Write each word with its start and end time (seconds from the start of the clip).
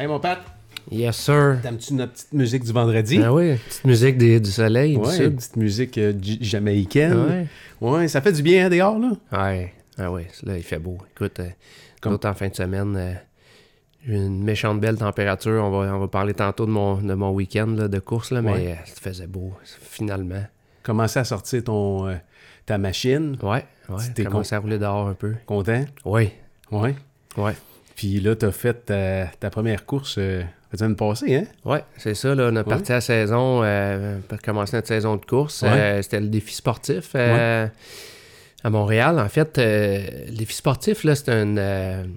Hey, 0.00 0.06
mon 0.06 0.18
Pat, 0.18 0.38
Yes, 0.90 1.14
sir. 1.18 1.58
t'aimes-tu 1.62 1.92
notre 1.92 2.12
petite 2.12 2.32
musique 2.32 2.64
du 2.64 2.72
vendredi? 2.72 3.20
Ah 3.22 3.34
oui, 3.34 3.56
petite 3.56 3.84
musique 3.84 4.16
des- 4.16 4.40
du 4.40 4.50
soleil, 4.50 4.96
ouais, 4.96 5.28
du 5.28 5.36
petite 5.36 5.56
musique 5.56 5.98
euh, 5.98 6.14
jamaïcaine. 6.40 7.12
Ouais. 7.12 7.46
Ouais, 7.82 8.08
ça 8.08 8.22
fait 8.22 8.32
du 8.32 8.40
bien 8.42 8.64
hein, 8.64 8.70
dehors, 8.70 8.98
là? 8.98 9.10
Ouais, 9.30 9.74
ah 9.98 10.10
ouais, 10.10 10.26
là, 10.44 10.56
il 10.56 10.62
fait 10.62 10.78
beau. 10.78 10.96
Écoute, 11.14 11.40
euh, 11.40 11.50
Comme- 12.00 12.18
en 12.24 12.32
fin 12.32 12.48
de 12.48 12.54
semaine, 12.54 12.96
euh, 12.96 13.12
une 14.06 14.42
méchante 14.42 14.80
belle 14.80 14.96
température. 14.96 15.62
On 15.62 15.70
va, 15.70 15.94
on 15.94 15.98
va 15.98 16.08
parler 16.08 16.32
tantôt 16.32 16.64
de 16.64 16.70
mon, 16.70 16.96
de 16.96 17.12
mon 17.12 17.30
week-end 17.32 17.66
là, 17.76 17.86
de 17.88 17.98
course, 17.98 18.30
là, 18.30 18.40
mais 18.40 18.52
Ouais. 18.52 18.72
euh, 18.72 18.86
ça 18.86 18.94
faisait 19.02 19.26
beau, 19.26 19.52
finalement. 19.82 20.44
Commencer 20.82 21.18
à 21.18 21.24
sortir 21.24 21.62
ton, 21.64 22.10
ta 22.64 22.78
machine. 22.78 23.36
Ouais, 23.42 23.66
ouais, 23.90 24.02
T'es 24.14 24.24
commencé 24.24 24.54
à 24.54 24.60
rouler 24.60 24.78
dehors 24.78 25.08
un 25.08 25.14
peu. 25.14 25.34
Content? 25.44 25.84
Oui, 26.06 26.30
Ouais. 26.72 26.94
ouais. 27.36 27.54
Puis 28.00 28.18
là, 28.20 28.34
t'as 28.34 28.50
fait 28.50 28.86
ta, 28.86 29.26
ta 29.26 29.50
première 29.50 29.84
course 29.84 30.14
euh, 30.16 30.42
la 30.72 30.78
semaine 30.78 30.96
passée, 30.96 31.34
hein? 31.36 31.44
Ouais, 31.66 31.84
c'est 31.98 32.14
ça, 32.14 32.34
là, 32.34 32.48
on 32.50 32.56
a 32.56 32.60
Ouais. 32.60 32.64
parti 32.64 32.92
la 32.92 33.02
saison, 33.02 33.60
euh, 33.62 34.18
pour 34.26 34.38
commencer 34.40 34.74
notre 34.74 34.88
saison 34.88 35.16
de 35.16 35.24
course. 35.26 35.60
Ouais. 35.60 35.68
Euh, 35.68 36.02
C'était 36.02 36.20
le 36.20 36.28
défi 36.28 36.54
sportif 36.54 37.10
euh, 37.14 37.66
à 38.64 38.70
Montréal. 38.70 39.18
En 39.20 39.28
fait, 39.28 39.58
le 39.58 40.30
défi 40.34 40.54
sportif, 40.54 41.04
là, 41.04 41.14
c'est 41.14 41.28
une, 41.28 42.10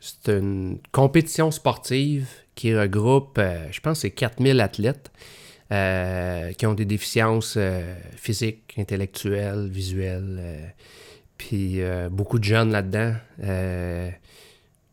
c'est 0.00 0.32
une 0.32 0.78
compétition 0.90 1.52
sportive 1.52 2.26
qui 2.56 2.74
regroupe, 2.76 3.40
je 3.70 3.78
pense, 3.78 4.00
c'est 4.00 4.10
4000 4.10 4.60
athlètes 4.60 5.12
qui 5.70 6.66
ont 6.66 6.74
des 6.74 6.84
déficiences 6.84 7.56
physiques, 8.16 8.74
intellectuelles, 8.76 9.68
visuelles. 9.70 10.74
puis 11.38 11.80
beaucoup 12.10 12.40
de 12.40 12.44
jeunes 12.44 12.72
là-dedans. 12.72 13.12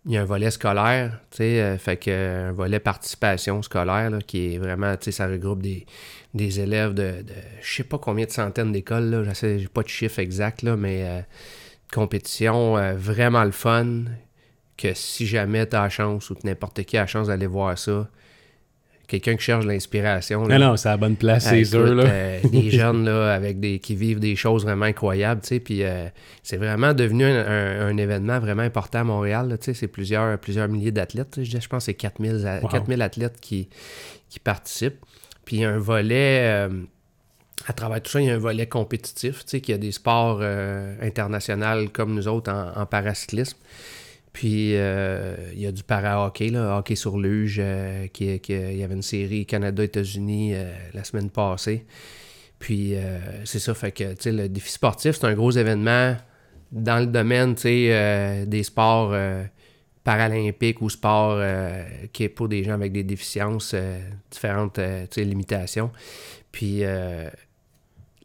Il 0.06 0.12
y 0.12 0.18
a 0.18 0.22
un 0.22 0.26
volet 0.26 0.52
scolaire, 0.52 1.20
tu 1.32 1.38
sais, 1.38 1.62
euh, 1.62 1.78
fait 1.78 1.96
que 1.96 2.12
euh, 2.12 2.50
un 2.50 2.52
volet 2.52 2.80
participation 2.80 3.62
scolaire 3.62 4.12
qui 4.28 4.56
est 4.56 4.58
vraiment, 4.58 4.98
tu 4.98 5.06
sais, 5.06 5.12
ça 5.12 5.28
regroupe 5.28 5.62
des, 5.62 5.86
des 6.34 6.60
élèves 6.60 6.94
de, 6.94 7.22
de 7.22 7.34
je 7.62 7.76
sais 7.76 7.84
pas 7.84 7.98
combien 7.98 8.26
de 8.26 8.32
centaines 8.32 8.72
d'écoles, 8.72 9.10
là, 9.10 9.34
j'ai 9.34 9.68
pas 9.68 9.84
de 9.84 9.88
chiffre 9.88 10.20
exact, 10.20 10.62
là, 10.64 10.76
mais 10.76 11.04
euh, 11.04 11.22
compétition 11.94 12.78
euh, 12.78 12.96
vraiment 12.96 13.44
le 13.44 13.52
fun, 13.52 14.06
que 14.78 14.94
si 14.94 15.28
jamais 15.28 15.68
tu 15.68 15.76
as 15.76 15.84
la 15.84 15.90
chance 15.90 16.30
ou 16.30 16.36
que 16.36 16.46
n'importe 16.46 16.84
qui 16.84 16.98
a 16.98 17.02
la 17.02 17.08
chance 17.08 17.28
d'aller 17.28 17.48
voir 17.48 17.78
ça, 17.78 18.10
quelqu'un 19.08 19.36
qui 19.36 19.44
cherche 19.44 19.66
l'inspiration, 19.66 20.48
Non, 20.48 20.58
non, 20.60 20.78
c'est 20.78 20.88
à 20.90 20.92
la 20.94 20.98
bonne 20.98 21.16
place, 21.16 21.46
ah, 21.48 21.50
c'est 21.52 21.64
sûr, 21.66 21.94
là. 21.94 22.04
euh, 22.04 22.40
des 22.50 22.70
jeunes 22.80 23.06
là, 23.06 23.34
avec 23.34 23.60
des, 23.60 23.80
qui 23.80 23.96
vivent 23.96 24.20
des 24.20 24.36
choses 24.36 24.64
vraiment 24.64 24.86
incroyables, 24.86 25.42
puis 25.64 25.84
euh, 25.84 26.08
c'est 26.42 26.58
vraiment 26.58 26.94
devenu 26.94 27.26
un, 27.26 27.46
un- 27.46 27.88
un 27.88 27.98
événement 27.98 28.40
vraiment 28.40 28.64
important 28.64 29.00
à 29.00 29.04
Montréal, 29.04 29.58
c'est 29.62 29.88
plusieurs, 29.88 30.38
plusieurs 30.40 30.68
milliers 30.70 30.92
d'athlètes, 30.92 31.44
je 31.44 31.56
pense 31.68 31.84
que 31.84 31.92
c'est 31.92 31.94
4000, 31.96 32.46
a- 32.48 32.60
Wow. 32.62 32.70
4000 32.70 33.02
athlètes 33.02 33.40
qui, 33.42 33.70
qui 34.30 34.40
participent, 34.40 35.04
puis 35.46 35.58
il 35.58 35.60
y 35.62 35.66
a 35.66 35.70
un 35.70 35.78
volet, 35.80 36.42
euh, 36.46 36.70
à 37.68 37.74
travers 37.74 38.02
tout 38.02 38.12
ça, 38.12 38.20
il 38.22 38.28
y 38.28 38.30
a 38.30 38.34
un 38.36 38.38
volet 38.40 38.68
compétitif, 38.68 39.40
tu 39.40 39.52
sais, 39.52 39.62
qu'il 39.62 39.74
y 39.74 39.76
a 39.76 39.78
des 39.80 39.92
sports 39.92 40.40
euh, 40.42 40.96
internationaux 41.02 41.88
comme 41.94 42.14
nous 42.16 42.28
autres 42.28 42.52
en, 42.52 42.82
en 42.82 42.86
paracyclisme, 42.86 43.58
puis 44.34 44.76
euh, 44.76 45.36
il 45.54 45.62
y 45.62 45.68
a 45.68 45.72
du 45.72 45.84
para-hockey, 45.84 46.58
hockey 46.58 46.96
sur 46.96 47.20
luge, 47.20 47.58
euh, 47.60 48.08
qui, 48.08 48.26
il 48.26 48.76
y 48.76 48.84
avait 48.84 48.96
une 48.96 49.04
série 49.04 49.46
Canada-États-Unis 49.46 50.56
euh, 50.56 50.74
la 50.96 51.04
semaine 51.04 51.30
passée. 51.30 51.86
Puis 52.58 52.96
c'est 53.44 53.60
ça, 53.60 53.74
fait 53.74 53.92
que 53.92 54.30
le 54.30 54.48
défi 54.48 54.72
sportif, 54.72 55.18
c'est 55.18 55.26
un 55.26 55.34
gros 55.34 55.52
événement 55.52 56.16
dans 56.72 57.00
le 57.00 57.08
domaine 57.08 57.56
des 57.56 58.64
sports 58.64 59.14
paralympiques 60.06 60.82
ou 60.82 60.90
sports 60.90 61.44
qui 62.14 62.24
est 62.24 62.30
pour 62.30 62.48
des 62.48 62.64
gens 62.64 62.72
avec 62.72 62.94
des 62.94 63.04
déficiences, 63.04 63.76
différentes 64.32 64.80
limitations. 65.18 65.92
Puis 66.54 66.84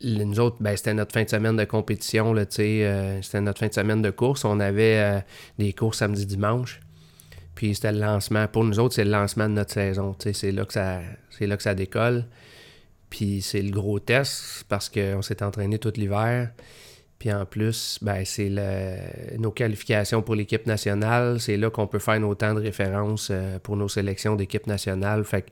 nous 0.03 0.41
autres, 0.41 0.57
ben, 0.61 0.77
c'était 0.77 0.95
notre 0.95 1.13
fin 1.13 1.25
de 1.25 1.29
semaine 1.29 1.57
de 1.57 1.65
compétition, 1.65 2.33
là, 2.33 2.45
euh, 2.59 3.23
c'était 3.23 3.41
notre 3.41 3.59
fin 3.59 3.69
de 3.69 3.75
semaine 3.75 4.03
de 4.03 4.11
course. 4.11 4.45
On 4.45 4.61
avait 4.61 4.99
euh, 4.99 5.21
des 5.59 5.73
courses 5.73 5.99
samedi, 5.99 6.27
dimanche. 6.27 6.81
Puis 7.55 7.75
c'était 7.75 7.93
le 7.93 7.99
lancement. 8.01 8.47
Pour 8.47 8.65
nous 8.65 8.79
autres, 8.79 8.95
c'est 8.95 9.05
le 9.05 9.11
lancement 9.11 9.49
de 9.49 9.55
notre 9.55 9.73
saison. 9.73 10.15
C'est 10.21 10.53
là, 10.53 10.65
que 10.65 10.73
ça- 10.73 11.01
là 11.41 11.57
que 11.57 11.63
ça 11.63 11.75
décolle. 11.75 12.25
Puis 13.11 13.43
c'est 13.43 13.63
le 13.63 13.71
gros 13.71 13.99
test 13.99 14.65
parce 14.69 14.89
qu'on 14.89 15.23
s'est 15.23 15.43
entraîné 15.43 15.79
tout 15.79 15.93
l'hiver. 15.97 16.51
Puis 17.19 17.33
en 17.33 17.45
plus, 17.47 17.99
ben, 18.01 18.25
c'est 18.25 18.49
nos 19.39 19.51
qualifications 19.51 20.23
pour 20.23 20.37
l'équipe 20.37 20.67
nationale. 20.67 21.41
C'est 21.41 21.57
là 21.57 21.69
qu'on 21.71 21.89
peut 21.89 21.99
faire 21.99 22.21
nos 22.21 22.37
temps 22.37 22.55
de 22.55 22.61
référence 22.61 23.29
euh, 23.33 23.59
pour 23.59 23.77
nos 23.77 23.89
sélections 23.89 24.37
d'équipe 24.37 24.69
nationale. 24.69 25.25
Fait 25.25 25.43
que 25.43 25.49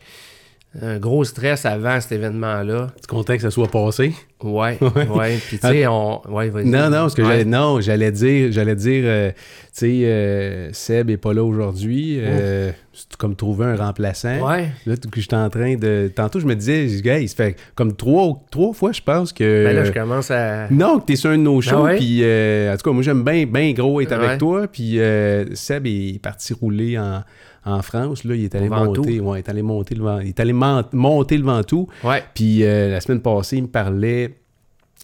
un 0.82 0.98
gros 0.98 1.24
stress 1.24 1.64
avant 1.64 2.00
cet 2.00 2.12
événement-là. 2.12 2.88
Tu 3.00 3.06
content 3.06 3.34
que 3.36 3.42
ça 3.42 3.50
soit 3.50 3.68
passé? 3.70 4.12
Ouais, 4.42 4.78
ouais. 5.14 5.38
Puis 5.48 5.58
tu 5.58 5.66
sais, 5.66 5.86
on. 5.86 6.20
Ouais. 6.30 6.50
Non, 6.64 6.84
non, 6.90 6.90
parce 6.90 7.14
que 7.14 7.22
Ouais. 7.22 7.28
j'allais, 7.28 7.44
non, 7.46 7.80
j'allais 7.80 8.12
dire, 8.12 8.52
j'allais 8.52 8.74
dire, 8.76 9.02
euh, 9.06 9.30
tu 9.30 9.36
sais, 9.72 10.00
euh, 10.04 10.68
Seb 10.72 11.08
est 11.10 11.16
pas 11.16 11.32
là 11.32 11.42
aujourd'hui. 11.42 12.18
euh, 12.20 12.70
c'est 12.92 13.16
comme 13.16 13.34
trouver 13.36 13.64
un 13.66 13.76
remplaçant. 13.76 14.46
Ouais. 14.46 14.68
Là, 14.86 14.96
tout- 14.98 15.08
que 15.08 15.20
j'étais 15.20 15.36
en 15.36 15.48
train 15.48 15.76
de. 15.76 16.10
Tantôt, 16.14 16.40
je 16.40 16.46
me 16.46 16.54
disais, 16.54 16.86
gars, 17.02 17.18
il 17.18 17.28
se 17.28 17.34
fait 17.34 17.56
comme 17.74 17.94
trois, 17.96 18.42
trois 18.50 18.74
fois, 18.74 18.92
je 18.92 19.00
pense 19.00 19.32
que. 19.32 19.64
Ben 19.64 19.74
là, 19.74 19.84
je 19.84 19.92
commence 19.92 20.30
à. 20.30 20.68
Non, 20.70 20.98
que 21.00 21.06
t'es 21.06 21.16
sur 21.16 21.30
un 21.30 21.38
de 21.38 21.42
nos 21.42 21.60
shows, 21.62 21.76
Ah 21.78 21.82
ouais? 21.84 21.96
puis 21.96 22.20
euh, 22.22 22.72
en 22.72 22.76
tout 22.76 22.90
cas, 22.90 22.92
moi 22.92 23.02
j'aime 23.02 23.22
bien 23.24 23.46
bien 23.46 23.72
gros 23.72 24.00
être 24.02 24.12
avec 24.12 24.38
toi, 24.38 24.66
puis 24.66 25.00
euh, 25.00 25.46
Seb 25.54 25.86
est 25.86 26.20
parti 26.22 26.52
rouler 26.52 26.98
en, 26.98 27.22
en 27.66 27.82
France, 27.82 28.24
là, 28.24 28.34
il 28.34 28.44
est 28.44 28.54
allé 28.54 28.68
Ventoux. 28.68 29.02
monter, 29.02 29.20
ouais, 29.20 29.38
il 29.38 29.42
est 29.44 29.48
allé 29.48 29.62
monter 29.62 29.94
le 29.96 30.02
vent, 30.04 30.18
il 30.20 30.28
est 30.28 30.40
allé 30.40 30.52
monter 30.54 31.36
le 31.36 31.44
Ventoux, 31.44 31.88
Ouais. 32.04 32.22
puis 32.34 32.62
euh, 32.64 32.90
la 32.92 33.00
semaine 33.00 33.20
passée, 33.20 33.56
il 33.56 33.64
me 33.64 33.68
parlait, 33.68 34.36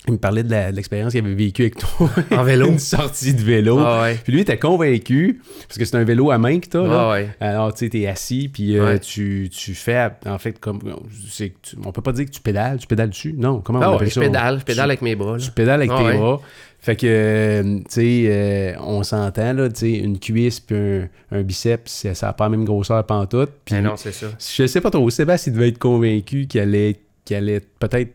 il 0.09 0.15
me 0.15 0.19
parlait 0.19 0.43
de 0.43 0.55
l'expérience 0.75 1.13
qu'il 1.13 1.25
avait 1.25 1.35
vécue 1.35 1.63
avec 1.63 1.77
toi, 1.77 2.09
En 2.33 2.43
vélo. 2.43 2.67
une 2.71 2.79
sortie 2.79 3.35
de 3.35 3.41
vélo, 3.43 3.79
Ah 3.79 4.03
ouais. 4.03 4.19
puis 4.23 4.33
lui 4.33 4.39
il 4.41 4.43
était 4.43 4.59
convaincu, 4.59 5.41
parce 5.69 5.79
que 5.79 5.85
c'est 5.85 5.97
un 5.97 6.05
vélo 6.05 6.31
à 6.31 6.39
main 6.39 6.59
que 6.61 6.67
t'as, 6.69 6.83
là, 6.87 7.07
Ah 7.09 7.11
ouais. 7.13 7.29
alors, 7.41 7.73
tu 7.75 7.81
sais, 7.85 7.89
t'es 7.91 8.07
assis, 8.07 8.49
puis 8.49 8.77
euh, 8.79 8.85
Ouais. 8.85 8.99
tu, 9.01 9.49
tu 9.53 9.75
fais, 9.75 10.09
en 10.27 10.39
fait, 10.39 10.59
comme, 10.59 10.81
tu- 10.81 11.53
on 11.85 11.93
peut 11.93 12.03
pas 12.03 12.13
dire 12.13 12.27
que 12.27 12.31
tu 12.31 12.41
pédales, 12.41 12.79
tu 12.79 12.87
pédales 12.87 13.11
dessus, 13.11 13.35
non, 13.37 13.61
comment 13.61 13.79
on 13.79 13.83
Ah 13.83 13.87
appelle 13.91 14.01
ouais, 14.03 14.07
je 14.09 14.15
ça? 14.15 14.21
pédale, 14.21 14.59
je 14.61 14.65
pédale 14.65 14.91
avec 14.91 15.03
mes 15.03 15.15
bras. 15.17 15.37
Là. 15.37 15.43
tu 15.45 15.51
pédales 15.51 15.81
avec 15.81 15.91
Ah 15.93 15.99
tes 16.13 16.17
bras. 16.19 16.41
Fait 16.83 16.97
que, 16.97 17.07
euh, 17.07 17.79
tu 17.79 17.85
sais, 17.91 18.25
euh, 18.27 18.75
on 18.81 19.05
s'entend, 19.05 19.53
là, 19.53 19.69
tu 19.69 19.79
sais, 19.81 19.93
une 19.93 20.19
cuisse 20.19 20.59
puis 20.59 20.77
un, 20.77 21.09
un 21.31 21.43
biceps, 21.43 21.89
ça 21.93 22.15
ça 22.15 22.29
a 22.31 22.33
pas 22.33 22.47
la 22.47 22.51
même 22.51 22.65
grosseur 22.65 23.07
pantoute. 23.07 23.51
Puis, 23.65 23.81
non, 23.81 23.97
c'est 23.97 24.11
ça. 24.11 24.27
je 24.37 24.67
sais 24.67 24.81
pas 24.81 24.91
trop, 24.91 25.09
Sébastien, 25.09 25.53
il 25.53 25.55
devait 25.55 25.69
être 25.69 25.79
convaincu 25.79 26.49
qu'il 26.49 26.61
allait, 26.61 26.97
qu'il 27.25 27.37
allait 27.37 27.61
peut-être, 27.79 28.11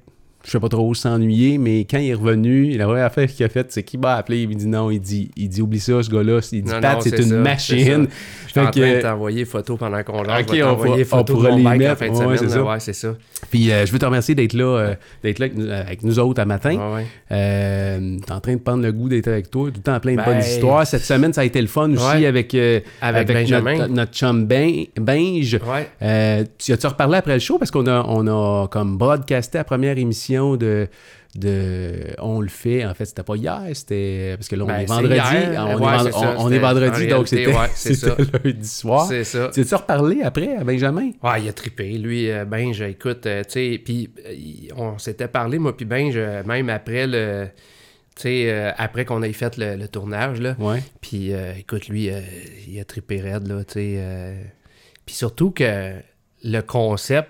je 0.47 0.51
sais 0.53 0.59
pas 0.61 0.69
trop, 0.69 0.93
s'ennuyer, 0.93 1.57
mais 1.57 1.81
quand 1.81 1.97
il 1.97 2.09
est 2.09 2.13
revenu, 2.13 2.71
la 2.77 2.87
vraie 2.87 3.01
affaire 3.01 3.27
qu'il 3.27 3.45
a 3.45 3.49
faite, 3.49 3.67
c'est 3.71 3.83
qu'il 3.83 3.99
m'a 3.99 4.13
appelé, 4.15 4.43
il 4.43 4.47
me 4.49 4.53
dit 4.53 4.65
non, 4.65 4.89
il 4.89 5.01
dit, 5.01 5.29
il 5.35 5.49
dit 5.49 5.61
oublie 5.61 5.81
ça, 5.81 6.01
ce 6.01 6.09
gars-là, 6.09 6.39
il 6.53 6.63
dit 6.63 6.71
Non, 6.73 6.79
Pat, 6.79 7.01
c'est 7.01 7.17
une 7.17 7.23
ça, 7.29 7.35
machine. 7.35 8.07
Je 8.45 8.51
suis 8.51 8.59
en 8.61 8.71
train 8.71 8.71
de 8.71 8.95
que, 8.97 9.01
t'envoyer 9.01 9.43
photo 9.43 9.75
pendant 9.75 10.01
qu'on 10.03 10.23
jase. 10.23 10.43
Ok, 10.47 10.57
on 10.63 10.75
va- 10.75 10.89
on 10.89 11.03
photo 11.03 11.33
de 11.33 11.37
pourra 11.39 11.49
les 11.51 11.63
mettre. 11.63 11.97
fin 11.97 12.05
de 12.07 12.11
Ouais, 12.11 12.17
semaine. 12.17 12.37
c'est 12.37 12.49
ça. 12.49 12.63
Ouais, 12.63 12.79
c'est 12.79 12.93
ça. 12.93 13.15
puis 13.51 13.71
euh, 13.71 13.85
je 13.85 13.91
veux 13.91 13.99
te 13.99 14.05
remercier 14.05 14.35
d'être 14.35 14.53
là, 14.53 14.63
euh, 14.77 14.95
d'être 15.21 15.39
là 15.39 15.45
avec 15.47 15.57
nous, 15.57 15.69
avec 15.69 16.03
nous 16.03 16.17
autres 16.19 16.41
à 16.41 16.45
matin. 16.45 16.93
Ouais. 16.95 17.05
Euh, 17.33 18.17
T'es 18.25 18.31
en 18.31 18.39
train 18.39 18.53
de 18.53 18.59
prendre 18.61 18.83
le 18.83 18.91
goût 18.93 19.09
d'être 19.09 19.27
avec 19.27 19.51
toi, 19.51 19.67
tout 19.69 19.73
le 19.75 19.81
temps 19.83 19.99
plein 19.99 20.13
de 20.13 20.17
Ben, 20.17 20.25
bonnes 20.25 20.39
histoires. 20.39 20.87
Cette 20.87 21.03
semaine, 21.03 21.33
ça 21.33 21.41
a 21.41 21.43
été 21.43 21.59
le 21.61 21.67
fun 21.67 21.91
aussi 21.91 22.25
avec, 22.25 22.55
euh, 22.55 22.79
Avec 23.01 23.27
Benjamin. 23.27 23.75
Notre, 23.79 23.91
notre 23.93 24.13
chum 24.13 24.45
ben. 24.45 24.85
Euh, 26.01 26.43
tu 26.57 26.71
as-tu 26.71 26.87
reparlé 26.87 27.17
après 27.17 27.33
le 27.33 27.39
show? 27.39 27.57
Parce 27.57 27.71
qu'on 27.71 27.87
a, 27.87 28.03
on 28.07 28.27
a 28.27 28.67
comme 28.69 28.97
broadcasté 28.97 29.57
la 29.57 29.63
première 29.63 29.97
émission 29.97 30.36
de, 30.57 30.87
de 31.35 31.93
On 32.19 32.39
le 32.41 32.47
fait. 32.47 32.85
En 32.85 32.93
fait, 32.93 33.05
c'était 33.05 33.23
pas 33.23 33.35
hier, 33.35 33.61
c'était. 33.73 34.35
Parce 34.37 34.47
que 34.47 34.55
là, 34.55 34.63
on 34.63 34.67
Ben, 34.67 34.79
est 34.79 34.85
vendredi. 34.85 35.13
hier. 35.15 35.53
On, 35.57 35.65
Ouais, 35.65 35.73
est, 35.73 35.77
vend- 35.77 36.11
ça, 36.11 36.35
on- 36.39 36.51
est 36.51 36.59
vendredi, 36.59 37.13
en 37.13 37.17
donc 37.17 37.27
c'était 37.27 37.47
ouais, 37.47 38.33
lundi 38.43 38.67
soir. 38.67 39.07
C'est 39.07 39.23
ça. 39.23 39.49
Tu 39.53 39.61
as-tu 39.61 39.75
reparlé 39.75 40.21
après 40.21 40.55
à 40.55 40.63
Benjamin? 40.63 41.11
Ouais, 41.23 41.41
il 41.43 41.49
a 41.49 41.53
trippé. 41.53 41.97
Lui, 41.97 42.29
euh, 42.31 42.45
Benj, 42.45 42.81
écoute, 42.81 43.25
euh, 43.25 43.43
tu 43.43 43.51
sais, 43.73 43.81
puis 43.83 44.09
euh, 44.25 44.73
on 44.77 44.97
s'était 44.97 45.27
parlé, 45.27 45.59
moi, 45.59 45.75
puis 45.75 45.85
Benj, 45.85 46.17
même 46.45 46.69
après 46.69 47.07
le. 47.07 47.47
Tu 48.15 48.23
sais, 48.23 48.43
euh, 48.51 48.71
après 48.77 49.05
qu'on 49.05 49.21
ait 49.21 49.31
fait 49.33 49.57
le, 49.57 49.75
le 49.75 49.87
tournage, 49.87 50.41
là. 50.41 50.55
Ouais. 50.57 50.81
Puis, 51.01 51.33
euh, 51.33 51.53
écoute, 51.59 51.87
lui, 51.87 52.09
euh, 52.09 52.19
il 52.67 52.79
a 52.79 52.83
trippé 52.83 53.21
raide, 53.21 53.45
là, 53.47 53.63
tu 53.63 53.73
sais. 53.73 54.33
Puis 55.05 55.13
surtout 55.15 55.51
que 55.51 55.93
le 56.43 56.61
concept 56.61 57.29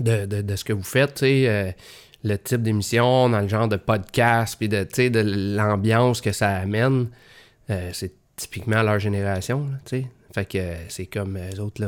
de, 0.00 0.56
ce 0.56 0.64
que 0.64 0.72
vous 0.72 0.82
faites, 0.82 1.22
euh, 1.22 1.72
le 2.24 2.36
type 2.36 2.62
d'émission, 2.62 3.28
dans 3.28 3.40
le 3.40 3.48
genre 3.48 3.68
de 3.68 3.76
podcast, 3.76 4.56
puis 4.58 4.68
de, 4.68 5.56
l'ambiance 5.56 6.20
que 6.20 6.32
ça 6.32 6.56
amène, 6.56 7.08
euh, 7.70 7.90
c'est 7.92 8.12
typiquement 8.36 8.82
leur 8.82 8.98
génération, 8.98 9.66
tu. 9.84 10.04
Fait 10.34 10.44
que 10.44 10.58
euh, 10.58 10.74
c'est 10.88 11.06
comme 11.06 11.38
eux 11.38 11.60
autres, 11.60 11.82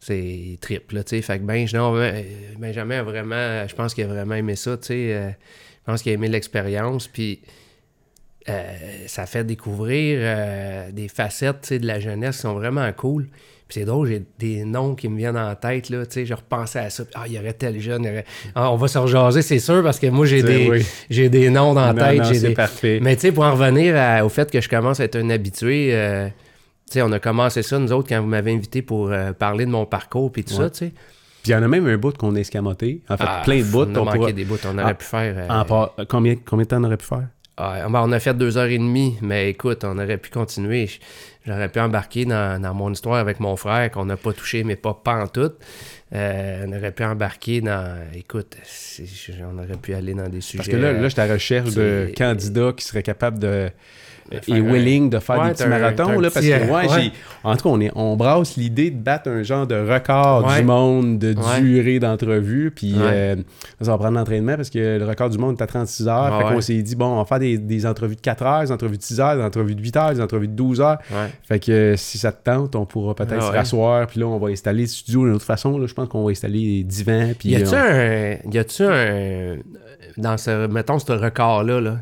c'est... 0.00 0.58
Triple, 0.60 1.04
tu 1.04 1.16
sais. 1.16 1.22
Fait 1.22 1.38
que 1.38 1.44
ben, 1.44 1.66
non, 1.74 1.92
ben, 1.92 2.24
Benjamin 2.58 3.00
a 3.00 3.02
vraiment... 3.02 3.66
Je 3.66 3.74
pense 3.74 3.94
qu'il 3.94 4.04
a 4.04 4.06
vraiment 4.06 4.36
aimé 4.36 4.56
ça, 4.56 4.76
tu 4.76 4.94
je 4.94 5.92
pense 5.92 6.02
qu'il 6.02 6.12
a 6.12 6.14
aimé 6.14 6.28
l'expérience, 6.28 7.08
puis... 7.08 7.40
ça 9.06 9.26
fait 9.26 9.44
découvrir 9.44 10.92
des 10.92 11.08
facettes 11.08 11.72
de 11.72 11.86
la 11.86 12.00
jeunesse 12.00 12.36
qui 12.36 12.42
sont 12.42 12.54
vraiment 12.54 12.90
cool. 12.92 13.28
Puis 13.68 13.80
c'est 13.80 13.84
drôle, 13.84 14.08
j'ai 14.08 14.22
des 14.38 14.64
noms 14.64 14.94
qui 14.94 15.08
me 15.10 15.18
viennent 15.18 15.36
en 15.36 15.54
tête, 15.54 15.90
là, 15.90 16.06
tu 16.06 16.12
sais, 16.14 16.26
je 16.26 16.32
repensais 16.32 16.78
à 16.78 16.88
ça. 16.88 17.04
Ah, 17.14 17.24
il 17.26 17.34
y 17.34 17.38
aurait 17.38 17.52
tel 17.52 17.78
jeune, 17.78 18.02
il 18.04 18.08
y 18.08 18.10
aurait... 18.10 18.24
Ah, 18.54 18.72
on 18.72 18.76
va 18.76 18.88
se 18.88 18.96
rejaser, 18.96 19.42
c'est 19.42 19.58
sûr, 19.58 19.82
parce 19.82 19.98
que 19.98 20.06
moi, 20.06 20.24
j'ai 20.24 20.42
des, 20.42 20.70
oui. 20.70 20.86
j'ai 21.10 21.28
des 21.28 21.50
noms 21.50 21.74
dans 21.74 21.92
la 21.92 21.94
tête. 22.14 22.22
non, 22.22 22.30
des... 22.30 22.54
parfait. 22.54 22.98
Mais 23.02 23.14
tu 23.16 23.22
sais, 23.22 23.32
pour 23.32 23.44
en 23.44 23.52
revenir 23.52 23.94
à- 23.94 24.24
au 24.24 24.30
fait 24.30 24.50
que 24.50 24.58
je 24.62 24.68
commence 24.70 25.00
à 25.00 25.04
être 25.04 25.16
un 25.16 25.28
habitué, 25.28 25.90
euh, 25.92 26.28
tu 26.28 26.94
sais, 26.94 27.02
on 27.02 27.12
a 27.12 27.18
commencé 27.18 27.62
ça, 27.62 27.78
nous 27.78 27.92
autres, 27.92 28.08
quand 28.08 28.20
vous 28.22 28.26
m'avez 28.26 28.54
invité 28.54 28.80
pour 28.80 29.10
euh, 29.12 29.32
parler 29.34 29.66
de 29.66 29.70
mon 29.70 29.84
parcours 29.84 30.32
puis 30.32 30.44
tout 30.44 30.54
Ouais. 30.54 30.60
ça, 30.64 30.70
tu 30.70 30.78
sais. 30.86 30.92
Puis 31.42 31.52
il 31.52 31.52
y 31.52 31.54
en 31.54 31.62
a 31.62 31.68
même 31.68 31.86
un 31.86 31.96
bout 31.98 32.16
qu'on 32.16 32.34
a 32.36 32.38
escamoté. 32.40 33.02
En 33.10 33.18
fait, 33.18 33.24
Ah, 33.26 33.42
plein 33.44 33.58
de 33.58 33.64
bouts. 33.64 33.82
On 33.82 33.94
a 33.94 34.04
manqué 34.04 34.18
pourra- 34.18 34.32
des 34.32 34.44
bouts, 34.46 34.56
on 34.66 34.78
aurait 34.78 34.90
Ah, 34.92 34.94
pu 34.94 35.04
faire... 35.04 35.34
euh, 35.36 35.48
en 35.48 36.04
combien, 36.08 36.34
combien 36.36 36.64
de 36.64 36.68
temps 36.68 36.80
on 36.80 36.84
aurait 36.84 36.96
pu 36.96 37.04
faire? 37.06 37.28
Ah, 37.60 37.88
ben, 37.88 38.00
on 38.04 38.12
a 38.12 38.20
fait 38.20 38.34
deux 38.34 38.56
heures 38.56 38.66
et 38.68 38.78
demie, 38.78 39.16
mais 39.20 39.50
écoute, 39.50 39.82
on 39.84 39.98
aurait 39.98 40.16
pu 40.18 40.30
continuer. 40.30 40.88
J'aurais 41.44 41.68
pu 41.68 41.80
embarquer 41.80 42.24
dans, 42.24 42.60
dans 42.62 42.72
mon 42.72 42.92
histoire 42.92 43.16
avec 43.16 43.40
mon 43.40 43.56
frère 43.56 43.90
qu'on 43.90 44.04
n'a 44.04 44.16
pas 44.16 44.32
touché, 44.32 44.62
mais 44.62 44.76
pas 44.76 44.94
pantoute. 44.94 45.56
Euh, 46.14 46.64
on 46.68 46.72
aurait 46.76 46.92
pu 46.92 47.02
embarquer 47.04 47.60
dans. 47.60 47.98
Écoute, 48.14 48.56
on 49.42 49.58
aurait 49.58 49.76
pu 49.80 49.92
aller 49.94 50.14
dans 50.14 50.28
des 50.28 50.40
sujets. 50.40 50.58
Parce 50.58 50.68
que 50.68 50.76
là, 50.76 50.92
là 50.92 51.02
je 51.02 51.08
suis 51.08 51.20
à 51.20 51.26
la 51.26 51.34
recherche 51.34 51.74
de 51.74 52.06
c'est- 52.08 52.14
candidats 52.16 52.72
qui 52.76 52.84
seraient 52.84 53.02
capables 53.02 53.38
de. 53.38 53.70
Et 54.30 54.52
un- 54.52 54.60
willing 54.60 55.10
de 55.10 55.18
faire 55.18 55.38
Ouais, 55.38 55.48
des 55.48 55.54
petits 55.54 55.66
marathons, 55.68 56.20
là, 56.20 56.30
parce 56.30 56.44
que 56.44 56.50
euh, 56.52 56.66
ouais, 56.66 56.88
ouais. 56.88 57.02
j'ai- 57.02 57.12
en 57.44 57.56
tout 57.56 57.62
cas, 57.62 57.68
on, 57.70 57.80
est, 57.80 57.90
on 57.94 58.16
brasse 58.16 58.56
l'idée 58.56 58.90
de 58.90 58.96
battre 58.98 59.28
un 59.30 59.42
genre 59.42 59.66
de 59.66 59.74
record 59.76 60.42
du 60.58 60.62
monde 60.64 61.18
de 61.18 61.34
durée 61.60 61.98
d'entrevue, 61.98 62.70
puis 62.74 62.94
euh, 62.98 63.36
ça 63.80 63.90
va 63.92 63.98
prendre 63.98 64.18
l'entraînement 64.18 64.56
parce 64.56 64.70
que 64.70 64.98
le 64.98 65.04
record 65.06 65.30
du 65.30 65.38
monde 65.38 65.56
est 65.58 65.62
à 65.62 65.66
36 65.66 66.08
heures, 66.08 66.38
fait 66.38 66.54
qu'on 66.54 66.60
s'est 66.60 66.82
dit, 66.82 66.94
bon, 66.96 67.06
on 67.06 67.16
va 67.18 67.24
faire 67.24 67.38
des, 67.38 67.58
des 67.58 67.86
entrevues 67.86 68.16
de 68.16 68.20
4 68.20 68.42
heures, 68.44 68.60
des 68.62 68.72
entrevues 68.72 68.98
de 68.98 69.02
6 69.02 69.20
heures, 69.20 69.36
des 69.36 69.42
entrevues 69.42 69.74
de 69.74 69.82
8 69.82 69.96
heures, 69.96 70.14
des 70.14 70.20
entrevues 70.20 70.48
de 70.48 70.52
12 70.54 70.80
heures, 70.80 70.98
fait 71.46 71.58
que 71.60 71.72
euh, 71.72 71.96
si 71.96 72.18
ça 72.18 72.32
te 72.32 72.44
tente, 72.44 72.74
on 72.76 72.84
pourra 72.86 73.14
peut-être 73.14 73.42
se 73.42 73.52
rasseoir, 73.52 74.06
puis 74.06 74.20
là, 74.20 74.26
on 74.26 74.38
va 74.38 74.48
installer 74.48 74.82
le 74.82 74.88
studio 74.88 75.24
d'une 75.24 75.34
autre 75.34 75.44
façon, 75.44 75.78
là, 75.78 75.86
je 75.86 75.94
pense 75.94 76.08
qu'on 76.08 76.24
va 76.24 76.30
installer 76.30 76.58
des 76.60 76.84
divans, 76.84 77.30
puis... 77.38 77.50
Y 77.50 77.56
a-tu 77.56 77.74
euh, 77.74 78.34
un. 78.44 78.50
Y 78.50 78.58
a-tu 78.58 78.82
un. 78.84 79.56
Dans 80.16 80.36
ce. 80.36 80.66
Mettons, 80.66 80.98
ce 80.98 81.12
record-là, 81.12 81.80
là. 81.80 81.96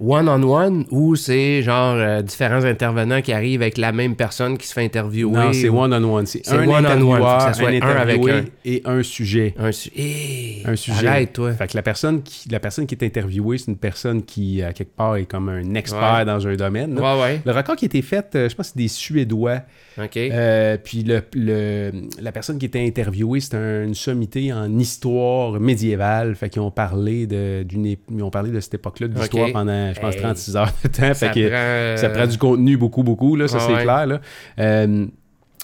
One-on-one, 0.00 0.86
ou 0.90 1.14
c'est 1.14 1.62
genre 1.62 1.94
euh, 1.96 2.22
différents 2.22 2.64
intervenants 2.64 3.20
qui 3.20 3.32
arrivent 3.32 3.60
avec 3.60 3.76
la 3.76 3.92
même 3.92 4.16
personne 4.16 4.56
qui 4.56 4.66
se 4.66 4.72
fait 4.72 4.82
interviewer. 4.84 5.32
Non, 5.38 5.52
c'est 5.52 5.68
one-on-one. 5.68 6.24
C'est 6.26 6.44
C'est 6.44 6.54
un 6.54 6.68
intervieweur, 6.68 7.36
que 7.36 7.42
ça 7.44 7.52
soit 7.52 7.68
un 7.68 7.82
un 7.82 7.96
avec 7.96 8.20
un. 8.26 8.44
et 8.64 8.80
un 8.86 9.02
sujet. 9.02 9.54
Un, 9.58 9.72
su- 9.72 9.90
Hey, 9.94 10.62
Un 10.64 10.74
sujet. 10.76 11.06
Arrête, 11.06 11.32
toi. 11.34 11.52
Fait 11.52 11.66
que 11.66 11.76
la 11.76 11.82
personne 11.82 12.22
qui, 12.22 12.48
la 12.48 12.60
personne 12.60 12.86
qui 12.86 12.94
est 12.94 13.04
interviewée, 13.04 13.58
c'est 13.58 13.70
une 13.70 13.76
personne 13.76 14.22
qui, 14.22 14.62
à 14.62 14.72
quelque 14.72 14.96
part, 14.96 15.16
est 15.16 15.26
comme 15.26 15.48
un 15.50 15.74
expert 15.74 16.14
Ouais. 16.18 16.24
dans 16.24 16.46
un 16.46 16.54
domaine. 16.54 16.94
là. 16.94 17.16
Ouais, 17.16 17.22
ouais. 17.22 17.40
Le 17.44 17.52
record 17.52 17.76
qui 17.76 17.84
a 17.84 17.86
été 17.86 18.00
fait, 18.02 18.34
euh, 18.34 18.48
je 18.48 18.54
pense 18.54 18.68
que 18.68 18.72
c'est 18.74 18.82
des 18.82 18.88
Suédois. 18.88 19.60
OK. 20.02 20.16
Euh, 20.16 20.78
puis 20.82 21.02
le, 21.02 21.20
le- 21.34 21.92
la 22.22 22.32
personne 22.32 22.58
qui 22.58 22.66
était 22.66 22.84
interviewée, 22.86 23.40
un- 23.52 23.84
une 23.84 23.94
sommité 23.94 24.50
en 24.52 24.78
histoire 24.78 25.60
médiévale. 25.60 26.34
Fait 26.36 26.48
qu'ils 26.48 26.62
ont 26.62 26.70
parlé 26.70 27.26
de, 27.26 27.64
d'une, 27.64 27.84
ils 27.86 28.22
ont 28.22 28.30
parlé 28.30 28.50
de 28.50 28.60
cette 28.60 28.74
époque-là 28.74 29.08
de 29.08 29.14
l'histoire 29.18 29.48
Ok. 29.48 29.52
Je 29.94 30.00
pense, 30.00 30.14
Hey. 30.14 30.20
36 30.22 30.56
heures 30.56 30.72
de 30.84 30.88
temps. 30.88 31.14
ça, 31.14 31.14
fait 31.14 31.48
prend, 31.48 31.56
euh, 31.56 31.96
ça 31.96 32.08
prend 32.10 32.26
du 32.26 32.38
contenu 32.38 32.76
beaucoup, 32.76 33.02
beaucoup, 33.02 33.36
là, 33.36 33.48
ça 33.48 33.58
c'est 33.60 33.72
ouais. 33.72 33.82
clair. 33.82 34.06
Là. 34.06 34.20
Euh, 34.58 35.06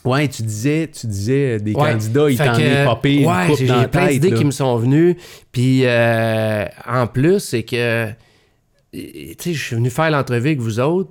ouais, 0.05 0.28
tu 0.28 0.43
disais, 0.43 0.88
tu 0.93 1.06
disais 1.06 1.58
des 1.58 1.73
Ouais. 1.75 1.93
candidats, 1.93 2.31
ils 2.31 2.38
t'en 2.38 2.55
est 2.55 2.84
popé 2.84 3.14
une 3.17 3.26
ouais, 3.28 3.46
coupe 3.46 3.58
j'ai 3.58 3.67
dans 3.67 3.76
la 3.76 3.82
j'ai 3.82 3.88
plein 3.88 4.06
d'idées 4.08 4.32
qui 4.32 4.44
me 4.44 4.50
sont 4.50 4.76
venues. 4.76 5.17
Puis 5.52 5.82
euh, 5.84 6.64
en 6.87 7.06
plus, 7.06 7.40
c'est 7.40 7.62
que 7.62 8.08
tu 8.93 9.34
sais, 9.38 9.52
je 9.52 9.62
suis 9.62 9.76
venu 9.76 9.90
faire 9.90 10.11
l'entrevue 10.11 10.49
avec 10.49 10.61
vous 10.61 10.81
autres. 10.81 11.11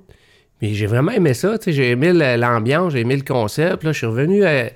Mais 0.61 0.73
j'ai 0.73 0.85
vraiment 0.85 1.11
aimé 1.11 1.33
ça. 1.33 1.57
tu 1.57 1.65
sais, 1.65 1.73
J'ai 1.73 1.91
aimé 1.91 2.13
l'ambiance, 2.37 2.93
j'ai 2.93 3.01
aimé 3.01 3.15
le 3.17 3.23
concept. 3.23 3.83
Là, 3.83 3.91
je 3.91 3.97
suis 3.97 4.07
revenu 4.07 4.43
euh, 4.45 4.67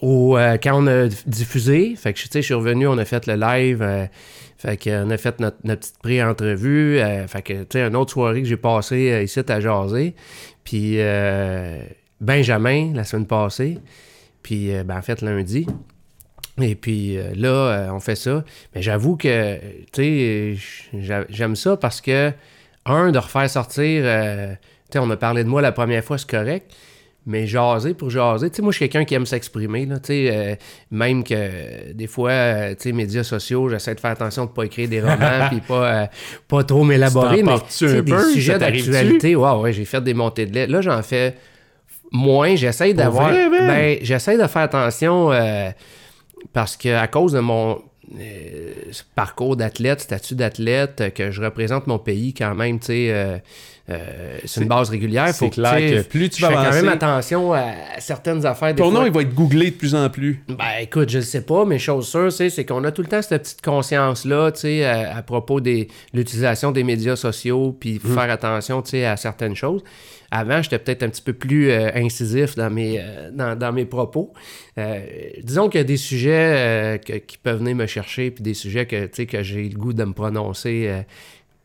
au, 0.00 0.38
euh, 0.38 0.56
quand 0.62 0.80
on 0.82 0.86
a 0.86 1.08
diffusé. 1.26 1.94
Fait 1.96 2.12
que 2.12 2.18
tu 2.18 2.28
sais, 2.30 2.40
je 2.42 2.46
suis 2.46 2.54
revenu, 2.54 2.86
on 2.86 2.96
a 2.96 3.04
fait 3.04 3.26
le 3.26 3.34
live. 3.34 3.82
euh, 3.82 4.06
fait 4.66 4.76
qu'on 4.82 5.10
a 5.10 5.16
fait 5.16 5.38
notre, 5.38 5.58
petite 5.62 5.98
pré-entrevue. 6.02 6.98
euh, 6.98 7.26
fait 7.28 7.42
que, 7.42 7.52
tu 7.62 7.78
sais, 7.78 7.82
une 7.82 7.94
autre 7.94 8.12
soirée 8.12 8.42
que 8.42 8.48
j'ai 8.48 8.56
passée 8.56 9.12
euh, 9.12 9.22
ici 9.22 9.40
à 9.48 9.60
jaser. 9.60 10.14
Puis 10.64 10.94
euh, 10.98 11.78
Benjamin, 12.20 12.92
la 12.94 13.04
semaine 13.04 13.26
passée. 13.26 13.78
Puis, 14.42 14.74
euh, 14.74 14.82
ben, 14.82 14.98
en 14.98 15.02
fait, 15.02 15.22
lundi. 15.22 15.66
Et 16.60 16.74
puis 16.74 17.18
là, 17.36 17.90
on 17.92 18.00
fait 18.00 18.14
ça. 18.16 18.42
Mais 18.74 18.80
j'avoue 18.82 19.16
que, 19.16 19.56
tu 19.92 20.56
sais, 20.56 20.56
j'a- 20.94 21.26
j'aime 21.28 21.54
ça 21.54 21.76
parce 21.76 22.00
que, 22.00 22.32
un, 22.86 23.10
de 23.12 23.18
refaire 23.18 23.48
sortir, 23.50 24.02
tu 24.04 24.92
sais, 24.92 24.98
on 24.98 25.10
a 25.10 25.16
parlé 25.16 25.44
de 25.44 25.48
moi 25.48 25.60
la 25.60 25.72
première 25.72 26.02
fois, 26.02 26.16
c'est 26.16 26.30
correct. 26.30 26.72
Mais 27.28 27.48
jaser 27.48 27.92
pour 27.94 28.08
jaser, 28.08 28.50
tu 28.50 28.56
sais, 28.56 28.62
moi, 28.62 28.70
je 28.70 28.76
suis 28.76 28.88
quelqu'un 28.88 29.04
qui 29.04 29.14
aime 29.14 29.26
s'exprimer, 29.26 29.84
là, 29.84 29.98
tu 29.98 30.06
sais, 30.06 30.30
euh, 30.32 30.54
même 30.92 31.24
que 31.24 31.34
euh, 31.36 31.92
des 31.92 32.06
fois, 32.06 32.30
euh, 32.30 32.70
tu 32.70 32.82
sais, 32.82 32.92
médias 32.92 33.24
sociaux, 33.24 33.68
j'essaie 33.68 33.96
de 33.96 34.00
faire 34.00 34.12
attention 34.12 34.44
de 34.44 34.50
pas 34.50 34.62
écrire 34.62 34.88
des 34.88 35.00
romans 35.00 35.48
puis 35.50 35.60
pas, 35.60 36.08
pas 36.46 36.62
trop 36.62 36.84
m'élaborer, 36.84 37.42
mais 37.42 37.58
tu 37.58 37.64
sais, 37.68 37.98
un 37.98 38.02
des 38.02 38.12
peu? 38.12 38.32
sujets 38.32 38.60
d'actualité, 38.60 39.34
ouais, 39.34 39.50
ouais, 39.54 39.72
j'ai 39.72 39.84
fait 39.84 40.00
des 40.04 40.14
montées 40.14 40.46
de 40.46 40.54
lait. 40.54 40.66
Là, 40.68 40.80
j'en 40.80 41.02
fais 41.02 41.34
moins, 42.12 42.54
j'essaie 42.54 42.94
d'avoir, 42.94 43.30
ben, 43.30 43.98
j'essaie 44.02 44.38
de 44.38 44.46
faire 44.46 44.62
attention 44.62 45.32
parce 46.52 46.76
que 46.76 46.94
à 46.94 47.08
cause 47.08 47.32
de 47.32 47.40
mon 47.40 47.82
parcours 49.16 49.56
d'athlète, 49.56 50.00
statut 50.00 50.36
d'athlète, 50.36 51.12
que 51.12 51.32
je 51.32 51.42
représente 51.42 51.88
mon 51.88 51.98
pays 51.98 52.34
quand 52.34 52.54
même, 52.54 52.78
tu 52.78 52.86
sais, 52.86 53.42
euh, 53.88 54.38
c'est 54.44 54.62
une 54.62 54.68
base 54.68 54.90
régulière. 54.90 55.28
c'est 55.28 55.44
Faut 55.44 55.48
clair 55.50 55.76
que 55.76 56.02
plus 56.02 56.28
tu 56.28 56.42
vas 56.42 56.48
fais 56.48 56.54
quand 56.54 56.60
avancer- 56.60 56.82
même 56.82 56.92
attention 56.92 57.52
à 57.52 57.64
certaines 57.98 58.44
affaires. 58.44 58.74
des 58.74 58.82
Ton 58.82 58.90
fois. 58.90 59.00
nom, 59.00 59.06
il 59.06 59.12
va 59.12 59.22
être 59.22 59.34
googlé 59.34 59.70
de 59.70 59.76
plus 59.76 59.94
en 59.94 60.10
plus. 60.10 60.42
Ben 60.48 60.56
écoute, 60.80 61.08
je 61.08 61.18
ne 61.18 61.22
sais 61.22 61.42
pas, 61.42 61.64
mais 61.64 61.78
chose 61.78 62.08
sûre, 62.08 62.32
c'est 62.32 62.64
qu'on 62.64 62.82
a 62.84 62.90
tout 62.92 63.02
le 63.02 63.08
temps 63.08 63.22
cette 63.22 63.42
petite 63.42 63.62
conscience-là, 63.62 64.50
tu 64.52 64.60
sais, 64.60 64.84
à, 64.84 65.16
à 65.18 65.22
propos 65.22 65.60
de 65.60 65.86
l'utilisation 66.12 66.72
des 66.72 66.82
médias 66.84 67.16
sociaux, 67.16 67.76
puis 67.78 68.00
Mmh. 68.02 68.14
faire 68.14 68.30
attention, 68.30 68.82
tu 68.82 68.90
sais, 68.90 69.04
à 69.04 69.16
certaines 69.16 69.54
choses. 69.54 69.82
Avant, 70.32 70.60
j'étais 70.60 70.80
peut-être 70.80 71.04
un 71.04 71.08
petit 71.08 71.22
peu 71.22 71.32
plus 71.32 71.70
euh, 71.70 71.88
incisif 71.94 72.56
dans 72.56 72.68
mes, 72.68 72.98
euh, 73.00 73.30
dans, 73.32 73.56
dans 73.56 73.72
mes 73.72 73.84
propos. 73.84 74.32
Euh, 74.76 74.98
disons 75.44 75.68
qu'il 75.68 75.78
y 75.78 75.80
a 75.80 75.84
des 75.84 75.96
sujets 75.96 77.00
que- 77.06 77.18
qui 77.18 77.38
peuvent 77.38 77.58
venir 77.60 77.76
me 77.76 77.86
chercher, 77.86 78.32
puis 78.32 78.42
des 78.42 78.54
sujets 78.54 78.86
que, 78.86 79.06
que 79.24 79.42
j'ai 79.44 79.68
le 79.68 79.78
goût 79.78 79.92
de 79.92 80.02
me 80.04 80.12
prononcer, 80.12 80.90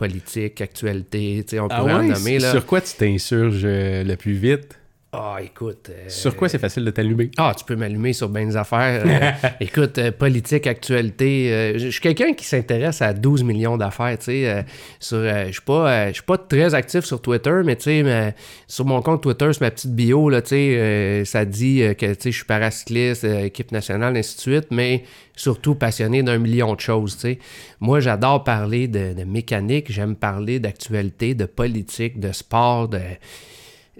politique, 0.01 0.61
actualité, 0.61 1.43
tu 1.47 1.51
sais, 1.51 1.59
on 1.59 1.67
Ah 1.69 1.79
pourrait 1.79 1.93
en 1.93 2.01
nommer, 2.01 2.39
là. 2.39 2.49
Sur 2.49 2.65
quoi 2.65 2.81
tu 2.81 2.95
t'insurges 2.97 3.61
euh, 3.65 4.03
le 4.03 4.15
plus 4.15 4.33
vite? 4.33 4.79
Ah, 5.13 5.39
écoute... 5.43 5.89
euh, 5.89 6.07
Sur 6.07 6.37
quoi 6.37 6.47
c'est 6.47 6.57
facile 6.57 6.85
de 6.85 6.91
t'allumer? 6.91 7.31
ah, 7.37 7.53
tu 7.57 7.65
peux 7.65 7.75
m'allumer 7.75 8.13
sur 8.13 8.29
bien 8.29 8.45
des 8.45 8.55
affaires. 8.55 9.03
Euh, 9.05 9.49
écoute, 9.59 9.97
euh, 9.97 10.09
politique, 10.13 10.67
actualité. 10.67 11.73
je 11.75 11.89
suis 11.89 11.99
quelqu'un 11.99 12.31
qui 12.33 12.45
s'intéresse 12.45 13.01
à 13.01 13.11
12 13.11 13.43
millions 13.43 13.75
d'affaires, 13.75 14.17
tu 14.17 14.25
sais. 14.25 14.65
je 15.01 15.49
suis 15.51 15.61
pas, 15.65 16.11
pas 16.25 16.37
très 16.37 16.73
actif 16.75 17.03
sur 17.03 17.21
Twitter, 17.21 17.59
mais 17.65 17.75
tu 17.75 17.83
sais, 17.83 18.35
sur 18.67 18.85
mon 18.85 19.01
compte 19.01 19.21
Twitter, 19.21 19.51
sur 19.51 19.63
ma 19.63 19.71
petite 19.71 19.93
bio, 19.93 20.29
là, 20.29 20.41
tu 20.41 20.49
sais, 20.49 21.23
ça 21.25 21.43
dit 21.43 21.79
que, 21.97 22.13
tu 22.13 22.21
sais, 22.21 22.31
je 22.31 22.37
suis 22.37 22.45
paracycliste, 22.45 23.25
équipe 23.25 23.73
nationale, 23.73 24.15
ainsi 24.15 24.37
de 24.37 24.41
suite, 24.41 24.67
mais 24.71 25.03
surtout 25.35 25.75
passionné 25.75 26.23
d'un 26.23 26.37
million 26.37 26.73
de 26.73 26.79
choses, 26.79 27.15
tu 27.15 27.21
sais. 27.21 27.39
Moi, 27.81 27.99
j'adore 27.99 28.45
parler 28.45 28.87
de, 28.87 29.11
de 29.13 29.23
mécanique, 29.25 29.91
j'aime 29.91 30.15
parler 30.15 30.61
d'actualité, 30.61 31.35
de 31.35 31.43
politique, 31.45 32.17
de 32.17 32.31
sport, 32.31 32.87
de 32.87 32.99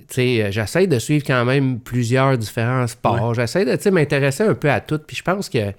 j'essaie 0.10 0.88
de 0.88 1.00
suivre 1.00 1.26
quand 1.26 1.46
même 1.46 1.80
plusieurs 1.80 2.38
différents 2.38 2.88
sports. 2.88 3.34
J'essaie 3.34 3.66
de 3.66 3.90
m'intéresser 3.90 4.44
un 4.44 4.56
peu 4.56 4.70
à 4.70 4.80
tout. 4.80 5.00
Puis 5.00 5.18
je 5.18 5.24
pense 5.24 5.50
que 5.50 5.74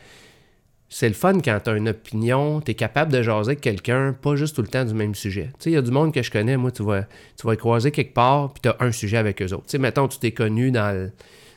c'est 0.88 1.08
le 1.08 1.14
fun 1.14 1.40
quand 1.40 1.58
tu 1.64 1.70
as 1.70 1.72
une 1.72 1.88
opinion, 1.88 2.60
tu 2.60 2.72
es 2.72 2.74
capable 2.74 3.10
de 3.10 3.22
jaser 3.22 3.52
avec 3.52 3.62
quelqu'un, 3.62 4.12
pas 4.12 4.36
juste 4.36 4.56
tout 4.56 4.62
le 4.62 4.68
temps 4.68 4.84
du 4.84 4.92
même 4.92 5.14
sujet. 5.14 5.48
Tu 5.54 5.54
sais, 5.58 5.70
il 5.70 5.72
y 5.72 5.76
a 5.78 5.82
du 5.82 5.90
monde 5.90 6.12
que 6.12 6.22
je 6.22 6.30
connais, 6.30 6.58
moi, 6.58 6.70
tu 6.70 6.82
vas, 6.82 7.04
tu 7.40 7.46
vas 7.46 7.56
croiser 7.56 7.90
quelque 7.90 8.12
part, 8.12 8.52
puis 8.52 8.60
tu 8.60 8.68
as 8.68 8.76
un 8.78 8.92
sujet 8.92 9.16
avec 9.16 9.40
eux 9.40 9.54
autres. 9.54 9.64
Tu 9.64 9.70
sais, 9.70 9.78
mettons, 9.78 10.06
tu 10.06 10.18
t'es 10.18 10.32
connu 10.32 10.70
dans 10.70 10.94
le, 10.94 11.10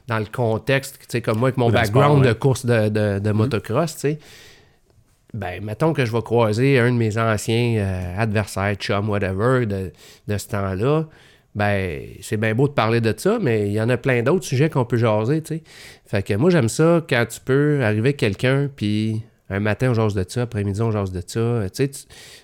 dans 0.08 0.20
le 0.20 0.26
contexte, 0.26 1.00
tu 1.00 1.06
sais, 1.10 1.22
comme 1.22 1.40
moi, 1.40 1.50
avec 1.50 1.58
mon 1.58 1.70
background 1.70 2.12
sport, 2.12 2.22
ouais. 2.22 2.28
de 2.28 2.34
course 2.34 2.66
de, 2.66 2.88
de, 2.88 3.20
de 3.20 3.32
motocross, 3.32 3.96
tu 3.96 4.00
sais. 4.00 4.20
Ben, 5.34 5.62
mettons 5.62 5.92
que 5.92 6.06
je 6.06 6.14
vais 6.14 6.22
croiser 6.22 6.80
un 6.80 6.94
de 6.94 6.98
mes 6.98 7.18
anciens 7.18 7.76
euh, 7.78 8.18
adversaires, 8.18 8.76
chum, 8.76 9.10
whatever, 9.10 9.66
de, 9.66 9.92
de 10.30 10.38
ce 10.38 10.48
temps-là. 10.48 11.10
Ben, 11.56 12.02
c'est 12.22 12.36
bien 12.38 12.54
beau 12.54 12.68
de 12.68 12.74
parler 12.74 13.00
de 13.00 13.14
ça, 13.18 13.40
mais 13.42 13.68
il 13.68 13.72
y 13.74 13.80
en 13.82 13.88
a 13.88 13.96
plein 13.96 14.22
d'autres 14.24 14.44
sujets 14.46 14.70
qu'on 14.70 14.84
peut 14.84 14.98
jaser, 14.98 15.42
tu 15.42 15.56
sais. 15.56 15.64
Fait 16.06 16.22
que 16.22 16.34
moi, 16.34 16.50
j'aime 16.50 16.68
ça 16.68 17.04
quand 17.10 17.26
tu 17.30 17.40
peux 17.40 17.82
arriver 17.82 18.14
quelqu'un, 18.14 18.70
puis 18.76 19.24
un 19.50 19.62
matin, 19.62 19.92
on 19.92 19.94
jase 19.94 20.14
de 20.16 20.26
ça, 20.28 20.42
après-midi, 20.42 20.82
on 20.82 20.92
jase 20.92 21.12
de 21.12 21.22
ça. 21.26 21.62
Tu 21.64 21.70
sais, 21.74 21.88
tu- 21.88 22.02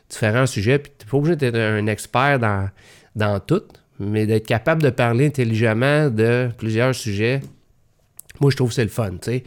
différents 0.10 0.46
sujets, 0.46 0.80
puis 0.80 0.94
t'es 0.98 1.06
pas 1.06 1.18
obligé 1.18 1.36
d'être 1.36 1.58
un 1.58 1.88
expert 1.88 2.40
dans, 2.40 2.70
dans 3.16 3.40
tout, 3.42 3.64
mais 4.00 4.26
d'être 4.26 4.48
capable 4.48 4.82
de 4.82 4.90
parler 4.90 5.26
intelligemment 5.28 6.10
de 6.10 6.50
plusieurs 6.58 6.96
sujets. 6.96 7.42
Moi, 8.40 8.50
je 8.50 8.56
trouve 8.56 8.70
que 8.70 8.76
c'est 8.76 8.84
le 8.84 8.90
fun, 8.90 9.12
tu 9.12 9.18
sais. 9.24 9.44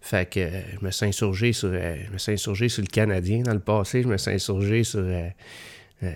Fait 0.00 0.30
que 0.30 0.38
euh, 0.40 0.60
je 0.80 0.86
me 0.86 0.90
suis 0.92 1.06
insurgé 1.06 1.52
sur, 1.52 1.70
euh, 1.72 1.96
je 2.06 2.12
me 2.12 2.18
suis 2.18 2.32
insurgé 2.32 2.68
sur 2.68 2.82
le 2.82 2.88
Canadien 2.88 3.42
dans 3.42 3.52
le 3.52 3.58
passé, 3.58 4.02
je 4.02 4.08
me 4.08 4.16
suis 4.16 4.30
insurgé 4.30 4.84
sur, 4.84 5.00
euh, 5.02 5.28
euh, 6.02 6.10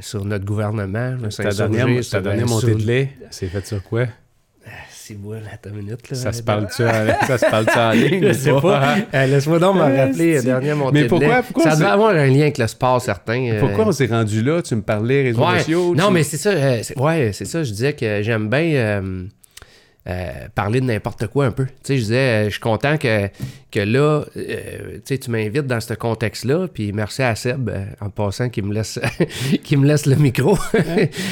sur 0.00 0.24
notre 0.24 0.44
gouvernement, 0.44 1.16
Ta 1.36 1.50
dernière, 1.52 1.86
ta 2.10 2.20
dernière 2.20 2.46
euh, 2.46 2.48
montée 2.48 2.74
de 2.74 2.86
lait, 2.86 3.10
c'est 3.30 3.46
fait 3.46 3.66
sur 3.66 3.82
quoi? 3.82 4.06
c'est 4.90 5.14
bon, 5.14 5.34
attends 5.52 5.70
une 5.70 5.76
minute. 5.76 6.10
Là, 6.10 6.16
ça, 6.16 6.32
se 6.32 6.42
parle-tu 6.42 6.82
ça 6.82 7.38
se 7.38 7.46
parle 7.48 7.66
en 7.76 7.90
ligne? 8.00 8.26
Je 8.26 8.32
sais 8.32 8.50
pas. 8.50 8.96
Euh, 9.14 9.26
Laisse-moi 9.26 9.60
donc 9.60 9.76
me 9.76 9.82
rappeler, 9.82 10.42
dernier 10.42 10.74
montée 10.74 11.02
Mais 11.02 11.06
pourquoi, 11.06 11.42
pourquoi 11.44 11.62
Ça 11.70 11.76
devait 11.76 11.86
avoir 11.88 12.10
un 12.10 12.26
lien 12.26 12.40
avec 12.40 12.58
le 12.58 12.66
sport, 12.66 13.00
certain. 13.00 13.40
euh. 13.48 13.60
Pourquoi 13.60 13.86
on 13.86 13.92
s'est 13.92 14.06
rendu 14.06 14.42
là? 14.42 14.62
Tu 14.62 14.74
me 14.74 14.82
parlais 14.82 15.22
réseaux 15.22 15.46
Ouais. 15.46 15.58
sociaux? 15.60 15.94
Non, 15.94 16.08
tu- 16.08 16.12
mais 16.14 16.22
c'est 16.24 16.36
ça. 16.38 16.50
euh, 16.50 16.82
ouais, 16.96 17.30
c'est 17.32 17.44
ça. 17.44 17.62
Je 17.62 17.70
disais 17.70 17.92
que 17.92 18.22
j'aime 18.22 18.48
bien 18.50 19.02
euh, 20.08 20.30
parler 20.54 20.80
de 20.80 20.86
n'importe 20.86 21.26
quoi 21.26 21.46
un 21.46 21.50
peu. 21.50 21.64
Tu 21.66 21.72
sais, 21.82 21.96
je 21.96 22.02
disais, 22.02 22.16
euh, 22.16 22.44
je 22.44 22.50
suis 22.50 22.60
content 22.60 22.96
que, 22.96 23.28
que 23.72 23.80
là, 23.80 24.24
euh, 24.36 24.92
tu 24.94 25.00
sais, 25.04 25.18
tu 25.18 25.30
m'invites 25.30 25.66
dans 25.66 25.80
ce 25.80 25.94
contexte-là. 25.94 26.68
Puis 26.72 26.92
merci 26.92 27.22
à 27.22 27.34
Seb, 27.34 27.68
euh, 27.68 27.84
en 28.00 28.10
passant, 28.10 28.48
qui 28.48 28.62
me 28.62 28.72
laisse, 28.72 29.00
qui 29.64 29.76
me 29.76 29.86
laisse 29.86 30.06
le 30.06 30.16
micro. 30.16 30.56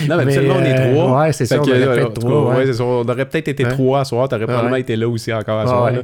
Non, 0.09 0.25
mais 0.25 0.39
on 0.51 0.63
est 0.65 0.93
trois. 0.93 1.21
Ouais, 1.21 1.33
c'est 1.33 1.47
ça. 1.47 1.61
On. 1.61 2.85
On 2.85 3.09
aurait 3.09 3.29
peut-être 3.29 3.49
été 3.49 3.65
trois 3.65 4.01
à 4.01 4.05
soir. 4.05 4.29
T'aurais 4.29 4.47
probablement 4.47 4.73
ouais. 4.75 4.81
été 4.81 4.97
là 4.97 5.09
aussi 5.09 5.33
encore 5.33 5.61
à 5.61 5.67
soir. 5.67 5.85
ouais. 5.85 5.93
là. 5.93 6.03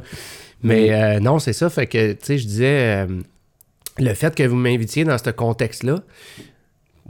Mais 0.63 1.19
non, 1.19 1.39
c'est 1.39 1.53
ça. 1.53 1.69
Fait 1.69 1.87
que, 1.87 2.13
tu 2.13 2.19
sais, 2.21 2.37
je 2.37 2.45
disais, 2.45 3.07
le 3.99 4.13
fait 4.13 4.33
que 4.33 4.43
vous 4.43 4.55
m'invitiez 4.55 5.03
dans 5.03 5.17
ce 5.17 5.29
contexte-là, 5.29 5.99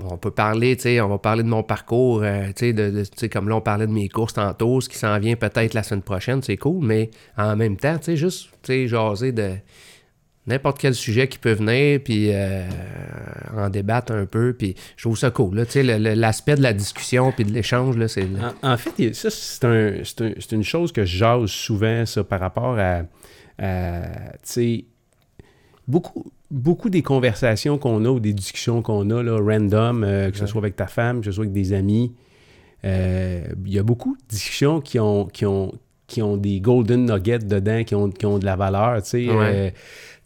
on 0.10 0.18
peut 0.18 0.32
parler, 0.32 0.76
tu 0.76 0.84
sais, 0.84 1.02
on 1.02 1.10
va 1.10 1.18
parler 1.18 1.44
de 1.44 1.48
mon 1.50 1.64
parcours, 1.64 2.22
euh, 2.24 2.48
tu 2.56 2.74
sais, 3.16 3.30
comme 3.30 3.50
là, 3.50 3.56
on 3.56 3.62
parlait 3.62 3.88
de 3.88 3.92
mes 3.92 4.08
courses 4.10 4.34
tantôt, 4.34 4.82
ce 4.82 4.90
qui 4.90 4.98
s'en 4.98 5.18
vient 5.20 5.36
peut-être 5.36 5.74
la 5.74 5.84
semaine 5.84 6.02
prochaine, 6.02 6.42
c'est 6.42 6.58
cool, 6.58 6.86
mais 6.86 7.10
en 7.38 7.56
même 7.56 7.78
temps, 7.78 7.98
tu 7.98 8.06
sais, 8.06 8.18
juste, 8.18 8.50
tu 8.64 8.74
sais, 8.74 8.88
jaser 8.88 9.32
de 9.32 9.52
n'importe 10.48 10.80
quel 10.80 10.96
sujet 10.96 11.28
qui 11.28 11.38
peut 11.38 11.52
venir, 11.54 12.00
puis 12.04 12.30
euh, 12.34 12.68
en 13.56 13.70
débattre 13.70 14.12
un 14.12 14.26
peu, 14.26 14.54
puis 14.54 14.76
je 14.98 15.04
trouve 15.04 15.18
ça 15.18 15.30
cool, 15.30 15.56
là, 15.56 15.66
tu 15.66 15.74
sais, 15.74 15.84
l'aspect 15.84 16.56
de 16.56 16.62
la 16.64 16.74
discussion 16.74 17.32
puis 17.32 17.46
de 17.46 17.52
l'échange, 17.52 17.96
là, 17.98 18.08
c'est... 18.08 18.26
En, 18.64 18.78
fait, 18.78 19.14
ça, 19.14 19.30
c'est 19.30 19.64
un, 19.66 20.02
un- 20.26 20.34
une 20.52 20.64
chose 20.64 20.92
que 20.92 21.06
je 21.06 21.18
jase 21.18 21.50
souvent, 21.52 22.06
ça, 22.08 22.24
par 22.24 22.40
rapport 22.40 22.78
à, 22.80 23.04
à, 23.60 24.02
tu 24.34 24.40
sais, 24.44 24.86
beaucoup, 25.88 26.32
beaucoup 26.52 26.90
des 26.90 27.02
conversations 27.02 27.78
qu'on 27.78 28.06
a 28.06 28.10
ou 28.10 28.20
des 28.20 28.34
discussions 28.34 28.82
qu'on 28.82 29.10
a, 29.10 29.24
là, 29.24 29.38
random, 29.40 30.04
euh, 30.04 30.30
que 30.32 30.38
ce 30.38 30.42
Ouais. 30.44 30.48
soit 30.48 30.60
avec 30.62 30.76
ta 30.76 30.88
femme, 30.88 31.20
que 31.22 31.26
ce 31.26 31.32
soit 31.32 31.44
avec 31.44 31.54
des 31.54 31.74
amis, 31.74 32.14
euh, 32.84 33.44
il 33.66 33.74
y 33.74 33.80
a 33.80 33.84
beaucoup 33.84 34.16
de 34.16 34.28
discussions 34.28 34.82
qui 34.82 35.00
ont, 35.00 35.26
qui 35.26 35.46
ont, 35.46 35.72
qui 36.08 36.22
ont 36.22 36.36
des 36.38 36.60
golden 36.60 37.06
nuggets 37.06 37.40
dedans, 37.40 37.84
qui 37.84 37.96
ont, 37.96 38.10
qui 38.10 38.26
ont 38.26 38.38
de 38.40 38.46
la 38.46 38.56
valeur, 38.56 39.02
tu 39.02 39.10
sais. 39.10 39.30
Ouais. 39.30 39.36
euh, 39.40 39.70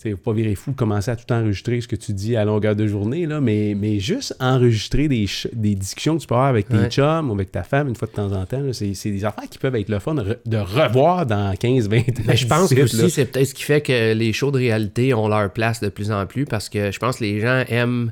sais, 0.10 0.16
faut 0.16 0.32
pas 0.32 0.34
virer 0.34 0.56
fou, 0.56 0.72
commencer 0.74 1.12
à 1.12 1.16
tout 1.16 1.32
enregistrer 1.34 1.82
ce 1.82 1.88
que 1.88 1.96
tu 1.96 2.14
dis 2.14 2.36
à 2.36 2.46
longueur 2.46 2.76
de 2.76 2.88
journée, 2.88 3.26
là, 3.26 3.42
mais, 3.42 3.76
mais 3.78 4.00
juste 4.00 4.36
enregistrer 4.40 5.08
des, 5.08 5.26
des 5.54 5.76
discussions 5.76 6.16
que 6.18 6.22
tu 6.22 6.28
peux 6.28 6.36
avoir 6.36 6.50
avec 6.50 6.68
tes 6.70 6.78
Ouais. 6.78 6.90
chums 6.90 7.30
ou 7.30 7.34
avec 7.34 7.52
ta 7.52 7.64
femme 7.64 7.88
une 7.90 7.96
fois 7.96 8.08
de 8.08 8.14
temps 8.14 8.32
en 8.32 8.46
temps, 8.46 8.62
c'est 8.74 8.92
des 9.12 9.26
affaires 9.26 9.50
qui 9.50 9.58
peuvent 9.58 9.76
être 9.76 9.90
le 9.90 10.00
fun 10.00 10.16
de, 10.16 10.22
re- 10.22 10.38
de 10.46 10.58
revoir 10.58 11.26
dans 11.26 11.54
15-20 11.54 12.00
ans. 12.00 12.24
Mais 12.28 12.38
je 12.38 12.48
pense 12.48 12.70
d'ici, 12.70 12.82
aussi 12.82 12.98
là. 12.98 13.10
c'est 13.10 13.26
peut-être 13.26 13.48
ce 13.48 13.54
qui 13.54 13.64
fait 13.64 13.82
que 13.82 14.14
les 14.14 14.34
shows 14.34 14.52
de 14.52 14.58
réalité 14.58 15.14
ont 15.14 15.28
leur 15.28 15.52
place 15.52 15.80
de 15.82 15.90
plus 15.90 16.12
en 16.12 16.26
plus 16.26 16.46
parce 16.46 16.70
que 16.70 16.92
je 16.92 17.00
pense 17.00 17.18
que 17.18 17.24
les 17.24 17.40
gens 17.40 17.64
aiment 17.70 18.12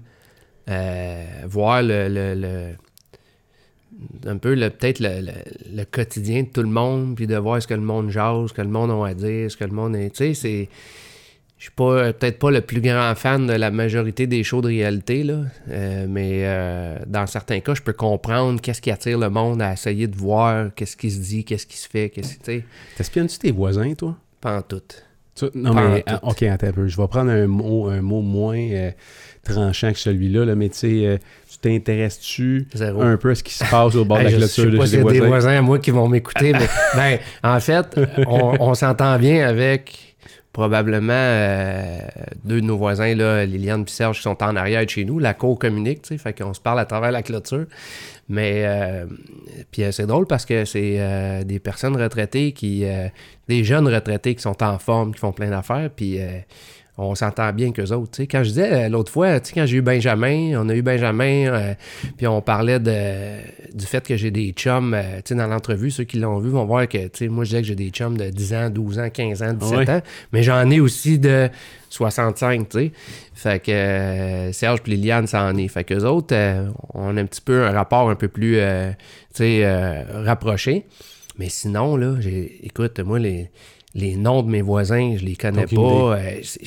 euh, 0.70 1.24
voir 1.46 1.82
le, 1.84 2.08
le- 2.10 2.36
le- 2.36 2.76
un 4.26 4.38
peu 4.38 4.56
peut-être 4.56 5.00
le, 5.00 5.22
le- 5.22 5.78
le 5.78 5.84
quotidien 5.86 6.44
de 6.44 6.48
tout 6.48 6.62
le 6.64 6.70
monde 6.70 7.16
puis 7.16 7.28
de 7.28 7.36
voir 7.36 7.62
ce 7.62 7.68
que 7.68 7.74
le 7.74 7.82
monde 7.82 8.10
jase, 8.10 8.48
ce 8.50 8.54
que 8.54 8.62
le 8.62 8.68
monde 8.68 8.92
a 8.92 9.08
à 9.08 9.14
dire, 9.14 9.50
ce 9.52 9.58
que 9.58 9.66
le 9.66 9.72
monde 9.72 9.96
est. 9.96 10.10
Tu 10.12 10.18
sais, 10.18 10.34
c'est. 10.34 10.70
Je 11.64 11.68
suis 11.70 11.76
pas 11.78 12.12
peut-être 12.12 12.40
pas 12.40 12.52
le 12.52 12.60
plus 12.60 12.82
grand 12.82 13.16
fan 13.16 13.48
de 13.48 13.54
la 13.54 13.72
majorité 13.72 14.28
des 14.28 14.44
shows 14.44 14.60
de 14.60 14.68
réalité, 14.68 15.24
là. 15.24 15.44
euh, 15.70 16.06
mais 16.10 16.42
euh, 16.44 16.98
dans 17.08 17.26
certains 17.26 17.62
cas, 17.62 17.74
je 17.74 17.82
peux 17.82 17.94
comprendre 17.94 18.60
qu'est-ce 18.60 18.82
qui 18.82 18.92
attire 18.92 19.18
le 19.18 19.30
monde 19.30 19.62
à 19.62 19.72
essayer 19.72 20.08
de 20.08 20.16
voir 20.18 20.72
qu'est-ce 20.76 20.98
qui 20.98 21.10
se 21.10 21.22
dit, 21.22 21.46
qu'est-ce 21.46 21.66
qui 21.66 21.78
se 21.78 21.88
fait, 21.88 22.10
qu'est-ce 22.10 22.34
tu 22.34 22.40
sais, 22.44 22.66
T'espionnes-tu 22.98 23.38
tes 23.40 23.52
voisins, 23.54 23.94
toi? 23.94 24.18
pas 24.42 24.58
en 24.58 24.62
tout. 24.62 24.82
Tu- 25.36 25.46
non, 25.56 25.74
Pas 25.74 25.88
mais 25.90 26.04
en 26.06 26.18
tout. 26.18 26.28
ok, 26.32 26.44
attends 26.44 26.68
un 26.68 26.72
peu. 26.74 26.88
Je 26.88 26.98
vais 26.98 27.08
prendre 27.08 27.32
un 27.32 27.48
mot, 27.48 27.88
un 27.88 28.02
mot 28.02 28.20
moins 28.22 28.60
euh, 28.60 28.92
tranchant 29.46 29.94
que 29.94 30.00
celui-là, 30.00 30.44
là, 30.44 30.56
mais 30.56 30.68
tu 30.68 30.80
sais, 30.80 31.08
euh, 31.08 31.18
tu 31.50 31.60
t'intéresses-tu 31.60 32.68
un 33.00 33.16
peu 33.16 33.30
à 33.30 33.36
ce 33.36 33.42
qui 33.44 33.54
se 33.54 33.64
passe 33.64 33.96
au 33.96 34.04
bord 34.04 34.20
de 34.20 34.24
la 34.26 34.32
clôture 34.32 34.66
de 34.70 34.72
chez 34.72 34.86
les 34.86 34.96
a 34.96 34.98
des 34.98 35.02
voisins? 35.02 35.28
voisins 35.28 35.58
à 35.60 35.62
moi 35.62 35.80
qui 35.80 35.92
vont 35.92 36.10
m'écouter, 36.10 36.52
mais 36.52 36.68
ben, 36.94 37.20
en 37.42 37.60
fait, 37.62 37.98
on, 38.28 38.58
on 38.60 38.74
s'entend 38.74 39.18
bien 39.18 39.48
avec 39.48 40.03
probablement 40.54 41.14
euh, 41.14 41.98
deux 42.46 42.62
de 42.62 42.66
nos 42.66 42.78
voisins, 42.78 43.16
là, 43.16 43.44
Liliane 43.46 43.82
et 43.82 43.90
Serge, 43.90 44.18
qui 44.18 44.22
sont 44.24 44.42
en 44.44 44.56
arrière 44.56 44.86
de 44.86 44.90
chez 44.90 45.04
nous. 45.04 45.20
La 45.20 45.34
cour 45.34 45.58
communique, 45.58 46.04
tu 46.04 46.10
sais, 46.10 46.18
fait 46.18 46.38
qu'on 46.38 46.54
se 46.54 46.62
parle 46.62 46.80
à 46.80 46.86
travers 46.86 47.12
la 47.12 47.24
clôture. 47.24 47.66
Mais 48.30 48.64
euh, 48.66 49.06
puis 49.72 49.84
euh, 49.84 49.92
c'est 49.92 50.06
drôle 50.06 50.28
parce 50.28 50.46
que 50.46 50.64
c'est 50.64 50.98
euh, 51.00 51.44
des 51.44 51.60
personnes 51.60 52.00
retraitées 52.02 52.54
qui, 52.54 52.86
euh, 52.86 53.10
des 53.48 53.64
jeunes 53.64 53.88
retraités 53.88 54.36
qui 54.36 54.42
sont 54.42 54.64
en 54.64 54.78
forme, 54.80 55.14
qui 55.14 55.20
font 55.20 55.34
plein 55.34 55.50
d'affaires, 55.50 55.90
puis 55.94 56.20
on 56.98 57.16
s'entend 57.16 57.52
bien 57.54 57.72
qu'eux 57.72 57.92
autres. 57.92 58.12
tu 58.12 58.18
sais. 58.22 58.28
Quand 58.28 58.44
je 58.44 58.50
disais 58.50 58.86
euh, 58.86 58.90
l'autre 58.90 59.12
fois, 59.12 59.40
tu 59.40 59.50
sais, 59.50 59.54
quand 59.56 59.66
j'ai 59.66 59.78
eu 59.78 59.82
Benjamin, 59.82 60.54
on 60.62 60.70
a 60.70 60.76
eu 60.76 60.84
Benjamin, 60.84 61.48
euh, 61.48 61.74
puis 62.18 62.28
on 62.28 62.40
parlait 62.42 62.80
de, 62.80 63.38
du 63.74 63.86
fait 63.86 64.06
que 64.06 64.16
j'ai 64.16 64.30
des 64.30 64.52
chums, 64.52 64.94
euh, 64.94 65.18
tu 65.18 65.30
sais, 65.30 65.36
dans 65.36 65.48
l'entrevue, 65.48 65.90
ceux 65.90 66.04
qui 66.04 66.20
l'ont 66.20 66.38
vu 66.38 66.50
vont 66.50 66.66
voir 66.66 66.88
que, 66.88 67.00
tu 67.08 67.10
sais, 67.14 67.28
moi 67.30 67.46
je 67.46 67.50
disais 67.50 67.62
que 67.62 67.68
j'ai 67.68 67.76
des 67.76 67.90
chums 67.90 68.16
de 68.16 68.30
10 68.30 68.54
ans, 68.54 68.70
12 68.70 69.00
ans, 69.00 69.10
15 69.10 69.42
ans, 69.44 69.54
17 69.54 69.78
Ouais. 69.80 69.90
ans, 69.90 70.02
mais 70.32 70.44
j'en 70.44 70.70
ai 70.70 70.80
aussi 70.80 71.18
de 71.18 71.50
65, 71.90 72.70
tu 72.70 72.78
sais. 72.78 72.92
Fait 73.34 73.60
que 73.64 73.72
euh, 73.72 74.52
Serge 74.52 74.82
et 74.86 74.90
Liliane, 74.92 75.26
ça 75.26 75.44
en 75.46 75.58
est. 75.58 75.68
Fait 75.70 75.84
qu'eux 75.84 76.04
autres, 76.06 76.36
on 76.94 77.18
a 77.18 77.22
un 77.22 77.26
petit 77.26 77.42
peu 77.42 77.64
un 77.66 77.72
rapport 77.72 78.10
un 78.10 78.16
peu 78.16 78.28
plus, 78.28 78.58
tu 78.58 78.64
sais, 79.34 80.04
rapproché. 80.14 80.86
Mais 81.40 81.50
sinon, 81.50 81.96
là, 81.98 82.16
écoute, 82.62 83.00
moi, 83.00 83.18
les, 83.18 83.50
les 83.96 84.16
noms 84.16 84.42
de 84.42 84.50
mes 84.50 84.62
voisins, 84.62 85.16
je 85.18 85.26
les 85.26 85.36
connais 85.36 85.66
Aucune 85.66 85.78
pas. 85.78 86.18
Euh, 86.18 86.40
c'est- 86.44 86.62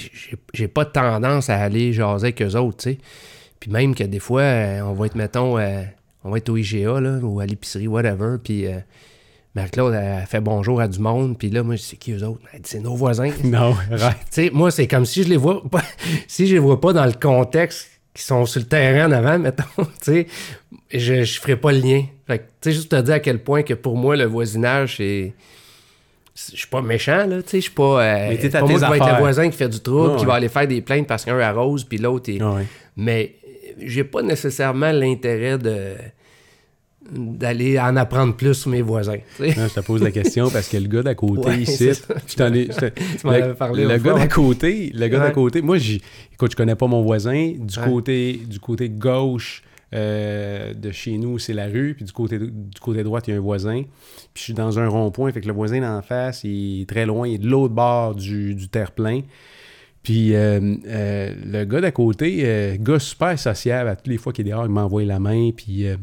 j'ai, 0.52 0.68
pas 0.68 0.84
de 0.84 0.90
tendance 0.90 1.50
à 1.50 1.58
aller 1.58 1.92
jaser 1.92 2.26
avec 2.26 2.42
eux 2.42 2.56
autres, 2.56 2.76
tu 2.78 2.90
sais. 2.90 2.98
Puis 3.58 3.70
même 3.70 3.94
que 3.94 4.04
des 4.04 4.18
fois, 4.18 4.42
euh, 4.42 4.80
on 4.82 4.92
va 4.92 5.06
être, 5.06 5.16
mettons, 5.16 5.58
euh, 5.58 5.82
on 6.24 6.30
va 6.30 6.38
être 6.38 6.48
au 6.48 6.56
IGA, 6.56 7.00
là, 7.00 7.18
ou 7.22 7.40
à 7.40 7.46
l'épicerie, 7.46 7.88
whatever, 7.88 8.36
puis... 8.42 8.66
Marie-Claude, 9.56 9.94
elle 9.94 10.26
fait 10.26 10.42
bonjour 10.42 10.82
à 10.82 10.86
du 10.86 10.98
monde, 10.98 11.38
puis 11.38 11.48
là, 11.48 11.62
moi, 11.62 11.78
sais 11.78 11.96
qui 11.96 12.12
eux 12.12 12.22
autres? 12.22 12.42
Elle 12.52 12.60
dit, 12.60 12.68
c'est 12.68 12.80
nos 12.80 12.94
voisins. 12.94 13.30
Non. 13.44 13.74
Tu 13.90 13.98
sais, 14.30 14.50
moi, 14.52 14.70
c'est 14.70 14.86
comme 14.86 15.06
si 15.06 15.22
je 15.22 15.30
les 15.30 15.38
vois 15.38 15.62
pas, 15.68 15.82
si 16.28 16.46
je 16.46 16.52
les 16.52 16.58
vois 16.58 16.78
pas 16.78 16.92
dans 16.92 17.06
le 17.06 17.14
contexte 17.14 17.88
qui 18.12 18.22
sont 18.22 18.44
sur 18.44 18.60
le 18.60 18.66
terrain 18.66 19.08
en 19.08 19.12
avant, 19.12 19.38
mettons, 19.40 19.64
tu 19.78 19.86
sais, 20.02 20.26
je, 20.92 21.24
je 21.24 21.40
ferai 21.40 21.56
pas 21.56 21.72
le 21.72 21.78
lien. 21.78 22.04
Fait 22.26 22.40
que, 22.40 22.42
tu 22.42 22.48
sais, 22.60 22.72
juste 22.72 22.90
te 22.90 23.00
dire 23.00 23.14
à 23.14 23.20
quel 23.20 23.42
point 23.42 23.62
que 23.62 23.72
pour 23.72 23.96
moi, 23.96 24.14
le 24.14 24.24
voisinage, 24.24 24.96
c'est. 24.98 25.32
Je 26.52 26.56
suis 26.56 26.66
pas 26.66 26.82
méchant, 26.82 27.26
là, 27.26 27.42
tu 27.42 27.48
sais, 27.48 27.56
je 27.58 27.62
suis 27.62 27.70
pas. 27.72 28.02
euh, 28.04 28.26
Mais 28.28 28.36
t'es 28.36 28.50
pas 28.50 28.60
moi 28.60 28.68
qui 28.74 28.78
va 28.78 28.96
être 28.96 29.12
le 29.12 29.18
voisin 29.18 29.48
qui 29.48 29.56
fait 29.56 29.68
du 29.70 29.80
trouble, 29.80 30.10
Ouais, 30.12 30.16
qui 30.18 30.26
va 30.26 30.34
aller 30.34 30.48
faire 30.50 30.68
des 30.68 30.82
plaintes 30.82 31.06
parce 31.06 31.24
qu'un 31.24 31.38
arrose, 31.38 31.84
puis 31.84 31.96
l'autre 31.98 32.30
est. 32.30 32.38
Ah 32.42 32.52
ouais. 32.52 32.66
Mais 32.96 33.36
j'ai 33.80 34.04
pas 34.04 34.20
nécessairement 34.22 34.92
l'intérêt 34.92 35.56
de 35.58 35.94
d'aller 37.08 37.78
en 37.78 37.94
apprendre 37.96 38.34
plus 38.34 38.54
sur 38.54 38.70
mes 38.70 38.82
voisins. 38.82 39.18
Non, 39.38 39.46
je 39.68 39.74
te 39.74 39.80
pose 39.80 40.02
la 40.02 40.10
question 40.10 40.50
parce 40.50 40.68
que 40.68 40.76
le 40.76 40.88
gars 40.88 41.02
d'à 41.04 41.14
côté 41.14 41.48
Ouais, 41.48 41.58
ici, 41.60 41.90
je 42.26 42.34
t'en 42.34 42.52
ai- 42.52 42.66
je 42.80 42.86
Tu 43.20 43.26
m'en 43.26 43.32
le, 43.32 43.54
parlé 43.54 43.84
le 43.84 43.96
gars 43.98 44.14
d'à 44.14 44.26
côté, 44.26 44.90
le 44.92 45.06
gars 45.06 45.20
d'à 45.20 45.30
côté, 45.30 45.62
moi, 45.62 45.76
écoute, 45.76 46.50
je 46.50 46.56
connais 46.56 46.74
pas 46.74 46.88
mon 46.88 47.02
voisin. 47.02 47.52
Du 47.58 47.78
côté, 47.78 48.40
du 48.48 48.58
côté 48.58 48.88
gauche 48.88 49.62
euh, 49.94 50.74
de 50.74 50.90
chez 50.90 51.16
nous, 51.18 51.38
c'est 51.38 51.52
la 51.52 51.66
rue, 51.66 51.94
puis 51.94 52.04
du 52.04 52.12
côté, 52.12 52.38
du 52.38 52.80
côté 52.80 53.02
droit, 53.02 53.20
il 53.26 53.30
y 53.30 53.32
a 53.34 53.36
un 53.36 53.40
voisin. 53.40 53.82
Puis 54.34 54.40
je 54.40 54.42
suis 54.42 54.54
dans 54.54 54.78
un 54.78 54.88
rond-point, 54.88 55.30
fait 55.32 55.40
que 55.40 55.46
le 55.46 55.52
voisin 55.52 55.80
d'en 55.80 56.02
face, 56.02 56.42
il 56.44 56.82
est 56.82 56.88
très 56.88 57.06
loin, 57.06 57.28
il 57.28 57.34
est 57.34 57.38
de 57.38 57.48
l'autre 57.48 57.74
bord 57.74 58.14
du, 58.14 58.54
du 58.54 58.68
terre-plein. 58.68 59.22
Puis 60.02 60.34
euh, 60.34 60.74
euh, 60.86 61.34
le 61.44 61.64
gars 61.64 61.80
d'à 61.80 61.90
côté, 61.92 62.76
gars 62.80 62.98
super 62.98 63.38
sociable, 63.38 63.88
à 63.90 63.96
toutes 63.96 64.08
les 64.08 64.18
fois 64.18 64.32
qu'il 64.32 64.46
est 64.46 64.50
dehors, 64.50 64.66
il 64.66 64.70
m'envoie 64.72 65.04
la 65.04 65.18
main, 65.20 65.50
puis... 65.56 65.84
tu 65.84 65.96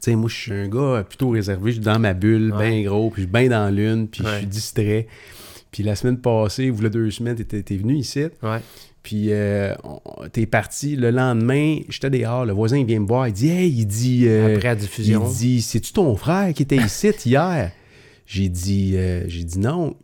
sais, 0.00 0.16
moi, 0.16 0.28
je 0.28 0.34
suis 0.36 0.52
un 0.52 0.68
gars 0.68 1.04
plutôt 1.08 1.30
réservé. 1.30 1.70
Je 1.72 1.76
suis 1.76 1.84
dans 1.84 1.98
ma 1.98 2.14
bulle, 2.14 2.52
Ouais. 2.52 2.70
bien 2.80 2.82
gros, 2.90 3.10
puis 3.10 3.22
je 3.22 3.26
suis 3.26 3.32
bien 3.32 3.48
dans 3.48 3.74
l'une, 3.74 4.08
puis 4.08 4.22
je 4.24 4.36
suis 4.38 4.46
distrait. 4.46 5.06
Puis 5.70 5.82
la 5.82 5.96
semaine 5.96 6.18
passée, 6.18 6.70
ou 6.70 6.80
la 6.80 6.88
deux 6.88 7.10
semaines, 7.10 7.34
t'es 7.36 7.76
venu 7.76 7.96
ici, 7.96 8.24
Ouais. 8.42 8.60
Puis 9.04 9.26
euh, 9.30 9.72
on- 9.84 10.00
t'es 10.32 10.46
parti. 10.46 10.96
Le 10.96 11.10
lendemain, 11.12 11.78
j'étais 11.88 12.10
dehors, 12.10 12.44
le 12.44 12.52
voisin 12.52 12.78
il 12.78 12.86
vient 12.86 12.98
me 12.98 13.06
voir, 13.06 13.28
il 13.28 13.32
dit 13.34 13.48
«Hey, 13.50 13.70
il 13.70 13.86
dit... 13.86 14.24
euh, 14.26 14.56
Après 14.56 14.68
la 14.68 14.74
il 14.74 14.78
diffusion. 14.80 15.28
dit, 15.30 15.62
c'est-tu 15.62 15.92
ton 15.92 16.16
frère 16.16 16.52
qui 16.52 16.62
était 16.64 16.76
ici 16.78 17.10
hier? 17.26 17.70
J'ai 18.26 18.48
dit, 18.48 18.94
euh, 18.96 19.22
j'ai 19.28 19.44
dit 19.44 19.58
non. 19.60 19.94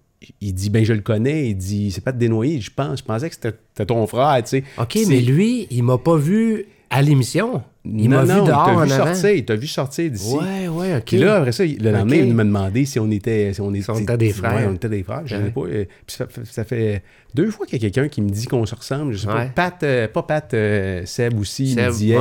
Il 0.43 0.53
dit, 0.53 0.69
ben 0.69 0.85
je 0.85 0.93
le 0.93 1.01
connais. 1.01 1.49
Il 1.49 1.57
dit, 1.57 1.91
c'est 1.91 2.03
pas 2.05 2.13
de 2.13 2.19
dénoyer, 2.19 2.61
je 2.61 2.71
pense. 2.71 2.99
Je 2.99 3.05
pensais 3.05 3.29
que 3.31 3.35
c'était 3.35 3.87
ton 3.87 4.07
frère, 4.07 4.37
tu 4.45 4.51
sais. 4.51 4.65
OK, 4.79 4.99
mais 5.09 5.21
lui, 5.21 5.67
il 5.71 5.83
m'a 5.83 5.97
pas 5.97 6.17
vu 6.17 6.67
à 6.91 7.01
l'émission. 7.01 7.63
Il 7.83 8.11
m'a 8.11 8.25
vu 8.25 8.29
dehors 8.29 8.69
il 8.69 8.77
t'a 8.77 8.85
vu 8.85 8.91
sortir, 8.91 9.31
il 9.31 9.45
t'a 9.47 9.57
vu 9.57 9.67
sortir 9.67 10.11
d'ici. 10.11 10.35
Ouais, 10.35 10.69
ouais, 10.69 10.97
ok. 10.97 11.03
Puis 11.07 11.17
là, 11.17 11.37
après 11.37 11.53
ça, 11.53 11.65
le 11.65 11.91
lendemain, 11.91 12.17
il 12.17 12.35
m'a 12.35 12.45
demandé 12.45 12.85
si 12.85 12.99
on 13.01 13.11
était. 13.11 13.55
Si 13.55 13.61
on 13.63 13.73
était, 13.73 13.91
on 13.91 13.99
était 14.01 14.17
des 14.19 14.33
frères. 14.33 14.55
Ouais, 14.55 14.67
on 14.69 14.75
était 14.75 14.89
des 14.91 15.03
frères. 15.03 15.23
Je 15.25 15.37
Ouais. 15.37 15.45
sais 15.45 15.51
pas. 15.51 15.61
euh, 15.63 15.85
Puis 16.07 16.17
ça, 16.17 16.27
fait- 16.27 16.45
ça 16.45 16.65
fait 16.65 17.03
deux 17.35 17.51
fois 17.51 17.65
qu'il 17.65 17.83
y 17.83 17.87
a 17.87 17.89
quelqu'un 17.91 18.09
qui 18.11 18.21
me 18.21 18.29
dit 18.29 18.47
qu'on 18.47 18.67
se 18.67 18.75
ressemble. 18.75 19.15
Je 19.15 19.19
sais 19.21 19.29
Ouais. 19.29 19.51
pas. 19.55 19.71
Pat, 19.71 19.83
euh, 19.83 20.09
pas 20.09 20.23
Pat, 20.25 20.53
euh, 20.53 21.07
Seb 21.07 21.39
aussi. 21.41 21.73
Seb, 21.73 21.91
il 21.91 21.97
dit, 21.97 22.15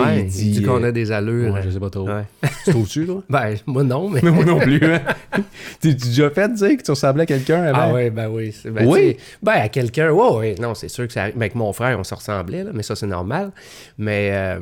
il 0.48 0.51
dit. 0.54 0.62
qu'on 0.63 0.82
a 0.82 0.94
des 0.94 1.12
allures. 1.12 1.54
ouais, 1.54 1.62
je 1.66 1.72
sais 1.72 1.80
pas 1.80 1.89
trop. 1.89 2.08
Tu 2.63 2.72
trouves-tu, 2.72 3.06
là? 3.06 3.16
Ben, 3.30 3.56
moi 3.66 3.84
non, 3.84 4.10
mais. 4.10 4.22
Mais 4.24 4.32
moi 4.32 4.46
non 4.46 4.60
plus. 4.60 4.80
Hein? 4.82 5.01
tu 5.82 5.94
tu 5.98 6.08
déjà 6.08 6.30
fait 6.30 6.54
dire 6.54 6.78
que 6.78 6.84
tu 6.84 6.92
ressemblais 6.92 7.24
à 7.24 7.25
quelqu'un 7.25 7.63
avant? 7.63 7.80
Ah 7.82 7.94
ouais, 7.94 8.10
ben 8.12 8.30
oui. 8.30 8.56
Ben, 8.63 8.88
Oui? 8.88 9.18
Ben, 9.44 9.54
à 9.54 9.68
quelqu'un, 9.68 10.10
ouais, 10.12 10.38
ouais. 10.38 10.56
Non, 10.62 10.74
c'est 10.74 10.88
sûr 10.88 11.06
que 11.06 11.12
ça 11.12 11.24
arrive. 11.24 11.34
Ben, 11.36 11.42
avec 11.42 11.56
mon 11.56 11.74
frère, 11.74 12.00
on 12.00 12.06
se 12.06 12.16
ressemblait, 12.16 12.63
là, 12.63 12.72
mais 12.74 12.84
ça, 12.84 12.96
c'est 12.96 13.08
normal. 13.08 13.51
Mais, 13.98 14.30
euh, 14.32 14.60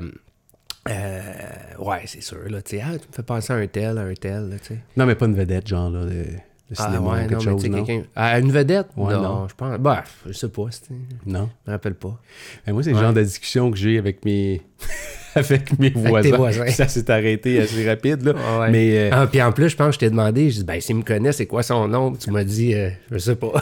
euh, 0.90 1.84
ouais, 1.84 2.02
c'est 2.06 2.22
sûr, 2.24 2.38
là, 2.50 2.62
tu 2.62 2.80
ah, 2.80 2.86
tu 3.00 3.08
me 3.08 3.14
fais 3.14 3.24
penser 3.24 3.54
à 3.54 3.56
un 3.58 3.68
tel, 3.68 3.98
à 3.98 4.02
un 4.02 4.14
tel, 4.14 4.50
là. 4.50 4.56
Non, 4.96 5.06
mais 5.06 5.16
pas 5.16 5.26
une 5.26 5.36
vedette, 5.36 5.68
genre, 5.68 5.90
là, 5.90 6.06
de, 6.06 6.10
de 6.10 6.76
Ah 6.78 6.86
cinéma 6.86 7.00
ou 7.00 7.12
ouais, 7.12 7.20
quelque 7.22 7.34
non, 7.34 7.40
chose, 7.40 7.66
non? 7.70 7.86
À 8.16 8.40
une 8.40 8.52
vedette? 8.52 8.88
Ouais, 8.98 9.14
non, 9.14 9.22
non. 9.22 9.48
je 9.48 9.56
pense. 9.56 9.78
Ben, 9.80 10.04
je 10.26 10.32
sais 10.34 10.50
pas, 10.50 10.64
c'était- 10.72 10.94
je 11.26 11.32
Non. 11.32 11.50
me 11.66 11.72
rappelle 11.72 11.96
pas. 11.96 12.20
Mais 12.66 12.74
moi, 12.74 12.84
c'est 12.84 12.90
le 12.92 12.96
Ouais. 12.98 13.02
genre 13.04 13.14
de 13.14 13.24
discussion 13.24 13.72
que 13.72 13.78
j'ai 13.78 13.98
avec 13.98 14.24
mes... 14.26 14.62
avec 15.36 15.78
mes 15.80 15.90
voisins. 15.92 16.68
Ça 16.68 16.88
s'est 16.88 17.10
arrêté 17.12 17.60
assez 17.62 17.88
rapide, 17.88 18.24
là. 18.24 18.34
Ah 18.38 18.60
ouais. 18.62 18.72
Mais... 18.72 18.98
euh, 18.98 19.10
Ah, 19.12 19.28
puis 19.28 19.42
en 19.42 19.52
plus, 19.52 19.70
je 19.70 19.76
pense 19.76 19.90
que 19.90 19.94
je 19.96 20.00
t'ai 20.00 20.10
demandé, 20.10 20.50
je 20.50 20.58
dis, 20.60 20.64
ben, 20.64 20.80
s'il 20.82 20.96
me 20.96 21.04
connaît, 21.04 21.32
c'est 21.32 21.46
quoi 21.46 21.64
son 21.64 21.88
nom? 21.88 22.14
Tu 22.14 22.32
m'as 22.32 22.44
dit, 22.44 22.74
euh, 22.74 22.90
je 23.12 23.18
sais 23.18 23.36
pas. 23.36 23.54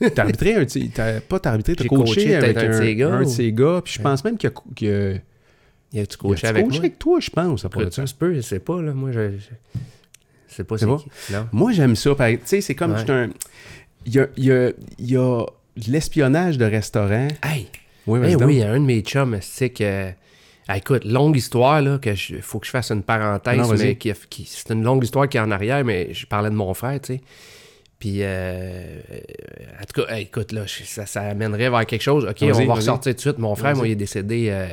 T'as 0.14 0.22
arbitré 0.22 0.54
un 0.56 0.64
t'as 0.92 1.20
pas 1.20 1.38
t'as 1.38 1.50
arbitré, 1.52 1.76
t'as 1.76 1.84
coaché, 1.84 2.14
coaché 2.14 2.34
avec 2.34 2.54
peut-être 2.56 2.66
un 2.66 2.78
de 2.80 2.84
ses 2.84 2.96
gars, 2.96 3.08
un 3.14 3.20
de 3.20 3.24
ou- 3.26 3.30
ses 3.30 3.52
gars, 3.52 3.80
puis 3.82 3.92
je 3.94 4.02
pense 4.02 4.24
même 4.24 4.36
qu'il 4.36 4.48
a, 4.48 4.50
cou- 4.50 4.68
qu'il 4.74 4.90
a, 4.90 5.12
A-tu 6.00 6.16
il 6.22 6.26
a 6.26 6.28
coaché 6.28 6.46
avec 6.46 6.64
coaché 6.66 6.78
avec 6.78 6.98
toi, 6.98 7.20
je 7.20 7.30
pense, 7.30 7.64
de 7.64 7.68
ça. 7.84 7.90
Ça 7.90 8.06
se 8.06 8.14
peut, 8.14 8.34
je 8.34 8.40
sais 8.40 8.58
pas, 8.58 8.80
là. 8.82 8.92
Moi, 8.92 9.12
je. 9.12 9.30
je... 9.38 9.44
sais 10.48 10.64
pas 10.64 10.78
C'est. 10.78 10.86
Non. 10.86 10.98
Moi, 11.52 11.72
j'aime 11.72 11.96
ça. 11.96 12.14
Tu 12.18 12.38
sais, 12.44 12.60
c'est 12.60 12.74
comme 12.74 12.92
Ouais. 12.92 13.10
un... 13.10 13.30
Il 14.06 14.14
y 14.14 14.18
a, 14.20 14.26
il 14.36 14.44
y 14.44 14.52
a, 14.52 14.70
il 14.98 15.10
y 15.10 15.16
a 15.16 15.44
l'espionnage 15.88 16.58
de 16.58 16.64
restaurant. 16.64 17.28
Hey! 17.42 17.68
Oui, 18.06 18.18
Eh 18.18 18.22
vas-y 18.22 18.32
donc. 18.36 18.42
oui, 18.48 18.54
il 18.56 18.58
y 18.58 18.62
a 18.62 18.70
un 18.70 18.80
de 18.80 18.84
mes 18.84 19.00
chums, 19.00 19.38
c'est 19.40 19.70
que. 19.70 20.10
Ah, 20.68 20.78
écoute, 20.78 21.04
longue 21.04 21.36
histoire, 21.36 21.80
là, 21.82 21.98
que 21.98 22.14
je, 22.14 22.36
faut 22.36 22.58
que 22.58 22.66
je 22.66 22.70
fasse 22.70 22.90
une 22.90 23.02
parenthèse, 23.02 23.58
Non, 23.58 23.68
mais 23.74 23.96
qui, 23.96 24.12
qui- 24.30 24.46
c'est 24.50 24.72
une 24.72 24.82
longue 24.82 25.04
histoire 25.04 25.28
qui 25.28 25.36
est 25.36 25.40
en 25.40 25.50
arrière, 25.50 25.84
mais 25.84 26.12
je 26.14 26.24
parlais 26.26 26.48
de 26.48 26.54
mon 26.54 26.72
frère, 26.74 26.98
tu 27.02 27.14
sais. 27.14 27.20
Puis, 28.04 28.18
euh, 28.20 28.26
euh, 28.26 29.18
en 29.80 29.84
tout 29.86 30.02
cas, 30.02 30.16
écoute, 30.18 30.52
là, 30.52 30.64
ça, 30.66 31.06
ça 31.06 31.22
amènerait 31.22 31.70
vers 31.70 31.86
quelque 31.86 32.02
chose. 32.02 32.26
OK, 32.26 32.36
on 32.42 32.66
va 32.66 32.74
ressortir 32.74 33.12
tout 33.12 33.16
de 33.16 33.20
suite. 33.20 33.38
Mon 33.38 33.54
frère, 33.54 33.74
moi, 33.76 33.88
il 33.88 33.92
est 33.92 33.96
décédé 33.96 34.48
euh, 34.50 34.68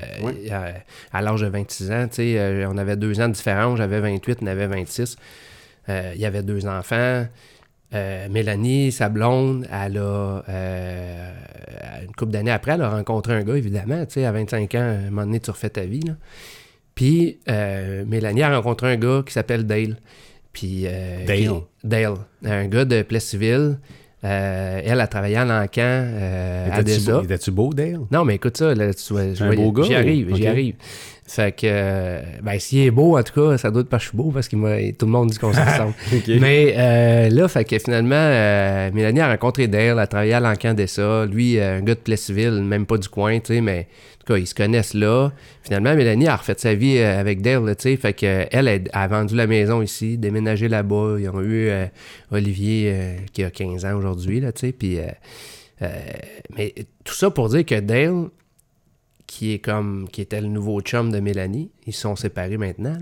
à, 0.51 1.17
à 1.17 1.21
l'âge 1.21 1.39
de 1.39 1.47
26 1.47 1.91
ans, 1.91 2.07
euh, 2.19 2.67
on 2.69 2.77
avait 2.77 2.97
deux 2.97 3.21
ans 3.21 3.29
de 3.29 3.33
différence, 3.33 3.77
j'avais 3.77 4.01
28, 4.01 4.39
il 4.41 4.43
en 4.43 4.51
avait 4.51 4.67
26. 4.67 5.15
Euh, 5.87 6.11
il 6.13 6.19
y 6.19 6.25
avait 6.25 6.43
deux 6.43 6.67
enfants. 6.67 7.25
Mélanie, 7.93 8.91
sa 8.91 9.07
blonde, 9.07 9.65
elle 9.71 9.97
a, 9.97 10.43
une 12.03 12.11
couple 12.11 12.33
d'années 12.33 12.51
après, 12.51 12.73
elle 12.73 12.81
a 12.81 12.89
rencontré 12.89 13.33
un 13.33 13.43
gars, 13.43 13.55
évidemment, 13.55 14.03
à 14.13 14.31
25 14.33 14.75
ans, 14.75 14.79
à 14.79 14.81
un 14.81 15.09
moment 15.09 15.23
donné, 15.23 15.39
tu 15.39 15.51
refais 15.51 15.69
ta 15.69 15.85
vie, 15.85 16.01
là. 16.01 16.15
Puis, 16.95 17.39
Mélanie 17.47 18.43
a 18.43 18.57
rencontré 18.57 18.91
un 18.91 18.97
gars 18.97 19.23
qui 19.25 19.31
s'appelle 19.31 19.65
Dale. 19.65 19.95
Puis, 20.53 20.83
euh, 20.85 21.25
Dale. 21.25 21.37
qui- 21.37 21.87
Dale, 21.87 22.13
un 22.45 22.67
gars 22.67 22.85
de 22.85 23.01
Plessisville. 23.03 23.77
Euh, 24.23 24.81
elle 24.85 24.99
a 24.99 25.07
travaillé 25.07 25.37
à 25.37 25.45
l'encan 25.45 25.81
euh, 25.81 26.67
à 26.71 26.75
beau- 27.11 27.21
Était-tu 27.23 27.49
beau, 27.51 27.73
Dale? 27.73 28.01
Non, 28.11 28.23
mais 28.23 28.35
écoute 28.35 28.55
ça, 28.55 28.75
là, 28.75 28.93
tu 28.93 29.13
je 29.33 29.43
un 29.43 29.55
beau 29.55 29.71
gars, 29.71 29.83
J'y 29.83 29.95
arrive, 29.95 30.31
ou- 30.31 30.35
j'y 30.35 30.45
arrive. 30.47 30.75
Fait 31.31 31.53
que, 31.53 31.61
euh, 31.63 32.21
ben, 32.43 32.59
s'il 32.59 32.79
est 32.79 32.91
beau, 32.91 33.17
en 33.17 33.23
tout 33.23 33.33
cas, 33.33 33.57
ça 33.57 33.71
doit 33.71 33.83
être 33.83 33.87
parce 33.87 34.03
que 34.03 34.05
je 34.05 34.09
suis 34.09 34.17
beau, 34.17 34.31
parce 34.31 34.49
que 34.49 34.91
tout 34.91 35.05
le 35.05 35.11
monde 35.11 35.29
dit 35.29 35.37
qu'on 35.37 35.53
se 35.53 35.61
ressemble. 35.61 35.93
Mais 36.27 36.73
euh, 36.75 37.29
là, 37.29 37.47
fait 37.47 37.63
que 37.63 37.79
finalement, 37.79 38.15
euh, 38.17 38.91
Mélanie 38.93 39.21
a 39.21 39.29
rencontré 39.29 39.69
Dale, 39.69 39.81
elle 39.81 39.99
a 39.99 40.07
travaillé 40.07 40.33
à 40.33 40.41
l'encan 40.41 40.73
d'Essa. 40.73 41.25
Lui, 41.25 41.57
euh, 41.57 41.77
un 41.77 41.81
gars 41.83 41.95
de 41.95 42.01
Plessisville, 42.01 42.61
même 42.61 42.85
pas 42.85 42.97
du 42.97 43.07
coin, 43.07 43.39
tu 43.39 43.53
sais, 43.53 43.61
mais 43.61 43.87
en 43.87 44.19
tout 44.19 44.33
cas, 44.33 44.39
ils 44.39 44.45
se 44.45 44.53
connaissent 44.53 44.93
là. 44.93 45.31
Finalement, 45.63 45.95
Mélanie 45.95 46.27
a 46.27 46.35
refait 46.35 46.55
sa 46.57 46.73
vie 46.73 46.97
euh, 46.97 47.17
avec 47.17 47.41
Dale, 47.41 47.77
tu 47.77 47.83
sais. 47.83 47.95
Fait 47.95 48.11
que 48.11 48.45
elle 48.51 48.67
elle 48.67 48.89
a 48.91 49.07
vendu 49.07 49.33
la 49.33 49.47
maison 49.47 49.81
ici, 49.81 50.17
déménagé 50.17 50.67
là-bas. 50.67 51.15
Ils 51.17 51.29
ont 51.29 51.41
eu 51.41 51.69
Olivier, 52.31 52.93
qui 53.31 53.45
a 53.45 53.49
15 53.49 53.85
ans 53.85 53.95
aujourd'hui, 53.95 54.41
là, 54.41 54.51
tu 54.51 54.67
sais. 54.67 54.71
Puis, 54.73 54.97
mais 56.57 56.73
tout 57.05 57.13
ça 57.13 57.31
pour 57.31 57.47
dire 57.47 57.65
que 57.65 57.79
Dale, 57.79 58.25
qui 59.31 59.53
est 59.53 59.59
comme 59.59 60.09
qui 60.11 60.19
était 60.19 60.41
le 60.41 60.49
nouveau 60.49 60.81
chum 60.81 61.09
de 61.09 61.21
Mélanie. 61.21 61.71
Ils 61.87 61.93
sont 61.93 62.17
séparés 62.17 62.57
maintenant. 62.57 62.97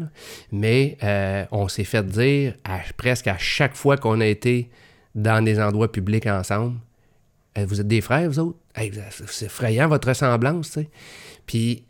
Mais 0.51 0.95
euh, 1.01 1.43
on 1.51 1.67
s'est 1.67 1.83
fait 1.83 2.05
dire 2.05 2.53
presque 2.97 3.25
à 3.25 3.39
chaque 3.39 3.75
fois 3.75 3.97
qu'on 3.97 4.21
a 4.21 4.27
été 4.27 4.69
dans 5.15 5.43
des 5.43 5.59
endroits 5.59 5.91
publics 5.91 6.27
ensemble. 6.27 6.77
Vous 7.57 7.81
êtes 7.81 7.87
des 7.87 8.01
frères, 8.01 8.29
vous 8.29 8.37
autres? 8.37 8.59
C'est 9.25 9.47
effrayant 9.47 9.87
votre 9.87 10.07
ressemblance. 10.07 10.77
Puis 11.47 11.83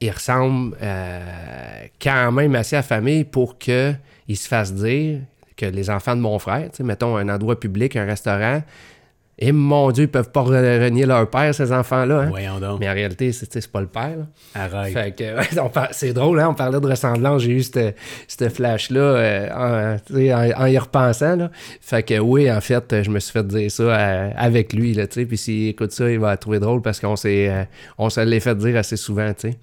ils 0.00 0.10
ressemblent 0.10 0.76
euh, 0.82 1.84
quand 2.02 2.32
même 2.32 2.56
assez 2.56 2.74
à 2.74 2.82
famille 2.82 3.22
pour 3.22 3.56
qu'ils 3.56 4.00
se 4.34 4.48
fassent 4.48 4.74
dire 4.74 5.20
que 5.56 5.66
les 5.66 5.90
enfants 5.90 6.16
de 6.16 6.20
mon 6.20 6.40
frère, 6.40 6.70
mettons 6.80 7.16
un 7.16 7.28
endroit 7.28 7.60
public, 7.60 7.94
un 7.94 8.04
restaurant, 8.04 8.64
et 9.40 9.52
mon 9.52 9.90
Dieu, 9.90 10.04
ils 10.04 10.08
peuvent 10.10 10.30
pas 10.30 10.42
re- 10.42 10.84
renier 10.84 11.06
leur 11.06 11.28
père, 11.30 11.54
ces 11.54 11.72
enfants-là. 11.72 12.20
hein. 12.20 12.26
Voyons 12.28 12.60
donc. 12.60 12.78
Mais 12.80 12.88
en 12.88 12.92
réalité, 12.92 13.32
c'est 13.32 13.66
pas 13.72 13.80
le 13.80 13.86
père. 13.86 14.16
là. 14.18 14.26
Arrête. 14.54 14.92
Fait 14.92 15.12
que, 15.16 15.68
par- 15.72 15.88
c'est 15.92 16.12
drôle, 16.12 16.40
hein? 16.40 16.48
On 16.50 16.54
parlait 16.54 16.78
de 16.80 16.86
ressemblance. 16.86 17.42
J'ai 17.42 17.52
eu 17.52 17.62
cette, 17.62 17.96
cette 18.28 18.52
flash-là 18.54 19.00
euh, 19.00 19.48
en, 19.54 19.96
en- 20.14 20.62
en 20.62 20.66
y 20.66 20.78
repensant. 20.78 21.36
Là. 21.36 21.50
Fait 21.80 22.02
que 22.02 22.18
oui, 22.18 22.50
en 22.52 22.60
fait, 22.60 23.02
je 23.02 23.10
me 23.10 23.18
suis 23.18 23.32
fait 23.32 23.46
dire 23.46 23.70
ça 23.70 23.82
euh, 23.84 24.30
avec 24.36 24.72
lui. 24.72 24.94
Là. 24.94 25.06
Puis 25.06 25.38
s'il 25.38 25.68
écoute 25.68 25.92
ça, 25.92 26.10
il 26.10 26.18
va 26.18 26.28
la 26.30 26.36
trouver 26.36 26.58
drôle 26.60 26.82
parce 26.82 27.00
qu'on 27.00 27.16
s'est, 27.16 27.48
euh, 27.48 27.64
on 27.98 28.10
se 28.10 28.20
l'est 28.20 28.40
fait 28.40 28.54
dire 28.56 28.76
assez 28.76 28.96
souvent. 28.96 29.32
tu 29.32 29.50
sais. 29.52 29.56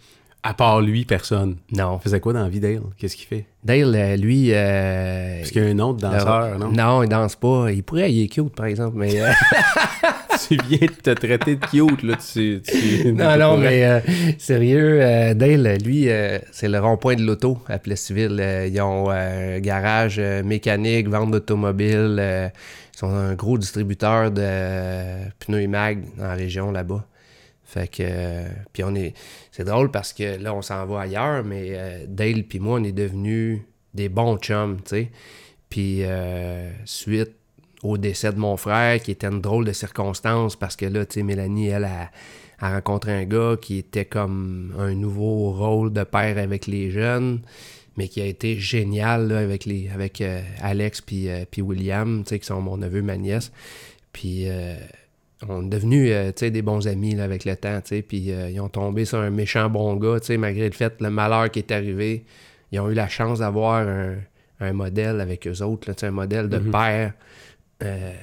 À 0.43 0.53
part 0.53 0.79
lui, 0.81 1.03
personne. 1.03 1.57
Non. 1.73 1.97
Il 1.99 2.03
faisait 2.03 2.19
quoi 2.21 2.31
dans 2.31 2.43
la 2.43 2.49
vie, 2.49 2.59
Dale? 2.59 2.79
Qu'est-ce 2.97 3.17
qu'il 3.17 3.27
fait? 3.27 3.45
Dale, 3.63 3.93
euh, 3.95 4.15
lui. 4.15 4.49
euh, 4.53 5.39
Parce 5.39 5.51
qu'il 5.51 5.63
y 5.63 5.67
a 5.67 5.69
un 5.69 5.79
autre 5.79 5.97
danseur, 5.99 6.57
non? 6.59 6.71
Non, 6.71 7.03
il 7.03 7.09
danse 7.09 7.35
pas. 7.35 7.69
Il 7.71 7.83
pourrait, 7.83 8.13
il 8.13 8.23
est 8.23 8.27
cute, 8.27 8.55
par 8.55 8.67
exemple. 8.67 8.95
Mais, 8.97 9.19
euh, 9.19 9.29
tu 10.47 10.57
viens 10.69 10.87
de 10.87 10.93
te 11.01 11.09
traiter 11.09 11.55
de 11.57 11.65
cute, 11.65 12.03
là. 12.03 12.15
Tu, 12.15 12.61
tu- 12.65 13.11
non, 13.13 13.37
non, 13.37 13.57
mais 13.57 13.83
euh, 13.85 13.99
sérieux, 14.37 14.99
euh, 15.01 15.33
Dale, 15.33 15.77
lui, 15.83 16.09
euh, 16.09 16.39
c'est 16.51 16.69
le 16.69 16.79
rond-point 16.79 17.15
de 17.15 17.23
l'auto 17.23 17.57
à 17.67 17.77
Plessisville. 17.79 18.41
Ils 18.71 18.79
ont 18.81 19.09
un 19.09 19.59
garage 19.59 20.19
mécanique, 20.45 21.09
vente 21.09 21.31
d'automobiles. 21.31 22.21
ils 22.93 22.97
sont 22.97 23.09
un 23.09 23.33
gros 23.33 23.57
distributeur 23.57 24.31
de 24.31 25.27
pneus 25.39 25.61
et 25.61 25.67
mag 25.67 26.03
dans 26.17 26.25
la 26.27 26.35
région 26.35 26.71
là-bas. 26.71 27.03
Fait 27.69 27.89
que, 27.89 28.03
puis 28.71 28.85
on 28.85 28.95
est, 28.95 29.13
c'est 29.57 29.63
drôle 29.63 29.89
parce 29.89 30.13
que 30.13 30.37
là, 30.37 30.53
on 30.53 30.61
s'en 30.61 30.85
va 30.85 31.01
ailleurs, 31.01 31.43
mais 31.43 31.69
euh, 31.71 32.05
Dale 32.07 32.43
puis 32.43 32.59
moi, 32.59 32.79
on 32.79 32.83
est 32.83 32.91
devenus 32.91 33.61
des 33.95 34.07
bons 34.07 34.37
chums, 34.37 34.77
tu 34.83 34.89
sais. 34.89 35.11
Puis 35.67 36.03
euh, 36.03 36.69
suite 36.85 37.31
au 37.81 37.97
décès 37.97 38.31
de 38.31 38.37
mon 38.37 38.55
frère, 38.55 39.01
qui 39.01 39.09
était 39.09 39.25
une 39.25 39.41
drôle 39.41 39.65
de 39.65 39.71
circonstance 39.71 40.55
parce 40.55 40.75
que 40.75 40.85
là, 40.85 41.07
tu 41.07 41.15
sais, 41.15 41.23
Mélanie, 41.23 41.69
elle 41.69 41.85
a, 41.85 42.11
rencontré 42.59 43.13
un 43.13 43.25
gars 43.25 43.55
qui 43.59 43.79
était 43.79 44.05
comme 44.05 44.75
un 44.77 44.93
nouveau 44.93 45.51
rôle 45.53 45.91
de 45.91 46.03
père 46.03 46.37
avec 46.37 46.67
les 46.67 46.91
jeunes, 46.91 47.41
mais 47.95 48.09
qui 48.09 48.21
a 48.21 48.25
été 48.25 48.59
génial 48.59 49.27
là, 49.27 49.39
avec, 49.39 49.65
les, 49.65 49.89
avec 49.89 50.21
euh, 50.21 50.39
Alex 50.61 51.01
puis, 51.01 51.31
William, 51.57 52.21
tu 52.23 52.29
sais, 52.29 52.39
qui 52.39 52.45
sont 52.45 52.61
mon 52.61 52.77
neveu, 52.77 53.01
ma 53.01 53.17
nièce. 53.17 53.51
Puis 54.13 54.45
on 55.47 55.65
est 55.65 55.69
devenus 55.69 56.09
euh, 56.11 56.49
des 56.49 56.61
bons 56.61 56.87
amis 56.87 57.15
là, 57.15 57.23
avec 57.23 57.45
le 57.45 57.55
temps, 57.55 57.79
puis 58.07 58.31
euh, 58.31 58.49
ils 58.49 58.59
ont 58.59 58.69
tombé 58.69 59.05
sur 59.05 59.19
un 59.19 59.29
méchant 59.29 59.69
bon 59.69 59.95
gars, 59.95 60.17
malgré 60.37 60.67
le 60.67 60.73
fait, 60.73 60.95
le 60.99 61.09
malheur 61.09 61.51
qui 61.51 61.59
est 61.59 61.71
arrivé, 61.71 62.25
ils 62.71 62.79
ont 62.79 62.89
eu 62.89 62.93
la 62.93 63.07
chance 63.07 63.39
d'avoir 63.39 63.75
un, 63.87 64.15
un 64.59 64.73
modèle 64.73 65.21
avec 65.21 65.47
eux 65.47 65.61
autres, 65.61 65.89
là, 65.89 65.95
un 66.07 66.11
modèle 66.11 66.49
de 66.49 66.57
père 66.57 67.13
euh, 67.83 68.13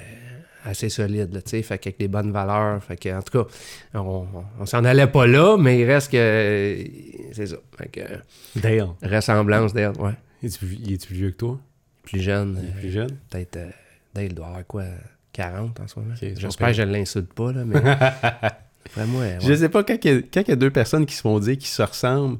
assez 0.64 0.88
solide, 0.88 1.32
là, 1.32 1.40
fait 1.44 1.78
qu'avec 1.78 1.98
des 1.98 2.08
bonnes 2.08 2.32
valeurs, 2.32 2.82
fait 2.82 2.96
que, 2.96 3.10
en 3.16 3.22
tout 3.22 3.44
cas, 3.44 3.50
on, 3.94 4.26
on, 4.58 4.66
s'en 4.66 4.84
allait 4.84 5.06
pas 5.06 5.26
là, 5.26 5.56
mais 5.56 5.78
il 5.78 5.84
reste 5.84 6.10
que, 6.10 6.84
c'est 7.32 7.46
ça, 7.46 7.56
fait 7.78 7.88
que, 7.88 8.58
Dale. 8.58 8.88
ressemblance 9.02 9.72
d'elle, 9.72 9.92
ouais, 10.00 10.14
il 10.42 10.94
est-tu 10.94 11.06
plus 11.06 11.16
vieux 11.16 11.30
que 11.30 11.36
toi? 11.36 11.60
plus 12.02 12.20
jeune, 12.20 12.58
Il 12.62 12.68
est 12.68 12.80
plus 12.80 12.90
jeune? 12.90 13.10
peut-être, 13.30 13.56
euh, 13.56 13.70
Dale 14.14 14.34
doit 14.34 14.46
avoir 14.48 14.66
quoi, 14.66 14.84
40 15.34 15.80
en 15.80 15.88
ce 15.88 15.98
moment, 15.98 16.14
j'espère 16.14 16.68
que 16.68 16.72
je 16.72 16.82
l'insulte 16.82 17.34
pas, 17.34 17.52
là, 17.52 17.64
mais, 17.64 17.76
après 17.84 19.06
moi, 19.06 19.20
ouais. 19.20 19.38
Je 19.40 19.52
sais 19.52 19.68
pas, 19.68 19.82
quand 19.84 20.02
il 20.04 20.10
y, 20.10 20.16
a, 20.16 20.22
quand 20.22 20.40
il 20.42 20.48
y 20.48 20.52
a 20.52 20.56
deux 20.56 20.70
personnes 20.70 21.04
qui 21.04 21.14
se 21.14 21.20
font 21.20 21.38
dire 21.40 21.58
qu'ils 21.58 21.66
se 21.66 21.82
ressemblent, 21.82 22.38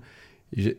je, 0.57 0.71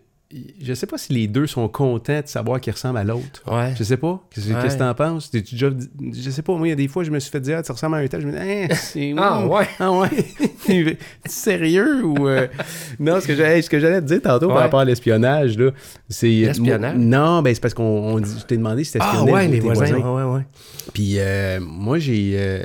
je 0.61 0.73
sais 0.73 0.87
pas 0.87 0.97
si 0.97 1.13
les 1.13 1.27
deux 1.27 1.47
sont 1.47 1.67
contents 1.67 2.21
de 2.21 2.27
savoir 2.27 2.59
qu'ils 2.61 2.73
ressemblent 2.73 2.97
à 2.97 3.03
l'autre. 3.03 3.43
Ouais. 3.47 3.73
Je 3.77 3.83
sais 3.83 3.97
pas. 3.97 4.21
Qu'est-ce 4.33 4.51
Ouais. 4.51 4.61
que 4.67 4.77
t'en 4.77 4.93
penses? 4.93 5.29
T'es-tu 5.31 5.55
déjà 5.55 5.69
Je 6.13 6.29
sais 6.29 6.41
pas. 6.41 6.53
Moi, 6.55 6.67
il 6.67 6.69
y 6.71 6.73
a 6.73 6.75
des 6.75 6.87
fois, 6.87 7.03
je 7.03 7.11
me 7.11 7.19
suis 7.19 7.31
fait 7.31 7.39
dire, 7.39 7.57
ah, 7.59 7.63
tu 7.63 7.71
ressembles 7.71 7.95
à 7.95 7.99
un 7.99 8.07
tel. 8.07 8.21
Je 8.21 8.27
me 8.27 8.31
dis, 8.31 8.37
hein, 8.39 8.67
c'est. 8.75 9.13
Ah, 9.17 9.45
ouais. 9.45 9.67
Ah, 9.79 9.91
ouais. 9.91 10.09
sérieux 11.25 12.03
ou. 12.03 12.27
euh, 12.27 12.47
Non, 12.99 13.19
ce 13.19 13.27
que 13.27 13.35
j'allais 13.35 13.61
ce 13.61 13.69
que 13.69 13.79
j'allais 13.79 14.01
te 14.01 14.05
dire 14.07 14.21
tantôt 14.21 14.47
par 14.49 14.57
rapport 14.59 14.79
à 14.79 14.85
l'espionnage, 14.85 15.57
là, 15.57 15.71
c'est. 16.09 16.27
L'espionnage? 16.29 16.95
moi- 16.95 17.03
Non, 17.05 17.41
ben 17.41 17.53
c'est 17.53 17.61
parce 17.61 17.73
qu'on 17.73 17.83
on 17.83 18.19
dit- 18.19 18.39
je 18.39 18.45
t'ai 18.45 18.57
demandé 18.57 18.83
si 18.83 18.91
c'était 18.91 19.05
Ah 19.07 19.11
espionnais 19.13 19.31
ouais, 19.33 19.47
les 19.47 19.59
voisins. 19.59 19.93
Ouais, 19.95 20.23
ouais, 20.23 20.33
ouais. 20.35 20.41
Puis 20.93 21.15
euh, 21.17 21.59
moi, 21.61 21.99
j'ai. 21.99 22.33
euh, 22.35 22.59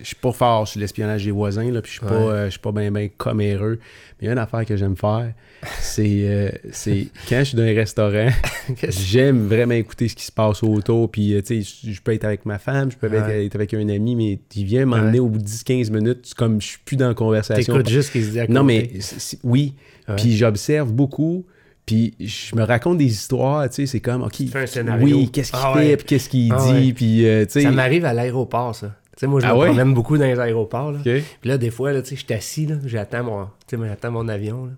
je 0.00 0.04
suis 0.06 0.16
pas 0.16 0.32
fort 0.32 0.66
sur 0.68 0.80
l'espionnage 0.80 1.24
des 1.24 1.30
voisins, 1.30 1.70
là, 1.70 1.80
puis 1.82 1.92
je 1.92 1.98
suis 1.98 2.06
pas, 2.06 2.14
euh, 2.14 2.50
pas 2.62 2.72
bien 2.72 2.90
ben 2.90 3.08
comméreux. 3.16 3.78
Mais 4.20 4.22
il 4.22 4.26
y 4.26 4.28
a 4.28 4.32
une 4.32 4.38
affaire 4.38 4.64
que 4.64 4.76
j'aime 4.76 4.96
faire, 4.96 5.32
c'est 5.80 6.20
euh, 6.24 6.50
c'est 6.72 7.08
quand 7.28 7.38
je 7.40 7.44
suis 7.44 7.56
dans 7.56 7.62
un 7.64 7.74
restaurant, 7.74 8.28
j'aime 8.88 9.46
vraiment 9.48 9.74
écouter 9.74 10.08
ce 10.08 10.14
qui 10.14 10.24
se 10.24 10.32
passe 10.32 10.62
autour. 10.62 11.10
Puis, 11.10 11.34
euh, 11.34 11.42
tu 11.42 11.62
sais, 11.62 11.90
je- 11.92 12.00
peux 12.00 12.12
être 12.12 12.24
avec 12.24 12.46
ma 12.46 12.58
femme, 12.58 12.90
je 12.90 12.96
peux 12.96 13.06
être, 13.12 13.26
Ouais. 13.26 13.46
être 13.46 13.54
avec 13.56 13.74
un 13.74 13.88
ami, 13.88 14.14
mais 14.14 14.38
il 14.54 14.64
vient 14.64 14.86
m'emmener 14.86 15.20
au 15.20 15.28
bout 15.28 15.38
de 15.38 15.44
10-15 15.44 15.90
minutes, 15.90 16.32
comme 16.36 16.60
je 16.60 16.66
suis 16.68 16.78
plus 16.84 16.96
dans 16.96 17.08
la 17.08 17.14
conversation. 17.14 17.72
T'écoutes 17.74 17.88
juste 17.88 18.08
ce 18.08 18.12
qui 18.12 18.22
se 18.24 18.30
dit 18.30 18.40
à 18.40 18.46
Non, 18.46 18.62
côté. 18.62 18.90
mais 18.92 19.00
c'est- 19.00 19.18
c'est- 19.20 19.38
oui. 19.42 19.74
Ouais. 20.08 20.16
Puis 20.16 20.36
j'observe 20.36 20.92
beaucoup. 20.92 21.44
Puis 21.86 22.14
je 22.18 22.56
me 22.56 22.62
raconte 22.62 22.96
des 22.98 23.04
histoires, 23.06 23.68
tu 23.68 23.74
sais, 23.74 23.86
c'est 23.86 24.00
comme, 24.00 24.22
OK, 24.22 24.36
un 24.54 24.66
scénario. 24.66 25.04
oui, 25.18 25.30
qu'est-ce 25.30 25.50
qu'il 25.52 25.60
Ah 25.62 25.74
fait, 25.76 25.96
puis 25.98 26.06
qu'est-ce 26.06 26.28
qu'il 26.30 26.50
Ah 26.52 26.72
dit, 26.72 26.92
puis, 26.94 27.26
euh, 27.26 27.44
tu 27.44 27.52
sais... 27.52 27.62
Ça 27.62 27.70
m'arrive 27.72 28.06
à 28.06 28.14
l'aéroport, 28.14 28.74
ça. 28.74 28.96
Sais, 29.24 29.30
moi, 29.30 29.40
je 29.40 29.46
Ah 29.46 29.54
me 29.54 29.58
ouais? 29.58 29.66
promène 29.68 29.94
beaucoup 29.94 30.18
dans 30.18 30.26
les 30.26 30.38
aéroports. 30.38 30.92
Là. 30.92 30.98
Puis 31.02 31.22
là, 31.44 31.56
des 31.58 31.70
fois, 31.70 31.92
là, 31.92 32.02
tu 32.02 32.10
sais, 32.10 32.16
je 32.16 32.24
suis 32.24 32.34
assis, 32.34 32.66
là, 32.66 32.76
j'attends 32.84 33.24
mon, 33.24 33.44
tu 33.66 33.76
sais, 33.78 33.82
j'attends 33.86 34.10
mon 34.10 34.28
avion. 34.28 34.66
Là. 34.66 34.72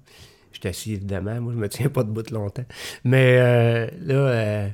Je 0.53 0.59
suis 0.61 0.69
assis, 0.69 0.93
évidemment. 0.95 1.41
Moi, 1.41 1.53
je 1.55 1.59
me 1.59 1.69
tiens 1.69 1.89
pas 1.93 2.05
debout 2.05 2.23
longtemps. 2.33 2.65
Mais 3.05 3.37
euh, 3.41 3.87
là, 4.05 4.15
euh, 4.15 4.69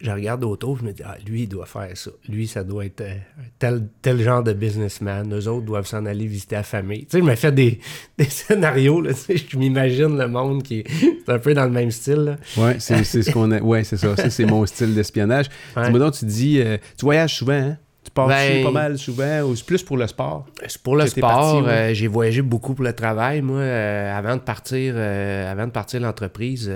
je 0.00 0.10
regarde 0.10 0.44
autour, 0.44 0.78
je 0.78 0.84
me 0.84 0.92
dis, 0.92 1.02
ah, 1.04 1.16
lui, 1.26 1.42
il 1.42 1.48
doit 1.48 1.66
faire 1.66 1.90
ça. 1.94 2.10
Lui, 2.28 2.46
ça 2.46 2.64
doit 2.64 2.86
être 2.86 3.02
euh, 3.02 3.14
tel, 3.58 3.88
tel 4.00 4.20
genre 4.22 4.42
de 4.42 4.52
businessman. 4.54 5.30
Eux 5.34 5.46
autres 5.48 5.66
doivent 5.66 5.86
s'en 5.86 6.06
aller 6.06 6.26
visiter 6.26 6.56
la 6.56 6.62
famille. 6.62 7.00
Tu 7.06 7.12
sais, 7.12 7.18
je 7.18 7.24
me 7.24 7.34
fais 7.34 7.52
des, 7.52 7.80
des 8.18 8.24
scénarios, 8.24 9.00
là, 9.02 9.12
tu 9.12 9.20
sais, 9.20 9.36
je 9.36 9.56
m'imagine 9.58 10.16
le 10.16 10.28
monde 10.28 10.62
qui 10.62 10.80
est 10.80 10.86
un 11.28 11.38
peu 11.38 11.52
dans 11.52 11.64
le 11.64 11.70
même 11.70 11.90
style. 11.90 12.14
Là. 12.24 12.36
Ouais, 12.56 12.76
c'est 12.78 13.04
c'est 13.04 13.22
ce 13.22 13.30
qu'on 13.30 13.50
a. 13.52 13.60
Ouais, 13.60 13.84
c'est 13.84 13.96
ça. 13.96 14.16
Ça, 14.16 14.30
c'est 14.30 14.46
mon 14.46 14.64
style 14.66 14.94
d'espionnage. 14.94 15.46
Ouais. 15.76 15.84
Dis-moi 15.84 15.98
donc, 15.98 16.14
tu 16.14 16.24
dis, 16.24 16.60
euh, 16.60 16.78
tu 16.96 17.04
voyages 17.04 17.34
souvent, 17.36 17.52
hein? 17.52 17.76
Tu 18.02 18.10
pars 18.12 18.28
Ben- 18.28 18.62
pas 18.64 18.70
mal 18.70 18.98
souvent, 18.98 19.42
ou 19.42 19.54
c'est 19.54 19.66
plus 19.66 19.82
pour 19.82 19.96
le 19.98 20.06
sport? 20.06 20.46
C'est 20.66 20.80
Pour 20.82 20.96
le 20.96 21.06
sport, 21.06 21.62
ouais. 21.64 21.68
euh, 21.70 21.94
j'ai 21.94 22.06
voyagé 22.06 22.40
beaucoup 22.42 22.74
pour 22.74 22.84
le 22.84 22.94
travail. 22.94 23.42
Moi, 23.42 23.58
euh, 23.60 24.16
avant 24.18 24.36
de 24.36 24.40
partir, 24.40 24.94
euh, 24.96 25.50
avant 25.52 25.66
de 25.66 25.70
partir 25.70 26.00
l'entreprise, 26.00 26.70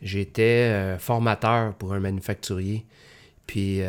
j'étais 0.00 0.96
formateur 0.98 1.74
pour 1.74 1.92
un 1.94 2.00
manufacturier. 2.00 2.86
Puis 3.46 3.80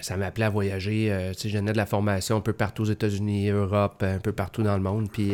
ça 0.00 0.16
m'appelait 0.16 0.44
à 0.46 0.50
voyager. 0.50 1.12
tu 1.34 1.40
sais, 1.40 1.48
je 1.48 1.58
donnais 1.58 1.72
de 1.72 1.76
la 1.76 1.86
formation 1.86 2.36
un 2.36 2.40
peu 2.40 2.52
partout 2.52 2.82
aux 2.82 2.90
États-Unis, 2.90 3.48
Europe, 3.50 4.02
un 4.06 4.18
peu 4.18 4.32
partout 4.32 4.62
dans 4.62 4.76
le 4.76 4.82
monde. 4.82 5.10
Puis 5.10 5.32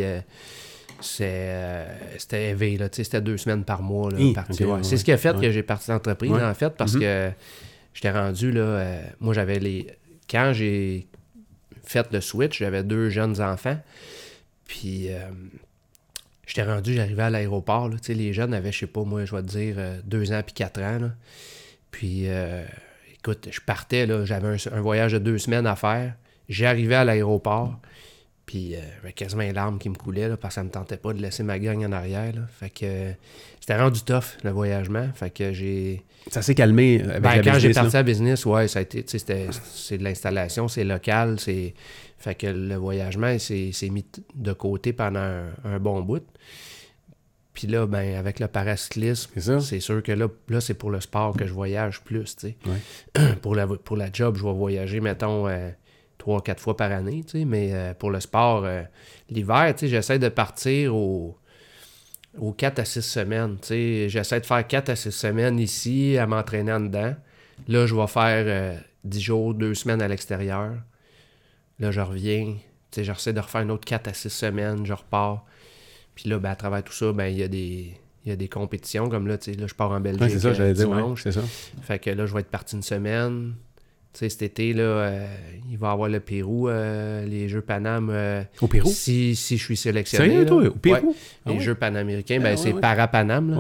c'est, 1.01 1.85
c'était 2.19 2.51
élevé, 2.51 2.79
là. 2.79 2.89
Tu 2.89 2.97
sais, 2.97 3.05
c'était 3.05 3.21
deux 3.21 3.37
semaines 3.37 3.65
par 3.65 3.83
mois. 3.83 4.11
Ouais. 4.15 4.33
ouais, 4.33 4.79
C'est 4.83 4.97
ce 4.97 5.05
qui 5.05 5.13
a 5.13 5.19
fait 5.19 5.39
que 5.39 5.51
j'ai 5.51 5.63
parti 5.63 5.91
l'entreprise, 5.91 6.33
en 6.33 6.55
fait, 6.55 6.71
parce 6.71 6.95
Mhm. 6.95 7.01
que 7.01 7.31
j'étais 7.93 8.11
rendu 8.11 8.51
là. 8.51 8.61
euh, 8.63 9.03
moi, 9.21 9.35
j'avais 9.35 9.59
les. 9.59 9.87
Quand 10.31 10.53
j'ai 10.53 11.07
fait 11.85 12.13
le 12.13 12.21
switch, 12.21 12.59
j'avais 12.59 12.83
deux 12.83 13.11
jeunes 13.11 13.41
enfants. 13.41 13.79
Puis 14.67 15.13
euh, 15.13 15.29
j'étais 16.47 16.65
rendu, 16.65 16.95
j'arrivais 16.95 17.25
à 17.25 17.31
l'aéroport. 17.31 17.91
les 18.09 18.33
jeunes 18.33 18.55
avaient, 18.55 18.73
je 18.73 18.81
sais 18.81 18.87
pas, 18.87 19.05
moi, 19.05 19.25
je 19.25 19.35
vais 19.35 19.43
te 19.43 19.49
dire, 19.49 19.77
euh, 19.79 20.01
deux 20.05 20.33
ans 20.33 20.43
puis 20.45 20.55
quatre 20.55 20.81
ans. 20.81 21.11
Puis 21.91 22.29
euh, 22.29 22.65
écoute, 23.15 23.49
je 23.51 23.61
partais, 23.61 24.07
j'avais 24.27 24.57
un 24.73 24.81
voyage 24.81 25.13
de 25.13 25.19
deux 25.19 25.39
semaines 25.39 25.67
à 25.67 25.77
faire. 25.77 26.15
J'arrivais 26.49 26.97
à 26.97 27.05
l'aéroport. 27.05 27.79
Puis 28.47 28.75
euh, 28.75 28.79
j'avais 28.97 29.13
quasiment 29.13 29.43
les 29.43 29.53
larmes 29.53 29.79
qui 29.79 29.89
me 29.89 29.97
coulaient 29.97 30.29
là, 30.29 30.37
parce 30.37 30.55
que 30.55 30.61
ça 30.61 30.65
me 30.65 30.71
tentait 30.71 30.97
pas 30.97 31.13
de 31.13 31.21
laisser 31.21 31.43
ma 31.43 31.59
gang 31.59 31.85
en 31.85 31.93
arrière. 31.93 32.33
là. 32.33 32.43
Fait 32.49 32.71
que 32.71 32.85
euh, 32.85 33.13
c'était 33.61 33.77
rendu 33.77 34.03
tough, 34.03 34.39
le 34.45 34.51
voyagement. 34.51 35.09
Fait 35.15 35.31
que 35.31 35.53
j'ai. 35.53 36.05
Ça 36.31 36.43
s'est 36.43 36.55
calmé 36.55 37.03
avec 37.03 37.23
Ben, 37.23 37.37
la 37.37 37.53
quand 37.53 37.59
j'ai 37.59 37.73
parti 37.73 37.97
à 37.97 38.03
business, 38.03 38.47
ouais, 38.47 38.69
ça 38.69 38.79
a 38.79 38.83
été, 38.83 39.05
c'est 39.07 39.99
de 39.99 40.05
l'installation, 40.05 40.69
c'est 40.69 40.85
local, 40.85 41.41
c'est. 41.41 41.75
Fait 42.19 42.35
que 42.35 42.47
le 42.47 42.77
voyagement, 42.77 43.39
s'est 43.39 43.91
mis 43.91 44.05
de 44.35 44.53
côté 44.53 44.93
pendant 44.93 45.21
un, 45.21 45.49
un 45.65 45.79
bon 45.79 46.01
bout. 46.01 46.25
Puis 47.57 47.67
là, 47.67 47.87
ben, 47.87 48.17
avec 48.17 48.39
le 48.39 48.49
paracyclisme, 48.49 49.61
C'est 49.61 49.81
sûr 49.81 50.03
que 50.03 50.13
là, 50.13 50.29
là 50.51 50.61
c'est 50.61 50.75
pour 50.75 50.91
le 50.91 51.01
sport 51.01 51.35
que 51.35 51.47
je 51.47 51.55
voyage 51.55 52.03
plus. 52.03 52.37
Ouais. 52.45 53.33
pour, 53.43 53.55
la, 53.55 53.67
pour 53.67 53.97
la 53.97 54.13
job, 54.13 54.37
je 54.37 54.45
vais 54.45 54.53
voyager, 54.53 55.01
mettons, 55.01 55.49
euh, 55.49 55.71
trois, 56.27 56.43
quatre 56.43 56.61
fois 56.61 56.77
par 56.77 56.91
année, 56.91 57.23
tu 57.25 57.39
sais. 57.39 57.45
Mais 57.45 57.71
euh, 57.73 57.95
pour 57.95 58.11
le 58.11 58.19
sport, 58.19 58.65
euh, 58.65 58.83
l'hiver, 59.31 59.73
tu 59.77 59.81
sais, 59.81 59.89
j'essaie 59.89 60.19
de 60.19 60.29
partir 60.29 60.95
au 60.97 61.39
aux 62.39 62.53
4 62.53 62.81
à 62.81 62.85
6 62.85 63.01
semaines. 63.01 63.57
tu 63.63 63.69
sais. 63.69 64.09
J'essaie 64.09 64.41
de 64.41 64.45
faire 64.45 64.67
4 64.67 64.91
à 64.91 64.97
6 64.97 65.13
semaines 65.13 65.59
ici 65.61 66.19
à 66.19 66.27
m'entraîner 66.27 66.73
en 66.73 66.81
dedans. 66.81 67.15
Là, 67.69 67.87
je 67.87 67.95
vais 67.95 68.07
faire 68.09 68.45
euh, 68.47 68.77
10 69.05 69.21
jours, 69.21 69.55
2 69.55 69.73
semaines 69.75 70.03
à 70.03 70.09
l'extérieur. 70.09 70.75
Là, 71.79 71.91
je 71.93 72.01
reviens. 72.01 72.57
Tu 72.91 72.97
sais, 72.97 73.05
j'essaie 73.05 73.33
de 73.33 73.41
refaire 73.41 73.63
une 73.63 73.71
autre 73.71 73.87
4 73.87 74.09
à 74.09 74.13
6 74.13 74.29
semaines. 74.29 74.85
Je 74.85 74.93
repars. 74.93 75.47
Puis 76.17 76.29
là, 76.29 76.39
ben, 76.41 76.51
à 76.51 76.57
travers 76.57 76.83
tout 76.83 76.93
ça, 76.93 77.13
ben, 77.13 77.27
il 77.27 77.39
y 77.39 77.45
a 77.45 77.49
des. 77.49 77.95
Il 78.25 78.31
y 78.31 78.33
a 78.33 78.37
des 78.37 78.49
compétitions 78.49 79.09
comme 79.09 79.29
là, 79.29 79.39
tu 79.39 79.53
sais, 79.53 79.57
là, 79.57 79.69
je 79.69 79.75
pars 79.75 79.93
en 79.93 80.01
Belgique 80.01 80.23
Ouais, 80.23 80.29
c'est 80.29 80.41
ça, 80.41 80.53
j'allais 80.53 80.73
dire, 80.73 80.91
ouais, 80.91 81.01
c'est 81.17 81.31
ça. 81.31 81.43
Fait 81.83 82.01
que 82.01 82.11
là, 82.11 82.27
je 82.27 82.35
vais 82.35 82.41
être 82.41 82.51
parti 82.51 82.75
une 82.75 82.83
semaine. 82.83 83.55
Sais, 84.19 84.31
cet 84.31 84.41
été, 84.43 84.73
là, 84.73 84.83
euh, 84.83 85.27
il 85.71 85.77
va 85.77 85.89
y 85.89 85.93
avoir 85.93 86.09
le 86.09 86.21
Pérou, 86.21 86.69
euh, 86.69 87.27
les 87.27 87.51
Jeux 87.51 87.61
Paname. 87.61 88.09
euh, 88.11 88.43
Au 88.63 88.67
Pérou? 88.67 88.89
si, 88.89 89.37
si 89.37 89.59
je 89.59 89.63
suis 89.65 89.77
sélectionné. 89.77 90.29
Sérieux, 90.31 90.47
toi? 90.47 90.63
Au 90.69 90.71
Pérou? 90.71 91.09
Ouais. 91.09 91.15
Ah 91.45 91.53
les? 91.53 91.61
Jeux 91.61 91.75
panaméricains, 91.75 92.39
Ah 92.41 92.45
ben, 92.45 92.57
c'est 92.57 92.73
para-Paname. 92.73 93.51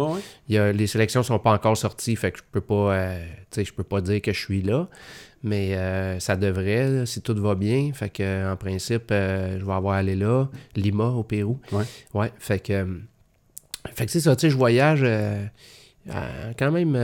a- 0.57 0.73
les 0.73 0.87
sélections 0.87 1.23
sont 1.23 1.38
pas 1.38 1.53
encore 1.53 1.77
sorties, 1.77 2.16
fait 2.16 2.33
que 2.33 2.38
je 2.38 2.42
peux 2.51 2.62
pas, 2.62 3.16
tu 3.16 3.27
sais, 3.51 3.64
je 3.66 3.75
peux 3.75 3.83
pas 3.85 4.01
dire 4.01 4.23
que 4.23 4.33
je 4.33 4.38
suis 4.40 4.62
là. 4.62 4.88
Mais 5.42 5.77
ça 6.21 6.37
devrait, 6.37 6.88
là, 6.90 7.07
si 7.07 7.21
tout 7.21 7.35
va 7.35 7.55
bien. 7.55 7.90
Fait 7.92 8.09
que 8.09 8.51
en 8.51 8.57
principe, 8.57 9.05
je 9.11 9.62
vais 9.64 9.73
avoir 9.73 9.97
allé 9.97 10.16
là, 10.16 10.49
Lima 10.75 11.09
au 11.09 11.23
Pérou. 11.23 11.61
Ouais. 11.71 11.85
Ouais. 12.14 12.33
Fait 12.38 12.61
que, 12.61 12.99
fait 13.95 14.07
que 14.07 14.11
c'est 14.11 14.21
ça, 14.21 14.35
tu 14.35 14.40
sais, 14.40 14.51
je 14.51 14.57
voyage 14.57 15.05
quand 16.59 16.71
même. 16.73 16.95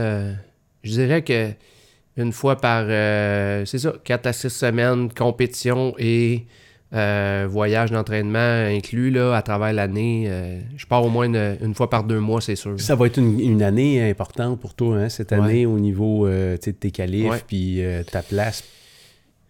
je 0.83 0.89
dirais 0.91 1.21
que 1.21 1.51
une 2.17 2.31
fois 2.31 2.55
par, 2.57 2.85
euh, 2.87 3.65
c'est 3.65 3.79
ça, 3.79 3.93
4 4.03 4.27
à 4.27 4.33
6 4.33 4.49
semaines, 4.49 5.09
compétition 5.13 5.93
et 5.97 6.45
euh, 6.93 7.47
voyage 7.49 7.89
d'entraînement 7.89 8.37
inclus 8.67 9.09
là, 9.09 9.35
à 9.35 9.41
travers 9.41 9.73
l'année. 9.73 10.25
euh, 10.27 10.59
je 10.77 10.85
pars 10.85 11.03
au 11.03 11.09
moins 11.09 11.25
une, 11.25 11.57
une 11.61 11.73
fois 11.73 11.89
par 11.89 12.03
deux 12.03 12.19
mois, 12.19 12.39
c'est 12.39 12.55
sûr. 12.55 12.79
Ça 12.79 12.95
va 12.95 13.07
être 13.07 13.17
une, 13.17 13.39
une 13.39 13.63
année 13.63 14.07
importante 14.09 14.59
pour 14.59 14.75
toi, 14.75 14.97
hein, 14.97 15.09
cette 15.09 15.31
Ouais. 15.31 15.37
année, 15.39 15.65
au 15.65 15.79
niveau 15.79 16.27
de 16.27 16.55
tes 16.57 16.91
qualifs, 16.91 17.43
puis 17.47 17.81
ta 18.11 18.21
place. 18.21 18.63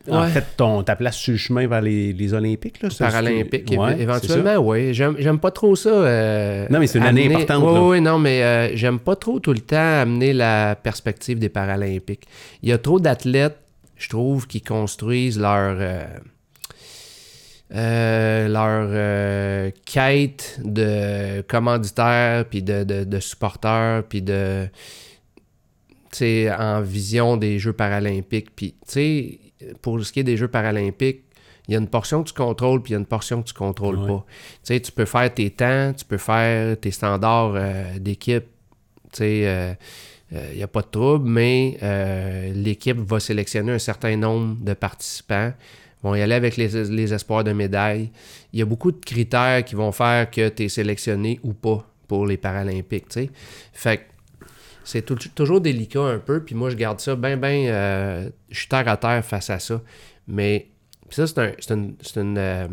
En 0.10 0.28
fait, 0.28 0.44
ton, 0.58 0.84
ta 0.84 0.96
place 0.98 1.16
sur 1.16 1.32
le 1.32 1.38
chemin 1.38 1.66
vers 1.68 1.82
les, 1.82 2.12
les 2.12 2.34
Olympiques. 2.34 2.82
Là, 2.82 2.90
ça, 2.90 3.06
Paralympique, 3.06 3.64
c'est- 3.70 3.78
ouais, 3.78 3.94
éve- 3.96 4.02
éventuellement, 4.02 4.56
oui. 4.58 4.94
J'aime, 4.94 5.16
j'aime 5.18 5.40
pas 5.40 5.52
trop 5.52 5.76
ça. 5.78 5.90
euh, 5.90 6.68
Non, 6.70 6.80
mais 6.80 6.88
c'est 6.88 6.98
une 7.00 7.06
année 7.06 7.34
importante, 7.34 7.64
Oui, 7.64 7.90
oui, 7.92 8.02
non, 8.02 8.20
mais 8.20 8.44
euh, 8.44 8.76
j'aime 8.76 9.00
pas 9.00 9.16
trop 9.16 9.40
tout 9.40 9.54
le 9.54 9.60
temps 9.62 9.78
amener 10.02 10.34
la 10.34 10.76
perspective 10.76 11.40
des 11.40 11.48
Paralympiques. 11.50 12.26
Il 12.62 12.70
y 12.70 12.74
a 12.74 12.78
trop 12.78 13.00
d'athlètes, 13.00 13.58
je 13.96 14.10
trouve, 14.10 14.46
qui 14.48 14.62
construisent 14.62 15.40
leur. 15.40 15.78
euh, 15.80 16.04
euh, 17.76 18.48
leur 18.50 19.72
quête 19.86 20.60
de 20.64 21.42
commanditaires, 21.44 22.46
puis 22.46 22.62
de, 22.62 22.84
de, 22.84 23.04
de 23.04 23.20
supporters, 23.20 24.04
puis 24.08 24.22
de. 24.22 24.66
Tu 26.12 26.18
sais, 26.18 26.52
en 26.52 26.82
vision 26.82 27.38
des 27.38 27.58
Jeux 27.58 27.74
paralympiques. 27.74 28.56
Puis, 28.56 28.74
tu 28.86 28.92
sais, 28.92 29.40
pour 29.82 30.04
ce 30.04 30.12
qui 30.12 30.20
est 30.22 30.24
des 30.24 30.38
Jeux 30.38 30.48
paralympiques, 30.48 31.24
il 31.68 31.74
y 31.74 31.76
a 31.76 31.80
une 31.80 31.88
portion 31.88 32.24
que 32.24 32.28
tu 32.30 32.34
contrôles, 32.34 32.82
puis 32.84 32.92
il 32.92 32.94
y 32.94 32.98
a 32.98 33.00
une 33.00 33.06
portion 33.06 33.42
que 33.42 33.48
tu 33.48 33.54
contrôles 33.54 33.98
Ouais. 33.98 34.08
pas. 34.08 34.26
Tu 34.28 34.60
sais, 34.64 34.80
tu 34.82 34.92
peux 34.92 35.06
faire 35.06 35.34
tes 35.34 35.50
temps, 35.50 35.94
tu 35.98 36.04
peux 36.06 36.18
faire 36.18 36.78
tes 36.80 36.92
standards 36.92 37.54
euh, 37.56 37.98
d'équipe. 38.00 38.44
Tu 39.14 39.18
sais, 39.20 39.78
il 40.32 40.58
n'y 40.58 40.64
a 40.64 40.68
pas 40.68 40.82
de 40.82 40.88
trouble, 40.88 41.30
mais 41.30 41.78
euh, 41.84 42.52
l'équipe 42.56 42.98
va 42.98 43.20
sélectionner 43.20 43.72
un 43.72 43.80
certain 43.80 44.18
nombre 44.18 44.58
de 44.64 44.74
participants, 44.74 45.54
vont 46.02 46.16
y 46.16 46.22
aller 46.22 46.34
avec 46.36 46.58
les, 46.58 46.68
les 46.90 47.14
espoirs 47.14 47.44
de 47.44 47.54
médailles. 47.54 48.10
Il 48.52 48.60
y 48.60 48.62
a 48.62 48.66
beaucoup 48.66 48.92
de 48.92 49.00
critères 49.00 49.64
qui 49.64 49.76
vont 49.76 49.92
faire 49.92 50.30
que 50.32 50.50
tu 50.50 50.64
es 50.64 50.70
sélectionné 50.70 51.40
ou 51.44 51.54
pas 51.54 51.88
pour 52.08 52.26
les 52.26 52.36
Paralympiques. 52.38 53.08
tu 53.10 53.22
sais. 53.22 53.30
Fait 53.72 53.98
que 53.98 54.04
c'est 54.84 55.04
tou- 55.04 55.16
toujours 55.36 55.62
délicat 55.62 56.02
un 56.02 56.20
peu, 56.20 56.44
puis 56.44 56.56
moi 56.56 56.70
je 56.70 56.76
garde 56.76 57.00
ça 57.00 57.16
bien, 57.16 57.38
bien. 57.38 57.68
euh, 57.68 58.30
je 58.50 58.60
suis 58.60 58.68
terre 58.68 58.88
à 58.88 58.98
terre 58.98 59.24
face 59.24 59.50
à 59.50 59.60
ça. 59.60 59.82
Mais 60.28 60.68
ça, 61.10 61.28
c'est 61.28 61.40
un- 61.40 61.52
une. 61.70 61.96
une, 62.16 62.38
euh, 62.38 62.68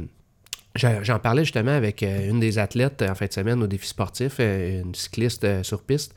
J'en 0.77 1.19
parlais 1.19 1.43
justement 1.45 1.73
avec 1.73 2.01
euh, 2.05 2.31
une 2.31 2.39
des 2.39 2.59
athlètes 2.59 3.03
en 3.03 3.15
fin 3.17 3.27
de 3.27 3.33
semaine 3.33 3.61
au 3.63 3.67
défi 3.67 3.89
sportif, 3.89 4.37
euh, 4.39 4.83
une 4.83 4.95
cycliste 4.95 5.63
sur 5.65 5.83
piste. 5.83 6.15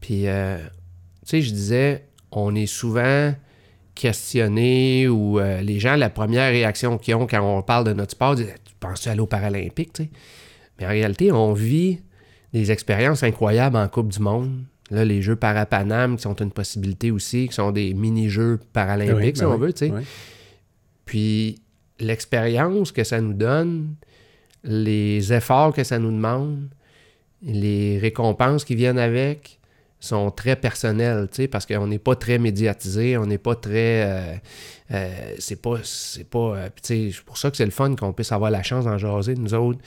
Puis, 0.00 0.24
tu 0.24 0.28
sais, 1.24 1.40
je 1.42 1.50
disais, 1.50 2.04
on 2.30 2.54
est 2.54 2.66
souvent 2.66 3.32
questionner 3.94 5.08
ou 5.08 5.40
les 5.40 5.80
gens, 5.80 5.96
la 5.96 6.10
première 6.10 6.50
réaction 6.52 6.98
qu'ils 6.98 7.14
ont 7.16 7.26
quand 7.26 7.40
on 7.40 7.62
parle 7.62 7.84
de 7.84 7.92
notre 7.92 8.12
sport, 8.12 8.36
c'est 8.36 8.54
Tu 8.64 8.74
penses-tu 8.78 9.08
aller 9.08 9.20
aux 9.20 9.26
tu 9.26 10.04
sais? 10.04 10.10
Mais 10.78 10.86
en 10.86 10.90
réalité, 10.90 11.32
on 11.32 11.52
vit 11.52 12.00
des 12.52 12.70
expériences 12.70 13.22
incroyables 13.24 13.76
en 13.76 13.88
Coupe 13.88 14.12
du 14.12 14.20
Monde. 14.20 14.64
Là, 14.90 15.04
les 15.04 15.20
Jeux 15.22 15.36
Parapanam 15.36 16.16
qui 16.16 16.22
sont 16.22 16.34
une 16.36 16.50
possibilité 16.50 17.10
aussi, 17.10 17.48
qui 17.48 17.54
sont 17.54 17.72
des 17.72 17.92
mini-Jeux 17.94 18.58
paralympiques, 18.72 19.34
Oui, 19.34 19.36
si 19.36 19.44
on 19.44 19.54
oui, 19.54 19.60
veut, 19.60 19.72
tu 19.72 19.86
sais. 19.86 19.92
oui. 19.92 20.02
Puis 21.04 21.60
l'expérience 22.00 22.92
que 22.92 23.04
ça 23.04 23.20
nous 23.20 23.34
donne, 23.34 23.94
les 24.64 25.32
efforts 25.32 25.72
que 25.74 25.84
ça 25.84 25.98
nous 25.98 26.10
demande, 26.10 26.68
les 27.42 27.98
récompenses 27.98 28.64
qui 28.64 28.74
viennent 28.74 28.98
avec 28.98 29.57
sont 30.00 30.30
très 30.30 30.54
personnels, 30.54 31.28
tu 31.30 31.42
sais, 31.42 31.48
parce 31.48 31.66
qu'on 31.66 31.86
n'est 31.88 31.98
pas 31.98 32.14
très 32.14 32.38
médiatisé, 32.38 33.16
on 33.16 33.26
n'est 33.26 33.38
pas 33.38 33.56
très... 33.56 34.04
euh, 34.04 34.34
euh, 34.92 35.34
c'est 35.38 35.60
pas... 35.60 35.78
C'est 35.82 36.28
pas... 36.28 36.38
euh, 36.38 36.68
tu 36.82 36.82
sais, 36.82 37.10
c'est 37.12 37.24
pour 37.24 37.36
ça 37.36 37.50
que 37.50 37.56
c'est 37.56 37.64
le 37.64 37.72
fun 37.72 37.96
qu'on 37.96 38.12
puisse 38.12 38.30
avoir 38.30 38.50
la 38.52 38.62
chance 38.62 38.84
d'en 38.84 38.96
jaser, 38.96 39.34
nous 39.34 39.54
autres. 39.54 39.80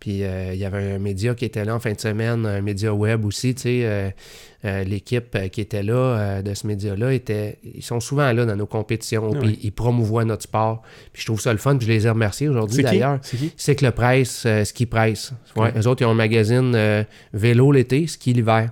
Puis 0.00 0.20
il 0.20 0.56
y 0.56 0.64
avait 0.64 0.94
un 0.94 0.98
média 0.98 1.34
qui 1.34 1.44
était 1.44 1.64
là 1.64 1.74
en 1.74 1.80
fin 1.80 1.92
de 1.92 2.00
semaine, 2.00 2.46
un 2.46 2.62
média 2.62 2.94
web 2.94 3.24
aussi, 3.24 3.54
tu 3.54 3.62
sais. 3.62 4.14
L'équipe 4.62 5.36
qui 5.50 5.60
était 5.60 5.82
là, 5.82 6.40
de 6.40 6.54
ce 6.54 6.68
média-là, 6.68 7.12
était, 7.12 7.58
ils 7.62 7.82
sont 7.82 7.98
souvent 7.98 8.32
là 8.32 8.46
dans 8.46 8.54
nos 8.54 8.66
compétitions, 8.66 9.32
puis 9.32 9.58
ils 9.62 9.72
promouvoient 9.72 10.24
notre 10.24 10.44
sport. 10.44 10.82
Puis 11.12 11.22
je 11.22 11.26
trouve 11.26 11.40
ça 11.40 11.52
le 11.52 11.58
fun, 11.58 11.76
puis 11.76 11.86
je 11.88 11.92
les 11.92 12.06
ai 12.06 12.10
remerciés 12.10 12.48
aujourd'hui 12.48 12.82
d'ailleurs. 12.84 13.18
C'est 13.22 13.36
qui? 13.36 13.52
C'est 13.56 13.74
que 13.74 13.84
le 13.84 13.90
presse, 13.90 14.46
ski 14.64 14.86
presse. 14.86 15.32
Ouais, 15.56 15.70
Ok. 15.70 15.74
Eux 15.78 15.88
autres, 15.88 16.02
ils 16.02 16.06
ont 16.06 16.12
un 16.12 16.14
magazine 16.14 17.04
vélo 17.32 17.72
l'été, 17.72 18.06
ski 18.06 18.32
l'hiver. 18.32 18.70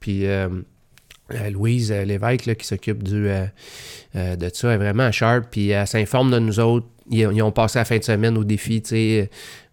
Puis 0.00 0.26
euh, 0.26 0.48
euh, 1.34 1.50
Louise 1.50 1.92
euh, 1.92 2.04
Lévesque, 2.04 2.46
là, 2.46 2.54
qui 2.54 2.66
s'occupe 2.66 3.02
du, 3.02 3.28
euh, 3.28 3.44
euh, 4.16 4.36
de 4.36 4.50
ça, 4.52 4.72
est 4.72 4.78
vraiment 4.78 5.10
sharp. 5.12 5.44
Puis 5.50 5.68
elle 5.70 5.86
s'informe 5.86 6.30
de 6.32 6.38
nous 6.38 6.58
autres. 6.60 6.86
Ils, 7.10 7.20
ils 7.32 7.42
ont 7.42 7.52
passé 7.52 7.78
la 7.78 7.84
fin 7.84 7.98
de 7.98 8.04
semaine 8.04 8.36
au 8.38 8.44
défi, 8.44 8.82
tu 8.82 8.88
sais, 8.90 9.30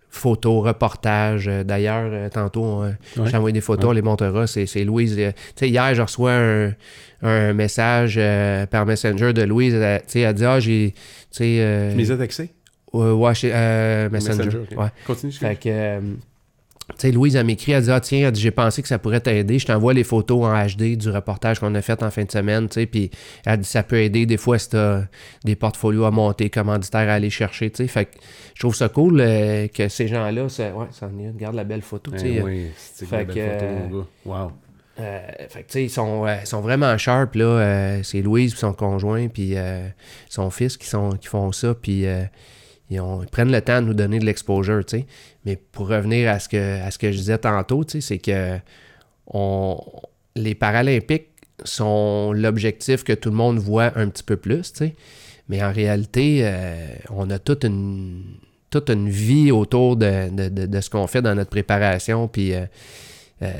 photos, 0.09 0.65
reportages. 0.65 1.47
Euh, 1.47 1.63
D'ailleurs, 1.63 2.09
euh, 2.11 2.29
tantôt, 2.29 2.83
euh, 2.83 2.91
Ouais. 3.17 3.29
t'ai 3.29 3.37
envoyé 3.37 3.53
des 3.53 3.61
photos, 3.61 3.85
Ouais. 3.85 3.89
on 3.91 3.93
les 3.93 4.01
montrera. 4.01 4.47
C'est 4.47 4.65
Louise. 4.83 5.15
euh, 5.19 5.31
tu 5.31 5.41
sais, 5.55 5.69
hier, 5.69 5.93
je 5.93 6.01
reçois 6.01 6.33
un, 6.33 6.71
un 7.21 7.53
message 7.53 8.15
euh, 8.17 8.65
par 8.65 8.85
Messenger 8.85 9.33
de 9.33 9.43
Louise. 9.43 9.73
Elle, 9.75 10.01
tu 10.01 10.05
sais, 10.07 10.19
elle 10.21 10.33
dit 10.35 10.45
Ah, 10.45 10.59
j'ai. 10.59 10.93
Tu 10.93 11.37
sais. 11.37 11.57
euh, 11.59 11.93
les 11.95 12.11
as 12.11 12.17
textés? 12.17 12.49
ouais, 12.93 13.11
ouais, 13.11 13.35
chez- 13.35 13.51
euh, 13.53 14.09
Messenger. 14.09 14.49
Ouais. 14.75 14.87
Continue. 15.05 15.31
je 15.31 15.37
Fait 15.39 15.55
que, 15.55 15.69
euh, 15.69 15.99
sais, 16.97 17.11
Louise, 17.11 17.35
elle 17.35 17.45
m'écrit, 17.45 17.73
elle 17.73 17.83
dit 17.83 17.91
Ah, 17.91 17.99
tiens, 17.99 18.31
j'ai 18.33 18.51
pensé 18.51 18.81
que 18.81 18.87
ça 18.87 18.97
pourrait 18.99 19.19
t'aider. 19.19 19.59
Je 19.59 19.65
t'envoie 19.65 19.93
les 19.93 20.03
photos 20.03 20.45
en 20.45 20.65
HD 20.65 20.95
du 20.97 21.09
reportage 21.09 21.59
qu'on 21.59 21.73
a 21.75 21.81
fait 21.81 22.01
en 22.01 22.09
fin 22.11 22.23
de 22.23 22.31
semaine, 22.31 22.67
tu 22.69 22.75
sais. 22.75 22.85
Puis 22.85 23.11
elle 23.45 23.59
dit 23.59 23.67
Ça 23.67 23.83
peut 23.83 23.97
aider 23.97 24.25
des 24.25 24.37
fois 24.37 24.57
si 24.57 24.69
t'as 24.69 25.01
des 25.43 25.55
portfolios 25.55 26.05
à 26.05 26.11
monter, 26.11 26.49
commanditaires 26.49 27.09
à 27.09 27.13
aller 27.13 27.29
chercher, 27.29 27.69
tu 27.69 27.77
sais. 27.83 27.87
Fait 27.87 28.05
que 28.05 28.11
je 28.53 28.59
trouve 28.61 28.75
ça 28.75 28.89
cool 28.89 29.19
euh, 29.19 29.67
que 29.67 29.87
ces 29.89 30.07
gens-là, 30.07 30.47
ça- 30.49 30.73
ouais, 30.73 30.87
ça 30.91 31.07
en 31.07 31.19
est. 31.19 31.29
Regarde 31.29 31.55
la 31.55 31.63
belle 31.65 31.81
photo, 31.81 32.11
tu 32.11 32.19
sais. 32.19 32.33
Eh 32.37 32.41
oui, 32.41 32.67
c'est 32.77 33.05
Fait 33.05 33.25
belle 33.25 33.35
que, 33.35 33.51
photo, 33.53 33.65
euh, 33.65 33.79
mon 33.89 33.99
gars. 33.99 34.05
Wow. 34.25 34.51
Euh, 34.99 35.19
fait 35.49 35.61
que, 35.61 35.67
tu 35.67 35.73
sais, 35.73 35.83
ils 35.83 35.89
sont, 35.91 36.25
euh, 36.25 36.35
ils 36.41 36.47
sont 36.47 36.61
vraiment 36.61 36.97
sharp, 36.97 37.35
là. 37.35 37.45
Euh, 37.45 37.99
c'est 38.03 38.21
Louise 38.21 38.51
puis 38.53 38.59
son 38.61 38.73
conjoint, 38.73 39.27
puis 39.27 39.55
son 40.29 40.49
fils 40.49 40.77
qui, 40.77 40.87
sont, 40.87 41.09
qui 41.11 41.27
font 41.27 41.51
ça, 41.51 41.75
puis 41.75 42.05
ils, 42.89 42.99
ils 43.21 43.27
prennent 43.31 43.51
le 43.51 43.61
temps 43.61 43.81
de 43.81 43.87
nous 43.87 43.93
donner 43.93 44.17
de 44.17 44.25
l'exposure, 44.25 44.83
tu 44.85 44.99
sais. 44.99 45.05
Mais 45.47 45.55
pour 45.55 45.87
revenir 45.87 46.29
à 46.29 46.39
ce 46.39 46.49
que, 46.49 46.81
à 46.85 46.91
ce 46.91 46.97
que 46.97 47.09
je 47.09 47.17
disais 47.17 47.37
tantôt, 47.37 47.85
c'est 47.87 48.17
que 48.17 48.57
les 50.35 50.55
Paralympiques 50.55 51.29
sont 51.63 52.33
l'objectif 52.33 53.05
que 53.05 53.13
tout 53.13 53.29
le 53.29 53.35
monde 53.37 53.57
voit 53.57 53.97
un 53.97 54.09
petit 54.09 54.23
peu 54.23 54.35
plus. 54.35 54.73
Mais 55.47 55.63
en 55.63 55.71
réalité, 55.71 56.41
euh, 56.43 56.75
on 57.09 57.29
a 57.29 57.39
toute 57.39 57.63
une, 57.63 58.23
toute 58.69 58.89
une 58.89 59.07
vie 59.07 59.49
autour 59.49 59.95
de, 59.95 60.29
de- 60.49 60.65
de- 60.65 60.81
ce 60.81 60.89
qu'on 60.89 61.07
fait 61.07 61.21
dans 61.21 61.33
notre 61.33 61.49
préparation, 61.49 62.27
puis... 62.27 62.53
euh, 62.53 62.65
euh, 63.43 63.53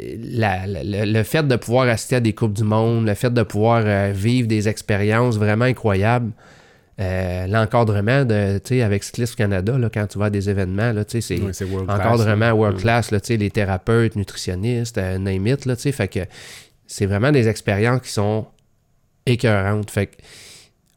le, 0.00 1.22
fait 1.24 1.46
de 1.46 1.56
pouvoir 1.56 1.88
assister 1.88 2.16
à 2.16 2.20
des 2.20 2.32
Coupes 2.32 2.52
du 2.54 2.62
Monde, 2.62 3.06
le 3.06 3.14
fait 3.14 3.34
de 3.34 3.42
pouvoir 3.42 4.12
vivre 4.12 4.46
des 4.48 4.68
expériences 4.68 5.36
vraiment 5.36 5.64
incroyables, 5.66 6.30
euh, 6.98 7.46
l'encadrement 7.46 8.24
de, 8.24 8.58
avec 8.82 9.04
Cycliste 9.04 9.36
Canada, 9.36 9.76
là, 9.76 9.90
quand 9.92 10.06
tu 10.06 10.18
vas 10.18 10.26
à 10.26 10.30
des 10.30 10.48
événements, 10.48 10.92
c'est 11.08 11.20
class, 11.20 11.42
encadrement 11.88 12.52
world 12.52 12.80
class, 12.80 13.10
là, 13.10 13.20
sais, 13.22 13.36
les 13.36 13.50
thérapeutes, 13.50 14.16
nutritionnistes, 14.16 14.96
euh, 14.96 15.18
name 15.18 15.46
it, 15.46 15.66
là, 15.66 15.76
fait 15.76 16.08
que 16.08 16.20
c'est 16.86 17.06
vraiment 17.06 17.32
des 17.32 17.48
expériences 17.48 18.00
qui 18.00 18.10
sont 18.12 18.46
écœurantes. 19.26 19.90
Fait 19.90 20.06
que 20.06 20.16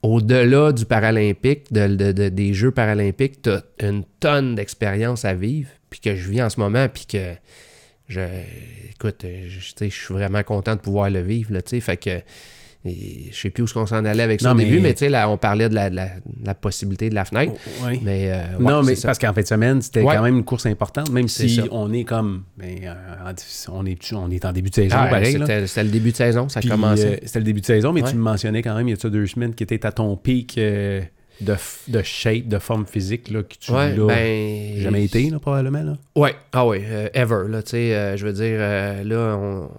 au-delà 0.01 0.71
du 0.71 0.85
paralympique, 0.85 1.73
de, 1.73 1.87
de- 1.87 2.11
de- 2.13 2.29
des 2.29 2.53
Jeux 2.53 2.71
paralympiques, 2.71 3.41
tu 3.41 3.49
as 3.49 3.63
une 3.81 4.05
tonne 4.19 4.55
d'expériences 4.55 5.25
à 5.25 5.33
vivre, 5.33 5.69
puis 5.89 5.99
que 5.99 6.15
je 6.15 6.29
vis 6.29 6.41
en 6.41 6.49
ce 6.49 6.59
moment, 6.59 6.87
puis 6.87 7.05
que 7.07 7.33
je, 8.07 8.21
écoute, 8.91 9.25
je, 9.25 9.89
suis 9.89 10.13
vraiment 10.13 10.43
content 10.43 10.75
de 10.75 10.81
pouvoir 10.81 11.09
le 11.09 11.21
vivre, 11.21 11.51
là, 11.51 11.61
tu 11.61 11.71
sais, 11.71 11.79
fait 11.81 11.97
que 11.97 12.21
et 12.85 13.27
je 13.31 13.37
sais 13.37 13.49
plus 13.49 13.63
où 13.63 13.65
qu'on 13.67 13.85
s'en 13.85 14.05
allait 14.05 14.23
avec 14.23 14.39
ça 14.39 14.47
Non, 14.49 14.53
au 14.53 14.57
mais- 14.57 14.65
début, 14.65 14.79
mais 14.79 14.93
tu 14.93 14.99
sais, 14.99 15.09
là, 15.09 15.29
on 15.29 15.37
parlait 15.37 15.67
de 15.67 15.75
la, 15.75 15.89
de 15.89 15.95
la- 15.95 16.05
de 16.15 16.45
la 16.45 16.53
possibilité 16.55 17.09
de 17.09 17.15
la 17.15 17.25
fenêtre, 17.25 17.51
Oui. 17.85 17.99
mais... 18.03 18.31
euh, 18.31 18.57
ouais, 18.57 18.71
non, 18.71 18.83
mais 18.83 18.95
ça. 18.95 19.09
parce 19.09 19.19
qu'en 19.19 19.33
fin 19.33 19.41
de 19.41 19.47
semaine, 19.47 19.81
c'était 19.81 20.01
Ouais. 20.01 20.15
quand 20.15 20.23
même 20.23 20.37
une 20.37 20.45
course 20.45 20.65
importante, 20.65 21.09
même 21.11 21.27
si 21.27 21.49
ça. 21.57 21.63
on 21.71 21.91
est 21.91 22.05
comme. 22.05 22.43
ben, 22.57 22.77
euh, 22.83 22.93
en- 23.29 23.73
on, 23.73 23.85
est, 23.85 24.13
on 24.13 24.31
est 24.31 24.45
en 24.45 24.53
début 24.53 24.69
de 24.69 24.75
saison, 24.75 24.95
Ah, 24.97 25.07
pareil. 25.07 25.37
là. 25.37 25.67
c'était 25.67 25.83
le 25.83 25.89
début 25.89 26.11
de 26.11 26.15
saison, 26.17 26.47
ça 26.47 26.61
Puis, 26.61 26.69
commençait. 26.69 27.15
euh, 27.15 27.17
c'était 27.25 27.39
le 27.39 27.45
début 27.45 27.61
de 27.61 27.65
saison, 27.65 27.91
mais 27.91 28.01
Ouais. 28.03 28.09
tu 28.11 28.15
me 28.15 28.21
mentionnais 28.21 28.61
quand 28.61 28.75
même 28.75 28.87
il 28.87 28.91
y 28.91 29.05
a 29.05 29.09
deux 29.09 29.27
semaines 29.27 29.53
qui 29.55 29.63
était 29.63 29.85
à 29.85 29.91
ton 29.91 30.15
pic 30.15 30.57
de, 31.41 31.55
de 31.87 32.01
shape, 32.03 32.47
de 32.47 32.59
forme 32.59 32.85
physique, 32.85 33.29
là, 33.29 33.43
que 33.43 33.55
tu 33.59 33.71
ouais, 33.71 33.95
l'as 33.95 34.05
ben... 34.05 34.77
jamais 34.77 35.05
été, 35.05 35.29
là, 35.29 35.39
probablement. 35.39 35.83
Là? 35.83 35.97
Ouais, 36.15 36.35
ah 36.51 36.65
ouais, 36.67 36.83
euh, 36.85 37.09
ever, 37.13 37.47
là, 37.49 37.61
euh, 37.73 38.17
je 38.17 38.25
veux 38.25 38.33
dire, 38.33 38.57
euh, 38.59 39.03
là, 39.03 39.37
on, 39.37 39.69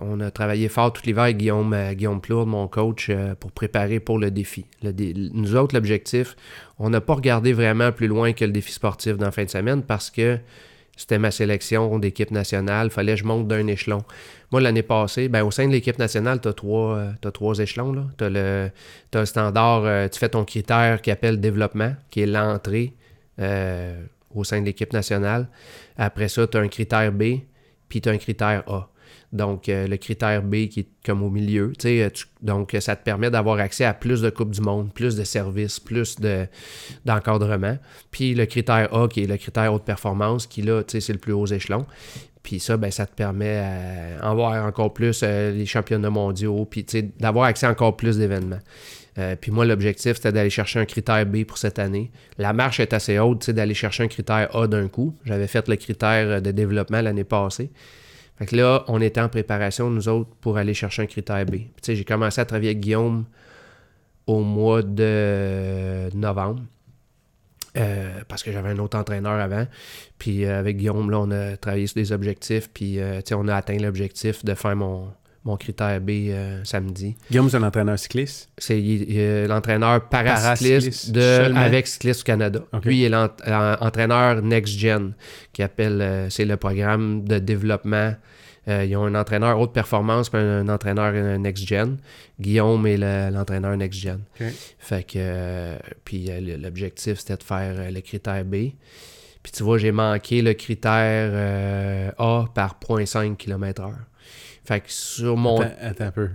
on 0.00 0.20
a 0.20 0.30
travaillé 0.30 0.68
fort 0.68 0.92
tout 0.92 1.02
l'hiver 1.04 1.24
avec 1.24 1.38
Guillaume, 1.38 1.76
Guillaume 1.92 2.20
Plourde, 2.20 2.48
mon 2.48 2.68
coach, 2.68 3.10
pour 3.40 3.52
préparer 3.52 4.00
pour 4.00 4.18
le 4.18 4.30
défi. 4.30 4.64
Le 4.82 4.92
dé- 4.92 5.14
nous 5.32 5.56
autres, 5.56 5.74
l'objectif, 5.74 6.36
on 6.78 6.90
n'a 6.90 7.00
pas 7.00 7.14
regardé 7.14 7.52
vraiment 7.52 7.92
plus 7.92 8.06
loin 8.06 8.32
que 8.32 8.44
le 8.44 8.52
défi 8.52 8.72
sportif 8.72 9.16
dans 9.16 9.26
la 9.26 9.32
fin 9.32 9.44
de 9.44 9.50
semaine 9.50 9.82
parce 9.82 10.10
que 10.10 10.38
c'était 10.98 11.18
ma 11.20 11.30
sélection 11.30 11.96
d'équipe 12.00 12.32
nationale, 12.32 12.90
fallait 12.90 13.14
que 13.14 13.20
je 13.20 13.24
monte 13.24 13.46
d'un 13.46 13.68
échelon. 13.68 14.02
Moi, 14.50 14.60
l'année 14.60 14.82
passée, 14.82 15.28
ben, 15.28 15.44
au 15.44 15.52
sein 15.52 15.68
de 15.68 15.72
l'équipe 15.72 15.98
nationale, 15.98 16.40
tu 16.40 16.48
as 16.48 16.52
trois, 16.52 16.96
euh, 16.96 17.30
trois 17.32 17.56
échelons. 17.60 18.08
Tu 18.18 18.24
as 18.24 18.28
le 18.28 19.24
standard, 19.24 19.84
euh, 19.84 20.08
tu 20.08 20.18
fais 20.18 20.28
ton 20.28 20.44
critère 20.44 21.00
qui 21.00 21.12
appelle 21.12 21.38
développement, 21.38 21.94
qui 22.10 22.22
est 22.22 22.26
l'entrée 22.26 22.94
euh, 23.38 24.02
au 24.34 24.42
sein 24.42 24.60
de 24.60 24.66
l'équipe 24.66 24.92
nationale. 24.92 25.48
Après 25.96 26.26
ça, 26.26 26.48
tu 26.48 26.56
as 26.56 26.60
un 26.60 26.68
critère 26.68 27.12
B, 27.12 27.22
puis 27.88 28.00
tu 28.00 28.08
as 28.08 28.12
un 28.12 28.18
critère 28.18 28.64
A. 28.66 28.88
Donc, 29.32 29.68
euh, 29.68 29.86
le 29.86 29.96
critère 29.98 30.42
B 30.42 30.68
qui 30.68 30.80
est 30.80 30.88
comme 31.04 31.22
au 31.22 31.28
milieu. 31.28 31.72
tu 31.78 31.88
euh, 32.00 32.08
donc, 32.40 32.72
euh, 32.72 32.80
ça 32.80 32.96
te 32.96 33.04
permet 33.04 33.30
d'avoir 33.30 33.58
accès 33.58 33.84
à 33.84 33.92
plus 33.92 34.22
de 34.22 34.30
Coupe 34.30 34.50
du 34.52 34.62
Monde, 34.62 34.92
plus 34.92 35.16
de 35.16 35.24
services, 35.24 35.78
plus 35.78 36.18
de, 36.18 36.46
d'encadrement. 37.04 37.76
Puis 38.10 38.34
le 38.34 38.46
critère 38.46 38.94
A, 38.94 39.06
qui 39.06 39.24
est 39.24 39.26
le 39.26 39.36
critère 39.36 39.72
haute 39.74 39.84
performance, 39.84 40.46
qui 40.46 40.62
là, 40.62 40.82
c'est 40.86 41.06
le 41.10 41.18
plus 41.18 41.34
haut 41.34 41.46
échelon. 41.46 41.84
Puis 42.42 42.58
ça, 42.58 42.78
ben, 42.78 42.90
ça 42.90 43.04
te 43.04 43.14
permet 43.14 43.58
à 43.58 44.30
en 44.30 44.34
voir 44.34 44.64
encore 44.64 44.94
plus 44.94 45.22
les 45.22 45.66
championnats 45.66 46.08
mondiaux, 46.08 46.64
puis 46.64 46.86
d'avoir 47.20 47.44
accès 47.44 47.66
à 47.66 47.70
encore 47.70 47.96
plus 47.96 48.16
d'événements. 48.16 48.60
Puis 49.40 49.50
moi, 49.50 49.66
l'objectif, 49.66 50.14
c'était 50.14 50.32
d'aller 50.32 50.48
chercher 50.48 50.78
un 50.78 50.86
critère 50.86 51.26
B 51.26 51.44
pour 51.44 51.58
cette 51.58 51.78
année. 51.78 52.10
La 52.38 52.54
marche 52.54 52.80
est 52.80 52.94
assez 52.94 53.18
haute, 53.18 53.50
d'aller 53.50 53.74
chercher 53.74 54.04
un 54.04 54.08
critère 54.08 54.54
A 54.56 54.66
d'un 54.68 54.88
coup. 54.88 55.14
J'avais 55.26 55.48
fait 55.48 55.68
le 55.68 55.76
critère 55.76 56.40
de 56.40 56.50
développement 56.52 57.02
l'année 57.02 57.24
passée. 57.24 57.70
Fait 58.38 58.46
que 58.46 58.56
là, 58.56 58.84
on 58.88 59.00
était 59.00 59.20
en 59.20 59.28
préparation, 59.28 59.90
nous 59.90 60.08
autres, 60.08 60.30
pour 60.40 60.58
aller 60.58 60.74
chercher 60.74 61.02
un 61.02 61.06
critère 61.06 61.44
B. 61.44 61.52
Tu 61.52 61.68
sais, 61.82 61.96
j'ai 61.96 62.04
commencé 62.04 62.40
à 62.40 62.44
travailler 62.44 62.70
avec 62.70 62.80
Guillaume 62.80 63.24
au 64.26 64.40
mois 64.42 64.82
de 64.82 66.08
novembre. 66.14 66.62
euh, 67.76 68.20
parce 68.28 68.42
que 68.42 68.52
j'avais 68.52 68.70
un 68.70 68.78
autre 68.78 68.98
entraîneur 68.98 69.40
avant. 69.40 69.66
Puis 70.18 70.44
euh, 70.44 70.58
avec 70.58 70.76
Guillaume, 70.78 71.10
là, 71.10 71.20
on 71.20 71.30
a 71.30 71.56
travaillé 71.56 71.86
sur 71.86 71.96
des 71.96 72.12
objectifs. 72.12 72.68
Puis 72.72 72.98
euh, 73.00 73.18
tu 73.18 73.28
sais, 73.28 73.34
on 73.34 73.48
a 73.48 73.54
atteint 73.54 73.76
l'objectif 73.78 74.44
de 74.44 74.54
faire 74.54 74.76
mon, 74.76 75.08
mon 75.48 75.56
critère 75.56 76.00
B 76.00 76.10
euh, 76.28 76.62
samedi. 76.64 77.16
Guillaume, 77.30 77.48
c'est 77.50 77.56
un 77.56 77.62
entraîneur 77.62 77.98
cycliste? 77.98 78.50
C'est 78.58 78.78
l'entraîneur 79.48 80.08
paracycliste 80.08 81.10
de, 81.12 81.20
avec 81.56 81.86
Cycliste 81.86 82.22
Canada. 82.24 82.60
Lui, 82.84 82.98
il 83.00 83.04
est 83.04 83.08
l'entraîneur 83.08 84.42
Next 84.42 84.78
Gen, 84.78 85.14
qui 85.52 85.62
appelle, 85.62 86.00
euh, 86.00 86.30
c'est 86.30 86.44
le 86.44 86.56
programme 86.56 87.24
de 87.24 87.38
développement. 87.38 88.14
Euh, 88.68 88.84
ils 88.84 88.94
ont 88.96 89.06
un 89.06 89.14
entraîneur 89.14 89.58
haute 89.58 89.72
performance 89.72 90.28
puis 90.28 90.38
un, 90.38 90.60
un 90.60 90.68
entraîneur 90.68 91.12
euh, 91.14 91.38
Next 91.38 91.66
Gen. 91.66 91.96
Guillaume 92.38 92.86
est 92.86 92.98
le- 92.98 93.30
l'entraîneur 93.34 93.74
Next 93.76 93.98
Gen. 94.00 94.20
Fait 94.78 95.02
que, 95.04 95.14
euh, 95.16 95.78
puis 96.04 96.26
euh, 96.30 96.58
l'objectif, 96.58 97.18
c'était 97.18 97.36
de 97.38 97.42
faire 97.42 97.74
euh, 97.78 97.90
le 97.90 98.00
critère 98.02 98.44
B. 98.44 98.54
Puis 99.42 99.52
tu 99.54 99.62
vois, 99.62 99.78
j'ai 99.78 99.92
manqué 99.92 100.42
le 100.42 100.52
critère 100.52 101.30
euh, 101.32 102.10
A 102.18 102.44
par 102.54 102.78
0.5 102.86 103.36
km/h. 103.36 103.92
Fait 104.68 104.80
que 104.80 104.86
sur 104.92 105.36
mon... 105.36 105.60
Attends, 105.60 105.74
attends 105.80 106.04
un 106.04 106.10
peu. 106.10 106.28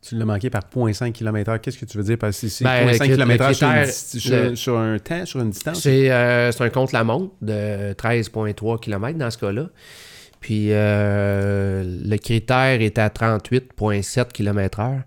Tu 0.00 0.16
l'as 0.16 0.24
manqué 0.24 0.48
par 0.50 0.62
0.5 0.74 1.12
km/h. 1.12 1.60
Qu'est-ce 1.60 1.78
que 1.78 1.84
tu 1.84 1.96
veux 1.98 2.02
dire? 2.02 2.18
Par 2.18 2.32
si 2.34 2.48
c'est 2.50 2.64
Ben, 2.64 2.88
0.5 2.88 3.08
le 3.08 3.14
km/h 3.14 3.52
sur, 3.54 3.68
une 3.68 3.86
sur, 4.20 4.36
le- 4.36 4.56
sur 4.56 4.78
un 4.78 4.98
temps, 4.98 5.26
sur 5.26 5.40
une 5.40 5.50
distance? 5.50 5.80
C'est 5.80 6.10
euh, 6.10 6.50
c'est 6.50 6.64
un 6.64 6.70
contre-la-montre 6.70 7.32
de 7.42 7.92
13,3 7.92 8.80
km 8.80 9.16
dans 9.18 9.30
ce 9.30 9.38
cas-là. 9.38 9.66
Puis 10.40 10.68
euh, 10.72 11.84
le 12.04 12.16
critère 12.16 12.80
est 12.80 12.98
à 12.98 13.08
38,7 13.08 14.28
km/h. 14.32 15.02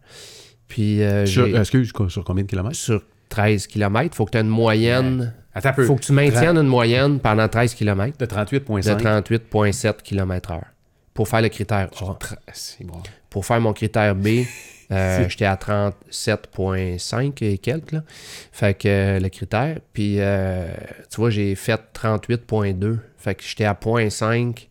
Puis 0.69 1.03
euh, 1.03 1.25
Sur, 1.25 1.47
excuse, 1.58 1.91
sur 2.08 2.23
combien 2.23 2.43
de 2.43 2.49
kilomètres? 2.49 2.75
sur 2.75 3.01
13 3.29 3.67
km, 3.67 4.10
il 4.13 4.15
faut 4.15 4.25
que 4.25 4.31
tu 4.31 4.38
aies 4.38 4.41
une 4.41 4.47
moyenne. 4.47 5.34
Peu. 5.75 5.86
faut 5.86 5.95
que 5.95 6.01
tu 6.03 6.12
maintiennes 6.13 6.58
une 6.58 6.67
moyenne 6.67 7.19
pendant 7.19 7.47
13 7.47 7.73
km 7.75 8.17
De 8.17 8.25
de 8.25 8.29
38.5. 8.31 9.01
38,7 9.01 10.01
km/h 10.03 10.62
pour 11.15 11.30
faire 11.30 11.41
le 11.41 11.49
critère 11.49 11.89
A. 12.01 12.17
Bon. 12.82 13.01
Pour 13.30 13.45
faire 13.45 13.62
mon 13.62 13.73
critère 13.73 14.13
B, 14.13 14.43
euh, 14.91 15.25
j'étais 15.30 15.45
à 15.45 15.56
37,5 15.56 17.43
et 17.43 17.58
quelques. 17.58 17.93
Là. 17.93 18.04
Fait 18.51 18.78
que 18.78 18.88
euh, 18.88 19.19
le 19.19 19.30
critère. 19.30 19.80
Puis, 19.93 20.17
euh, 20.19 20.67
tu 21.10 21.15
vois, 21.15 21.30
j'ai 21.30 21.56
fait 21.56 21.82
38,2. 21.93 22.99
Fait 23.17 23.34
que 23.34 23.43
j'étais 23.43 23.63
à 23.63 23.73
0,5 23.73 24.67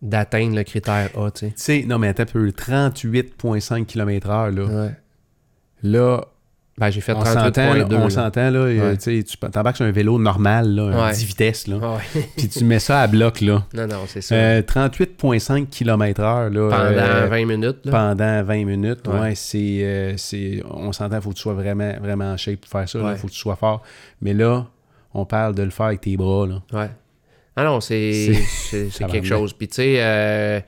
d'atteindre 0.00 0.56
le 0.56 0.64
critère 0.64 1.10
A, 1.16 1.30
tu 1.30 1.40
sais. 1.40 1.46
Tu 1.48 1.52
sais, 1.56 1.84
non, 1.86 1.98
mais 1.98 2.08
attends 2.08 2.22
un 2.22 2.26
peu. 2.26 2.48
38.5 2.48 3.84
km/h, 3.84 4.50
là. 4.50 4.64
Ouais. 4.64 4.92
Là, 5.82 6.24
Ben, 6.78 6.90
j'ai 6.90 7.02
fait 7.02 7.12
on 7.12 7.22
s'entend, 7.22 7.74
là, 7.74 7.84
38,2. 7.84 7.94
on 7.96 8.08
s'entend, 8.10 8.50
là. 8.50 8.58
euh, 8.60 8.92
Ouais. 8.92 8.96
tu 8.96 9.24
t'embarques 9.52 9.76
sur 9.76 9.84
un 9.84 9.90
vélo 9.92 10.18
normal, 10.18 10.74
là, 10.74 11.04
Ouais. 11.06 11.12
10 11.12 11.24
vitesses, 11.26 11.66
là. 11.66 11.78
Puis 12.36 12.48
tu 12.48 12.64
mets 12.64 12.78
ça 12.78 13.02
à 13.02 13.06
bloc, 13.06 13.42
là. 13.42 13.66
non, 13.74 13.86
non, 13.86 14.00
c'est 14.06 14.22
ça. 14.22 14.34
Euh, 14.34 14.62
38.5 14.62 15.66
km/h, 15.68 16.48
là. 16.50 16.70
Pendant 16.70 16.98
euh, 16.98 17.26
20 17.26 17.44
minutes, 17.46 17.78
là. 17.84 17.90
pendant 17.92 18.42
20 18.42 18.64
minutes, 18.64 19.06
ouais, 19.06 19.20
Ouais. 19.20 19.34
c'est, 19.34 19.80
euh, 19.82 20.14
c'est, 20.16 20.62
on 20.70 20.92
s'entend, 20.92 21.16
il 21.16 21.22
faut 21.22 21.30
que 21.30 21.34
tu 21.36 21.42
sois 21.42 21.52
vraiment, 21.54 21.92
vraiment 22.00 22.32
en 22.32 22.36
shape 22.38 22.60
pour 22.62 22.70
faire 22.70 22.88
ça, 22.88 22.98
il 23.12 23.16
faut 23.18 23.26
que 23.26 23.32
tu 23.32 23.38
sois 23.38 23.56
fort. 23.56 23.82
Mais 24.22 24.32
là, 24.32 24.66
on 25.12 25.26
parle 25.26 25.54
de 25.54 25.62
le 25.62 25.70
faire 25.70 25.86
avec 25.86 26.00
tes 26.00 26.16
bras, 26.16 26.46
là. 26.46 26.62
Ouais. 26.72 26.88
Ah 27.54 27.64
non, 27.64 27.82
c'est 27.82 28.32
quelque 29.10 29.26
chose. 29.26 29.52
Puis 29.52 29.68
tu 29.68 29.74
sais, 29.74 29.96
euh, 29.98 30.58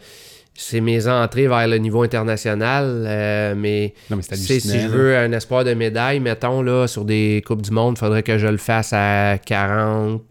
c'est 0.56 0.80
mes 0.80 1.08
entrées 1.08 1.48
vers 1.48 1.66
le 1.66 1.78
niveau 1.78 2.02
international, 2.02 3.04
euh, 3.06 3.54
mais 3.56 3.92
Non, 4.08 4.20
si 4.22 4.60
je 4.60 4.86
veux 4.86 5.16
un 5.16 5.32
espoir 5.32 5.64
de 5.64 5.74
médaille, 5.74 6.20
mettons, 6.20 6.62
là, 6.62 6.86
sur 6.86 7.04
des 7.04 7.42
Coupes 7.44 7.62
du 7.62 7.72
Monde, 7.72 7.94
il 7.96 7.98
faudrait 7.98 8.22
que 8.22 8.38
je 8.38 8.46
le 8.46 8.56
fasse 8.56 8.92
à 8.92 9.36
40, 9.44 10.22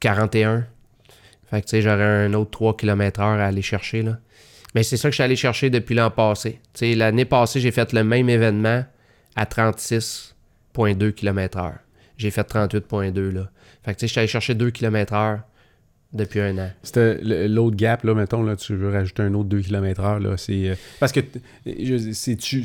41. 0.00 0.66
Fait 1.50 1.60
que 1.62 1.66
tu 1.66 1.70
sais, 1.70 1.82
j'aurais 1.82 2.26
un 2.26 2.34
autre 2.34 2.50
3 2.50 2.76
km 2.76 3.20
heure 3.20 3.40
à 3.40 3.46
aller 3.46 3.62
chercher, 3.62 4.02
là. 4.02 4.18
Mais 4.74 4.82
c'est 4.82 4.96
ça 4.96 5.08
que 5.08 5.12
je 5.12 5.16
suis 5.16 5.22
allé 5.22 5.36
chercher 5.36 5.70
depuis 5.70 5.94
l'an 5.94 6.10
passé. 6.10 6.58
Tu 6.74 6.80
sais, 6.80 6.94
l'année 6.94 7.24
passée, 7.24 7.60
j'ai 7.60 7.70
fait 7.70 7.92
le 7.92 8.02
même 8.04 8.28
événement 8.28 8.84
à 9.36 9.44
36,2 9.44 11.12
km 11.12 11.58
heure. 11.58 11.78
J'ai 12.18 12.30
fait 12.30 12.42
38,2, 12.42 13.30
là. 13.30 13.48
Fait 13.84 13.94
que 13.94 14.00
tu 14.00 14.00
sais, 14.00 14.06
je 14.08 14.12
suis 14.12 14.18
allé 14.18 14.28
chercher 14.28 14.54
2 14.54 14.70
km 14.70 15.14
heure 15.14 15.40
depuis 16.14 16.40
un 16.40 16.56
an. 16.58 16.70
C'était 16.82 17.18
l'autre 17.48 17.76
gap, 17.76 18.04
là, 18.04 18.14
mettons, 18.14 18.42
là, 18.42 18.56
tu 18.56 18.74
veux 18.74 18.90
rajouter 18.90 19.22
un 19.24 19.34
autre 19.34 19.48
2 19.48 19.60
km/h, 19.60 20.22
là, 20.22 20.36
c'est... 20.36 20.70
euh, 20.70 20.74
parce 21.00 21.12
que, 21.12 21.20
c'est-tu 22.12 22.64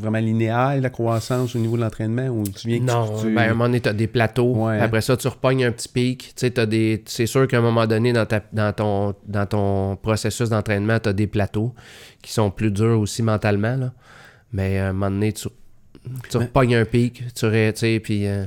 vraiment 0.00 0.18
linéaire, 0.18 0.80
la 0.80 0.88
croissance 0.90 1.54
au 1.56 1.58
niveau 1.58 1.76
de 1.76 1.82
l'entraînement, 1.82 2.28
ou 2.28 2.44
tu 2.44 2.68
viens 2.68 2.78
que 2.78 2.84
Non, 2.84 3.16
tu... 3.18 3.26
tu- 3.26 3.34
ben, 3.34 3.42
à 3.42 3.44
un 3.46 3.48
moment 3.50 3.64
donné, 3.64 3.80
t'as 3.80 3.92
des 3.92 4.06
plateaux. 4.06 4.66
Ouais. 4.66 4.78
Après 4.80 5.00
ça, 5.00 5.16
tu 5.16 5.26
repognes 5.28 5.64
un 5.64 5.72
petit 5.72 5.88
pic. 5.88 6.18
Tu 6.28 6.32
sais, 6.36 6.50
t'as 6.52 6.64
des... 6.66 7.02
C'est 7.06 7.26
sûr 7.26 7.46
qu'à 7.48 7.58
un 7.58 7.60
moment 7.60 7.86
donné, 7.86 8.12
dans, 8.12 8.24
ta- 8.24 8.44
dans, 8.52 8.72
ton... 8.72 9.14
dans 9.26 9.46
ton 9.46 9.96
processus 9.96 10.48
d'entraînement, 10.48 10.98
tu 11.00 11.08
as 11.08 11.12
des 11.12 11.26
plateaux 11.26 11.74
qui 12.22 12.32
sont 12.32 12.50
plus 12.50 12.70
durs 12.70 13.00
aussi 13.00 13.22
mentalement. 13.22 13.76
Là. 13.76 13.92
Mais 14.52 14.78
à 14.78 14.88
un 14.88 14.92
moment 14.92 15.10
donné, 15.10 15.32
tu, 15.32 15.48
tu 16.30 16.36
repognes 16.36 16.76
un 16.76 16.84
pic. 16.84 17.24
Tu 17.26 17.32
tu 17.32 17.46
sais, 17.74 18.00
puis... 18.02 18.26
euh, 18.26 18.44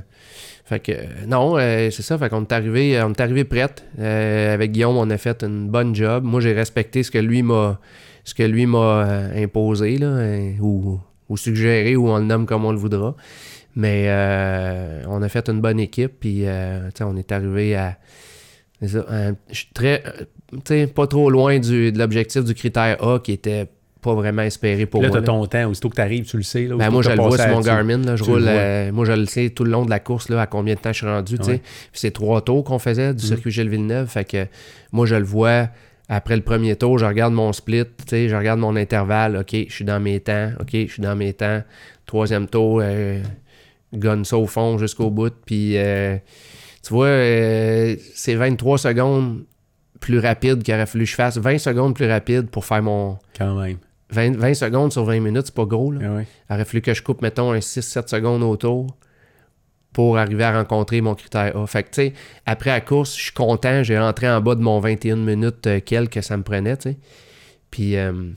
Fait 0.65 0.79
que, 0.79 0.91
euh, 0.93 1.05
non, 1.27 1.57
euh, 1.57 1.89
c'est 1.91 2.03
ça. 2.03 2.17
Fait 2.17 2.29
qu'on 2.29 2.41
est 2.43 2.51
arrivé, 2.51 3.01
on 3.03 3.11
est 3.11 3.19
arrivé 3.21 3.43
prête. 3.43 3.83
Euh, 3.99 4.53
avec 4.53 4.71
Guillaume, 4.71 4.97
on 4.97 5.09
a 5.09 5.17
fait 5.17 5.43
une 5.43 5.67
bonne 5.69 5.93
job. 5.93 6.23
Moi, 6.23 6.39
j'ai 6.41 6.53
respecté 6.53 7.03
ce 7.03 7.11
que 7.11 7.17
lui 7.17 7.43
m'a 7.43 7.79
ce 8.25 8.33
que 8.33 8.43
lui 8.43 8.65
m'a 8.65 8.77
euh, 9.05 9.43
imposé, 9.43 9.97
là, 9.97 10.07
euh, 10.07 10.51
ou, 10.61 10.97
ou 11.27 11.35
suggéré, 11.35 11.97
ou 11.97 12.07
on 12.09 12.19
le 12.19 12.23
nomme 12.23 12.45
comme 12.45 12.63
on 12.63 12.71
le 12.71 12.77
voudra. 12.77 13.15
Mais 13.75 14.05
euh, 14.07 15.03
on 15.09 15.21
a 15.21 15.27
fait 15.29 15.49
une 15.49 15.59
bonne 15.59 15.79
équipe, 15.79 16.13
puis 16.21 16.45
euh, 16.45 16.89
on 17.01 17.17
est 17.17 17.31
arrivé 17.33 17.75
à. 17.75 17.97
je 18.81 18.99
suis 19.51 19.67
très. 19.73 20.03
euh, 20.71 20.87
pas 20.87 21.07
trop 21.07 21.29
loin 21.29 21.59
du, 21.59 21.91
de 21.91 21.99
l'objectif 21.99 22.43
du 22.45 22.53
critère 22.53 23.03
A 23.03 23.19
qui 23.19 23.33
était 23.33 23.67
pas 24.03 24.13
vraiment 24.13 24.43
espéré 24.43 24.85
pour 24.85 25.01
Là, 25.01 25.07
moi. 25.07 25.15
t'as 25.15 25.21
là. 25.21 25.25
ton 25.25 25.45
temps, 25.47 25.69
aussitôt 25.69 25.89
que 25.89 25.95
t'arrives, 25.95 26.25
tu 26.25 26.37
le 26.37 26.43
sais, 26.43 26.63
là. 26.67 26.75
Ben, 26.75 26.91
moi, 26.91 27.01
je 27.01 27.09
le 27.09 27.15
vois 27.15 27.37
sur 27.37 27.47
mon 27.49 27.61
tu- 27.61 27.65
Garmin. 27.67 27.97
Là, 27.97 28.15
je 28.15 28.23
tu 28.23 28.29
le 28.29 28.35
roule, 28.35 28.45
euh, 28.47 28.91
moi, 28.91 29.05
je 29.05 29.13
le 29.13 29.25
sais 29.25 29.49
tout 29.49 29.63
le 29.63 29.71
long 29.71 29.85
de 29.85 29.89
la 29.89 29.99
course, 29.99 30.29
là, 30.29 30.41
à 30.41 30.45
combien 30.45 30.75
de 30.75 30.79
temps 30.79 30.91
je 30.93 30.97
suis 30.99 31.07
rendu. 31.07 31.39
tu. 31.39 31.49
Ouais. 31.49 31.61
C'est 31.93 32.11
trois 32.11 32.41
tours 32.41 32.63
qu'on 32.63 32.77
faisait 32.79 33.13
du 33.13 33.23
Mhm. 33.23 33.27
circuit 33.29 33.51
Gilles 33.51 33.69
Villeneuve. 33.69 34.07
Fait 34.07 34.25
que 34.25 34.45
moi, 34.91 35.05
je 35.07 35.15
le 35.15 35.23
vois. 35.25 35.69
Après 36.09 36.35
le 36.35 36.41
premier 36.41 36.75
tour, 36.75 36.99
je 36.99 37.05
regarde 37.05 37.33
mon 37.33 37.53
split, 37.53 37.85
tu 38.07 38.27
je 38.29 38.35
regarde 38.35 38.59
mon 38.59 38.75
intervalle. 38.75 39.37
OK, 39.37 39.55
je 39.67 39.73
suis 39.73 39.85
dans 39.85 39.99
mes 40.01 40.19
temps. 40.19 40.51
OK, 40.59 40.69
je 40.73 40.91
suis 40.91 41.01
dans 41.01 41.15
mes 41.15 41.31
temps. 41.33 41.63
Troisième 42.05 42.47
tour, 42.47 42.81
euh, 42.83 43.21
gonne 43.93 44.25
ça 44.25 44.37
au 44.37 44.45
fond 44.45 44.77
jusqu'au 44.77 45.09
bout. 45.09 45.33
Puis, 45.45 45.77
euh, 45.77 46.17
tu 46.85 46.93
vois, 46.93 47.07
euh, 47.07 47.95
c'est 48.13 48.35
23 48.35 48.77
secondes 48.77 49.43
plus 50.01 50.19
rapide 50.19 50.61
qu'il 50.61 50.73
aurait 50.73 50.85
fallu 50.85 51.05
que 51.05 51.09
je 51.11 51.15
fasse. 51.15 51.37
20 51.37 51.57
secondes 51.57 51.95
plus 51.95 52.07
rapide 52.09 52.49
pour 52.49 52.65
faire 52.65 52.83
mon. 52.83 53.17
Quand 53.37 53.55
même. 53.61 53.77
20, 54.13 54.37
20 54.37 54.53
secondes 54.53 54.91
sur 54.91 55.03
20 55.03 55.19
minutes, 55.19 55.47
c'est 55.47 55.55
pas 55.55 55.65
gros, 55.65 55.91
là. 55.91 55.99
Ah 56.03 56.15
ouais. 56.15 56.27
Il 56.49 56.53
aurait 56.53 56.65
fallu 56.65 56.81
que 56.81 56.93
je 56.93 57.01
coupe, 57.01 57.21
mettons, 57.21 57.51
un 57.51 57.59
6-7 57.59 58.07
secondes 58.07 58.43
autour 58.43 58.95
pour 59.93 60.17
arriver 60.17 60.43
à 60.43 60.57
rencontrer 60.57 61.01
mon 61.01 61.15
critère 61.15 61.55
A. 61.55 61.67
Fait 61.67 61.83
que, 61.83 61.89
tu 61.89 61.95
sais, 61.95 62.13
après 62.45 62.71
la 62.71 62.81
course, 62.81 63.15
je 63.15 63.23
suis 63.23 63.33
content. 63.33 63.83
J'ai 63.83 63.97
rentré 63.97 64.29
en 64.29 64.41
bas 64.41 64.55
de 64.55 64.61
mon 64.61 64.79
21 64.79 65.17
minutes 65.17 65.67
euh, 65.67 65.79
quel 65.85 66.09
que 66.09 66.21
ça 66.21 66.35
me 66.35 66.43
prenait, 66.43 66.75
tu 66.77 66.89
sais. 66.89 66.97
Puis, 67.69 67.95
euh, 67.95 68.31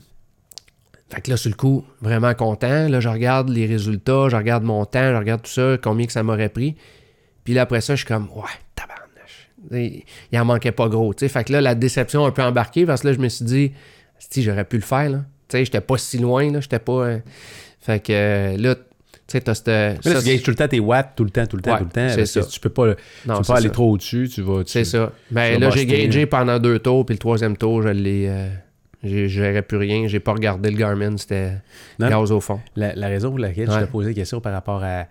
fait 1.09 1.21
que 1.21 1.31
là, 1.31 1.37
sur 1.37 1.49
le 1.49 1.55
coup, 1.55 1.83
vraiment 2.01 2.33
content. 2.33 2.87
Là, 2.87 2.99
je 2.99 3.09
regarde 3.09 3.49
les 3.49 3.65
résultats, 3.65 4.29
je 4.29 4.35
regarde 4.35 4.63
mon 4.63 4.85
temps, 4.85 5.11
je 5.11 5.17
regarde 5.17 5.41
tout 5.41 5.51
ça, 5.51 5.77
combien 5.81 6.05
que 6.05 6.11
ça 6.11 6.23
m'aurait 6.23 6.49
pris. 6.49 6.75
Puis 7.43 7.53
là, 7.53 7.63
après 7.63 7.81
ça, 7.81 7.95
je 7.95 7.99
suis 7.99 8.07
comme, 8.07 8.29
ouais, 8.35 8.43
tabarnache. 8.75 10.03
Il 10.31 10.39
en 10.39 10.45
manquait 10.45 10.71
pas 10.71 10.89
gros, 10.89 11.13
tu 11.13 11.21
sais. 11.21 11.29
Fait 11.29 11.43
que 11.43 11.53
là, 11.53 11.61
la 11.61 11.75
déception 11.75 12.25
a 12.25 12.27
un 12.27 12.31
peu 12.31 12.43
embarqué 12.43 12.85
parce 12.85 13.01
que 13.01 13.07
là, 13.07 13.13
je 13.13 13.19
me 13.19 13.29
suis 13.29 13.45
dit, 13.45 13.71
si 14.19 14.43
j'aurais 14.43 14.65
pu 14.65 14.77
le 14.77 14.83
faire, 14.83 15.09
là. 15.09 15.23
Tu 15.49 15.57
sais, 15.57 15.65
j'étais 15.65 15.81
pas 15.81 15.97
si 15.97 16.17
loin, 16.17 16.51
là. 16.51 16.59
J'étais 16.61 16.79
pas. 16.79 16.91
euh, 17.05 17.19
Fait 17.79 17.99
que 18.03 18.11
euh, 18.13 18.57
là, 18.57 18.75
tu 18.75 18.81
sais, 19.27 19.41
t'as 19.41 19.55
cette. 19.55 19.67
Mais 19.67 19.93
là, 20.03 20.15
ça, 20.15 20.19
tu 20.21 20.27
gagnes 20.27 20.39
tout 20.41 20.51
le 20.51 20.55
temps 20.55 20.67
tes 20.67 20.79
watts, 20.79 21.13
tout 21.15 21.23
le 21.23 21.29
temps, 21.29 21.45
tout 21.47 21.55
le 21.57 21.61
temps, 21.61 21.71
Ouais, 21.73 21.77
tout 21.79 21.85
le 21.85 21.89
temps. 21.91 22.09
c'est 22.09 22.25
ça. 22.25 22.43
Tu 22.43 22.59
peux 22.59 22.69
pas, 22.69 22.95
tu 22.95 23.01
non, 23.27 23.37
peux 23.37 23.43
c'est 23.43 23.51
pas 23.53 23.57
aller 23.59 23.67
ça. 23.67 23.73
trop 23.73 23.91
au-dessus, 23.91 24.29
tu 24.33 24.41
vas... 24.41 24.63
tu- 24.63 24.71
C'est 24.71 24.83
ça. 24.85 25.11
Ben 25.31 25.55
tu 25.55 25.61
là, 25.61 25.69
j'ai 25.71 25.85
gagé 25.85 26.25
pendant 26.25 26.59
deux 26.59 26.79
tours, 26.79 27.05
puis 27.05 27.15
le 27.15 27.19
troisième 27.19 27.55
tour, 27.57 27.81
je 27.81 27.89
l'ai. 27.89 28.27
euh, 28.29 28.49
je 29.03 29.41
verrais 29.41 29.61
plus 29.61 29.77
rien. 29.77 30.07
J'ai 30.07 30.19
pas 30.19 30.33
regardé 30.33 30.69
le 30.71 30.77
Garmin, 30.77 31.15
c'était 31.17 31.51
gaz 31.99 32.31
au 32.31 32.39
fond. 32.41 32.59
La, 32.75 32.95
la 32.95 33.07
raison 33.07 33.29
pour 33.29 33.39
laquelle 33.39 33.69
je 33.71 33.79
te 33.79 33.85
posais 33.85 34.09
la 34.09 34.15
question 34.15 34.41
par 34.41 34.51
rapport 34.53 34.83
à... 34.83 35.05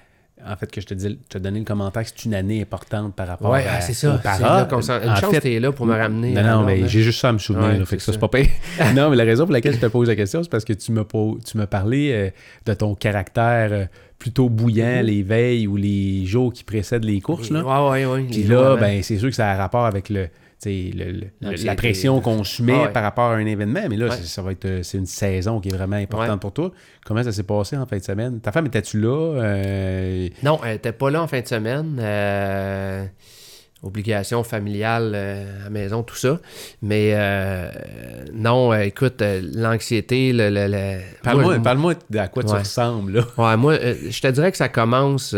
En 0.49 0.57
fait, 0.57 0.71
que 0.71 0.81
je 0.81 0.87
te 0.87 0.95
dis, 0.95 1.19
te 1.29 1.39
donné 1.39 1.59
le 1.59 1.65
commentaire 1.65 2.03
que 2.05 2.09
c'est 2.15 2.25
une 2.25 2.35
année 2.35 2.63
importante 2.63 3.15
par 3.15 3.27
rapport 3.27 3.51
Ouais, 3.51 3.65
à... 3.67 3.77
ah, 3.77 3.81
c'est 3.81 3.95
ça. 3.95 4.21
là 4.25 4.83
s'en- 4.83 5.03
Une 5.03 5.11
En 5.11 5.17
chance 5.17 5.31
fait, 5.35 5.41
t'es 5.41 5.61
là 5.61 5.73
pour 5.73 5.87
me 5.87 5.95
ramener. 5.95 6.33
Non, 6.33 6.43
non, 6.43 6.63
mais 6.65 6.79
là. 6.81 6.87
j'ai 6.87 7.03
juste 7.03 7.21
ça 7.21 7.31
à 7.31 7.33
me 7.33 7.39
souvenir, 7.39 7.69
Ouais, 7.69 7.79
là, 7.79 7.85
fait 7.85 7.97
que 7.97 8.03
ça, 8.03 8.13
c'est 8.13 8.21
ça. 8.21 8.29
pas 8.29 8.39
pire. 8.39 8.49
non, 8.95 9.11
mais 9.11 9.17
la 9.17 9.25
raison 9.25 9.45
pour 9.45 9.53
laquelle 9.53 9.75
je 9.75 9.81
te 9.81 9.87
pose 9.87 10.09
la 10.09 10.17
question, 10.17 10.43
c'est 10.43 10.51
parce 10.51 10.65
que 10.65 10.73
tu 10.73 10.93
m'as 10.93 11.05
po- 11.05 11.39
tu 11.45 11.57
euh, 12.13 12.31
de 12.67 12.75
ton 12.75 12.95
caractère 12.95 13.69
euh, 13.73 13.85
plutôt 14.19 14.49
bouillant 14.49 15.01
Mhm. 15.01 15.07
les 15.07 15.23
veilles 15.23 15.67
ou 15.67 15.77
les 15.77 16.25
jours 16.27 16.53
qui 16.53 16.65
précèdent 16.65 17.05
les 17.05 17.21
courses. 17.21 17.51
Là. 17.51 17.63
Ouais, 17.89 18.05
ouais, 18.05 18.07
ouais. 18.07 18.23
Puis 18.31 18.45
là, 18.45 18.77
ben, 18.77 19.03
c'est 19.03 19.19
sûr 19.19 19.29
que 19.29 19.35
ça 19.35 19.51
a 19.51 19.57
rapport 19.57 19.85
avec 19.87 20.09
le, 20.09 20.29
le- 20.71 21.13
le- 21.13 21.27
L'anxiété. 21.41 21.65
la 21.67 21.75
pression 21.75 22.21
qu'on 22.21 22.45
se 22.45 22.63
met 22.63 22.73
Ah 22.75 22.83
ouais. 22.85 22.93
par 22.93 23.03
rapport 23.03 23.31
à 23.31 23.35
un 23.37 23.47
événement. 23.47 23.81
Mais 23.89 23.97
là, 23.97 24.07
Ouais. 24.09 24.17
ça 24.17 24.43
va 24.43 24.53
être 24.53 24.65
euh, 24.65 24.83
c'est 24.83 24.99
une 24.99 25.07
saison 25.07 25.61
qui 25.61 25.69
est 25.69 25.75
vraiment 25.75 25.97
importante 25.97 26.31
Ouais. 26.31 26.39
pour 26.41 26.53
toi. 26.53 26.73
Comment 27.05 27.23
ça 27.23 27.33
s'est 27.33 27.43
passé 27.43 27.77
en 27.77 27.87
fin 27.87 27.99
de 27.99 28.03
semaine? 28.03 28.41
Ta 28.41 28.53
femme 28.53 28.67
était-tu 28.67 29.01
là? 29.01 29.41
Euh, 29.43 30.29
Non, 30.43 30.61
elle 30.65 30.77
était 30.77 30.93
pas 30.93 31.11
là 31.11 31.23
en 31.23 31.27
fin 31.27 31.41
de 31.41 31.47
semaine. 31.47 31.99
Euh, 32.01 33.05
obligations 33.83 34.43
familiales 34.43 35.13
euh, 35.15 35.61
à 35.61 35.65
la 35.65 35.71
maison, 35.71 36.03
tout 36.03 36.17
ça. 36.17 36.41
Mais 36.83 37.11
euh, 37.15 37.71
non, 38.33 38.73
euh, 38.73 38.81
écoute, 38.81 39.23
l'anxiété, 39.55 40.33
le. 40.33 40.49
le- 40.51 40.67
le- 40.69 41.01
Parle-moi 41.23 41.55
Moi, 41.55 41.63
parle-moi 41.63 41.95
de 42.11 42.19
à 42.19 42.29
quoi 42.29 42.43
tu 42.43 42.53
ressembles. 42.53 43.13
Là. 43.13 43.27
Ouais, 43.39 43.57
moi, 43.57 43.77
je 43.79 44.21
te 44.21 44.29
dirais 44.29 44.51
que 44.51 44.57
ça 44.59 44.69
commence 44.69 45.33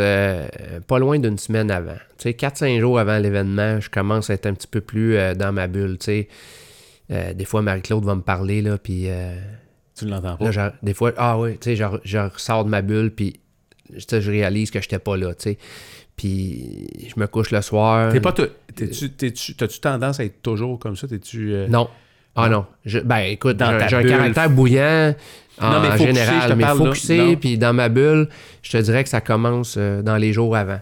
pas 0.86 0.98
loin 0.98 1.18
d'une 1.18 1.38
semaine 1.38 1.70
avant. 1.70 1.96
Tu 2.18 2.24
sais, 2.24 2.32
4-5 2.32 2.80
jours 2.80 2.98
avant 2.98 3.18
l'événement, 3.18 3.80
je 3.80 3.90
commence 3.90 4.30
à 4.30 4.34
être 4.34 4.46
un 4.46 4.54
petit 4.54 4.66
peu 4.68 4.80
plus 4.80 5.16
dans 5.36 5.52
ma 5.52 5.66
bulle. 5.66 5.98
Tu 5.98 6.26
sais, 7.10 7.34
des 7.34 7.44
fois, 7.44 7.62
Marie-Claude 7.62 8.04
va 8.04 8.14
me 8.14 8.22
parler, 8.22 8.62
là, 8.62 8.78
puis 8.78 9.04
euh, 9.08 9.34
Tu 9.96 10.06
l'entends 10.06 10.36
pas? 10.36 10.50
là, 10.50 10.74
des 10.82 10.94
fois, 10.94 11.12
ah 11.16 11.38
oui, 11.38 11.52
tu 11.58 11.70
sais, 11.70 11.76
je, 11.76 11.84
je 12.04 12.18
ressors 12.18 12.64
de 12.64 12.70
ma 12.70 12.82
bulle, 12.82 13.10
puis 13.14 13.40
je 13.96 14.30
réalise 14.30 14.70
que 14.70 14.80
j'étais 14.82 14.98
pas 14.98 15.16
là, 15.16 15.34
tu 15.34 15.42
sais. 15.42 15.58
Puis 16.18 16.86
je 17.14 17.18
me 17.18 17.26
couche 17.26 17.50
le 17.52 17.62
soir. 17.62 18.12
T'es 18.12 18.20
pas 18.20 18.32
t'es-tu- 18.32 19.54
T'as-tu 19.54 19.80
tendance 19.80 20.20
à 20.20 20.24
être 20.24 20.42
toujours 20.42 20.78
comme 20.78 20.96
ça? 20.96 21.08
T'es-tu. 21.08 21.52
euh, 21.54 21.66
Non. 21.68 21.88
Ah 22.36 22.48
non? 22.48 22.66
Je- 22.84 22.98
ben 23.00 23.18
écoute, 23.18 23.56
Dans 23.56 23.88
j'ai 23.88 23.96
un 23.96 24.00
bulle. 24.02 24.10
caractère 24.10 24.50
bouillant 24.50 25.14
en, 25.60 25.70
Non, 25.72 25.80
mais 25.80 25.88
en 25.88 25.96
général, 25.96 26.50
te 26.50 26.54
mais 26.54 26.64
focusé, 26.66 27.36
puis 27.36 27.58
dans 27.58 27.72
ma 27.72 27.88
bulle, 27.88 28.28
je 28.62 28.70
te 28.70 28.76
dirais 28.76 29.02
que 29.02 29.08
ça 29.10 29.20
commence 29.20 29.74
euh, 29.78 30.02
dans 30.02 30.16
les 30.16 30.32
jours 30.32 30.54
avant. 30.54 30.80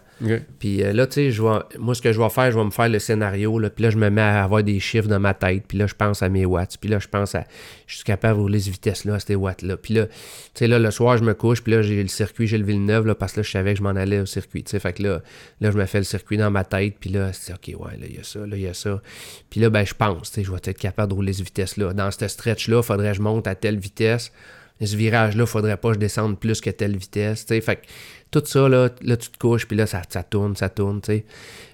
Puis 0.59 0.83
euh, 0.83 0.93
là, 0.93 1.07
tu 1.07 1.31
sais, 1.31 1.43
moi, 1.79 1.95
ce 1.95 2.01
que 2.01 2.13
je 2.13 2.21
vais 2.21 2.29
faire, 2.31 2.51
je 2.51 2.59
vais 2.59 2.65
me 2.65 2.71
faire 2.71 2.89
le 2.89 2.99
scénario, 2.99 3.59
là, 3.59 3.69
puis 3.69 3.85
là, 3.85 3.91
je 3.91 3.99
me 3.99 4.09
mets 4.09 4.23
à 4.23 4.45
avoir 4.45 4.63
des 4.63 4.81
chiffres 4.81 5.09
dans 5.09 5.21
ma 5.21 5.35
tête, 5.35 5.65
puis 5.69 5.77
là, 5.77 5.87
je 5.87 5.95
pense 5.95 6.23
à 6.23 6.29
mes 6.29 6.47
watts, 6.47 6.79
puis 6.81 6.89
là, 6.89 6.99
je 6.99 7.09
pense 7.09 7.35
à, 7.35 7.45
je 7.87 7.97
suis 7.97 8.05
capable 8.05 8.37
de 8.37 8.43
rouler 8.43 8.61
cette 8.61 8.73
vitesse-là, 8.73 9.15
à 9.15 9.21
ces 9.21 9.35
watts-là. 9.35 9.77
Puis 9.77 9.95
là, 9.95 10.07
tu 10.07 10.13
sais, 10.55 10.69
là, 10.69 10.79
le 10.79 10.91
soir, 10.91 11.19
je 11.19 11.25
me 11.25 11.35
couche, 11.35 11.63
puis 11.63 11.73
là, 11.73 11.83
j'ai 11.83 12.03
le 12.03 12.09
circuit, 12.09 12.47
j'ai 12.47 12.59
le 12.59 12.65
Villeneuve, 12.65 13.07
là, 13.07 13.15
parce 13.15 13.35
que 13.35 13.41
là, 13.41 13.43
je 13.43 13.51
savais 13.51 13.75
que 13.75 13.79
je 13.79 13.83
m'en 13.83 13.91
allais 13.91 14.21
au 14.21 14.27
circuit, 14.27 14.65
tu 14.65 14.71
sais, 14.71 14.79
fait 14.79 14.95
que 14.95 15.03
là, 15.03 15.23
là, 15.61 15.71
je 15.71 15.77
me 15.77 15.85
fais 15.85 15.99
le 15.99 16.05
circuit 16.05 16.39
dans 16.39 16.51
ma 16.51 16.65
tête, 16.65 16.97
puis 16.99 17.11
là, 17.11 17.33
c'est 17.33 17.53
OK, 17.53 17.79
ouais, 17.79 17.97
là, 17.99 18.07
il 18.09 18.17
y 18.17 18.19
a 18.19 18.25
ça, 18.25 18.41
là, 18.41 18.57
il 18.57 18.63
y 18.63 18.69
a 18.69 18.75
ça. 18.75 19.03
Puis 19.51 19.61
là, 19.61 19.69
ben, 19.69 19.85
je 19.85 19.95
pense, 19.95 20.31
tu 20.31 20.37
sais, 20.37 20.45
je 20.45 20.51
vais 20.51 20.59
être 20.63 20.79
capable 20.79 21.11
de 21.11 21.15
rouler 21.15 21.35
cette 21.35 21.47
vitesse-là. 21.47 21.93
Dans 21.93 22.11
ce 22.11 22.27
stretch-là, 22.27 22.83
faudrait 22.83 23.11
que 23.11 23.17
je 23.19 23.23
monte 23.23 23.47
à 23.47 23.55
telle 23.55 23.79
vitesse. 23.79 24.33
Ce 24.81 24.97
virage-là, 24.97 25.47
faudrait 25.47 25.77
pas 25.77 25.89
que 25.89 25.95
je 25.95 26.01
descende 26.01 26.39
plus 26.39 26.61
que 26.61 26.71
telle 26.71 26.97
vitesse. 26.97 27.47
Fait 27.47 27.61
que 27.77 27.87
tout 28.31 28.43
ça, 28.45 28.69
là, 28.69 28.91
là 29.03 29.17
tu 29.17 29.31
te 29.31 29.39
couches, 29.39 29.67
puis 29.67 29.77
là, 29.77 29.87
ça, 29.87 30.03
tourne, 30.23 30.57
ça 30.57 30.69
tourne, 30.69 31.01
tu 31.01 31.13
sais. 31.13 31.25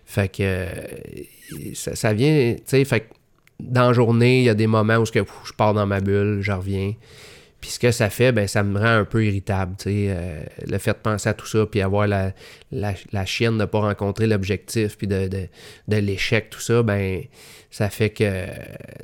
Fait 0.05 0.29
que 0.29 0.43
euh, 0.43 0.67
ça, 1.75 2.13
vient, 2.13 2.55
tu 2.55 2.63
sais, 2.67 2.85
fait 2.85 3.01
que 3.01 3.07
dans 3.61 3.89
la 3.89 3.93
journée, 3.93 4.41
il 4.41 4.45
y 4.45 4.49
a 4.49 4.55
des 4.55 4.67
moments 4.67 4.97
où 4.97 5.07
je 5.07 5.53
pars 5.57 5.75
dans 5.75 5.87
ma 5.87 6.01
bulle, 6.01 6.39
je 6.41 6.53
reviens. 6.53 6.95
Puis 7.63 7.71
ce 7.71 7.79
que 7.79 7.93
ça 7.93 8.11
fait, 8.11 8.33
ben, 8.33 8.49
ça 8.49 8.65
me 8.65 8.77
rend 8.77 8.99
un 8.99 9.05
peu 9.05 9.25
irritable, 9.25 9.77
euh, 9.87 10.43
le 10.67 10.79
fait 10.79 10.93
de 10.93 10.99
penser 10.99 11.29
à 11.29 11.33
tout 11.35 11.47
ça, 11.47 11.65
puis 11.65 11.81
avoir 11.81 12.09
la, 12.09 12.33
la, 12.73 12.93
la 13.13 13.25
chienne 13.25 13.55
de 13.55 13.61
ne 13.61 13.65
pas 13.67 13.79
rencontrer 13.79 14.27
l'objectif, 14.27 14.99
puis 14.99 15.07
de, 15.07 15.29
de, 15.29 15.47
de 15.87 15.97
l'échec, 15.97 16.51
tout 16.51 16.61
ça, 16.61 16.83
ben, 16.83 17.23
ça 17.71 17.89
fait 17.89 18.11
que 18.11 18.25
euh, 18.25 18.47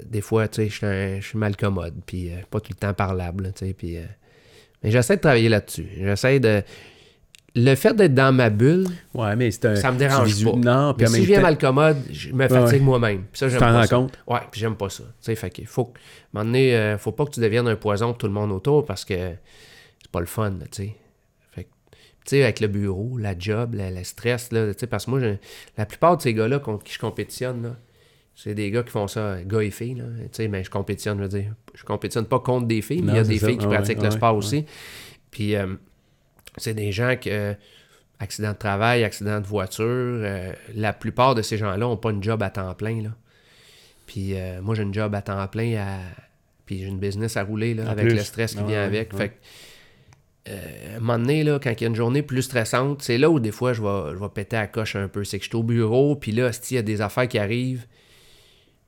des 0.04 0.20
fois, 0.20 0.48
je 0.52 1.20
suis 1.22 1.38
mal 1.38 1.56
commode, 1.56 1.94
puis 2.04 2.30
euh, 2.30 2.38
pas 2.50 2.60
tout 2.60 2.72
le 2.72 2.80
temps 2.80 2.92
parlable, 2.92 3.52
puis... 3.78 3.96
euh, 3.96 4.02
mais 4.82 4.90
j'essaie 4.90 5.16
de 5.16 5.20
travailler 5.20 5.48
là-dessus. 5.48 5.88
J'essaie 5.96 6.38
de... 6.38 6.62
Le 7.60 7.74
fait 7.74 7.94
d'être 7.94 8.14
dans 8.14 8.32
ma 8.34 8.50
bulle, 8.50 8.86
Ouais, 9.14 9.34
mais 9.34 9.50
un. 9.66 9.74
ça 9.76 9.90
me 9.90 9.98
dérange 9.98 10.28
visu- 10.28 10.44
pas. 10.44 10.52
Non, 10.56 10.94
Mais 10.98 11.06
si 11.06 11.22
je 11.22 11.26
viens 11.26 11.36
temps- 11.38 11.42
mal 11.42 11.58
commode, 11.58 11.96
je 12.10 12.32
me 12.32 12.46
fatigue 12.48 12.78
ouais. 12.78 12.84
moi-même. 12.84 13.24
Ça, 13.32 13.48
j'aime 13.48 13.58
pas 13.58 13.86
ça. 13.86 13.96
compte? 13.96 14.18
Ouais, 14.26 14.40
puis 14.50 14.60
j'aime 14.60 14.76
pas 14.76 14.88
ça. 14.88 15.02
Tu 15.04 15.10
sais, 15.20 15.34
fait 15.34 15.64
faut 15.66 15.86
que, 15.86 15.98
à 15.98 16.00
un 16.00 16.00
moment 16.34 16.44
donné, 16.46 16.76
euh, 16.76 16.98
faut 16.98 17.12
pas 17.12 17.24
que 17.24 17.30
tu 17.32 17.40
deviennes 17.40 17.66
un 17.68 17.76
poison 17.76 18.08
pour 18.08 18.18
tout 18.18 18.26
le 18.26 18.32
monde 18.32 18.52
autour 18.52 18.84
parce 18.84 19.04
que 19.04 19.14
c'est 19.14 20.10
pas 20.12 20.20
le 20.20 20.26
fun, 20.26 20.52
tu 20.70 20.82
sais. 20.84 20.96
Fait 21.52 21.64
que, 21.64 21.68
tu 21.90 21.96
sais, 22.26 22.42
avec 22.44 22.60
le 22.60 22.68
bureau, 22.68 23.16
la 23.18 23.36
job, 23.38 23.74
la- 23.74 23.90
le 23.90 24.04
stress, 24.04 24.52
là, 24.52 24.72
tu 24.72 24.80
sais, 24.80 24.86
parce 24.86 25.06
que 25.06 25.10
moi, 25.10 25.20
la 25.76 25.86
plupart 25.86 26.16
de 26.16 26.22
ces 26.22 26.34
gars-là 26.34 26.58
contre 26.60 26.84
qui 26.84 26.92
je 26.94 26.98
compétitionne, 26.98 27.62
là, 27.62 27.76
c'est 28.36 28.54
des 28.54 28.70
gars 28.70 28.84
qui 28.84 28.90
font 28.92 29.08
ça, 29.08 29.38
gars 29.44 29.62
et 29.62 29.70
filles, 29.70 29.96
là, 29.96 30.04
tu 30.20 30.28
sais, 30.32 30.46
mais 30.48 30.62
je 30.62 30.70
compétitionne, 30.70 31.18
je 31.18 31.22
veux 31.24 31.28
dire. 31.28 31.54
Je 31.74 31.82
compétitionne 31.84 32.26
pas 32.26 32.38
contre 32.38 32.66
des 32.68 32.82
filles, 32.82 33.02
mais 33.02 33.12
il 33.12 33.16
y 33.16 33.18
a 33.18 33.24
des 33.24 33.38
filles 33.38 33.58
qui 33.58 33.64
Ah 33.66 33.70
pratiquent 33.70 33.98
ah 33.98 34.04
le 34.04 34.08
ouais, 34.10 34.16
sport 34.16 34.36
aussi. 34.36 34.64
Puis, 35.32 35.56
euh, 35.56 35.74
c'est 36.58 36.74
des 36.74 36.92
gens 36.92 37.16
que 37.16 37.30
euh, 37.30 37.54
accident 38.18 38.52
de 38.52 38.58
travail, 38.58 39.04
accident 39.04 39.40
de 39.40 39.46
voiture, 39.46 39.84
euh, 39.86 40.52
la 40.74 40.92
plupart 40.92 41.34
de 41.34 41.42
ces 41.42 41.56
gens-là 41.56 41.78
n'ont 41.78 41.96
pas 41.96 42.10
une 42.10 42.22
job 42.22 42.42
à 42.42 42.50
temps 42.50 42.74
plein. 42.74 43.02
Là. 43.02 43.10
Puis 44.06 44.34
euh, 44.34 44.60
moi, 44.62 44.74
j'ai 44.74 44.82
une 44.82 44.94
job 44.94 45.14
à 45.14 45.22
temps 45.22 45.46
plein, 45.48 45.76
à... 45.76 45.98
puis 46.66 46.80
j'ai 46.80 46.86
une 46.86 46.98
business 46.98 47.36
à 47.36 47.44
rouler 47.44 47.74
là, 47.74 47.90
avec 47.90 48.06
plus. 48.06 48.16
le 48.16 48.22
stress 48.22 48.54
qui 48.54 48.60
Ah 48.62 48.66
vient 48.66 48.82
avec. 48.82 49.12
ouais. 49.12 49.18
Fait 49.18 49.28
que, 49.28 49.34
euh, 50.50 50.94
à 50.94 50.96
un 50.96 51.00
moment 51.00 51.18
donné, 51.18 51.44
là, 51.44 51.58
quand 51.62 51.70
il 51.70 51.80
y 51.80 51.84
a 51.84 51.88
une 51.88 51.94
journée 51.94 52.22
plus 52.22 52.42
stressante, 52.42 53.02
c'est 53.02 53.18
là 53.18 53.28
où 53.30 53.38
des 53.38 53.52
fois 53.52 53.74
je 53.74 53.82
vais, 53.82 54.14
je 54.14 54.18
vais 54.18 54.28
péter 54.30 54.56
à 54.56 54.62
la 54.62 54.66
coche 54.66 54.96
un 54.96 55.08
peu. 55.08 55.24
C'est 55.24 55.38
que 55.38 55.44
je 55.44 55.50
suis 55.50 55.56
au 55.56 55.62
bureau, 55.62 56.16
puis 56.16 56.32
là, 56.32 56.52
s'il 56.52 56.76
y 56.76 56.78
a 56.78 56.82
des 56.82 57.00
affaires 57.02 57.28
qui 57.28 57.38
arrivent, 57.38 57.86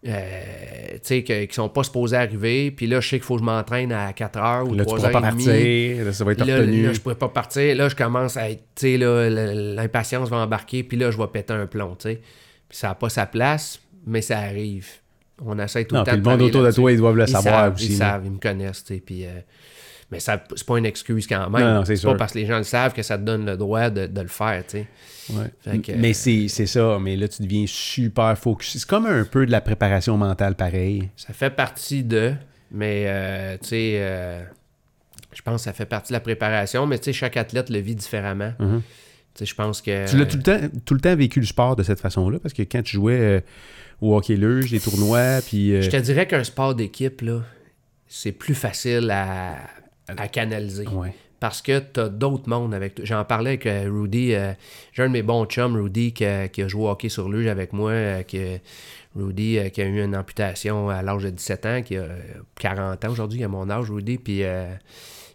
euh, 0.07 0.92
tu 0.94 0.98
sais, 1.03 1.22
que- 1.24 1.44
qui 1.44 1.55
sont 1.55 1.68
pas 1.68 1.82
supposées 1.82 2.16
arriver, 2.16 2.70
puis 2.70 2.86
là, 2.86 3.01
je 3.01 3.09
sais 3.09 3.16
qu'il 3.16 3.24
faut 3.24 3.34
que 3.34 3.40
je 3.40 3.44
m'entraîne 3.44 3.92
à 3.92 4.12
4 4.12 4.38
heures 4.38 4.66
ou 4.68 4.74
Là, 4.74 4.84
tu 4.84 4.86
3 4.86 4.96
pourras 4.98 5.09
heures 5.09 5.20
pas 5.20 5.28
et 5.28 5.32
demie. 5.32 5.44
partir. 5.44 6.05
Là, 6.07 6.12
ça 6.12 6.24
va 6.24 6.32
être 6.32 6.46
Là, 6.46 6.57
retenu. 6.59 6.82
là, 6.86 6.92
je 6.92 7.01
pourrais 7.01 7.14
pas 7.14 7.28
partir. 7.28 7.76
Là, 7.76 7.88
je 7.88 7.96
commence 7.96 8.36
à 8.36 8.51
être, 8.51 8.62
l'impatience 8.82 10.28
va 10.28 10.38
embarquer, 10.38 10.82
puis 10.82 10.96
là, 10.96 11.11
je 11.11 11.18
vais 11.18 11.26
péter 11.26 11.53
un 11.53 11.66
plomb, 11.66 11.96
tu 11.96 12.09
sais. 12.11 12.20
Puis 12.68 12.78
ça 12.78 12.88
n'a 12.88 12.94
pas 12.94 13.09
sa 13.09 13.26
place, 13.26 13.80
mais 14.07 14.22
ça 14.22 14.38
arrive. 14.38 14.86
On 15.44 15.59
essaie 15.59 15.84
tout 15.84 15.94
Non, 15.94 16.03
le 16.03 16.05
temps 16.07 16.12
puis 16.12 16.20
le 16.20 16.30
monde 16.30 16.42
autour 16.42 16.62
de 16.62 16.70
toi, 16.70 16.92
ils 16.92 16.98
doivent 16.98 17.16
le 17.16 17.24
Ils 17.24 17.28
savoir 17.28 17.55
savent, 17.64 17.74
aussi. 17.74 17.86
Ils 17.86 17.96
savent, 17.96 18.22
ils 18.24 18.30
me 18.32 18.38
connaissent, 18.38 18.84
puis... 19.05 19.24
euh, 19.26 19.40
mais 20.11 20.20
ça, 20.20 20.42
c'est 20.56 20.66
pas 20.66 20.78
une 20.78 20.86
excuse 20.86 21.26
quand 21.26 21.48
même. 21.50 21.62
Non, 21.62 21.74
non, 21.76 21.84
c'est 21.84 22.00
pas 22.02 22.14
parce 22.16 22.32
que 22.32 22.38
les 22.38 22.46
gens 22.46 22.58
le 22.58 22.64
savent 22.64 22.92
que 22.92 23.02
ça 23.02 23.16
te 23.18 23.22
donne 23.22 23.46
le 23.46 23.56
droit 23.56 23.90
de, 23.90 24.06
de 24.06 24.20
le 24.20 24.28
faire, 24.28 24.64
tu 24.66 24.78
sais. 24.78 24.86
Ouais. 25.32 25.46
Fait 25.61 25.78
que- 25.78 25.92
Mais 25.92 26.12
c'est 26.12 26.48
c'est 26.48 26.66
ça. 26.66 26.98
Mais 27.00 27.16
là, 27.16 27.28
tu 27.28 27.42
deviens 27.42 27.64
super 27.68 28.36
focus. 28.36 28.78
C'est 28.78 28.86
comme 28.88 29.06
un 29.06 29.24
peu 29.24 29.46
de 29.46 29.52
la 29.52 29.61
préparation 29.61 30.16
mentale, 30.16 30.56
pareil. 30.56 31.08
Ça 31.16 31.32
fait 31.32 31.50
partie 31.50 32.02
de, 32.02 32.32
mais 32.72 33.04
euh, 33.06 33.56
tu 33.62 33.68
sais, 33.68 33.92
euh, 34.00 34.42
je 35.32 35.42
pense 35.42 35.61
que 35.61 35.64
ça 35.66 35.72
fait 35.72 35.86
partie 35.86 36.08
de 36.12 36.14
la 36.16 36.20
préparation, 36.20 36.86
mais 36.86 36.98
tu 36.98 37.04
sais, 37.04 37.12
chaque 37.12 37.36
athlète 37.36 37.70
le 37.70 37.78
vit 37.78 37.94
différemment. 37.94 38.52
Mhm. 38.58 38.82
Tu 39.32 39.38
sais, 39.38 39.46
je 39.46 39.54
pense 39.54 39.80
que... 39.80 40.11
Tu 40.11 40.16
l'as 40.18 40.26
tout 40.26 40.38
le, 40.38 40.42
temps, 40.42 40.58
tout 40.84 40.94
le 40.94 41.00
temps 41.00 41.14
vécu 41.14 41.38
le 41.38 41.46
sport 41.46 41.76
de 41.76 41.84
cette 41.84 42.00
façon-là, 42.00 42.40
parce 42.40 42.52
que 42.52 42.62
quand 42.62 42.82
tu 42.82 42.96
jouais 42.96 43.20
euh, 43.20 43.40
au 44.00 44.16
hockey 44.16 44.34
luge, 44.34 44.72
des 44.72 44.80
tournois, 44.80 45.38
puis... 45.46 45.72
euh, 45.72 45.82
Je 45.82 45.88
te 45.90 45.96
dirais 45.98 46.26
qu'un 46.26 46.42
sport 46.42 46.74
d'équipe, 46.74 47.20
là, 47.20 47.42
c'est 48.08 48.32
plus 48.32 48.56
facile 48.56 49.08
à, 49.12 49.54
à 50.16 50.28
canaliser. 50.28 50.86
ouais. 50.88 51.14
Parce 51.40 51.62
que 51.62 51.78
tu 51.78 52.00
as 52.00 52.11
d'autres 52.11 52.50
mondes 52.50 52.74
avec 52.74 52.96
toi. 52.96 53.04
J'en 53.06 53.24
parlais 53.24 53.50
avec 53.52 53.64
euh, 53.64 53.88
Rudy. 53.90 54.34
euh, 54.34 54.52
J'ai 54.92 55.04
un 55.04 55.06
de 55.06 55.12
mes 55.12 55.22
bons 55.22 55.46
chums, 55.46 55.74
Rudy, 55.74 56.12
qui 56.12 56.26
a, 56.26 56.48
qui 56.48 56.61
a 56.61 56.68
joué 56.68 56.82
au 56.84 56.90
hockey 56.90 57.08
sur 57.08 57.30
luge 57.30 57.46
avec 57.46 57.72
moi. 57.72 57.92
euh, 57.92 58.22
qui 58.24 58.38
Rudy, 59.16 59.58
euh, 59.58 59.70
qui 59.70 59.80
a 59.80 59.86
eu 59.86 60.04
une 60.04 60.14
amputation 60.14 60.90
à 60.90 61.00
l'âge 61.02 61.22
de 61.24 61.30
17 61.30 61.66
ans, 61.66 61.82
qui 61.82 61.96
a 61.96 62.02
euh, 62.02 62.18
40 62.61 63.02
ans 63.06 63.11
aujourd'hui, 63.11 63.42
à 63.42 63.48
mon 63.48 63.70
âge, 63.70 63.90
Rudy. 63.90 64.18
Puis 64.18 64.42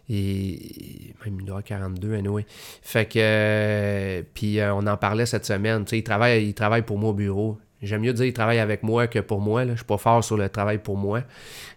il, 0.08 1.14
même 1.24 1.40
il 1.40 1.44
doit 1.44 1.56
avoir 1.56 1.64
42, 1.64 2.14
anyway. 2.14 2.46
Fait 2.82 3.06
que. 3.06 3.18
euh, 3.18 4.22
puis 4.34 4.60
euh, 4.60 4.74
on 4.74 4.86
en 4.86 4.96
parlait 4.96 5.26
cette 5.26 5.44
semaine. 5.44 5.84
Tu 5.84 5.90
sais, 5.90 5.98
il 5.98 6.02
travaille, 6.04 6.46
il 6.46 6.54
travaille 6.54 6.82
pour 6.82 6.98
moi 6.98 7.10
au 7.10 7.14
bureau. 7.14 7.58
J'aime 7.86 8.02
mieux 8.02 8.12
dire 8.12 8.26
il 8.26 8.32
travaille 8.32 8.58
avec 8.58 8.82
moi 8.82 9.06
que 9.06 9.18
pour 9.18 9.40
moi. 9.40 9.64
Là. 9.64 9.72
Je 9.72 9.78
suis 9.78 9.86
pas 9.86 9.98
fort 9.98 10.22
sur 10.22 10.36
le 10.36 10.48
travail 10.48 10.78
pour 10.78 10.96
moi. 10.96 11.22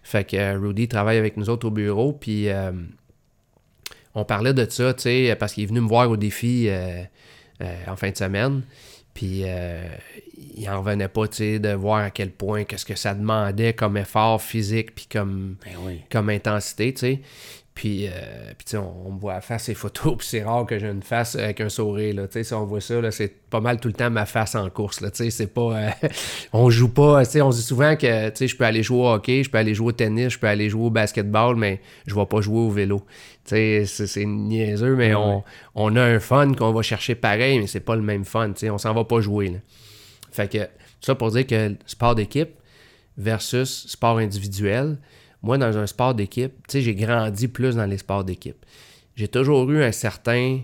Fait 0.02 0.24
que 0.24 0.36
euh, 0.36 0.58
Rudy 0.58 0.88
travaille 0.88 1.16
avec 1.18 1.36
nous 1.36 1.48
autres 1.50 1.66
au 1.66 1.70
bureau. 1.70 2.12
Puis. 2.12 2.48
euh, 2.48 2.72
on 4.14 4.24
parlait 4.24 4.52
de 4.54 4.68
ça, 4.68 4.92
tu 4.92 5.02
sais, 5.02 5.36
parce 5.38 5.52
qu'il 5.52 5.62
est 5.62 5.66
venu 5.68 5.80
me 5.80 5.86
voir 5.88 6.10
au 6.10 6.16
défi 6.16 6.66
euh, 6.68 7.02
euh, 7.62 7.74
en 7.86 7.94
fin 7.94 8.10
de 8.10 8.16
semaine. 8.16 8.62
Puis 9.14 9.44
il 10.56 10.68
en 10.68 10.80
revenait 10.80 11.08
pas, 11.08 11.28
tu 11.28 11.36
sais, 11.36 11.58
de 11.58 11.72
voir 11.72 11.98
à 11.98 12.10
quel 12.10 12.30
point 12.30 12.64
qu'est-ce 12.64 12.84
que 12.84 12.94
ça 12.94 13.14
demandait 13.14 13.72
comme 13.72 13.96
effort 13.96 14.40
physique 14.42 14.94
puis 14.94 15.06
comme, 15.10 15.56
Ben 15.64 15.74
oui. 15.84 16.00
comme 16.10 16.28
intensité, 16.28 16.92
tu 16.92 17.00
sais. 17.00 17.20
Puis, 17.72 18.08
euh, 18.08 18.10
puis 18.58 18.64
tu 18.66 18.70
sais, 18.72 18.76
on, 18.78 19.06
on 19.06 19.12
me 19.12 19.20
voit 19.20 19.40
faire 19.40 19.60
ces 19.60 19.74
photos, 19.74 20.14
puis 20.18 20.26
c'est 20.26 20.42
rare 20.42 20.66
que 20.66 20.78
j'ai 20.78 20.88
une 20.88 21.02
face 21.02 21.36
avec 21.36 21.60
un 21.60 21.68
sourire, 21.68 22.14
là. 22.16 22.26
Tu 22.26 22.34
sais, 22.34 22.44
si 22.44 22.52
on 22.52 22.64
voit 22.66 22.80
ça, 22.80 23.00
là, 23.00 23.10
c'est 23.10 23.28
pas 23.48 23.60
mal 23.60 23.78
tout 23.80 23.88
le 23.88 23.94
temps 23.94 24.10
ma 24.10 24.26
face 24.26 24.54
en 24.54 24.68
course, 24.70 25.00
là. 25.00 25.10
Tu 25.10 25.24
sais, 25.24 25.30
c'est 25.30 25.46
pas... 25.46 25.76
euh, 25.76 25.90
on 26.52 26.68
joue 26.68 26.88
pas... 26.92 27.24
Tu 27.24 27.30
sais, 27.32 27.40
on 27.40 27.50
dit 27.50 27.62
souvent 27.62 27.96
que, 27.96 28.28
tu 28.30 28.36
sais, 28.36 28.48
je 28.48 28.56
peux 28.56 28.64
aller 28.64 28.82
jouer 28.82 28.98
au 28.98 29.08
hockey, 29.08 29.44
je 29.44 29.50
peux 29.50 29.56
aller 29.58 29.72
jouer 29.74 29.86
au 29.88 29.92
tennis, 29.92 30.32
je 30.34 30.38
peux 30.38 30.48
aller 30.48 30.68
jouer 30.68 30.86
au 30.86 30.90
basketball, 30.90 31.56
mais 31.56 31.80
je 32.06 32.14
vais 32.14 32.26
pas 32.26 32.40
jouer 32.40 32.58
au 32.58 32.70
vélo. 32.70 33.02
Tu 33.44 33.50
sais, 33.54 33.84
c'est, 33.86 34.06
c'est 34.06 34.24
niaiseux, 34.26 34.96
mais 34.96 35.14
Ouais. 35.14 35.20
on, 35.22 35.44
on 35.74 35.96
a 35.96 36.02
un 36.02 36.20
fun 36.20 36.52
qu'on 36.52 36.72
va 36.72 36.82
chercher 36.82 37.14
pareil, 37.14 37.60
mais 37.60 37.66
c'est 37.66 37.80
pas 37.80 37.96
le 37.96 38.02
même 38.02 38.24
fun, 38.24 38.48
tu 38.52 38.58
sais. 38.60 38.70
On 38.70 38.78
s'en 38.78 38.92
va 38.92 39.04
pas 39.04 39.20
jouer, 39.20 39.48
là. 39.48 39.58
Fait 40.32 40.50
que, 40.50 40.58
tout 40.58 41.06
ça 41.06 41.14
pour 41.14 41.30
dire 41.30 41.46
que 41.46 41.74
sport 41.86 42.14
d'équipe 42.14 42.50
versus 43.16 43.86
sport 43.88 44.18
individuel, 44.18 44.98
moi, 45.42 45.58
dans 45.58 45.76
un 45.78 45.86
sport 45.86 46.14
d'équipe, 46.14 46.52
tu 46.68 46.72
sais, 46.72 46.80
j'ai 46.82 46.94
grandi 46.94 47.48
plus 47.48 47.76
dans 47.76 47.86
les 47.86 47.98
sports 47.98 48.24
d'équipe. 48.24 48.64
J'ai 49.16 49.28
toujours 49.28 49.70
eu 49.70 49.82
un 49.82 49.92
certain 49.92 50.60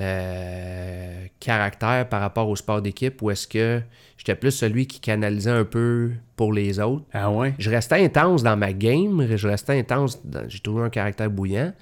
euh, 0.00 1.26
caractère 1.38 2.08
par 2.08 2.20
rapport 2.20 2.48
au 2.48 2.56
sport 2.56 2.80
d'équipe 2.80 3.20
où 3.22 3.30
est-ce 3.30 3.46
que 3.46 3.80
j'étais 4.16 4.34
plus 4.34 4.50
celui 4.50 4.86
qui 4.86 5.00
canalisait 5.00 5.50
un 5.50 5.64
peu 5.64 6.12
pour 6.36 6.52
les 6.52 6.80
autres. 6.80 7.04
Ah 7.12 7.30
ouais? 7.30 7.54
Je 7.58 7.70
restais 7.70 8.02
intense 8.04 8.42
dans 8.42 8.56
ma 8.56 8.72
game, 8.72 9.26
je 9.36 9.48
restais 9.48 9.78
intense, 9.78 10.24
dans- 10.24 10.48
j'ai 10.48 10.60
toujours 10.60 10.82
un 10.82 10.90
caractère 10.90 11.30
bouillant. 11.30 11.72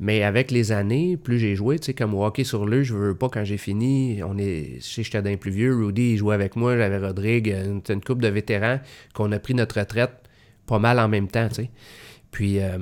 Mais 0.00 0.24
avec 0.24 0.50
les 0.50 0.72
années, 0.72 1.16
plus 1.16 1.38
j'ai 1.38 1.54
joué, 1.54 1.78
tu 1.78 1.86
sais, 1.86 1.94
comme 1.94 2.14
au 2.14 2.24
hockey 2.24 2.42
sur 2.42 2.66
le, 2.66 2.82
je 2.82 2.94
veux 2.94 3.14
pas 3.14 3.28
quand 3.28 3.44
j'ai 3.44 3.56
fini, 3.58 4.20
on 4.24 4.36
est, 4.38 4.80
je 4.80 4.84
sais 4.84 5.02
j'étais 5.04 5.22
d'un 5.22 5.36
plus 5.36 5.52
vieux, 5.52 5.74
Rudy 5.74 6.12
il 6.12 6.16
jouait 6.16 6.34
avec 6.34 6.56
moi, 6.56 6.76
j'avais 6.76 6.98
Rodrigue, 6.98 7.46
une, 7.48 7.80
une 7.88 8.00
couple 8.00 8.22
de 8.22 8.28
vétérans 8.28 8.80
qu'on 9.12 9.30
a 9.30 9.38
pris 9.38 9.54
notre 9.54 9.78
retraite 9.78 10.10
pas 10.66 10.78
mal 10.78 10.98
en 10.98 11.08
même 11.08 11.28
temps, 11.28 11.48
tu 11.48 11.54
sais. 11.54 11.70
Puis 12.30 12.60
euh, 12.60 12.78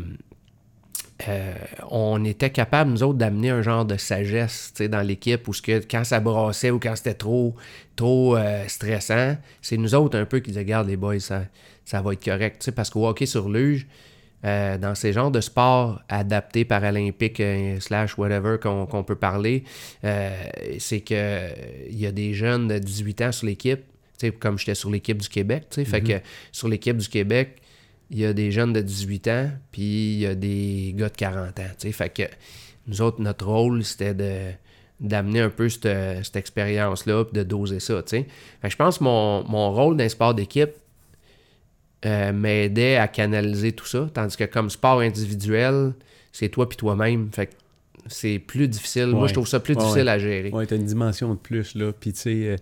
euh, 1.29 1.55
on 1.91 2.25
était 2.25 2.51
capable, 2.51 2.91
nous 2.91 3.03
autres, 3.03 3.19
d'amener 3.19 3.51
un 3.51 3.63
genre 3.63 3.85
de 3.85 3.97
sagesse 3.97 4.73
tu 4.75 4.85
sais, 4.85 4.89
dans 4.89 5.03
l'équipe 5.03 5.47
où 5.47 5.53
ce 5.53 5.63
que, 5.63 5.81
quand 5.89 6.05
ça 6.05 6.21
brassait 6.21 6.71
ou 6.71 6.81
quand 6.81 6.97
c'était 6.97 7.15
trop, 7.15 7.55
trop 7.97 8.37
euh, 8.37 8.65
stressant, 8.67 9.37
c'est 9.61 9.77
nous 9.77 9.95
autres 9.95 10.19
un 10.19 10.25
peu 10.25 10.41
qui 10.41 10.51
disaient 10.51 10.63
Regarde 10.63 10.89
les 10.89 10.97
boys, 10.97 11.21
ça, 11.21 11.45
ça 11.85 12.03
va 12.03 12.15
être 12.15 12.25
correct. 12.25 12.61
Tu 12.61 12.67
sais, 12.67 12.73
parce 12.73 12.91
qu'au 12.91 13.07
hockey 13.07 13.27
sur 13.27 13.49
luge, 13.49 13.87
euh, 14.45 14.79
dans 14.79 14.97
ces 14.97 15.13
genres 15.13 15.31
de 15.31 15.41
sports 15.41 16.01
adaptés 16.09 16.65
paralympiques 16.65 17.43
slash 17.79 18.19
whatever 18.19 18.57
qu'on 18.61 19.05
peut 19.05 19.15
parler, 19.15 19.65
c'est 20.79 21.01
que 21.01 21.49
il 21.89 21.99
y 21.99 22.07
a 22.07 22.13
des 22.13 22.35
jeunes 22.35 22.67
de 22.67 22.79
18 22.79 23.21
ans 23.23 23.33
sur 23.33 23.47
l'équipe, 23.47 23.83
comme 24.41 24.59
j'étais 24.59 24.75
sur 24.75 24.91
l'équipe 24.91 25.19
du 25.19 25.29
Québec, 25.29 25.67
fait 25.71 26.01
que 26.01 26.21
sur 26.51 26.69
l'équipe 26.69 26.97
du 26.97 27.09
Québec, 27.09 27.62
il 28.11 28.19
y 28.19 28.27
a 28.27 28.33
des 28.33 28.51
jeunes 28.53 28.73
de 28.73 28.81
18 28.81 29.29
ans, 29.29 29.51
puis 29.71 30.15
il 30.15 30.19
y 30.21 30.27
a 30.27 30.35
des 30.35 30.95
gars 30.97 31.09
de 31.09 31.17
40 31.17 31.59
ans. 31.61 31.91
Fait 31.93 32.09
que 32.11 32.23
nous 32.87 33.01
autres, 33.01 33.21
notre 33.21 33.47
rôle, 33.47 33.85
c'était 33.85 34.15
de 34.15 34.53
d'amener 35.01 35.41
un 35.41 35.51
peu 35.51 35.69
cette, 35.69 35.89
cette 36.25 36.37
expérience-là, 36.37 37.25
puis 37.25 37.37
de 37.37 37.43
doser 37.43 37.81
ça. 37.81 38.03
Fait 38.07 38.25
que 38.63 38.69
je 38.71 38.77
pense 38.77 38.99
que 38.99 39.05
mon, 39.05 39.43
mon 39.49 39.73
rôle 39.73 39.97
dans 39.97 40.05
les 40.05 40.09
sports 40.09 40.33
d'équipe 40.33 40.71
euh, 42.05 42.33
m'aidait 42.33 42.97
à 42.97 43.09
canaliser 43.09 43.73
tout 43.73 43.87
ça, 43.87 44.09
tandis 44.15 44.37
que 44.37 44.45
comme 44.45 44.71
sport 44.71 45.01
individuel, 45.01 45.93
c'est 46.33 46.49
toi 46.49 46.69
puis 46.69 46.77
toi-même. 46.77 47.31
Fait 47.33 47.47
que 47.47 47.53
c'est 48.07 48.39
plus 48.39 48.69
difficile. 48.69 49.07
Moi, 49.07 49.29
je 49.29 49.35
trouve 49.35 49.47
ça 49.47 49.61
plus 49.61 49.75
Ouais, 49.75 49.81
difficile 49.81 50.05
ouais. 50.05 50.11
à 50.11 50.19
gérer. 50.19 50.51
Ouais, 50.51 50.67
t'as 50.67 50.77
une 50.77 50.85
dimension 50.85 51.35
de 51.35 51.39
plus, 51.39 51.75
là. 51.75 51.93
Puis, 51.93 52.13
tu 52.13 52.21
sais, 52.21 52.35
euh, 52.47 52.57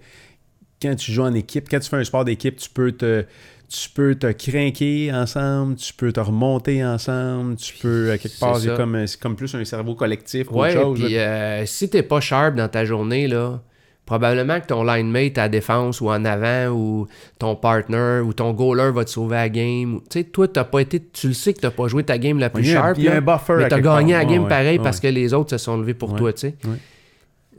quand 0.80 0.94
tu 0.94 1.12
joues 1.12 1.22
en 1.22 1.34
équipe, 1.34 1.68
quand 1.70 1.78
tu 1.80 1.88
fais 1.88 1.96
un 1.96 2.04
sport 2.04 2.24
d'équipe, 2.24 2.56
tu 2.56 2.68
peux 2.68 2.92
te... 2.92 3.24
Tu 3.72 3.88
peux 3.90 4.16
te 4.16 4.26
craquer 4.32 5.12
ensemble, 5.12 5.76
tu 5.76 5.94
peux 5.94 6.12
te 6.12 6.18
remonter 6.18 6.84
ensemble, 6.84 7.54
tu 7.56 7.74
peux, 7.80 8.10
à 8.10 8.18
quelque 8.18 8.32
C'est 8.32 8.40
part, 8.40 8.58
ça. 8.58 8.74
comme, 8.76 9.06
c'est 9.06 9.20
comme 9.20 9.36
plus 9.36 9.54
un 9.54 9.64
cerveau 9.64 9.94
collectif 9.94 10.48
qu'autre 10.48 10.60
Ouais, 10.60 10.72
chose. 10.72 10.98
puis 11.00 11.16
euh, 11.16 11.64
si 11.66 11.88
t'es 11.88 12.02
pas 12.02 12.20
sharp 12.20 12.56
dans 12.56 12.66
ta 12.68 12.84
journée, 12.84 13.28
là, 13.28 13.60
probablement 14.06 14.58
que 14.60 14.66
ton 14.66 14.82
line 14.82 15.08
mate 15.08 15.38
à 15.38 15.48
défense 15.48 16.00
ou 16.00 16.08
en 16.10 16.24
avant 16.24 16.66
ou 16.74 17.06
ton 17.38 17.54
partner 17.54 18.20
ou 18.24 18.32
ton 18.32 18.52
goaler 18.52 18.90
va 18.90 19.04
te 19.04 19.10
sauver 19.10 19.36
à 19.36 19.40
la 19.42 19.48
game. 19.50 20.00
Tu 20.10 20.18
sais, 20.18 20.24
toi, 20.24 20.48
t'as 20.48 20.64
pas 20.64 20.80
été. 20.80 21.00
Tu 21.12 21.28
le 21.28 21.32
sais 21.34 21.54
que 21.54 21.60
t'as 21.60 21.70
pas 21.70 21.86
joué 21.86 22.02
ta 22.02 22.18
game 22.18 22.40
la 22.40 22.50
plus 22.50 22.64
Il 22.64 22.70
y 22.72 22.74
a 22.74 22.80
un- 22.80 22.86
sharp. 22.86 22.98
il 22.98 23.04
y 23.04 23.08
a 23.08 23.12
là, 23.12 23.16
un 23.18 23.20
buffer 23.20 23.54
mais 23.58 23.68
t'as 23.68 23.76
quelque 23.76 23.84
gagné 23.84 24.12
part. 24.14 24.22
la 24.24 24.24
game 24.24 24.42
Ouais, 24.42 24.48
pareil 24.48 24.78
ouais, 24.78 24.82
parce 24.84 24.98
que 24.98 25.06
les 25.06 25.32
autres 25.32 25.50
se 25.50 25.58
sont 25.58 25.76
levés 25.76 25.94
pour 25.94 26.16
toi, 26.16 26.32
tu 26.32 26.40
sais. 26.40 26.56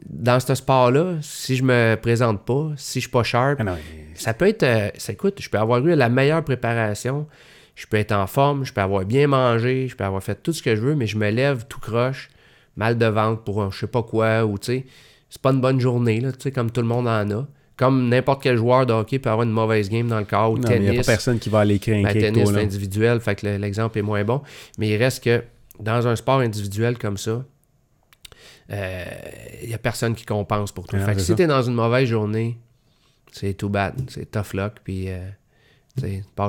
Dans 0.09 0.39
ce 0.39 0.55
sport-là, 0.55 1.15
si 1.21 1.55
je 1.55 1.63
me 1.63 1.95
présente 2.01 2.45
pas, 2.45 2.69
si 2.77 2.99
je 2.99 3.03
suis 3.05 3.11
pas 3.11 3.23
sharp, 3.23 3.57
Ah 3.59 3.63
non, 3.65 3.73
mais- 3.75 4.05
ça 4.15 4.33
peut 4.33 4.47
être. 4.47 4.63
euh, 4.63 4.89
ça, 4.97 5.13
écoute, 5.13 5.35
je 5.41 5.49
peux 5.49 5.57
avoir 5.59 5.85
eu 5.85 5.95
la 5.95 6.09
meilleure 6.09 6.43
préparation, 6.43 7.27
je 7.75 7.85
peux 7.87 7.97
être 7.97 8.11
en 8.13 8.25
forme, 8.27 8.65
je 8.65 8.71
peux 8.73 8.81
avoir 8.81 9.03
bien 9.05 9.27
mangé, 9.27 9.87
je 9.87 9.95
peux 9.95 10.03
avoir 10.05 10.23
fait 10.23 10.41
tout 10.41 10.53
ce 10.53 10.63
que 10.63 10.75
je 10.75 10.81
veux, 10.81 10.95
mais 10.95 11.07
je 11.07 11.17
me 11.17 11.29
lève 11.29 11.65
tout 11.67 11.79
croche, 11.79 12.29
mal 12.77 12.97
de 12.97 13.05
ventre 13.05 13.43
pour 13.43 13.61
un 13.61 13.69
je 13.69 13.79
sais 13.79 13.87
pas 13.87 14.01
quoi, 14.03 14.45
ou 14.45 14.57
tu 14.57 14.65
sais, 14.67 14.85
c'est 15.29 15.41
pas 15.41 15.51
une 15.51 15.61
bonne 15.61 15.79
journée, 15.79 16.19
là, 16.21 16.31
tu 16.31 16.39
sais, 16.41 16.51
comme 16.51 16.71
tout 16.71 16.81
le 16.81 16.87
monde 16.87 17.07
en 17.07 17.29
a. 17.29 17.47
Comme 17.77 18.09
n'importe 18.09 18.43
quel 18.43 18.57
joueur 18.57 18.85
de 18.85 18.93
hockey 18.93 19.17
peut 19.17 19.29
avoir 19.29 19.43
une 19.45 19.53
mauvaise 19.53 19.89
game 19.89 20.07
dans 20.07 20.19
le 20.19 20.25
corps, 20.25 20.51
ou 20.51 20.57
non, 20.57 20.69
mais 20.69 20.75
il 20.77 20.81
n'y 20.81 20.87
a 20.87 20.91
pas 20.91 20.95
tennis. 20.95 21.07
personne 21.07 21.39
qui 21.39 21.49
va 21.49 21.59
aller 21.59 21.79
craquer 21.79 22.03
Ben, 22.03 22.13
tennis, 22.13 22.49
c'est 22.49 22.61
individuel, 22.61 23.19
fait 23.19 23.35
que 23.35 23.47
le- 23.47 23.57
l'exemple 23.57 23.97
est 23.97 24.03
moins 24.03 24.23
bon. 24.23 24.41
Mais 24.77 24.89
il 24.89 24.97
reste 24.97 25.23
que 25.23 25.43
dans 25.79 26.07
un 26.07 26.15
sport 26.15 26.39
individuel 26.39 26.97
comme 26.97 27.17
ça, 27.17 27.43
il 28.71 29.67
n'y 29.67 29.73
a 29.73 29.77
personne 29.77 30.15
qui 30.15 30.25
compense 30.25 30.71
pour 30.71 30.87
toi. 30.87 30.99
Ah, 31.01 31.05
fait 31.05 31.13
que 31.15 31.19
si 31.21 31.27
ça. 31.27 31.35
tu 31.35 31.41
es 31.43 31.47
dans 31.47 31.61
une 31.61 31.73
mauvaise 31.73 32.07
journée, 32.07 32.57
c'est 33.31 33.53
tout 33.53 33.69
bad. 33.69 33.93
C'est 34.09 34.29
tough 34.31 34.53
luck, 34.53 34.73
puis 34.83 35.05
euh, 35.09 35.19
tu 35.97 36.05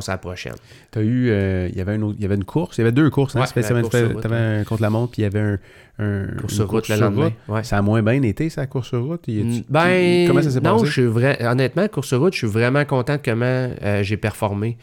à 0.08 0.12
la 0.12 0.18
prochaine. 0.18 0.54
T'as 0.90 1.00
eu, 1.02 1.28
euh, 1.30 1.68
il 1.70 1.76
y 1.76 1.80
avait 1.80 1.96
une 1.96 2.04
autre- 2.04 2.16
il 2.18 2.22
y 2.22 2.24
avait 2.24 2.36
une 2.36 2.44
course, 2.44 2.78
il 2.78 2.80
y 2.80 2.82
avait 2.82 2.92
deux 2.92 3.10
courses, 3.10 3.34
hein, 3.34 3.40
Ouais, 3.40 3.46
semaine- 3.68 3.82
course 3.82 3.96
route, 4.14 4.20
t'avais 4.22 4.36
un 4.36 4.64
contre 4.64 4.82
la 4.82 4.90
montre, 4.90 5.12
puis 5.12 5.22
il 5.22 5.24
y 5.24 5.26
avait 5.26 5.40
un, 5.40 5.58
un 5.98 6.26
Course 6.40 6.54
sur 6.54 6.70
route 6.70 6.88
le 6.88 6.96
lendemain. 6.96 7.32
Ouais. 7.48 7.64
Ça 7.64 7.78
a 7.78 7.82
moins 7.82 8.02
bien 8.02 8.22
été, 8.22 8.48
ça, 8.50 8.60
la 8.62 8.66
course 8.66 8.88
sur 8.88 9.04
route? 9.04 9.22
Y 9.26 9.64
Ben, 9.68 10.26
comment 10.28 10.42
ça 10.42 10.50
s'est 10.50 10.60
non, 10.60 10.74
passé? 10.74 10.86
je 10.86 10.92
suis 10.92 11.04
vrai, 11.06 11.44
honnêtement, 11.44 11.86
course 11.88 12.08
sur 12.08 12.20
route, 12.20 12.32
je 12.34 12.38
suis 12.38 12.46
vraiment 12.46 12.84
content 12.84 13.16
de 13.16 13.20
comment 13.24 13.44
euh, 13.82 14.02
j'ai 14.02 14.16
performé. 14.16 14.78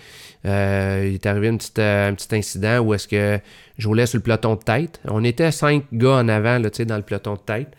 Euh, 0.45 1.05
il 1.07 1.15
est 1.15 1.25
arrivé 1.25 1.49
euh, 1.79 2.09
un 2.09 2.13
petit 2.13 2.35
incident 2.35 2.79
où 2.79 2.93
est-ce 2.93 3.07
que 3.07 3.39
je 3.80 3.88
roulais 3.88 4.05
sur 4.05 4.17
le 4.17 4.23
peloton 4.23 4.53
de 4.53 4.59
tête. 4.63 4.99
On 5.05 5.23
était 5.23 5.51
cinq 5.51 5.86
gars 5.91 6.17
en 6.17 6.27
avant, 6.27 6.59
là, 6.59 6.69
tu 6.69 6.77
sais, 6.77 6.86
dans 6.86 6.97
le 6.97 7.01
peloton 7.03 7.34
de 7.34 7.39
tête. 7.39 7.69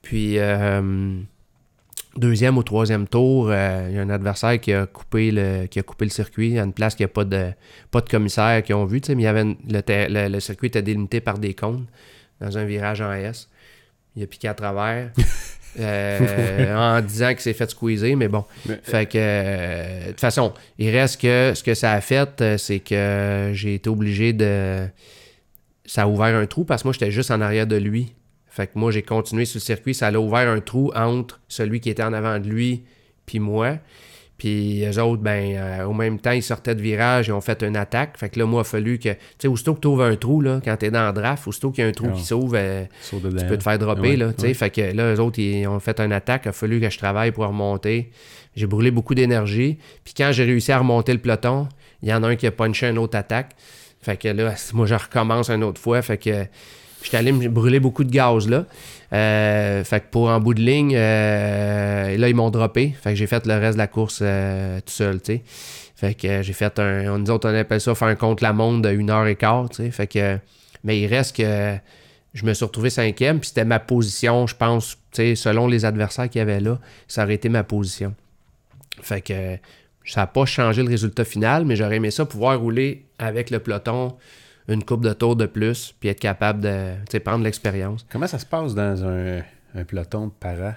Puis, 0.00 0.38
euh, 0.38 1.20
deuxième 2.16 2.56
ou 2.56 2.62
troisième 2.62 3.06
tour, 3.06 3.48
euh, 3.50 3.86
il 3.90 3.96
y 3.96 3.98
a 3.98 4.02
un 4.02 4.10
adversaire 4.10 4.58
qui 4.60 4.72
a 4.72 4.86
coupé 4.86 5.30
le, 5.30 5.66
qui 5.66 5.78
a 5.78 5.82
coupé 5.82 6.06
le 6.06 6.10
circuit 6.10 6.58
à 6.58 6.62
une 6.64 6.72
place 6.72 6.94
qu'il 6.94 7.04
n'y 7.04 7.10
a 7.10 7.12
pas 7.12 7.24
de, 7.24 7.50
pas 7.90 8.00
de 8.00 8.08
commissaire 8.08 8.62
qui 8.62 8.72
ont 8.72 8.84
vu, 8.86 9.00
tu 9.02 9.08
sais, 9.08 9.14
mais 9.14 9.22
il 9.22 9.26
y 9.26 9.28
avait 9.28 9.42
une- 9.42 9.56
le, 9.68 9.82
le- 9.88 10.28
le 10.28 10.40
circuit 10.40 10.68
était 10.68 10.82
délimité 10.82 11.20
par 11.20 11.38
des 11.38 11.52
cônes 11.54 11.86
dans 12.40 12.56
un 12.56 12.64
virage 12.64 13.00
en 13.02 13.12
S. 13.12 13.48
Il 14.16 14.22
a 14.22 14.26
piqué 14.26 14.48
à 14.48 14.54
travers. 14.54 15.10
euh, 15.78 16.76
en 16.98 17.00
disant 17.00 17.28
qu'il 17.30 17.40
s'est 17.40 17.52
fait 17.52 17.70
squeezer, 17.70 18.16
mais 18.16 18.28
bon. 18.28 18.44
Mais- 18.66 18.80
Fait 18.82 19.06
que, 19.06 19.18
euh, 19.18 20.04
de 20.06 20.10
toute 20.10 20.20
façon, 20.20 20.52
il 20.78 20.90
reste 20.90 21.20
que 21.20 21.52
ce 21.54 21.62
que 21.62 21.74
ça 21.74 21.92
a 21.92 22.00
fait, 22.00 22.42
c'est 22.58 22.80
que 22.80 23.50
j'ai 23.54 23.74
été 23.74 23.88
obligé 23.88 24.32
de. 24.32 24.86
Ça 25.84 26.02
a 26.02 26.06
ouvert 26.06 26.34
un 26.36 26.46
trou 26.46 26.64
parce 26.64 26.82
que 26.82 26.88
moi, 26.88 26.92
j'étais 26.92 27.10
juste 27.10 27.30
en 27.30 27.40
arrière 27.40 27.66
de 27.66 27.76
lui. 27.76 28.14
Fait 28.48 28.66
que 28.66 28.72
moi, 28.78 28.90
j'ai 28.90 29.02
continué 29.02 29.44
sur 29.44 29.58
le 29.58 29.62
circuit. 29.62 29.94
Ça 29.94 30.08
a 30.08 30.12
ouvert 30.12 30.48
un 30.48 30.60
trou 30.60 30.92
entre 30.94 31.40
celui 31.48 31.80
qui 31.80 31.90
était 31.90 32.02
en 32.02 32.12
avant 32.12 32.38
de 32.38 32.48
lui 32.48 32.84
puis 33.26 33.38
moi. 33.38 33.78
Puis 34.36 34.84
eux 34.86 35.02
autres, 35.02 35.22
ben, 35.22 35.54
euh, 35.54 35.84
au 35.84 35.92
même 35.92 36.18
temps, 36.18 36.30
ils 36.30 36.42
sortaient 36.42 36.74
de 36.74 36.80
virage 36.80 37.28
et 37.28 37.32
ont 37.32 37.42
fait 37.42 37.62
une 37.62 37.76
attaque. 37.76 38.16
Fait 38.16 38.30
que 38.30 38.38
là, 38.38 38.46
moi, 38.46 38.60
il 38.60 38.62
a 38.62 38.64
fallu 38.64 38.98
que. 38.98 39.10
Tu 39.10 39.16
sais, 39.38 39.48
aussitôt 39.48 39.74
que 39.74 39.80
tu 39.80 39.86
ouvres 39.88 40.04
un 40.04 40.16
trou, 40.16 40.40
là, 40.40 40.60
quand 40.64 40.74
t'es 40.78 40.90
dans 40.90 41.06
le 41.06 41.12
draft, 41.12 41.46
aussitôt 41.46 41.70
qu'il 41.70 41.84
y 41.84 41.86
a 41.86 41.90
un 41.90 41.92
trou 41.92 42.06
Ah. 42.10 42.16
qui 42.16 42.22
s'ouvre, 42.22 42.54
euh, 42.56 42.84
tu 43.10 43.16
peux 43.46 43.58
te 43.58 43.62
faire 43.62 43.78
dropper, 43.78 44.00
Ouais, 44.00 44.16
là, 44.16 44.30
ouais. 44.38 44.54
Fait 44.54 44.70
que 44.70 44.80
là, 44.96 45.14
eux 45.14 45.20
autres, 45.20 45.38
ils 45.38 45.66
ont 45.66 45.78
fait 45.78 46.00
une 46.00 46.12
attaque. 46.12 46.42
Il 46.46 46.48
a 46.48 46.52
fallu 46.52 46.80
que 46.80 46.88
je 46.88 46.96
travaille 46.96 47.32
pour 47.32 47.44
remonter. 47.46 48.10
J'ai 48.56 48.66
brûlé 48.66 48.90
beaucoup 48.90 49.14
d'énergie. 49.14 49.78
Puis 50.04 50.14
quand 50.16 50.30
j'ai 50.32 50.44
réussi 50.44 50.72
à 50.72 50.78
remonter 50.78 51.12
le 51.12 51.18
peloton, 51.18 51.68
il 52.02 52.08
y 52.08 52.14
en 52.14 52.22
a 52.22 52.28
un 52.28 52.36
qui 52.36 52.46
a 52.46 52.50
punché 52.50 52.88
une 52.88 52.98
autre 52.98 53.18
attaque. 53.18 53.50
Fait 54.02 54.16
que 54.16 54.28
là, 54.28 54.54
moi, 54.72 54.86
je 54.86 54.94
recommence 54.94 55.50
une 55.50 55.64
autre 55.64 55.80
fois. 55.80 56.00
Fait 56.02 56.18
que 56.18 56.46
j'étais 57.02 57.16
allé 57.16 57.32
me 57.32 57.48
brûler 57.48 57.80
beaucoup 57.80 58.04
de 58.04 58.10
gaz, 58.10 58.48
là. 58.48 58.64
Euh, 59.12 59.82
fait 59.84 60.00
que 60.00 60.06
pour 60.10 60.28
en 60.28 60.40
bout 60.40 60.54
de 60.54 60.60
ligne, 60.60 60.94
euh, 60.96 62.16
là, 62.16 62.28
ils 62.28 62.34
m'ont 62.34 62.50
droppé. 62.50 62.94
Fait 63.02 63.10
que 63.10 63.16
j'ai 63.16 63.26
fait 63.26 63.46
le 63.46 63.54
reste 63.54 63.74
de 63.74 63.78
la 63.78 63.88
course 63.88 64.20
euh, 64.22 64.80
tout 64.80 64.92
seul, 64.92 65.20
tu 65.20 65.34
sais. 65.34 65.42
Fait 65.96 66.14
que 66.14 66.42
j'ai 66.42 66.52
fait 66.52 66.78
un. 66.78 67.18
Nous 67.18 67.30
autres, 67.30 67.50
on 67.50 67.54
appelle 67.54 67.80
ça 67.80 67.94
faire 67.94 68.08
un 68.08 68.14
contre-la-montre 68.14 68.82
de 68.82 68.90
une 68.90 69.10
heure 69.10 69.26
et 69.26 69.36
quart, 69.36 69.68
tu 69.68 69.76
sais. 69.76 69.90
Fait 69.90 70.06
que. 70.06 70.38
Mais 70.82 70.98
il 70.98 71.06
reste 71.06 71.36
que 71.36 71.76
je 72.32 72.44
me 72.46 72.54
suis 72.54 72.64
retrouvé 72.64 72.90
cinquième, 72.90 73.40
puis 73.40 73.48
c'était 73.48 73.64
ma 73.64 73.80
position, 73.80 74.46
je 74.46 74.54
pense, 74.54 74.96
tu 75.10 75.16
sais, 75.16 75.34
selon 75.34 75.66
les 75.66 75.84
adversaires 75.84 76.30
qu'il 76.30 76.38
y 76.38 76.42
avait 76.42 76.60
là, 76.60 76.78
ça 77.06 77.24
aurait 77.24 77.34
été 77.34 77.48
ma 77.48 77.64
position. 77.64 78.14
Fait 79.02 79.20
que 79.20 79.58
ça 80.12 80.22
n'a 80.22 80.26
pas 80.26 80.44
changé 80.44 80.82
le 80.82 80.88
résultat 80.88 81.24
final, 81.24 81.64
mais 81.64 81.76
j'aurais 81.76 81.96
aimé 81.96 82.10
ça 82.10 82.24
pouvoir 82.24 82.58
rouler 82.60 83.06
avec 83.18 83.50
le 83.50 83.58
peloton 83.58 84.16
une 84.68 84.84
coupe 84.84 85.04
de 85.04 85.12
tours 85.12 85.36
de 85.36 85.46
plus, 85.46 85.94
puis 85.98 86.08
être 86.08 86.20
capable 86.20 86.60
de 86.60 87.18
prendre 87.18 87.42
l'expérience. 87.44 88.06
Comment 88.10 88.26
ça 88.28 88.38
se 88.38 88.46
passe 88.46 88.74
dans 88.74 89.04
un, 89.04 89.38
un 89.74 89.84
peloton 89.84 90.26
de 90.26 90.32
para? 90.38 90.74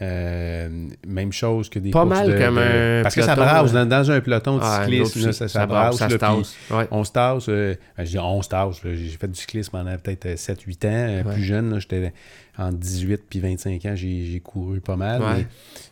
Euh, 0.00 0.88
même 1.06 1.32
chose 1.32 1.68
que 1.68 1.78
des 1.78 1.90
Pas 1.90 2.04
mal 2.04 2.26
de- 2.26 2.32
comme 2.36 2.56
de- 2.56 2.60
un 2.98 3.02
Parce 3.04 3.14
que 3.14 3.22
ça 3.22 3.36
brasse. 3.36 3.70
euh, 3.70 3.84
Dans, 3.84 3.86
dans 3.88 4.10
un 4.10 4.20
peloton 4.20 4.56
de 4.56 4.62
Ah, 4.64 4.80
cyclisme, 4.84 5.26
là, 5.26 5.32
ça, 5.32 5.46
ça 5.46 5.60
ça 5.60 5.66
brasse. 5.66 5.96
ça 5.96 6.06
là, 6.08 6.10
se 6.10 6.16
tasse. 6.16 6.56
Ouais. 6.72 6.88
On 6.90 7.04
se 7.04 7.12
tasse. 7.12 7.44
euh, 7.48 7.74
ben, 7.96 8.04
je 8.04 8.10
dis 8.10 8.18
on 8.18 8.42
se 8.42 8.48
tasse. 8.48 8.80
J'ai 8.82 9.08
fait 9.10 9.28
du 9.28 9.38
cyclisme 9.38 9.70
pendant 9.70 9.96
peut-être 9.98 10.26
euh, 10.26 10.34
7-8 10.36 10.86
ans. 10.86 10.88
euh, 10.90 11.22
Ouais. 11.22 11.34
Plus 11.34 11.44
jeune, 11.44 11.78
j'étais 11.78 12.12
en 12.58 12.70
18 12.72 13.22
puis 13.30 13.40
25 13.40 13.84
ans, 13.86 13.94
j'ai 13.96 14.40
couru 14.44 14.80
pas 14.80 14.96
mal. 14.96 15.20
Ouais. 15.22 15.26
mais- 15.38 15.46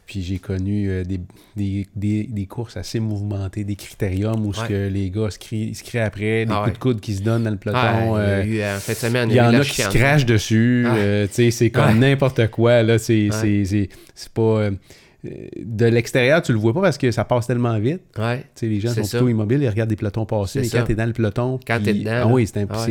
puis 0.06 0.22
j'ai 0.22 0.38
connu 0.38 0.90
euh, 0.90 1.04
des, 1.04 1.20
des, 1.54 1.86
des, 1.94 2.24
des 2.24 2.46
courses 2.46 2.76
assez 2.76 2.98
mouvementées, 2.98 3.62
des 3.62 3.76
critériums 3.76 4.44
où 4.44 4.50
Ouais. 4.50 4.66
que 4.68 4.88
les 4.88 5.08
gars 5.08 5.30
se 5.30 5.38
crient, 5.38 5.72
se 5.72 5.84
crient 5.84 6.00
après, 6.00 6.46
des 6.46 6.52
Ah 6.52 6.62
coups 6.64 6.72
de 6.74 6.78
coude 6.80 7.00
qui 7.00 7.14
se 7.14 7.22
donnent 7.22 7.44
dans 7.44 7.50
le 7.50 7.56
peloton. 7.56 7.78
Ah, 7.80 8.00
il 8.02 8.08
y 8.08 8.10
a 8.10 8.16
euh, 8.18 8.44
eu, 8.44 8.60
euh, 8.60 8.76
en 8.76 8.80
semaine, 8.80 9.30
il 9.30 9.36
y 9.36 9.38
a 9.38 9.48
en 9.48 9.60
qui 9.60 9.82
se 9.82 9.88
crachent 9.88 10.26
dessus. 10.26 10.84
Euh, 10.88 11.28
c'est 11.30 11.70
comme 11.70 12.00
n'importe 12.00 12.48
quoi. 12.48 12.82
Là, 12.82 12.98
c'est 12.98 13.28
pas. 14.34 14.70
De 15.22 15.86
l'extérieur, 15.86 16.40
tu 16.40 16.52
le 16.52 16.58
vois 16.58 16.72
pas 16.72 16.80
parce 16.80 16.96
que 16.96 17.10
ça 17.10 17.24
passe 17.24 17.46
tellement 17.46 17.78
vite. 17.78 18.00
Ouais. 18.18 18.44
Tu 18.56 18.68
les 18.68 18.80
gens 18.80 18.88
sont 18.94 19.04
ça. 19.04 19.18
plutôt 19.18 19.28
immobiles, 19.28 19.62
ils 19.62 19.68
regardent 19.68 19.90
des 19.90 19.96
pelotons 19.96 20.24
passer. 20.24 20.52
C'est 20.52 20.60
Mais 20.60 20.64
ça. 20.68 20.78
quand 20.78 20.84
t'es 20.86 20.94
dans 20.94 21.04
le 21.06 21.12
peloton. 21.12 21.60
Quand 21.66 21.76
puis- 21.76 21.84
t'es 21.84 21.92
dedans, 21.94 22.20
Ah 22.22 22.26
oui, 22.26 22.46
c'est 22.46 22.66
Ah 22.70 22.86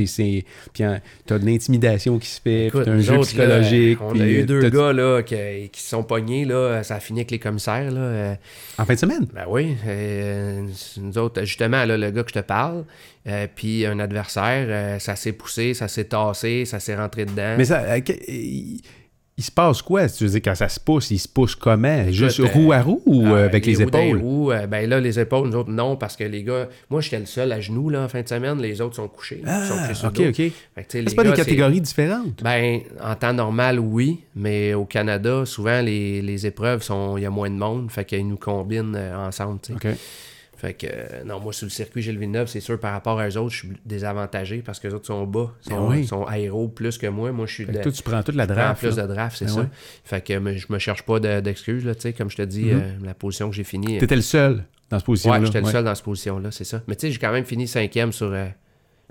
Puis 0.73 0.83
hein, 0.83 0.99
t'as 1.25 1.39
de 1.39 1.45
l'intimidation 1.45 2.19
qui 2.19 2.27
se 2.27 2.39
fait. 2.41 2.69
Puis 2.71 2.79
un 2.87 2.99
jeu 2.99 3.13
autres, 3.17 3.27
psychologique. 3.27 3.99
là, 3.99 4.05
on 4.09 4.19
a 4.19 4.25
eu 4.25 4.41
euh, 4.41 4.45
deux 4.45 4.69
gars 4.69 4.93
là, 4.93 5.23
qui, 5.23 5.35
qui 5.71 5.81
se 5.81 5.89
sont 5.89 6.03
pognés, 6.03 6.45
là, 6.45 6.83
ça 6.83 6.95
a 6.95 6.99
fini 6.99 7.19
avec 7.21 7.31
les 7.31 7.39
commissaires. 7.39 7.89
Là, 7.91 7.99
euh, 8.01 8.35
En 8.77 8.85
fin 8.85 8.93
de 8.93 8.99
semaine? 8.99 9.25
Ben 9.33 9.45
oui, 9.49 9.75
euh, 9.87 10.65
nous 11.01 11.17
autres, 11.17 11.41
justement, 11.45 11.83
là, 11.85 11.97
le 11.97 12.11
gars 12.11 12.23
que 12.23 12.29
je 12.29 12.39
te 12.39 12.45
parle, 12.45 12.85
euh, 13.27 13.47
puis 13.53 13.85
un 13.85 13.99
adversaire, 13.99 15.01
ça 15.01 15.15
s'est 15.15 15.33
poussé, 15.33 15.73
ça 15.73 15.87
s'est 15.87 16.05
tassé, 16.05 16.65
ça 16.65 16.79
s'est 16.79 16.95
rentré 16.95 17.25
dedans. 17.25 17.55
Mais 17.57 17.65
ça. 17.65 17.83
Euh, 19.39 19.41
il, 19.41 19.43
se 19.43 19.51
passe 19.51 19.81
quoi? 19.81 20.07
Tu 20.09 20.23
veux 20.25 20.29
dire, 20.29 20.41
quand 20.43 20.55
ça 20.55 20.69
se 20.69 20.79
pousse, 20.79 21.11
il 21.11 21.17
se 21.19 21.27
pousse 21.27 21.55
comment? 21.55 22.11
Juste 22.11 22.39
euh, 22.39 22.45
roue 22.45 22.71
à 22.71 22.81
roue 22.81 23.01
ou 23.05 23.23
Ah, 23.25 23.31
euh, 23.31 23.45
avec 23.45 23.65
les, 23.65 23.81
épaules? 23.81 24.17
roues, 24.19 24.51
euh, 24.51 24.67
ben 24.67 24.89
là, 24.89 24.99
les 24.99 25.19
épaules, 25.19 25.49
nous 25.49 25.55
autres, 25.55 25.71
non, 25.71 25.95
parce 25.95 26.15
que 26.15 26.23
les 26.23 26.43
gars, 26.43 26.67
moi, 26.89 27.01
j'étais 27.01 27.19
le 27.19 27.25
seul 27.25 27.51
à 27.51 27.59
genoux, 27.59 27.89
là, 27.89 28.03
en 28.03 28.07
fin 28.09 28.21
de 28.21 28.27
semaine, 28.27 28.61
les 28.61 28.81
autres 28.81 28.95
sont 28.95 29.07
couchés. 29.07 29.41
sont 29.45 29.75
Ah, 29.79 29.93
sur 29.93 30.09
ok, 30.09 30.19
ok. 30.29 30.51
C'est 30.87 31.15
pas 31.15 31.23
des 31.23 31.33
catégories 31.33 31.81
différentes? 31.81 32.43
Ben, 32.43 32.81
en 33.03 33.15
temps 33.15 33.33
normal, 33.33 33.79
oui, 33.79 34.19
mais 34.35 34.73
au 34.73 34.85
Canada, 34.85 35.45
souvent, 35.45 35.81
les, 35.81 36.21
les 36.21 36.45
épreuves 36.45 36.81
sont. 36.83 37.17
Il 37.17 37.23
y 37.23 37.25
a 37.25 37.29
moins 37.29 37.49
de 37.49 37.55
monde, 37.55 37.91
fait 37.91 38.05
qu'ils 38.05 38.27
nous 38.27 38.37
combinent 38.37 38.95
euh, 38.95 39.27
ensemble. 39.27 39.59
OK. 39.73 39.87
Fait 40.59 40.73
que, 40.73 40.87
euh, 40.89 41.23
non, 41.23 41.39
moi, 41.39 41.53
sur 41.53 41.65
le 41.67 41.69
circuit 41.69 42.01
Gilles 42.01 42.17
Villeneuve, 42.19 42.47
c'est 42.47 42.59
sûr, 42.59 42.77
par 42.77 42.91
rapport 42.91 43.17
à 43.17 43.29
eux 43.29 43.37
autres, 43.37 43.51
je 43.53 43.59
suis 43.59 43.69
désavantagé 43.85 44.61
parce 44.61 44.77
que 44.79 44.89
les 44.89 44.93
autres 44.93 45.05
sont 45.05 45.23
bas, 45.25 45.53
sont, 45.61 45.87
Ben 45.89 45.95
oui. 45.97 46.05
sont 46.05 46.25
aéro 46.25 46.67
plus 46.67 46.97
que 46.97 47.07
moi. 47.07 47.31
Moi, 47.31 47.45
je 47.45 47.53
suis 47.53 47.65
Fait 47.65 47.71
de- 47.71 47.81
toi, 47.81 47.91
tu 47.93 48.03
prends 48.03 48.21
toute 48.23 48.35
la 48.35 48.45
draft. 48.45 48.79
plus 48.81 48.97
là. 48.97 49.07
de 49.07 49.13
draft, 49.13 49.37
c'est 49.37 49.45
Ben 49.45 49.51
ça. 49.53 49.59
ouais. 49.61 49.67
Fait 50.03 50.21
que 50.21 50.33
mais 50.37 50.57
je 50.57 50.67
me 50.69 50.77
cherche 50.77 51.03
pas 51.03 51.21
de- 51.21 51.39
d'excuses, 51.39 51.85
là, 51.85 51.95
tu 51.95 52.01
sais, 52.01 52.13
comme 52.13 52.29
je 52.29 52.35
te 52.35 52.41
dis, 52.41 52.65
Mhm. 52.65 52.79
euh, 52.81 53.05
la 53.05 53.13
position 53.13 53.49
que 53.49 53.55
j'ai 53.55 53.63
fini. 53.63 53.95
euh, 53.95 53.99
T'étais 54.01 54.17
le 54.17 54.21
seul 54.21 54.65
dans 54.89 54.99
cette 54.99 55.05
position-là. 55.05 55.39
Ouais, 55.39 55.45
j'étais 55.45 55.61
le 55.61 55.67
seul 55.67 55.83
dans 55.85 55.95
cette 55.95 56.03
position-là, 56.05 56.51
c'est 56.51 56.65
ça. 56.65 56.81
Mais 56.89 56.95
tu 56.97 57.07
sais, 57.07 57.11
j'ai 57.13 57.19
quand 57.19 57.31
même 57.31 57.45
fini 57.45 57.65
cinquième 57.65 58.11
sur, 58.11 58.27
euh, 58.33 58.47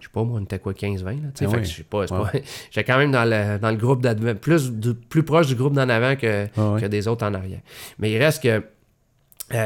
je 0.01 0.05
sais 0.05 0.11
pas, 0.13 0.23
moi, 0.25 0.39
on 0.41 0.45
était 0.45 0.59
quoi, 0.59 0.75
15-20, 0.75 1.13
là, 1.13 1.29
tu 1.35 1.39
sais. 1.39 1.45
Ah 1.47 1.51
fait 1.51 1.63
que 1.63 1.65
je 1.67 1.75
sais 1.77 1.83
pas, 1.83 2.01
Ouais. 2.01 2.07
pas... 2.09 2.31
J'étais 2.71 2.85
quand 2.85 2.99
même 2.99 3.11
dans 3.11 3.25
le, 3.25 3.59
dans 3.59 3.71
le 3.71 3.77
groupe 3.79 4.07
plus, 4.43 4.71
plus 5.09 5.23
proche 5.23 5.47
du 5.47 5.55
groupe 5.55 5.73
d'en 5.73 5.89
avant 5.89 6.15
que, 6.15 6.47
que 6.79 6.87
des 6.87 7.09
autres 7.09 7.25
en 7.27 7.33
arrière. 7.33 7.61
Mais 7.99 8.11
il 8.13 8.19
reste 8.19 8.43
que, 8.43 8.63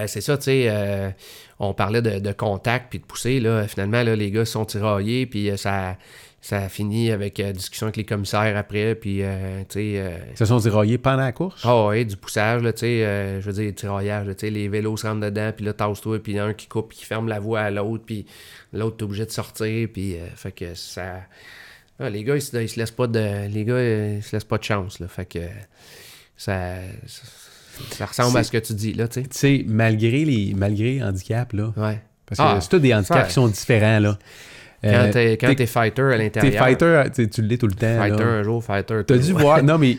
c'est 0.06 0.20
ça, 0.20 0.36
tu 0.38 0.44
sais, 0.44 1.14
on 1.62 1.74
parlait 1.74 2.02
de, 2.02 2.18
de 2.18 2.32
contact 2.32 2.86
puis 2.90 2.98
de 2.98 3.04
pousser, 3.04 3.38
là. 3.40 3.66
Finalement, 3.68 4.02
là, 4.02 4.16
les 4.16 4.30
gars 4.30 4.44
se 4.44 4.52
sont 4.52 4.64
tiraillés, 4.64 5.26
puis 5.26 5.48
euh, 5.48 5.56
ça, 5.56 5.96
ça 6.40 6.58
a 6.58 6.68
fini 6.68 7.12
avec 7.12 7.38
euh, 7.38 7.52
discussion 7.52 7.86
avec 7.86 7.96
les 7.96 8.04
commissaires 8.04 8.56
après, 8.56 8.96
puis, 8.96 9.22
euh, 9.22 9.60
tu 9.68 9.74
sais... 9.74 9.92
euh, 9.96 10.18
Ils 10.32 10.36
se 10.36 10.44
sont 10.44 10.58
tiraillés 10.58 10.98
pendant 10.98 11.22
la 11.22 11.30
course? 11.30 11.62
ah 11.64 11.86
ouais, 11.86 12.04
du 12.04 12.16
poussage, 12.16 12.62
là, 12.62 12.72
tu 12.72 12.80
sais, 12.80 13.40
je 13.40 13.46
veux 13.48 13.52
dire, 13.52 13.72
tiraillage, 13.74 14.26
là, 14.26 14.34
tu 14.34 14.46
sais, 14.46 14.50
les 14.50 14.68
vélos 14.68 14.96
se 14.96 15.06
rentrent 15.06 15.20
dedans, 15.20 15.52
puis 15.54 15.64
là, 15.64 15.72
tasse-toi, 15.72 16.18
puis 16.20 16.36
un 16.38 16.52
qui 16.52 16.66
coupe, 16.66 16.92
qui 16.92 17.04
ferme 17.04 17.28
la 17.28 17.38
voie 17.38 17.60
à 17.60 17.70
l'autre, 17.70 18.02
puis 18.04 18.26
l'autre, 18.72 18.96
t'es 18.96 19.04
obligé 19.04 19.24
de 19.24 19.30
sortir, 19.30 19.88
puis 19.92 20.16
fait 20.34 20.52
que 20.52 20.74
ça... 20.74 21.20
Ah, 22.00 22.10
les 22.10 22.24
gars, 22.24 22.34
ils 22.34 22.42
se, 22.42 22.56
ils 22.56 22.68
se 22.68 22.80
laissent 22.80 22.90
pas 22.90 23.06
de... 23.06 23.46
Les 23.48 23.64
gars, 23.64 23.80
ils 23.80 24.22
se 24.22 24.34
laissent 24.34 24.42
pas 24.44 24.58
de 24.58 24.64
chance, 24.64 24.98
là, 24.98 25.06
fait 25.06 25.26
que 25.26 25.38
ça... 26.36 26.74
Ça, 27.06 27.22
ça 27.90 28.06
ressemble 28.06 28.36
à 28.38 28.42
ce 28.44 28.50
que 28.52 28.58
tu 28.58 28.74
dis, 28.74 28.92
là, 28.94 29.08
tu 29.08 29.20
sais. 29.22 29.26
Tu 29.28 29.38
sais, 29.38 29.64
malgré 29.66 30.24
les 30.24 30.54
malgré 30.56 30.94
les 30.94 31.02
handicaps, 31.02 31.52
là. 31.54 31.72
Ouais. 31.76 32.00
Parce 32.26 32.38
que 32.38 32.56
Ah, 32.56 32.58
c'est 32.60 32.68
tous 32.68 32.78
des 32.78 32.94
handicaps 32.94 33.20
ça- 33.20 33.26
qui 33.26 33.32
sont 33.34 33.48
différents, 33.48 33.98
là. 33.98 34.18
Quand 34.82 34.88
Euh, 34.90 35.12
t'es 35.12 35.36
quand 35.36 35.46
t'es- 35.48 35.54
t'es 35.56 35.66
fighter 35.66 36.02
à 36.02 36.10
T'es 36.16 36.18
l'intérieur... 36.18 36.64
fighter, 36.64 37.02
tu 37.14 37.22
sais, 37.22 37.28
tu 37.28 37.42
l'es 37.42 37.56
tout 37.58 37.68
le 37.68 37.74
temps. 37.74 37.96
Fighter 37.98 38.24
là. 38.24 38.30
un 38.30 38.42
jour, 38.42 38.64
fighter... 38.64 39.02
T'as 39.06 39.16
dû 39.16 39.32
voir, 39.32 39.62
non 39.62 39.78
mais 39.78 39.96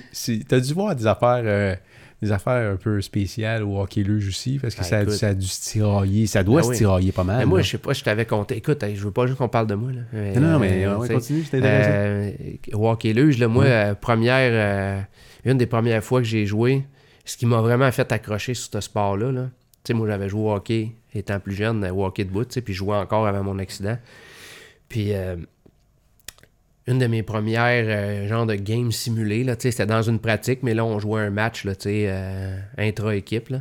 t'as 0.48 0.60
dû 0.60 0.74
voir 0.74 0.94
des 0.94 1.08
affaires, 1.08 1.42
euh, 1.46 1.74
des 2.22 2.32
affaires 2.34 2.74
un 2.74 2.76
peu 2.76 3.00
spéciales 3.00 3.64
au 3.64 3.80
hockey 3.80 4.02
luge 4.04 4.28
aussi, 4.28 4.60
parce 4.60 4.76
que 4.76 4.82
Ah, 4.82 4.84
ça, 4.84 5.02
écoute. 5.04 5.14
ça 5.14 5.28
a 5.30 5.34
dû 5.34 5.48
se 5.48 5.62
tirailler, 5.62 6.28
ça 6.28 6.44
doit 6.44 6.60
Ah 6.60 6.64
se 6.64 6.70
oui. 6.70 6.78
tirailler 6.78 7.12
pas 7.14 7.24
mal. 7.24 7.38
Mais 7.40 7.46
moi, 7.46 7.60
là. 7.60 7.64
je 7.64 7.70
sais 7.72 7.78
pas, 7.78 7.94
je 7.94 8.04
t'avais 8.04 8.26
compté. 8.26 8.58
Écoute, 8.58 8.84
je 8.94 9.02
veux 9.06 9.12
pas 9.12 9.26
juste 9.26 9.38
qu'on 9.38 9.48
parle 9.48 9.68
de 9.68 9.76
moi, 9.76 9.92
là. 9.94 10.02
non, 10.42 10.52
non, 10.54 10.60
mais 10.60 10.86
Euh, 10.86 11.02
sais, 11.08 11.14
continue, 11.14 11.44
c'est 11.50 11.58
intéressant. 11.60 11.90
Euh, 11.94 12.32
au 12.74 12.90
hockey 12.90 13.14
luge, 13.14 13.38
là, 13.40 13.48
moi, 13.48 13.64
Ouais. 13.64 13.72
euh, 13.72 13.96
première, 13.96 15.06
une 15.46 15.58
des 15.58 15.66
premières 15.66 16.04
fois 16.04 16.20
que 16.20 16.28
j'ai 16.28 16.46
joué, 16.46 16.84
ce 17.26 17.38
qui 17.38 17.46
m'a 17.46 17.62
vraiment 17.62 17.92
fait 17.92 18.12
accrocher 18.12 18.54
sur 18.54 18.72
ce 18.72 18.82
sport-là, 18.82 19.50
moi, 19.92 20.08
j'avais 20.08 20.30
joué 20.30 20.42
au 20.42 20.54
hockey 20.54 20.92
étant 21.14 21.40
plus 21.40 21.56
jeune, 21.56 21.84
euh, 21.84 21.94
au 21.94 22.06
hockey 22.06 22.24
de 22.24 22.30
bout, 22.30 22.46
tu 22.46 22.54
sais, 22.54 22.62
puis 22.62 22.74
je 22.74 22.80
jouais 22.80 22.96
encore 22.96 23.28
avant 23.28 23.44
mon 23.44 23.60
accident. 23.60 23.98
Puis, 24.88 25.14
euh, 25.14 25.36
une 26.88 27.00
de 27.00 27.08
mes 27.08 27.24
premières 27.24 27.86
euh, 27.88 28.46
de 28.46 28.56
games 28.56 28.92
sais, 28.92 29.72
c'était 29.72 29.86
dans 29.86 30.02
une 30.02 30.20
pratique, 30.20 30.64
mais 30.64 30.74
là, 30.74 30.86
on 30.86 31.00
jouait 31.00 31.22
un 31.22 31.30
match, 31.30 31.66
euh, 31.86 32.58
intra-équipe. 32.78 33.54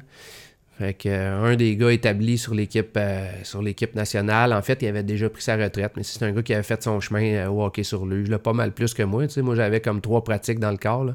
Fait 0.79 0.95
que, 0.95 1.09
un 1.09 1.55
des 1.55 1.77
gars 1.77 1.93
établis 1.93 2.39
sur 2.39 2.55
l'équipe 2.55 3.95
nationale, 3.95 4.53
en 4.53 4.63
fait, 4.63 4.83
il 4.83 4.89
avait 4.89 5.03
déjà 5.03 5.29
pris 5.31 5.43
sa 5.43 5.57
retraite, 5.57 5.93
mais 5.97 6.03
c'est 6.03 6.23
un 6.25 6.33
gars 6.33 6.43
qui 6.43 6.55
avait 6.55 6.63
fait 6.63 6.83
son 6.83 6.99
chemin 7.01 7.49
au 7.49 7.65
hockey 7.65 7.85
sur 7.85 8.07
luge, 8.07 8.29
là, 8.29 8.39
pas 8.39 8.53
mal 8.53 8.73
plus 8.73 8.95
que 8.95 9.03
moi. 9.03 9.25
Moi, 9.37 9.55
j'avais 9.55 9.81
comme 9.81 10.01
trois 10.01 10.25
pratiques 10.25 10.59
dans 10.59 10.71
le 10.71 10.79
corps. 10.79 11.13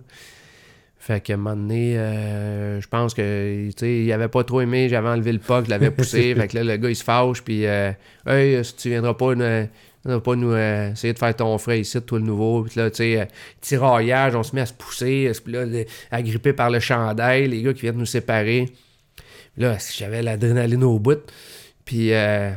Fait 1.00 1.22
qu'à 1.22 1.36
un 1.36 1.38
moment 1.38 1.56
donné, 1.56 1.98
euh, 1.98 2.82
je 2.82 2.88
pense 2.88 3.14
que 3.14 3.68
tu 3.68 3.74
sais, 3.78 4.00
il 4.04 4.12
avait 4.12 4.28
pas 4.28 4.44
trop 4.44 4.62
aimé, 4.62 4.90
j'avais 4.90 5.08
enlevé 5.10 5.32
le 5.32 5.40
puck, 5.40 5.66
je 5.66 5.70
l'avais 5.70 5.92
poussé. 5.92 6.34
fait 6.38 6.48
que 6.48 6.58
là, 6.58 6.64
le 6.64 6.78
gars, 6.78 6.90
il 6.90 6.96
se 6.96 7.04
fâche, 7.04 7.42
puis 7.44 7.66
euh, 7.66 7.92
Hey, 8.26 8.64
si 8.66 8.76
tu 8.76 8.90
viendras 8.90 9.14
pas, 9.14 9.36
nous- 9.36 9.68
viendras 10.04 10.22
pas 10.24 10.36
nous 10.36 10.52
euh, 10.52 10.92
essayer 10.92 11.14
de 11.14 11.20
faire 11.20 11.36
ton 11.36 11.58
frais 11.60 11.80
ici, 11.82 12.02
toi 12.02 12.18
le 12.20 12.26
nouveau. 12.26 12.64
Puis 12.64 12.80
là, 12.80 12.90
tu 12.90 12.98
sais, 12.98 13.22
euh, 13.22 13.26
tiraillage, 13.62 14.36
on 14.36 14.44
se 14.44 14.56
met 14.56 14.62
à 14.62 14.66
se 14.66 14.74
pousser, 14.74 15.32
puis 15.44 15.54
là, 15.54 15.66
agrippé 16.12 16.52
par 16.54 16.70
le 16.72 16.80
chandail, 16.80 17.48
les 17.48 17.62
gars 17.62 17.74
qui 17.74 17.82
viennent 17.82 17.98
nous 17.98 18.06
séparer. 18.06 18.66
Là, 19.58 19.78
j'avais 19.96 20.22
l'adrénaline 20.22 20.84
au 20.84 21.00
bout. 21.00 21.20
Puis 21.86 22.12
euh, 22.14 22.52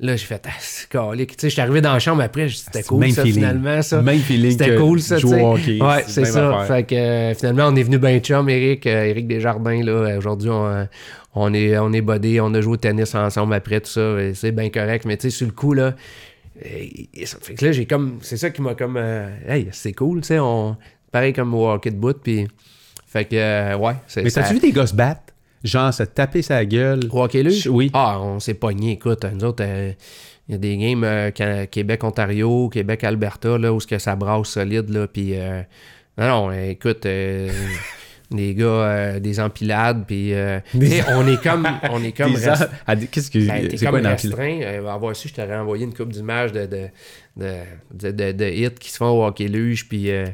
là, 0.00 0.16
j'ai 0.16 0.24
fait, 0.26 0.42
ah, 0.46 0.50
c'est 0.60 0.88
calique. 0.88 1.36
Tu 1.36 1.42
sais, 1.42 1.48
je 1.48 1.52
suis 1.54 1.60
arrivé 1.60 1.80
dans 1.80 1.92
la 1.92 1.98
chambre 1.98 2.22
après, 2.22 2.48
c'était 2.48 2.82
C'est 2.82 2.86
cool 2.88 3.00
même 3.00 3.10
ça, 3.10 3.22
feeling. 3.22 3.34
finalement, 3.34 3.82
ça. 3.82 4.00
Même 4.02 4.20
feeling 4.20 4.52
C'était 4.52 4.76
cool, 4.76 5.00
ça, 5.00 5.16
tu 5.16 5.28
sais. 5.28 5.42
hockey. 5.42 5.82
Ouais, 5.82 6.04
c'est 6.06 6.24
ça. 6.24 6.60
affaire. 6.60 6.76
Fait 6.76 6.82
que 6.84 6.94
euh, 6.94 7.34
finalement, 7.34 7.66
on 7.68 7.76
est 7.76 7.82
venu 7.82 7.98
ben 7.98 8.20
chum, 8.20 8.48
Eric, 8.48 8.86
euh, 8.86 9.04
Eric 9.04 9.26
Desjardins, 9.26 9.82
là. 9.82 10.16
Aujourd'hui, 10.18 10.50
on, 10.50 10.66
euh, 10.66 10.84
on 11.34 11.52
est, 11.54 11.76
on 11.78 11.92
est 11.92 12.40
on 12.40 12.54
a 12.54 12.60
joué 12.60 12.72
au 12.74 12.76
tennis 12.76 13.14
ensemble 13.14 13.54
après 13.54 13.80
tout 13.80 13.90
ça. 13.90 14.16
C'est 14.34 14.52
bien 14.52 14.70
correct. 14.70 15.04
Mais 15.04 15.16
tu 15.16 15.30
sais, 15.30 15.36
sur 15.36 15.46
le 15.46 15.52
coup, 15.52 15.72
là, 15.74 15.94
et 16.60 17.26
ça 17.26 17.38
fait 17.40 17.54
que 17.54 17.64
là, 17.66 17.72
j'ai 17.72 17.86
comme. 17.86 18.18
C'est 18.22 18.36
ça 18.36 18.50
qui 18.50 18.62
m'a 18.62 18.74
comme. 18.74 18.96
euh, 18.96 19.28
hey, 19.46 19.68
c'est 19.72 19.92
cool, 19.92 20.20
tu 20.22 20.28
sais. 20.28 20.38
On... 20.38 20.76
Pareil 21.12 21.32
comme 21.32 21.54
au 21.54 21.68
hockey 21.70 21.90
de 21.90 21.96
bout, 21.96 22.16
puis. 22.20 22.48
Fait 23.06 23.24
que, 23.24 23.36
euh, 23.36 23.76
ouais. 23.76 23.94
Mais 24.16 24.30
t'as-tu 24.30 24.54
vu 24.54 24.60
des 24.60 24.72
gars 24.72 24.86
se 24.86 24.94
battre? 24.94 25.22
Genre 25.64 25.92
se 25.92 26.02
taper 26.04 26.42
sa 26.42 26.64
gueule? 26.64 27.00
au 27.10 27.22
hockey 27.22 27.42
luge? 27.42 27.66
Oui. 27.66 27.90
Ah, 27.94 28.20
on 28.20 28.38
s'est 28.40 28.54
pogné. 28.54 28.92
Écoute, 28.92 29.24
nous 29.24 29.44
autres, 29.44 29.64
euh, 29.66 29.92
il 30.48 30.52
y 30.52 30.54
a 30.54 30.58
des 30.58 30.76
games 30.76 31.04
euh, 31.04 31.66
Québec-Ontario, 31.66 32.68
Québec-Alberta, 32.68 33.58
là, 33.58 33.72
où 33.72 33.80
ce 33.80 33.86
que 33.86 33.98
ça 33.98 34.16
brasse 34.16 34.48
solide, 34.48 34.88
là, 34.90 35.06
puis... 35.06 35.32
euh, 35.38 35.62
non, 36.16 36.26
non, 36.26 36.50
euh, 36.50 36.70
écoute... 36.70 37.04
euh, 37.06 37.50
des 38.30 38.54
gars, 38.54 38.64
euh, 38.66 39.20
des 39.20 39.40
empilades, 39.40 40.04
puis... 40.06 40.34
euh, 40.34 40.60
on 40.74 41.26
est 41.26 41.42
comme... 41.42 41.66
On 41.90 42.02
est 42.04 42.12
comme... 42.16 42.32
Rest- 42.36 42.68
Ah, 42.86 42.94
Qu'est-ce 42.94 43.30
que 43.30 43.38
ben, 43.46 43.68
c'est 43.70 43.78
comme 43.78 43.90
quoi 43.90 43.98
une 44.00 44.06
restreint. 44.06 44.60
Euh, 44.62 44.86
avoir 44.86 45.16
su, 45.16 45.28
je 45.28 45.34
t'aurais 45.34 45.56
envoyé 45.56 45.84
une 45.84 45.94
coupe 45.94 46.12
d'images 46.12 46.52
de, 46.52 46.66
de, 46.66 46.88
de, 47.36 47.52
de, 47.94 48.10
de- 48.10 48.32
de 48.32 48.44
hits 48.50 48.74
qui 48.78 48.90
se 48.90 48.96
font 48.98 49.10
au 49.10 49.24
hockey 49.26 49.48
luge, 49.48 49.88
puis... 49.88 50.10
euh, 50.10 50.26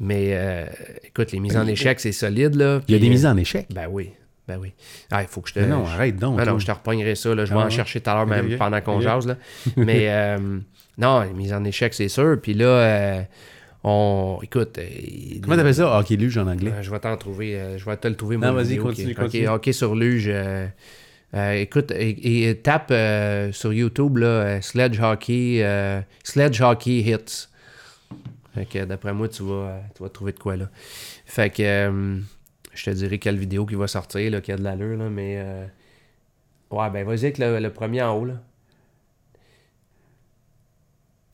mais, 0.00 0.30
euh, 0.32 0.66
écoute, 1.04 1.30
les 1.32 1.40
mises 1.40 1.56
en 1.56 1.66
échec, 1.66 2.00
c'est 2.00 2.12
solide, 2.12 2.54
là. 2.54 2.80
Il 2.88 2.94
y 2.94 2.96
a 2.96 3.00
des 3.00 3.06
euh, 3.06 3.10
mises 3.10 3.26
en 3.26 3.36
échec. 3.36 3.66
Ben 3.72 3.86
oui, 3.90 4.10
ben 4.48 4.58
oui. 4.58 4.72
Ah, 5.10 5.22
il 5.22 5.28
faut 5.28 5.40
que 5.40 5.48
je 5.48 5.54
te... 5.54 5.60
Mais 5.60 5.66
non, 5.68 5.84
je- 5.86 5.92
arrête 5.94 6.16
donc. 6.16 6.38
ah 6.40 6.44
non, 6.44 6.58
je 6.58 6.66
te 6.66 6.72
repognerai 6.72 7.14
ça. 7.14 7.34
Là. 7.34 7.44
Je 7.44 7.52
vais 7.54 7.60
Ah 7.60 7.66
en 7.66 7.70
chercher 7.70 8.00
tout 8.00 8.10
à 8.10 8.14
l'heure, 8.14 8.26
même 8.26 8.56
pendant 8.58 8.80
qu'on 8.80 8.96
Ok. 8.96 9.02
jase. 9.02 9.26
Là. 9.26 9.36
Mais 9.76 10.06
euh, 10.10 10.58
non, 10.98 11.20
les 11.20 11.32
mises 11.32 11.52
en 11.52 11.62
échec, 11.64 11.94
c'est 11.94 12.08
sûr. 12.08 12.36
Puis 12.42 12.54
là, 12.54 12.64
euh, 12.66 13.22
on. 13.84 14.38
Écoute. 14.42 14.78
euh, 14.78 14.84
Comment 15.42 15.56
t'appelles 15.56 15.74
ça? 15.76 15.98
Hockey 15.98 16.16
luge 16.16 16.36
en 16.38 16.46
anglais. 16.48 16.72
euh, 16.74 16.82
je 16.82 16.90
vais 16.90 16.98
t'en 16.98 17.16
trouver. 17.16 17.58
je 17.76 17.84
vais 17.84 17.96
te 17.96 18.08
le 18.08 18.16
trouver. 18.16 18.36
Non, 18.36 18.52
vas-y, 18.52 18.76
continue, 18.78 19.14
continue. 19.14 19.46
Ok, 19.48 19.54
hockey 19.54 19.72
sur 19.72 19.94
luge. 19.94 20.30
écoute, 21.54 21.90
et, 21.92 22.48
et 22.48 22.56
tape 22.58 22.92
sur 23.52 23.72
YouTube 23.72 24.18
là, 24.18 24.60
Sledge 24.60 25.00
Hockey, 25.00 26.04
Sledge 26.24 26.60
Hockey 26.60 26.98
Hits. 26.98 27.46
Fait 28.54 28.66
que 28.66 28.84
d'après 28.84 29.14
moi, 29.14 29.28
tu 29.28 29.42
vas, 29.44 29.80
tu 29.96 30.02
vas 30.02 30.08
trouver 30.10 30.32
de 30.32 30.38
quoi 30.38 30.56
là. 30.56 30.68
Fait 31.24 31.48
que 31.48 32.18
je 32.74 32.84
te 32.84 32.90
dirai 32.90 33.18
quelle 33.18 33.36
vidéo 33.36 33.66
qui 33.66 33.74
va 33.74 33.86
sortir, 33.86 34.30
là, 34.30 34.40
qui 34.40 34.52
a 34.52 34.56
de 34.56 34.62
l'allure, 34.62 34.96
là, 34.98 35.08
mais. 35.10 35.36
euh, 35.38 35.64
ouais, 36.70 36.90
ben 36.90 37.06
vas-y 37.06 37.24
avec 37.24 37.38
le, 37.38 37.58
le 37.60 37.70
premier 37.70 38.02
en 38.02 38.14
haut, 38.16 38.24
là. 38.24 38.34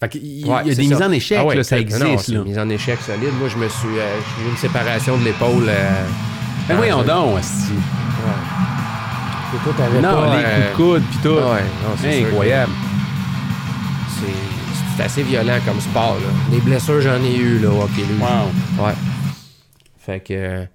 Fait 0.00 0.08
qu'il 0.10 0.24
y, 0.24 0.44
Ouais, 0.44 0.58
y 0.58 0.60
a 0.60 0.62
des 0.62 0.74
ça. 0.74 0.80
mises 0.82 1.02
en 1.02 1.10
échec, 1.10 1.38
Ah 1.40 1.44
ouais, 1.46 1.56
là, 1.56 1.64
ça 1.64 1.76
non, 1.76 1.82
existe. 1.82 2.18
c'est 2.26 2.32
là. 2.32 2.44
mise 2.44 2.58
en 2.58 2.68
échec 2.68 3.00
solide. 3.00 3.32
Moi, 3.38 3.48
je 3.48 3.56
me 3.58 3.68
suis. 3.68 3.98
euh, 3.98 4.16
j'ai 4.38 4.46
eu 4.46 4.50
une 4.50 4.56
séparation 4.56 5.18
de 5.18 5.24
l'épaule. 5.24 5.64
euh, 5.68 6.04
Ben 6.68 6.76
voyons 6.76 7.02
donc, 7.02 7.38
asti. 7.38 7.72
Ouais. 7.72 8.30
Et 9.54 9.64
toi, 9.64 9.72
t'avais 9.76 10.00
Non, 10.00 10.12
pas, 10.22 10.36
les 10.38 10.44
euh, 10.44 10.72
coups 10.74 10.76
de 10.76 10.76
coude 11.00 11.02
pis 11.10 11.18
tout. 11.18 11.28
Ouais, 11.30 11.62
non, 11.82 11.96
c'est 11.96 12.22
que 12.22 12.26
Incroyable. 12.28 12.72
C'est 14.20 14.32
c'est 14.96 15.02
assez 15.04 15.22
violent 15.22 15.58
comme 15.64 15.80
sport. 15.80 16.16
Là. 16.16 16.50
Des 16.50 16.60
blessures, 16.60 17.00
j'en 17.00 17.22
ai 17.22 17.36
eu 17.36 17.58
là, 17.60 17.70
au 17.70 17.82
hockey 17.82 18.02
luge. 18.02 18.20
Wow. 18.20 18.84
Ouais. 18.84 18.92
Fait 19.98 20.20
que. 20.20 20.66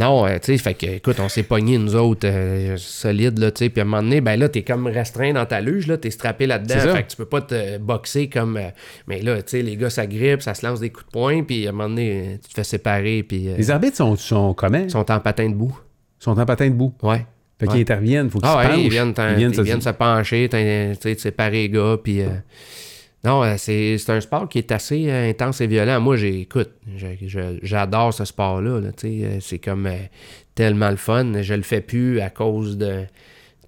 Non, 0.00 0.26
euh, 0.26 0.38
tu 0.42 0.46
sais, 0.52 0.58
fait 0.58 0.74
que, 0.74 0.86
écoute, 0.86 1.20
on 1.20 1.28
s'est 1.28 1.42
pognés, 1.42 1.76
nous 1.78 1.94
autres, 1.94 2.26
euh, 2.26 2.76
solides, 2.78 3.38
là, 3.38 3.50
tu 3.50 3.64
sais. 3.64 3.68
Puis 3.70 3.80
à 3.80 3.84
un 3.84 3.86
moment 3.86 4.02
donné, 4.02 4.20
ben 4.20 4.38
là, 4.40 4.48
t'es 4.48 4.62
comme 4.62 4.86
restreint 4.86 5.32
dans 5.34 5.46
ta 5.46 5.60
luge, 5.60 5.86
là, 5.86 5.96
t'es 5.98 6.10
strappé 6.10 6.46
là-dedans. 6.46 6.94
Fait 6.94 7.02
que 7.04 7.10
tu 7.10 7.16
peux 7.16 7.26
pas 7.26 7.42
te 7.42 7.78
boxer 7.78 8.28
comme. 8.28 8.56
euh, 8.56 8.70
mais 9.06 9.20
là, 9.22 9.36
tu 9.42 9.50
sais, 9.50 9.62
les 9.62 9.76
gars, 9.76 9.90
ça 9.90 10.06
grippe, 10.06 10.42
ça 10.42 10.54
se 10.54 10.66
lance 10.66 10.80
des 10.80 10.90
coups 10.90 11.06
de 11.06 11.10
poing, 11.12 11.42
puis 11.42 11.66
à 11.66 11.70
un 11.70 11.72
moment 11.72 11.88
donné, 11.90 12.38
tu 12.42 12.48
te 12.48 12.54
fais 12.54 12.64
séparer, 12.64 13.22
puis. 13.22 13.48
euh, 13.48 13.54
Les 13.56 13.70
arbitres 13.70 13.96
sont, 13.98 14.16
sont 14.16 14.54
comment? 14.54 14.78
ils 14.84 14.90
sont 14.90 15.10
en 15.10 15.20
patin 15.20 15.48
debout. 15.48 15.78
Ils 16.20 16.24
sont 16.24 16.38
en 16.38 16.46
patin 16.46 16.68
debout. 16.68 16.92
Ouais. 17.02 17.24
Fait 17.58 17.66
qu'ils 17.66 17.80
interviennent, 17.82 18.30
faut 18.30 18.38
qu'ils 18.38 18.48
Ah 18.48 18.52
se 18.52 18.58
ouais, 18.58 18.66
penchent. 18.74 18.84
ils 18.84 18.90
viennent, 18.90 19.12
t'en- 19.12 19.28
Ils 19.30 19.36
viennent 19.36 19.50
ils 19.50 19.56
se- 19.56 19.60
viennent 19.60 19.80
se 19.82 19.90
pencher, 19.90 20.48
t'en- 20.48 20.56
tu 20.58 20.98
sais, 21.02 21.14
te 21.14 21.20
séparer 21.20 21.62
les 21.62 21.68
gars, 21.68 21.96
puis... 22.02 22.22
euh, 22.22 22.28
Non, 23.22 23.42
euh, 23.44 23.56
c'est 23.58 23.98
un 24.08 24.20
sport 24.20 24.48
qui 24.48 24.58
est 24.58 24.72
assez 24.72 25.10
euh, 25.10 25.28
intense 25.30 25.60
et 25.60 25.66
violent. 25.66 26.00
Moi, 26.00 26.16
j'ai, 26.16 26.40
écoute, 26.40 26.70
je- 26.96 27.06
je- 27.26 27.58
j'adore 27.62 28.14
ce 28.14 28.24
sport-là, 28.24 28.80
euh, 29.04 29.38
c'est 29.40 29.58
comme 29.58 29.88
tellement 30.54 30.88
le 30.90 30.96
fun. 30.96 31.42
Je 31.42 31.54
le 31.54 31.62
fais 31.62 31.82
plus 31.82 32.20
à 32.20 32.30
cause 32.30 32.78
de 32.78 33.04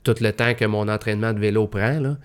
tout 0.04 0.14
le 0.20 0.32
temps 0.32 0.54
que 0.54 0.64
mon 0.64 0.88
entraînement 0.88 1.32
de 1.34 1.38
vélo 1.38 1.66
prend. 1.66 2.16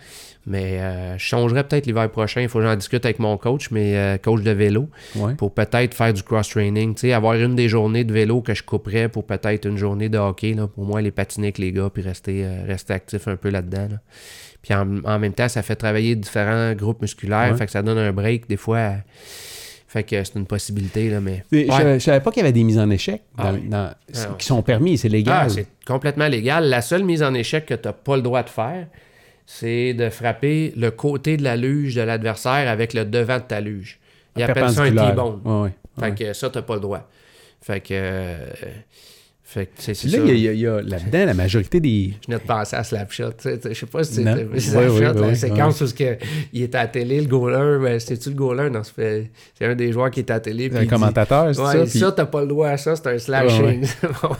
Mais 0.49 0.79
euh, 0.79 1.17
je 1.17 1.23
changerais 1.25 1.65
peut-être 1.65 1.85
l'hiver 1.87 2.09
prochain. 2.09 2.39
Il 2.41 2.47
faut 2.47 2.59
que 2.59 2.65
j'en 2.65 2.75
discute 2.77 3.03
avec 3.03 3.19
mon 3.19 3.35
coach, 3.37 3.69
mais 3.69 3.97
euh, 3.97 4.17
coach 4.17 4.43
de 4.43 4.51
vélo, 4.51 4.87
Ouais. 5.17 5.33
pour 5.35 5.53
peut-être 5.53 5.93
faire 5.93 6.13
du 6.13 6.23
cross-training. 6.23 6.95
Avoir 7.13 7.33
une 7.33 7.53
des 7.55 7.67
journées 7.67 8.05
de 8.05 8.13
vélo 8.13 8.41
que 8.41 8.53
je 8.53 8.63
couperais 8.63 9.09
pour 9.09 9.25
peut-être 9.25 9.65
une 9.67 9.75
journée 9.77 10.07
de 10.07 10.17
hockey, 10.17 10.53
là, 10.53 10.67
pour 10.67 10.85
moi, 10.85 11.01
les 11.01 11.11
patiner 11.11 11.47
avec 11.47 11.57
les 11.57 11.73
gars, 11.73 11.89
puis 11.93 12.01
rester, 12.01 12.45
euh, 12.45 12.63
rester 12.65 12.93
actif 12.93 13.27
un 13.27 13.35
peu 13.35 13.49
là-dedans. 13.49 13.87
là. 13.91 13.97
Puis 14.61 14.73
en, 14.73 15.03
en 15.03 15.19
même 15.19 15.33
temps, 15.33 15.49
ça 15.49 15.61
fait 15.63 15.75
travailler 15.75 16.15
différents 16.15 16.73
groupes 16.73 17.01
musculaires, 17.01 17.51
Ouais. 17.51 17.57
fait 17.57 17.65
que 17.65 17.71
ça 17.73 17.81
donne 17.81 17.97
un 17.97 18.13
break 18.13 18.47
des 18.47 18.57
fois. 18.57 18.91
Fait 19.89 20.03
que 20.03 20.21
c'est 20.23 20.35
une 20.35 20.45
possibilité, 20.45 21.09
là, 21.09 21.21
mais... 21.21 21.43
Je, 21.51 21.57
Ouais. 21.59 21.99
je 21.99 22.03
savais 22.05 22.19
pas 22.19 22.31
qu'il 22.31 22.41
y 22.41 22.45
avait 22.45 22.51
des 22.53 22.63
mises 22.63 22.77
en 22.79 22.89
échec 22.89 23.21
dans- 23.37 23.43
Ah 23.45 23.51
oui. 23.53 23.67
dans- 23.69 23.91
Ah 24.15 24.35
qui 24.37 24.45
sont 24.45 24.61
permis, 24.61 24.97
c'est 24.97 25.07
Ah, 25.07 25.11
légal. 25.11 25.49
c'est 25.49 25.67
complètement 25.85 26.27
légal. 26.27 26.69
La 26.69 26.81
seule 26.81 27.03
mise 27.05 27.23
en 27.23 27.33
échec 27.33 27.65
que 27.65 27.73
tu 27.73 27.87
n'as 27.87 27.93
pas 27.93 28.15
le 28.17 28.21
droit 28.21 28.43
de 28.43 28.49
faire, 28.49 28.87
c'est 29.49 29.93
de 29.95 30.09
frapper 30.09 30.73
le 30.77 30.91
côté 30.91 31.37
de 31.37 31.43
la 31.43 31.55
luge 31.55 31.95
de 31.95 32.01
l'adversaire 32.01 32.69
avec 32.69 32.93
le 32.93 33.05
devant 33.05 33.37
de 33.37 33.43
ta 33.43 33.59
luge. 33.61 33.97
Ils 34.35 34.43
appellent 34.43 34.69
ça 34.69 34.83
un. 34.83 34.91
T-bone. 34.91 35.41
Ouais, 35.45 35.61
ouais. 35.63 35.73
Fait 35.99 36.05
Ouais. 36.11 36.15
que 36.15 36.33
ça, 36.33 36.49
t'as 36.51 36.61
pas 36.61 36.75
le 36.75 36.81
droit. 36.81 37.09
Fait 37.61 37.79
que. 37.79 37.87
euh, 37.93 38.37
fait 39.49 39.67
que 39.67 39.71
c'est 39.77 39.93
c'est 39.93 40.09
là, 40.09 40.17
ça. 40.17 40.23
il 40.25 40.39
y 40.39 40.47
a, 40.49 40.51
y 40.53 40.67
a 40.67 40.81
là-dedans 40.81 41.25
la 41.25 41.33
majorité 41.33 41.79
des. 41.79 42.13
Je 42.21 42.27
venais 42.27 42.37
de 42.41 42.45
penser 42.45 42.75
à 42.75 42.83
Slapshot. 42.83 43.29
Je 43.45 43.73
sais 43.73 43.85
pas 43.85 44.03
si 44.03 44.19
Ouais, 44.19 44.59
Slapshot, 44.59 45.13
la 45.21 45.35
séquence 45.35 45.79
où 45.79 45.85
que, 45.95 46.17
il 46.51 46.63
était 46.63 46.77
à 46.77 46.81
la 46.81 46.87
télé, 46.89 47.21
le 47.21 47.27
goaler. 47.27 47.81
ben, 47.81 47.97
C'était-tu 47.97 48.29
le 48.31 48.35
goaler? 48.35 48.69
Non, 48.69 48.81
c'est 48.83 49.31
c'est 49.57 49.65
un 49.65 49.73
des 49.73 49.93
joueurs 49.93 50.11
qui 50.11 50.19
est 50.19 50.29
à 50.31 50.33
la 50.33 50.39
télé. 50.41 50.69
Un 50.75 50.85
commentateur, 50.85 51.55
c'est 51.55 51.61
Ouais, 51.61 51.65
ça? 51.71 51.85
ça, 51.85 52.07
puis- 52.07 52.15
t'as 52.17 52.25
pas 52.25 52.41
le 52.41 52.47
droit 52.47 52.67
à 52.67 52.77
ça, 52.77 52.97
c'est 52.97 53.07
un 53.07 53.17
slashing. 53.17 53.85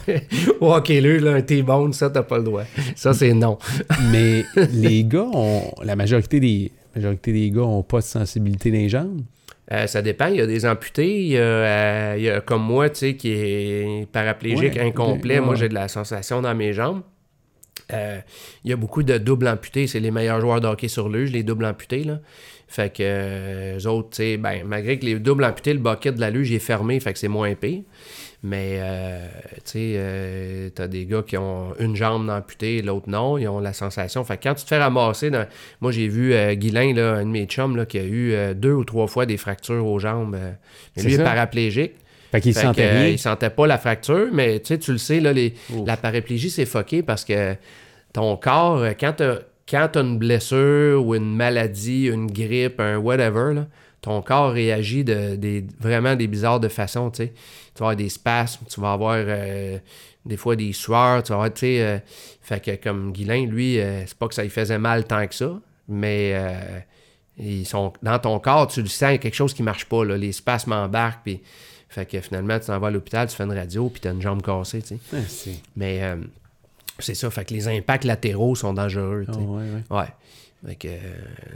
Ou 0.62 0.66
hockey 0.74 0.99
là, 0.99 1.36
un 1.36 1.41
T-bone, 1.41 1.93
ça, 1.93 2.10
t'as 2.10 2.24
pas 2.24 2.38
le 2.39 2.43
droit. 2.43 2.64
Ça, 2.95 3.14
c'est 3.14 3.34
non. 3.34 3.58
Mais 4.12 4.43
les 4.74 5.05
gars 5.05 5.28
ont. 5.34 5.72
La 5.84 5.95
majorité 5.95 6.39
des. 6.41 6.72
La 6.95 7.01
majorité 7.01 7.32
des 7.32 7.49
gars 7.51 7.62
ont 7.62 7.84
pas 7.84 7.99
de 7.99 8.03
sensibilité 8.05 8.72
les 8.72 8.89
jambes. 8.89 9.22
Euh, 9.72 9.86
ça 9.88 10.01
dépend. 10.01 10.28
Il 10.28 10.38
y 10.38 10.41
a 10.41 10.47
des 10.47 10.65
amputés. 10.65 11.22
Il 11.22 11.28
y 11.28 11.38
a, 11.38 11.41
euh, 11.41 12.15
il 12.18 12.24
y 12.24 12.30
a 12.30 12.39
comme 12.41 12.63
moi, 12.63 12.89
tu 12.89 12.99
sais, 12.99 13.15
qui 13.15 13.32
est 13.32 14.07
paraplégique 14.11 14.76
Ouais, 14.76 14.82
incomplet. 14.82 15.39
ouais, 15.39 15.45
Moi, 15.45 15.55
j'ai 15.55 15.70
de 15.70 15.74
la 15.74 15.88
sensation 15.88 16.41
dans 16.41 16.55
mes 16.55 16.72
jambes. 16.74 17.01
Euh, 17.93 18.20
il 18.63 18.70
y 18.70 18.74
a 18.74 18.76
beaucoup 18.78 19.03
de 19.03 19.18
doubles 19.18 19.47
amputés. 19.47 19.88
C'est 19.88 19.99
les 19.99 20.11
meilleurs 20.11 20.39
joueurs 20.41 20.61
de 20.61 20.68
hockey 20.68 20.88
sur 20.88 21.09
luge, 21.09 21.32
les 21.32 21.43
doubles 21.43 21.65
amputés. 21.65 22.03
Là. 22.03 22.20
Fait 22.70 22.93
que 22.93 23.78
eux 23.78 23.88
autres, 23.88 24.09
tu 24.11 24.15
sais, 24.18 24.38
ben, 24.38 24.63
malgré 24.65 24.99
que 24.99 25.05
les 25.05 25.20
doubles 25.20 25.43
amputés, 25.45 25.74
le 25.74 25.80
bucket 25.80 26.15
de 26.15 26.20
la 26.22 26.30
luge 26.30 26.51
est 26.51 26.59
fermé, 26.59 26.99
fait 26.99 27.13
que 27.13 27.20
c'est 27.20 27.28
moins 27.30 27.53
pire. 27.55 27.84
Mais, 28.44 28.78
euh, 28.80 29.26
tu 29.56 29.62
sais, 29.66 29.94
euh, 29.96 30.70
t'as 30.74 30.88
des 30.88 31.06
gars 31.06 31.24
qui 31.26 31.38
ont 31.38 31.74
une 31.80 31.96
jambe 31.96 32.30
amputée, 32.30 32.82
l'autre 32.84 33.10
non. 33.10 33.38
Ils 33.38 33.48
ont 33.48 33.60
la 33.60 33.74
sensation. 33.74 34.24
Fait 34.24 34.38
que 34.38 34.44
quand 34.44 34.54
tu 34.54 34.64
te 34.64 34.70
fais 34.70 34.78
ramasser, 34.78 35.32
dans... 35.32 35.48
moi, 35.82 35.92
j'ai 35.92 36.08
vu 36.08 36.34
euh, 36.34 36.54
Guilain, 36.54 36.94
là, 36.94 37.16
un 37.16 37.26
de 37.26 37.30
mes 37.30 37.46
chums, 37.46 37.76
là, 37.76 37.86
qui 37.86 37.98
a 37.98 38.04
eu 38.04 38.34
euh, 38.34 38.54
deux 38.54 38.74
ou 38.74 38.84
trois 38.84 39.08
fois 39.08 39.26
des 39.26 39.38
fractures 39.38 39.86
aux 39.86 39.98
jambes. 40.00 40.36
euh, 40.36 40.52
mais 40.96 41.04
lui, 41.04 41.14
est 41.16 41.24
paraplégique. 41.24 41.94
Fait 42.32 42.42
que, 42.42 42.50
euh, 42.50 42.72
rien. 42.72 43.08
il 43.08 43.18
sentait 43.20 43.50
pas 43.50 43.66
la 43.66 43.78
fracture, 43.78 44.28
mais 44.32 44.60
tu 44.60 44.68
sais, 44.68 44.78
tu 44.78 44.92
le 44.92 44.98
sais, 44.98 45.20
là, 45.20 45.34
les, 45.34 45.54
la 45.86 45.98
paraplégie, 45.98 46.50
c'est 46.50 46.66
fucké 46.66 47.02
parce 47.02 47.26
que 47.26 47.56
ton 48.14 48.36
corps, 48.36 48.84
quand 49.00 49.14
t'as 49.18 49.38
quand 49.70 49.90
t'as 49.92 50.02
une 50.02 50.18
blessure 50.18 51.06
ou 51.06 51.16
une 51.16 51.36
maladie, 51.36 52.08
une 52.08 52.28
grippe, 52.28 52.80
un 52.80 52.98
whatever, 52.98 53.54
là, 53.54 53.68
ton 54.02 54.22
corps 54.22 54.52
réagit 54.52 55.04
de, 55.04 55.36
des, 55.36 55.66
vraiment 55.80 56.16
des 56.16 56.28
bizarres 56.28 56.60
de 56.60 56.68
façon, 56.68 57.10
tu 57.12 57.24
sais. 57.24 57.28
Tu 57.30 57.80
vas 57.80 57.88
avoir 57.88 57.95
des 57.95 58.10
spasmes, 58.10 58.66
tu 58.70 58.80
vas 58.80 58.93
avoir 58.93 59.16
euh, 59.18 59.78
des 60.26 60.38
fois 60.38 60.56
des 60.56 60.74
sueurs, 60.74 61.24
tu 61.24 61.30
vas 61.30 61.36
avoir, 61.36 61.54
tu 61.54 61.62
sais... 61.62 61.82
euh, 61.82 61.98
fait 62.41 62.64
que 62.64 62.76
comme 62.84 63.12
Guilain, 63.12 63.45
lui, 63.45 63.80
euh, 63.80 64.06
c'est 64.06 64.18
pas 64.18 64.28
que 64.28 64.34
ça 64.34 64.43
lui 64.43 64.50
faisait 64.50 64.78
mal 64.80 65.06
tant 65.06 65.26
que 65.28 65.36
ça, 65.36 65.60
mais... 65.88 66.32
euh, 66.36 66.80
ils 67.39 67.68
sont 67.68 67.93
dans 68.02 68.18
ton 68.18 68.39
corps, 68.39 68.68
tu 68.68 68.82
le 68.82 68.88
sens, 68.88 69.10
il 69.10 69.12
y 69.12 69.16
a 69.16 69.18
quelque 69.20 69.36
chose 69.36 69.54
qui 69.54 69.62
marche 69.62 69.86
pas, 69.86 70.04
là, 70.04 70.18
les 70.18 70.32
spasmes 70.32 70.74
embarquent, 70.74 71.24
puis... 71.24 71.41
Fait 71.89 72.06
que 72.06 72.20
finalement, 72.20 72.60
tu 72.60 72.66
t'en 72.66 72.78
vas 72.80 72.88
à 72.88 72.91
l'hôpital, 72.91 73.30
tu 73.30 73.36
fais 73.36 73.43
une 73.45 73.54
radio, 73.54 73.89
puis 73.89 74.02
t'as 74.02 74.12
une 74.12 74.22
jambe 74.22 74.41
cassée, 74.41 74.82
tu 74.82 74.98
sais. 74.98 75.00
Ah, 75.14 75.52
Mais 75.78 76.02
c'est 77.00 77.16
ça, 77.16 77.30
fait 77.30 77.45
que 77.45 77.54
les 77.54 77.68
impacts 77.70 78.04
latéraux 78.04 78.56
sont 78.56 78.74
dangereux, 78.74 79.26
ouais, 79.30 79.36
ouais. 79.45 79.98
Ouais. 79.98 80.08
Que, 80.80 80.88
euh, 80.88 80.97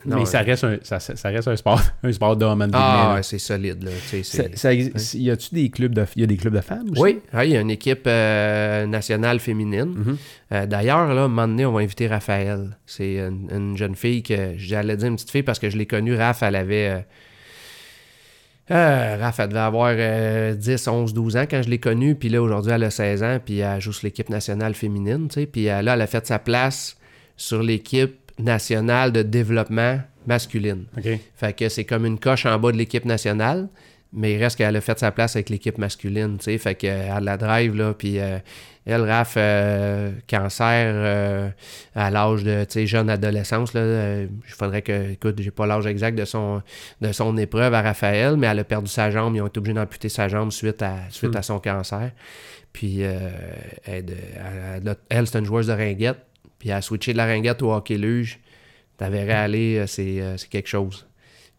non, 0.05 0.19
Mais 0.19 0.25
ça 0.25 0.39
euh, 0.41 0.43
reste 0.43 0.63
un, 0.63 0.77
ça, 0.83 0.99
ça 0.99 1.29
reste 1.29 1.47
un 1.47 1.55
sport, 1.55 1.81
un 2.03 2.13
sport 2.13 2.37
d'homme. 2.37 2.65
Ah, 2.71 3.15
ouais, 3.15 3.23
c'est 3.23 3.39
solide, 3.39 3.83
là. 3.83 3.89
tu 4.09 4.23
sais, 4.23 4.23
Ça, 4.23 4.43
c'est- 4.43 4.57
ça 4.57 4.73
existe- 4.73 5.15
Y 5.15 5.31
a-tu 5.31 5.55
des 5.55 5.69
clubs 5.69 5.93
de, 5.93 6.05
y 6.15 6.23
a 6.23 6.27
des 6.27 6.37
clubs 6.37 6.53
de 6.53 6.61
femmes 6.61 6.91
aussi? 6.91 7.01
Oui, 7.01 7.19
ouais, 7.33 7.49
il 7.49 7.53
y 7.53 7.57
a 7.57 7.61
une 7.61 7.71
équipe 7.71 8.03
euh, 8.05 8.85
nationale 8.85 9.39
féminine. 9.39 9.93
Mhm. 9.95 10.17
Euh, 10.53 10.65
D'ailleurs, 10.67 11.13
là, 11.13 11.21
à 11.23 11.25
un 11.25 11.27
moment 11.27 11.47
donné, 11.47 11.65
on 11.65 11.73
va 11.73 11.81
inviter 11.81 12.07
Raphaël. 12.07 12.77
C'est 12.85 13.15
une, 13.15 13.49
une 13.53 13.75
jeune 13.75 13.95
fille 13.95 14.21
que 14.23 14.53
j'allais 14.57 14.95
dire 14.95 15.07
une 15.07 15.15
petite 15.15 15.31
fille 15.31 15.43
parce 15.43 15.59
que 15.59 15.69
je 15.69 15.77
l'ai 15.77 15.87
connue. 15.87 16.15
Raph, 16.15 16.43
elle 16.43 16.55
avait. 16.55 16.89
Euh, 16.89 16.99
euh, 18.71 19.17
Raph, 19.19 19.39
elle 19.39 19.49
devait 19.49 19.59
avoir 19.59 19.93
euh, 19.97 20.53
10, 20.53 20.87
11, 20.87 21.13
12 21.13 21.35
ans 21.37 21.45
quand 21.49 21.61
je 21.63 21.69
l'ai 21.69 21.79
connue. 21.79 22.15
Puis 22.15 22.29
là, 22.29 22.41
aujourd'hui, 22.41 22.71
elle 22.71 22.83
a 22.83 22.89
16 22.91 23.23
ans. 23.23 23.39
Puis 23.43 23.59
elle 23.59 23.81
joue 23.81 23.91
sur 23.91 24.05
l'équipe 24.05 24.29
nationale 24.29 24.73
féminine. 24.75 25.27
tu 25.27 25.41
sais. 25.41 25.45
Puis 25.47 25.65
là, 25.65 25.79
elle 25.81 25.89
a 26.01 26.07
fait 26.07 26.25
sa 26.25 26.39
place 26.39 26.97
sur 27.35 27.63
l'équipe 27.63 28.20
nationale 28.39 29.11
de 29.11 29.21
développement 29.21 29.99
masculine. 30.27 30.85
Fait 31.35 31.53
que 31.53 31.69
c'est 31.69 31.83
comme 31.85 32.05
une 32.05 32.19
coche 32.19 32.45
en 32.45 32.57
bas 32.59 32.71
de 32.71 32.77
l'équipe 32.77 33.05
nationale, 33.05 33.67
mais 34.13 34.33
il 34.33 34.43
reste 34.43 34.57
qu'elle 34.57 34.75
a 34.75 34.81
fait 34.81 34.99
sa 34.99 35.11
place 35.11 35.35
avec 35.35 35.49
l'équipe 35.49 35.77
masculine, 35.77 36.37
tu 36.37 36.43
sais. 36.45 36.57
Fait 36.57 36.75
qu'elle 36.75 37.09
a 37.09 37.19
de 37.19 37.25
la 37.25 37.37
drive, 37.37 37.75
là, 37.75 37.93
puis 37.93 38.19
euh, 38.19 38.37
elle, 38.85 39.03
Raph, 39.09 39.35
euh, 39.37 40.11
cancer 40.27 40.91
euh, 40.93 41.49
à 41.95 42.11
l'âge 42.11 42.43
de, 42.43 42.63
tu 42.65 42.71
sais, 42.73 42.87
jeune 42.87 43.09
adolescence, 43.09 43.73
là, 43.73 43.79
euh, 43.79 44.27
il 44.45 44.53
faudrait 44.53 44.81
que, 44.81 45.11
écoute, 45.11 45.39
j'ai 45.41 45.51
pas 45.51 45.65
l'âge 45.65 45.85
exact 45.87 46.17
de 46.17 46.25
son, 46.25 46.61
de 46.99 47.11
son 47.13 47.37
épreuve 47.37 47.73
à 47.73 47.81
Raphaël, 47.81 48.35
mais 48.37 48.47
elle 48.47 48.59
a 48.59 48.63
perdu 48.65 48.89
sa 48.91 49.09
jambe, 49.11 49.33
ils 49.35 49.41
ont 49.41 49.47
été 49.47 49.59
obligés 49.59 49.75
d'amputer 49.75 50.09
sa 50.09 50.27
jambe 50.27 50.51
suite 50.51 50.81
à, 50.81 50.95
suite 51.09 51.33
Hmm. 51.33 51.37
à 51.37 51.41
son 51.41 51.59
cancer. 51.59 52.11
Puis 52.73 52.97
euh, 53.03 53.17
elle, 53.85 54.05
elle, 54.09 54.83
elle- 54.85 54.95
elle, 55.09 55.27
c'est 55.27 55.39
une 55.39 55.45
joueuse 55.45 55.67
de 55.67 55.73
ringuette, 55.73 56.17
puis 56.61 56.71
a 56.71 56.79
switché 56.79 57.11
de 57.11 57.17
la 57.17 57.25
ringuette 57.25 57.63
au 57.63 57.73
hockey 57.73 57.97
luge. 57.97 58.39
T'as 58.97 59.09
verrais 59.09 59.33
aller, 59.33 59.79
euh, 59.79 59.87
c'est 59.87 60.21
euh, 60.21 60.37
c'est 60.37 60.47
quelque 60.47 60.69
chose. 60.69 61.07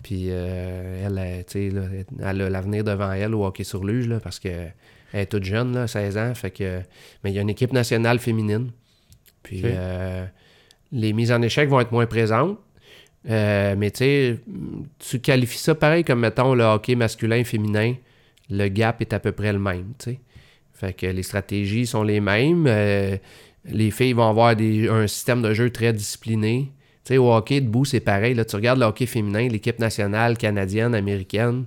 Puis 0.04 0.26
euh, 0.28 1.04
elle, 1.04 1.44
tu 1.44 1.52
sais, 1.52 1.70
là, 1.70 1.82
elle 2.30 2.42
a 2.42 2.48
l'avenir 2.48 2.84
devant 2.84 3.10
elle 3.10 3.34
au 3.34 3.44
hockey 3.44 3.64
sur 3.64 3.82
luge, 3.82 4.06
là, 4.06 4.20
parce 4.20 4.38
qu'elle 4.38 4.72
est 5.12 5.26
toute 5.26 5.42
jeune, 5.42 5.74
là, 5.74 5.88
16 5.88 6.18
ans. 6.18 6.32
Fait 6.36 6.52
que, 6.52 6.82
mais 7.24 7.32
il 7.32 7.34
y 7.34 7.38
a 7.40 7.42
une 7.42 7.50
équipe 7.50 7.72
nationale 7.72 8.20
féminine. 8.20 8.70
Puis 9.42 9.62
euh, 9.64 10.24
les 10.92 11.12
mises 11.12 11.32
en 11.32 11.42
échec 11.42 11.68
vont 11.68 11.80
être 11.80 11.90
moins 11.90 12.06
présentes. 12.06 12.60
Euh, 13.28 13.74
mais 13.76 13.90
tu 13.90 13.98
sais, 13.98 14.38
tu 15.00 15.18
qualifies 15.18 15.58
ça 15.58 15.74
pareil 15.74 16.04
comme, 16.04 16.20
mettons, 16.20 16.54
le 16.54 16.62
hockey 16.62 16.94
masculin 16.94 17.38
et 17.38 17.44
féminin. 17.44 17.96
Le 18.50 18.68
gap 18.68 19.00
est 19.00 19.12
à 19.12 19.18
peu 19.18 19.32
près 19.32 19.52
le 19.52 19.58
même, 19.58 19.94
tu 19.98 20.12
sais. 20.12 20.20
Fait 20.74 20.92
que 20.92 21.06
les 21.06 21.22
stratégies 21.22 21.86
sont 21.86 22.02
les 22.02 22.20
mêmes. 22.20 22.66
Euh, 22.68 23.16
les 23.64 23.90
filles 23.90 24.12
vont 24.12 24.28
avoir 24.28 24.56
un 24.58 25.06
système 25.06 25.42
de 25.42 25.54
jeu 25.54 25.70
très 25.70 25.92
discipliné. 25.92 26.72
Tu 27.04 27.14
sais, 27.14 27.18
au 27.18 27.32
hockey 27.32 27.60
debout, 27.60 27.84
c'est 27.84 28.00
pareil. 28.00 28.34
Là, 28.34 28.44
tu 28.44 28.56
regardes 28.56 28.78
le 28.78 28.86
hockey 28.86 29.06
féminin, 29.06 29.48
l'équipe 29.48 29.78
nationale 29.78 30.36
canadienne, 30.36 30.94
américaine, 30.94 31.64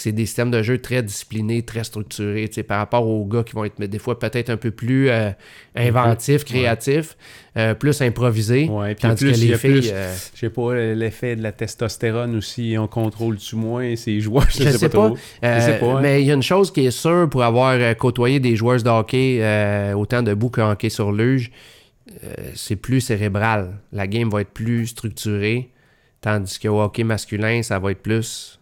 c'est 0.00 0.12
des 0.12 0.26
systèmes 0.26 0.50
de 0.50 0.62
jeu 0.62 0.78
très 0.78 1.02
disciplinés, 1.02 1.62
très 1.62 1.84
structurés, 1.84 2.50
par 2.66 2.78
rapport 2.78 3.06
aux 3.06 3.24
gars 3.24 3.42
qui 3.42 3.54
vont 3.54 3.64
être 3.64 3.78
des 3.80 3.98
fois 3.98 4.18
peut-être 4.18 4.50
un 4.50 4.56
peu 4.56 4.70
plus 4.70 5.08
euh, 5.10 5.30
inventifs, 5.74 6.44
créatifs, 6.44 7.16
euh, 7.56 7.74
plus 7.74 8.00
improvisés. 8.02 8.68
Ouais, 8.68 8.94
puis 8.94 9.08
tandis 9.08 9.24
plus, 9.24 9.32
que 9.32 9.38
les 9.38 9.52
a 9.52 9.58
filles, 9.58 9.90
euh, 9.92 10.14
Je 10.34 10.40
sais 10.40 10.50
pas, 10.50 10.74
l'effet 10.74 11.36
de 11.36 11.42
la 11.42 11.52
testostérone 11.52 12.36
aussi, 12.36 12.76
on 12.78 12.86
contrôle-tu 12.86 13.56
moins 13.56 13.96
ces 13.96 14.20
joueurs? 14.20 14.46
Je, 14.50 14.64
Je 14.64 14.70
sais, 14.70 14.78
sais 14.78 14.88
pas. 14.88 15.12
Euh, 15.44 15.60
Je 15.60 15.64
sais 15.64 15.78
pas, 15.78 15.86
hein. 15.94 16.00
Mais 16.00 16.22
il 16.22 16.26
y 16.26 16.30
a 16.30 16.34
une 16.34 16.42
chose 16.42 16.72
qui 16.72 16.86
est 16.86 16.90
sûre 16.90 17.28
pour 17.30 17.42
avoir 17.42 17.72
euh, 17.72 17.94
côtoyé 17.94 18.40
des 18.40 18.56
joueurs 18.56 18.82
de 18.82 18.88
hockey 18.90 19.38
euh, 19.40 19.92
autant 19.94 20.22
debout 20.22 20.50
que 20.50 20.60
hockey 20.60 20.88
sur 20.90 21.12
luge, 21.12 21.50
euh, 22.24 22.34
c'est 22.54 22.76
plus 22.76 23.00
cérébral. 23.00 23.78
La 23.92 24.06
game 24.06 24.28
va 24.28 24.42
être 24.42 24.52
plus 24.52 24.86
structurée, 24.88 25.70
tandis 26.20 26.58
qu'au 26.58 26.80
hockey 26.80 27.04
masculin, 27.04 27.62
ça 27.62 27.78
va 27.78 27.90
être 27.92 28.02
plus 28.02 28.58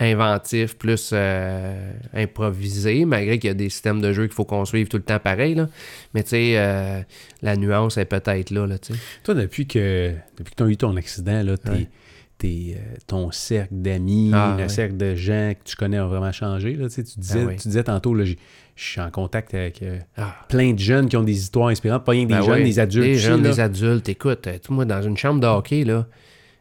inventif, 0.00 0.76
plus 0.76 1.10
euh, 1.12 1.90
improvisé, 2.14 3.04
malgré 3.04 3.38
qu'il 3.38 3.48
y 3.48 3.50
a 3.50 3.54
des 3.54 3.68
systèmes 3.68 4.00
de 4.00 4.12
jeu 4.12 4.26
qu'il 4.26 4.34
faut 4.34 4.44
qu'on 4.44 4.64
suive 4.64 4.88
tout 4.88 4.96
le 4.98 5.02
temps 5.02 5.18
pareil. 5.18 5.54
Là. 5.54 5.68
Mais 6.14 6.22
tu 6.22 6.30
sais, 6.30 6.52
euh, 6.56 7.00
la 7.42 7.56
nuance 7.56 7.96
est 7.98 8.04
peut-être 8.04 8.50
là. 8.50 8.66
là. 8.66 8.76
Toi, 9.24 9.34
depuis 9.34 9.66
que, 9.66 10.12
depuis 10.36 10.50
que 10.52 10.56
tu 10.56 10.62
as 10.62 10.66
eu 10.68 10.76
ton 10.76 10.96
accident, 10.96 11.42
là, 11.42 11.56
t'es- 11.56 11.70
Ouais. 11.70 11.88
t'es, 12.38 12.76
euh, 12.76 12.96
ton 13.08 13.32
cercle 13.32 13.74
d'amis, 13.74 14.30
Ah, 14.32 14.54
le 14.56 14.62
ouais. 14.64 14.68
cercle 14.68 14.96
de 14.96 15.16
gens 15.16 15.52
que 15.58 15.68
tu 15.68 15.74
connais 15.74 15.96
a 15.98 16.06
vraiment 16.06 16.30
changé. 16.32 16.74
Là, 16.74 16.88
tu, 16.88 17.02
tu, 17.02 17.18
disais, 17.18 17.44
Ah, 17.48 17.54
tu 17.60 17.66
disais 17.68 17.82
tantôt, 17.82 18.14
là, 18.14 18.24
je 18.24 18.34
suis 18.76 19.00
en 19.00 19.10
contact 19.10 19.52
avec 19.54 19.82
Ah. 20.16 20.36
plein 20.48 20.74
de 20.74 20.78
jeunes 20.78 21.08
qui 21.08 21.16
ont 21.16 21.24
des 21.24 21.36
histoires 21.36 21.68
inspirantes, 21.70 22.04
pas 22.04 22.12
rien 22.12 22.22
que 22.22 22.28
des 22.28 22.34
Ben 22.38 22.42
jeunes, 22.44 22.62
des 22.62 22.78
adultes 22.78 23.04
Des 23.04 23.14
jeunes, 23.16 23.42
des 23.42 23.58
adultes. 23.58 24.08
Écoute, 24.08 24.48
tout 24.62 24.72
moi, 24.72 24.84
dans 24.84 25.02
une 25.02 25.16
chambre 25.16 25.40
de 25.40 25.46
hockey, 25.48 25.82
là, 25.82 26.06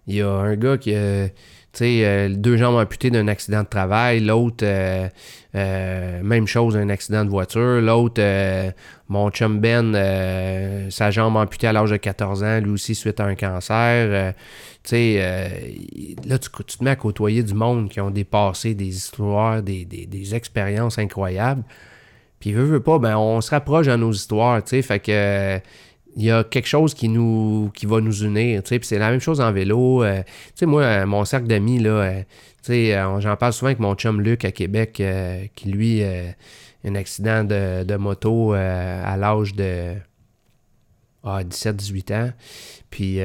il 0.08 0.16
y 0.16 0.22
a 0.24 0.30
un 0.32 0.56
gars 0.56 0.80
qui. 0.80 0.96
Euh, 1.82 2.28
euh, 2.28 2.30
deux 2.30 2.58
jambes 2.58 2.76
amputées 2.76 3.10
d'un 3.10 3.28
accident 3.28 3.64
de 3.64 3.68
travail, 3.68 4.20
l'autre, 4.20 4.64
euh, 4.64 5.08
euh, 5.56 6.22
même 6.24 6.48
chose, 6.48 6.78
un 6.78 6.90
accident 6.90 7.26
de 7.26 7.30
voiture, 7.30 7.82
l'autre, 7.82 8.22
mon 9.10 9.30
chum 9.30 9.60
Ben, 9.60 9.94
sa 10.90 11.12
jambe 11.12 11.36
amputée 11.36 11.68
à 11.68 11.74
l'âge 11.74 11.92
de 11.92 11.98
14 11.98 12.44
ans, 12.44 12.60
lui 12.60 12.72
aussi 12.72 12.96
suite 12.96 13.20
à 13.20 13.26
un 13.26 13.36
cancer. 13.36 14.34
tu 14.84 14.90
sais, 14.90 16.16
là, 16.26 16.38
tu, 16.38 16.50
te 16.50 16.84
mets 16.84 16.92
à 16.92 16.96
côtoyer 16.96 17.44
du 17.44 17.54
monde 17.54 17.90
qui 17.90 18.02
ont 18.02 18.12
dépassé 18.12 18.74
des 18.74 18.88
histoires, 18.88 19.62
des, 19.62 19.86
des, 19.86 20.36
expériences 20.36 21.00
incroyables. 21.00 21.64
Puis, 22.40 22.54
veut, 22.54 22.66
veut 22.66 22.80
pas, 22.82 23.00
ben, 23.00 23.18
on 23.18 23.42
se 23.42 23.50
rapproche 23.50 23.88
de 23.88 23.96
nos 23.96 24.12
histoires, 24.12 24.64
tu 24.64 24.70
sais, 24.70 24.82
fait 24.84 25.00
que 25.00 25.60
il 26.18 26.24
y 26.24 26.32
a 26.32 26.44
quelque 26.44 26.68
chose 26.68 26.96
qui 26.96 27.10
nous 27.10 27.72
qui 27.76 27.86
va 27.86 28.02
nous 28.02 28.24
unir. 28.24 28.64
Puis 28.64 28.80
c'est 28.82 28.98
la 28.98 29.12
même 29.12 29.20
chose 29.20 29.40
en 29.40 29.52
vélo. 29.52 30.04
Euh, 30.04 30.24
sais, 30.56 30.66
moi, 30.66 30.82
euh, 30.82 31.06
mon 31.06 31.24
cercle 31.26 31.46
d'amis, 31.46 31.78
là, 31.78 31.90
euh, 31.92 32.24
sais, 32.64 32.92
j'en 33.20 33.38
parle 33.38 33.54
souvent 33.54 33.68
avec 33.68 33.80
mon 33.80 33.94
chum 33.94 34.20
Luc 34.20 34.44
à 34.44 34.52
Québec, 34.52 35.02
qui 35.56 35.70
lui, 35.70 36.02
un 36.04 36.96
accident 36.96 37.44
de, 37.44 37.96
moto 37.98 38.54
à 38.54 39.16
l'âge 39.16 39.54
de 39.54 39.94
17-18 41.24 42.14
ans. 42.14 42.32
Puis 42.90 43.20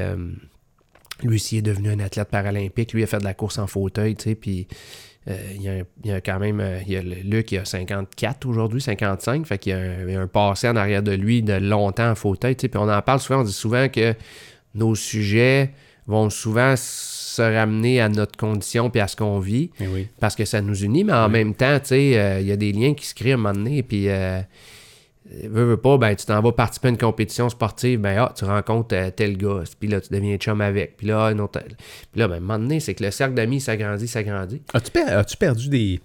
lui 1.23 1.37
aussi 1.37 1.57
est 1.57 1.63
devenu 1.63 1.91
un 1.91 1.99
athlète 1.99 2.29
paralympique. 2.29 2.93
Lui 2.93 3.03
a 3.03 3.07
fait 3.07 3.19
de 3.19 3.25
la 3.25 3.35
course 3.35 3.59
en 3.59 3.67
fauteuil, 3.67 4.15
tu 4.17 4.37
euh, 5.29 5.37
il, 5.55 5.85
y 6.05 6.13
a, 6.13 6.21
quand 6.21 6.39
même. 6.41 6.61
Euh, 6.61 6.81
il 6.85 6.93
y 6.93 6.97
a 6.97 7.03
Luc, 7.03 7.47
qui 7.47 7.59
a 7.59 7.65
54 7.65 8.47
aujourd'hui, 8.47 8.81
55. 8.81 9.47
Fait 9.47 9.59
qu'il 9.59 9.73
y, 9.73 10.15
a 10.17 10.21
un, 10.21 10.27
passé 10.27 10.69
en 10.69 10.77
arrière 10.77 11.03
de 11.03 11.13
lui 11.13 11.43
de 11.43 11.55
longtemps 11.55 12.11
en 12.11 12.15
fauteuil. 12.15 12.57
Puis 12.57 12.69
on 12.75 12.89
en 12.89 13.03
parle 13.03 13.21
souvent, 13.21 13.41
on 13.41 13.45
dit 13.45 13.53
souvent 13.53 13.89
que 13.89 14.15
nos 14.75 14.95
sujets 14.95 15.71
vont 16.07 16.29
souvent 16.31 16.75
se 16.77 17.43
ramener 17.43 18.01
à 18.01 18.09
notre 18.09 18.37
condition 18.37 18.91
puis 18.91 19.01
à 19.01 19.07
ce 19.07 19.15
qu'on 19.15 19.39
vit. 19.39 19.71
Eh 19.81 20.09
parce 20.19 20.35
que 20.35 20.45
ça 20.45 20.61
nous 20.61 20.83
unit, 20.83 21.05
mais 21.05 21.13
en 21.13 21.29
même 21.29 21.55
temps, 21.55 21.79
tu 21.79 21.89
sais, 21.89 22.19
euh, 22.19 22.41
il 22.41 22.47
y 22.47 22.53
a 22.53 22.57
des 22.57 22.73
liens 22.73 22.95
qui 22.95 23.07
se 23.07 23.15
créent 23.15 23.33
à 23.33 23.35
un 23.35 23.39
moment 23.39 23.53
donné. 23.53 23.83
Puis 23.83 24.09
veux, 25.45 25.65
veux 25.65 25.77
pas, 25.77 25.99
ben, 25.99 26.15
tu 26.15 26.27
t'en 26.27 26.41
vas 26.41 26.53
participer 26.53 26.89
à 26.89 26.91
une 26.91 26.99
compétition 26.99 27.49
sportive, 27.49 28.01
ben, 28.01 28.17
ah, 28.19 28.33
tu 28.37 28.45
rencontres 28.45 28.95
euh, 28.95 29.11
tel 29.11 29.37
gars, 29.37 29.63
puis 29.79 29.89
là, 29.89 30.01
tu 30.01 30.13
deviens 30.13 30.37
chum 30.37 30.61
avec, 30.61 30.97
puis 30.97 31.07
là, 31.07 31.27
une 31.27 31.47
Puis 31.49 31.65
là, 32.17 32.29
ben, 32.29 32.35
à 32.35 32.37
un 32.37 32.41
moment 32.41 32.59
donné, 32.59 32.81
c'est 32.81 32.95
que 32.95 33.05
le 33.05 33.11
cercle 33.11 33.35
d'amis 33.35 33.61
s'agrandit, 33.61 34.09
s'agrandit. 34.09 34.63
As-tu, 34.75 34.99
as-tu 34.99 35.37
perdu 35.37 35.69
des. 35.69 36.01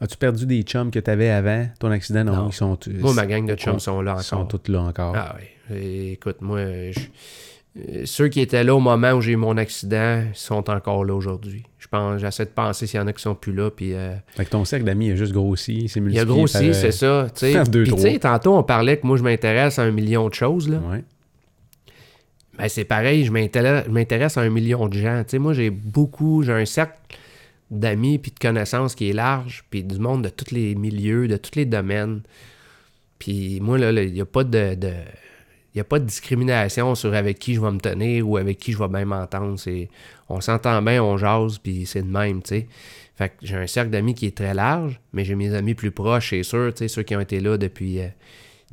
As-tu 0.00 0.16
perdu 0.16 0.44
des 0.44 0.62
chums 0.62 0.90
que 0.90 0.98
tu 0.98 1.10
avais 1.10 1.30
avant? 1.30 1.66
Ton 1.78 1.90
accident? 1.90 2.24
Non, 2.24 2.48
Ils 2.48 2.52
sont, 2.52 2.78
moi, 3.00 3.14
ma 3.14 3.26
gang 3.26 3.46
de 3.46 3.54
chums 3.54 3.78
sont 3.78 4.00
là 4.00 4.12
encore. 4.12 4.22
Ils 4.22 4.26
sont 4.26 4.44
tous 4.44 4.70
là 4.70 4.82
encore. 4.82 5.14
Ah 5.16 5.36
oui. 5.70 6.12
Écoute, 6.12 6.42
moi, 6.42 6.58
je 6.90 7.00
euh, 7.76 8.02
ceux 8.04 8.28
qui 8.28 8.40
étaient 8.40 8.62
là 8.62 8.74
au 8.74 8.80
moment 8.80 9.12
où 9.12 9.20
j'ai 9.20 9.32
eu 9.32 9.36
mon 9.36 9.56
accident 9.56 10.24
sont 10.32 10.70
encore 10.70 11.04
là 11.04 11.14
aujourd'hui. 11.14 11.64
Je 11.94 12.00
pense, 12.00 12.20
j'essaie 12.20 12.44
de 12.44 12.50
penser 12.50 12.86
s'il 12.86 12.98
y 12.98 13.02
en 13.02 13.06
a 13.06 13.12
qui 13.12 13.22
sont 13.22 13.34
plus 13.34 13.52
là. 13.52 13.70
Puis, 13.70 13.94
euh, 13.94 14.14
Fait 14.36 14.44
que 14.44 14.50
ton 14.50 14.64
cercle 14.64 14.84
d'amis 14.84 15.12
a 15.12 15.14
juste 15.16 15.32
grossi, 15.32 15.88
c'est 15.88 16.00
multiplié. 16.00 16.18
Il 16.18 16.20
a 16.20 16.24
grossi, 16.24 16.74
c'est 16.74 16.92
ça. 16.92 17.28
Puis, 17.40 17.54
tu 17.84 17.98
sais, 17.98 18.18
tantôt, 18.18 18.56
on 18.56 18.62
parlait 18.62 18.96
que 18.98 19.06
moi, 19.06 19.16
je 19.16 19.22
m'intéresse 19.22 19.78
à 19.78 19.82
un 19.82 19.90
million 19.90 20.28
de 20.28 20.34
choses. 20.34 20.68
Là. 20.68 20.78
Ouais. 20.78 21.04
Ben, 22.58 22.68
c'est 22.68 22.84
pareil, 22.84 23.24
je 23.24 23.32
m'intéresse 23.32 24.36
à 24.36 24.40
un 24.40 24.50
million 24.50 24.88
de 24.88 24.98
gens. 24.98 25.22
sais, 25.26 25.38
moi, 25.38 25.52
j'ai 25.52 25.70
beaucoup, 25.70 26.42
j'ai 26.42 26.52
un 26.52 26.64
cercle 26.64 26.98
d'amis 27.70 28.18
puis 28.18 28.30
de 28.30 28.38
connaissances 28.38 28.94
qui 28.94 29.10
est 29.10 29.12
large, 29.12 29.64
puis 29.70 29.82
du 29.82 29.98
monde 29.98 30.22
de 30.22 30.28
tous 30.28 30.52
les 30.52 30.74
milieux, 30.74 31.28
de 31.28 31.36
tous 31.36 31.56
les 31.56 31.64
domaines. 31.64 32.22
Puis 33.18 33.60
moi, 33.60 33.78
là, 33.78 33.90
il 33.90 34.12
n'y 34.12 34.20
a 34.20 34.26
pas 34.26 34.44
de 34.44 34.76
n'y 35.78 35.80
a 35.80 35.84
pas 35.84 35.98
de 35.98 36.04
discrimination 36.04 36.94
sur 36.94 37.14
avec 37.14 37.38
qui 37.38 37.54
je 37.54 37.60
vais 37.60 37.70
me 37.72 37.80
tenir 37.80 38.28
ou 38.28 38.36
avec 38.36 38.58
qui 38.58 38.72
je 38.72 38.78
vais 38.78 38.88
bien 38.88 39.04
m'entendre. 39.04 39.58
on 40.28 40.40
s'entend 40.40 40.80
bien, 40.82 41.02
on 41.02 41.16
jase, 41.16 41.58
puis 41.58 41.84
c'est 41.86 42.02
de 42.02 42.10
même, 42.10 42.42
tu 42.42 42.48
sais. 42.48 42.68
Fait 43.16 43.32
j'ai 43.42 43.56
un 43.56 43.66
cercle 43.66 43.90
d'amis 43.90 44.14
qui 44.14 44.26
est 44.26 44.36
très 44.36 44.54
large, 44.54 45.00
mais 45.12 45.24
j'ai 45.24 45.34
mes 45.36 45.54
amis 45.54 45.74
plus 45.74 45.92
proches, 45.92 46.30
c'est 46.30 46.42
sûr, 46.42 46.72
tu 46.74 46.78
sais, 46.78 46.88
ceux 46.88 47.02
qui 47.02 47.14
ont 47.14 47.20
été 47.20 47.40
là 47.40 47.56
depuis, 47.56 48.00
euh, 48.00 48.08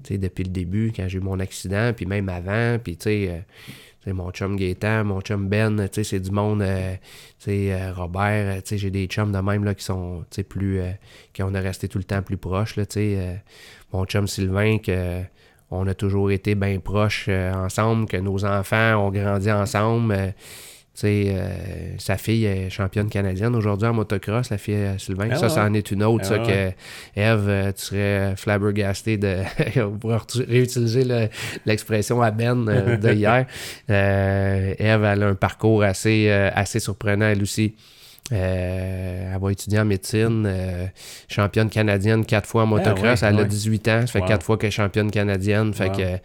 depuis 0.09 0.43
le 0.43 0.49
début, 0.49 0.91
quand 0.95 1.07
j'ai 1.07 1.19
eu 1.19 1.21
mon 1.21 1.39
accident, 1.39 1.91
puis 1.95 2.07
même 2.07 2.27
avant, 2.27 2.79
puis 2.83 2.97
tu 2.97 3.03
sais, 3.03 3.43
euh, 4.07 4.13
mon 4.13 4.31
chum 4.31 4.55
Gaétan, 4.55 5.03
mon 5.03 5.21
chum 5.21 5.47
Ben, 5.47 5.87
c'est 5.91 6.19
du 6.19 6.31
monde, 6.31 6.63
euh, 6.63 6.95
sais, 7.37 7.91
Robert, 7.91 8.61
sais, 8.63 8.79
j'ai 8.79 8.89
des 8.89 9.05
chums 9.05 9.31
de 9.31 9.39
même, 9.39 9.63
là, 9.63 9.75
qui 9.75 9.83
sont, 9.83 10.25
plus, 10.49 10.81
qui 11.33 11.43
on 11.43 11.53
est 11.53 11.59
resté 11.59 11.87
tout 11.87 11.99
le 11.99 12.03
temps 12.03 12.23
plus 12.23 12.37
proches, 12.37 12.77
là, 12.77 12.85
mon 13.93 14.05
chum 14.05 14.27
Sylvain, 14.27 14.79
que 14.79 15.21
on 15.71 15.87
a 15.87 15.93
toujours 15.93 16.31
été 16.31 16.53
bien 16.53 16.79
proches 16.79 17.25
euh, 17.29 17.53
ensemble, 17.53 18.05
que 18.05 18.17
nos 18.17 18.45
enfants 18.45 19.07
ont 19.07 19.09
grandi 19.09 19.51
ensemble. 19.51 20.13
Euh, 20.13 20.27
euh, 21.03 21.95
sa 21.97 22.17
fille 22.17 22.45
est 22.45 22.69
championne 22.69 23.09
canadienne 23.09 23.55
aujourd'hui 23.55 23.87
en 23.87 23.93
motocross, 23.93 24.51
la 24.51 24.57
fille 24.57 24.77
Sylvain. 24.99 25.29
Ah 25.31 25.35
ça, 25.35 25.49
ça 25.49 25.63
en 25.63 25.73
est 25.73 25.89
une 25.89 26.03
autre. 26.03 26.25
ça, 26.25 26.35
ah 26.37 26.45
que 26.45 27.19
Eve, 27.19 27.73
tu 27.73 27.81
serais 27.81 28.35
flabbergasté 28.35 29.17
de. 29.17 29.37
pour 29.99 30.11
réutiliser 30.47 31.29
l'expression 31.65 32.21
à 32.21 32.29
Ben 32.29 32.65
de 32.65 33.13
hier. 33.13 33.47
Eve, 33.87 35.03
elle 35.03 35.23
a 35.23 35.27
un 35.27 35.35
parcours 35.35 35.81
assez, 35.81 36.29
assez 36.29 36.79
surprenant, 36.79 37.27
elle 37.27 37.41
aussi. 37.41 37.73
Euh, 38.31 39.33
elle 39.33 39.41
va 39.41 39.51
étudier 39.51 39.79
en 39.79 39.85
médecine, 39.85 40.45
euh, 40.45 40.87
championne 41.27 41.69
canadienne 41.69 42.25
quatre 42.25 42.47
fois 42.47 42.63
en 42.63 42.65
ah 42.65 42.69
motocross. 42.69 43.23
elle 43.23 43.39
a 43.39 43.43
18 43.43 43.87
ans, 43.89 44.01
ça 44.01 44.07
fait 44.07 44.21
quatre 44.21 44.43
fois 44.45 44.57
qu'elle 44.57 44.69
est 44.69 44.71
championne 44.71 45.11
canadienne. 45.11 45.73
Fait 45.73 45.91
que 45.91 46.17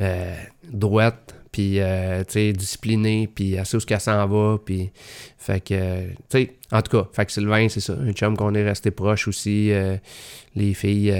euh, 0.00 0.34
droite, 0.70 1.34
puis 1.52 1.74
tu 1.74 2.32
sais, 2.32 2.52
disciplinée, 2.52 3.28
puis 3.32 3.54
elle 3.54 3.66
sait 3.66 3.76
où 3.76 3.80
qu'elle 3.80 4.00
s'en 4.00 4.26
va. 4.26 4.58
Puis, 4.64 4.90
fait 5.38 5.60
que, 5.60 6.08
tu 6.08 6.14
sais, 6.30 6.52
en 6.72 6.80
tout 6.82 6.96
cas, 6.96 7.08
fait 7.12 7.26
que 7.26 7.32
Sylvain, 7.32 7.68
c'est 7.68 7.80
ça, 7.80 7.92
un 7.92 8.12
chum 8.12 8.36
qu'on 8.36 8.54
est 8.54 8.64
resté 8.64 8.90
proche 8.90 9.28
aussi. 9.28 9.70
les 10.56 10.74
filles, 10.74 11.14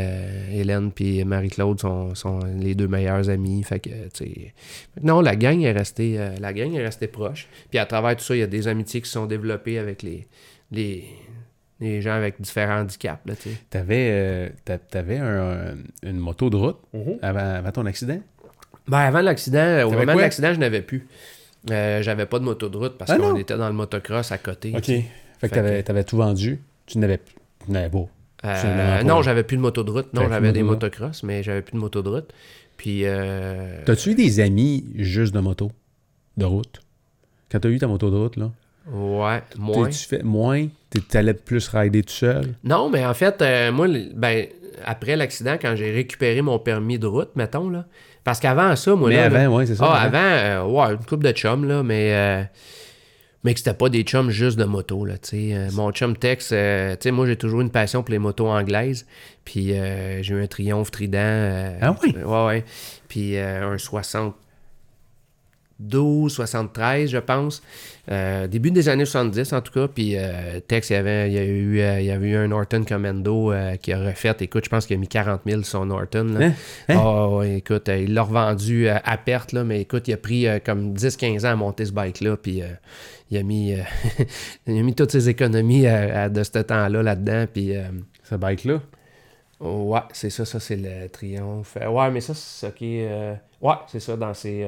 Hélène 0.52 0.90
puis 0.90 1.22
Marie-Claude 1.24 1.80
sont, 1.80 2.14
sont, 2.14 2.40
les 2.58 2.74
deux 2.74 2.88
meilleures 2.88 3.28
amies. 3.28 3.62
Fait 3.62 3.80
que, 3.80 3.90
tu 3.90 4.24
sais, 4.24 4.54
non, 5.02 5.20
la 5.20 5.36
gang 5.36 5.60
est 5.60 5.72
restée, 5.72 6.18
la 6.40 6.52
gang 6.52 6.72
est 6.74 6.84
restée 6.84 7.08
proche. 7.08 7.46
Puis 7.70 7.78
à 7.78 7.86
travers 7.86 8.16
tout 8.16 8.24
ça, 8.24 8.34
il 8.34 8.40
y 8.40 8.42
a 8.42 8.46
des 8.46 8.66
amitiés 8.66 9.02
qui 9.02 9.08
se 9.08 9.14
sont 9.14 9.26
développées 9.26 9.78
avec 9.78 10.02
les, 10.02 10.26
les, 10.72 11.04
les 11.82 12.00
gens 12.00 12.12
avec 12.12 12.40
différents 12.40 12.80
handicaps. 12.80 13.20
Tu 13.42 13.76
avais, 13.76 14.08
euh, 14.10 15.74
une 16.02 16.18
moto 16.18 16.48
de 16.48 16.56
route 16.56 16.78
mm-hmm. 16.94 17.18
avant, 17.22 17.72
ton 17.72 17.86
accident? 17.86 18.20
Ben, 18.88 18.98
avant 18.98 19.20
l'accident, 19.20 19.86
au 19.86 19.90
moment 19.90 20.14
de 20.14 20.20
l'accident, 20.20 20.52
je 20.52 20.58
n'avais 20.58 20.82
plus. 20.82 21.06
Euh, 21.70 22.02
j'avais 22.02 22.26
pas 22.26 22.38
de 22.38 22.44
moto 22.44 22.68
de 22.68 22.76
route 22.76 22.98
parce 22.98 23.10
ah 23.10 23.16
qu'on 23.16 23.36
était 23.36 23.56
dans 23.56 23.68
le 23.68 23.74
motocross 23.74 24.32
à 24.32 24.38
côté. 24.38 24.72
OK. 24.76 24.84
Fait, 24.84 25.48
que 25.48 25.82
tu 25.82 25.90
avais, 25.90 26.04
tout 26.04 26.16
vendu. 26.16 26.60
Tu 26.86 26.98
n'avais 26.98 27.18
pas. 27.18 28.06
Euh, 28.44 29.02
non, 29.04 29.22
j'avais 29.22 29.44
plus 29.44 29.56
de 29.56 29.62
moto 29.62 29.84
de 29.84 29.90
route. 29.90 30.12
Non, 30.14 30.28
j'avais 30.28 30.52
des 30.52 30.62
motocross, 30.62 31.22
mais 31.22 31.42
j'avais 31.42 31.62
plus 31.62 31.74
de 31.74 31.78
moto 31.78 32.02
de 32.02 32.08
route. 32.08 32.32
Puis. 32.76 33.02
Euh... 33.04 33.82
T'as-tu 33.84 34.10
eu 34.10 34.14
des 34.14 34.40
amis 34.40 34.84
juste 34.96 35.34
de 35.34 35.40
moto, 35.40 35.70
de 36.36 36.44
route? 36.44 36.82
Quand 37.50 37.60
t'as 37.60 37.68
eu 37.68 37.78
ta 37.78 37.86
moto 37.86 38.10
de 38.10 38.16
route, 38.16 38.36
là? 38.36 38.50
Ouais, 38.90 39.42
moins. 39.56 39.88
Tu 39.88 40.08
fais 40.08 40.22
moins? 40.22 40.66
Tu 40.90 41.16
allais 41.16 41.34
plus 41.34 41.68
rider 41.68 42.02
tout 42.02 42.12
seul? 42.12 42.54
Non, 42.64 42.90
mais 42.90 43.06
en 43.06 43.14
fait, 43.14 43.40
euh, 43.40 43.70
moi, 43.70 43.86
ben, 44.14 44.46
après 44.84 45.14
l'accident, 45.16 45.56
quand 45.60 45.76
j'ai 45.76 45.92
récupéré 45.92 46.42
mon 46.42 46.58
permis 46.58 46.98
de 46.98 47.06
route, 47.06 47.30
mettons, 47.36 47.70
là. 47.70 47.86
Parce 48.24 48.40
qu'avant 48.40 48.74
ça, 48.76 48.94
moi, 48.94 49.08
mais 49.08 49.18
avant, 49.18 49.56
oui, 49.56 49.66
c'est 49.66 49.74
ça. 49.74 49.84
Ah, 49.86 50.02
avant, 50.02 50.18
euh, 50.18 50.64
ouais, 50.64 50.94
une 50.94 51.04
couple 51.04 51.24
de 51.24 51.32
chums, 51.32 51.64
là, 51.64 51.82
mais. 51.82 52.12
Euh, 52.14 52.42
mais 53.44 53.54
que 53.54 53.58
c'était 53.58 53.74
pas 53.74 53.88
des 53.88 54.02
chums 54.02 54.30
juste 54.30 54.56
de 54.56 54.64
moto, 54.64 55.04
là, 55.04 55.18
tu 55.18 55.30
sais. 55.30 55.68
mon 55.72 55.90
chum 55.90 56.16
Tex, 56.16 56.48
tu 56.48 56.54
sais, 56.54 57.10
moi, 57.10 57.26
j'ai 57.26 57.34
toujours 57.34 57.60
une 57.60 57.70
passion 57.70 58.04
pour 58.04 58.12
les 58.12 58.20
motos 58.20 58.46
anglaises. 58.46 59.04
Puis 59.44 59.72
j'ai 59.72 60.34
eu 60.34 60.42
un 60.42 60.46
Triomphe 60.46 60.92
Trident. 60.92 61.72
ah 61.80 61.96
oui? 62.04 62.14
ouais, 62.24 62.46
ouais. 62.46 62.64
Puis 63.08 63.36
un 63.36 63.76
60 63.78 64.36
12, 65.82 66.32
73, 66.32 67.10
je 67.10 67.18
pense. 67.18 67.62
Euh, 68.10 68.48
début 68.48 68.70
des 68.70 68.88
années 68.88 69.04
70, 69.04 69.52
en 69.52 69.60
tout 69.60 69.72
cas. 69.72 69.88
Puis 69.88 70.16
euh, 70.16 70.60
Tex, 70.66 70.90
il 70.90 70.92
y, 70.94 70.96
avait, 70.96 71.28
il, 71.28 71.34
y 71.34 71.38
a 71.38 71.44
eu, 71.44 71.80
euh, 71.80 72.00
il 72.00 72.06
y 72.06 72.10
avait 72.10 72.30
eu 72.30 72.36
un 72.36 72.48
Norton 72.48 72.84
Commando 72.84 73.52
qui 73.80 73.92
a 73.92 73.98
refait. 73.98 74.34
Écoute, 74.40 74.64
je 74.64 74.70
pense 74.70 74.86
qu'il 74.86 74.96
a 74.96 74.98
mis 74.98 75.08
40 75.08 75.42
000 75.46 75.62
sur 75.62 75.70
son 75.70 75.86
Norton. 75.86 76.24
Là. 76.24 76.50
Hein? 76.88 76.96
Oh, 76.96 77.42
écoute, 77.42 77.88
il 77.88 78.14
l'a 78.14 78.22
revendu 78.22 78.88
à 78.88 79.16
perte, 79.18 79.52
là, 79.52 79.64
mais 79.64 79.80
écoute, 79.80 80.08
il 80.08 80.14
a 80.14 80.16
pris 80.16 80.46
comme 80.64 80.94
10-15 80.94 81.46
ans 81.46 81.50
à 81.50 81.56
monter 81.56 81.86
ce 81.86 81.92
bike-là. 81.92 82.36
Puis 82.36 82.62
il, 83.30 83.38
a 83.38 83.42
mis, 83.42 83.74
il 84.66 84.78
a 84.78 84.82
mis 84.82 84.94
toutes 84.94 85.12
ses 85.12 85.28
économies 85.28 85.82
de 85.84 86.42
ce 86.42 86.58
temps-là 86.58 87.02
là-dedans. 87.02 87.46
Puis, 87.52 87.74
ce 88.24 88.34
bike-là? 88.34 88.80
Ouais, 89.60 90.00
c'est 90.12 90.30
ça, 90.30 90.44
ça 90.44 90.58
c'est 90.58 90.76
le 90.76 91.08
triomphe. 91.08 91.76
Ouais, 91.76 92.10
mais 92.10 92.20
ça, 92.20 92.34
c'est 92.34 92.66
ça 92.66 92.72
qui 92.72 92.98
est. 92.98 93.38
Ouais, 93.60 93.74
c'est 93.86 94.00
ça, 94.00 94.16
dans 94.16 94.34
ces 94.34 94.66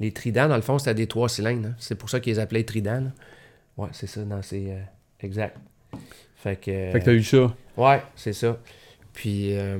les 0.00 0.12
tridents, 0.12 0.48
dans 0.48 0.56
le 0.56 0.62
fond, 0.62 0.78
c'était 0.78 0.94
des 0.94 1.06
trois 1.06 1.28
cylindres. 1.28 1.68
Hein. 1.68 1.74
C'est 1.78 1.94
pour 1.96 2.08
ça 2.10 2.20
qu'ils 2.20 2.34
les 2.34 2.38
appelaient 2.38 2.64
tridents. 2.64 3.00
Là. 3.02 3.12
Ouais, 3.76 3.88
c'est 3.92 4.06
ça, 4.06 4.22
dans 4.22 4.42
ces. 4.42 4.70
Euh, 4.70 4.80
exact. 5.20 5.56
Fait 6.36 6.56
que. 6.56 6.70
fait 6.92 7.00
que 7.00 7.04
t'as 7.04 7.12
eu 7.12 7.22
ça. 7.22 7.54
Ouais, 7.76 8.02
c'est 8.16 8.32
ça. 8.32 8.58
Puis. 9.12 9.56
Euh, 9.56 9.78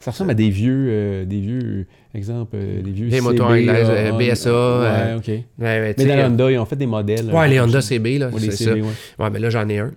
Ça 0.00 0.10
ressemble 0.10 0.32
à 0.32 0.34
des 0.34 0.50
vieux, 0.50 0.86
euh, 0.90 1.24
des 1.24 1.40
vieux, 1.40 1.86
exemple, 2.14 2.56
euh, 2.56 2.82
des 2.82 2.90
vieux 2.90 3.06
Les 3.06 3.12
CB, 3.18 3.20
motos 3.22 3.44
anglaises, 3.44 3.88
euh, 3.90 4.12
BSA, 4.12 4.50
Ouais, 4.50 4.86
euh, 4.86 5.16
OK. 5.18 5.28
Ouais, 5.28 5.44
Mais 5.58 5.94
dans 5.94 6.10
euh, 6.10 6.26
Honda, 6.28 6.50
ils 6.50 6.58
ont 6.58 6.66
fait 6.66 6.76
des 6.76 6.86
modèles. 6.86 7.30
Ouais, 7.30 7.44
euh, 7.44 7.46
les 7.46 7.60
Honda. 7.60 7.80
CB, 7.80 8.18
là, 8.18 8.28
Ouais, 8.28 8.40
les 8.40 8.50
c'est 8.50 8.64
CB, 8.64 8.80
ça. 8.82 8.86
ouais. 8.86 8.92
Ouais, 9.24 9.30
mais 9.30 9.38
là, 9.38 9.48
j'en 9.50 9.66
ai 9.68 9.78
un. 9.78 9.92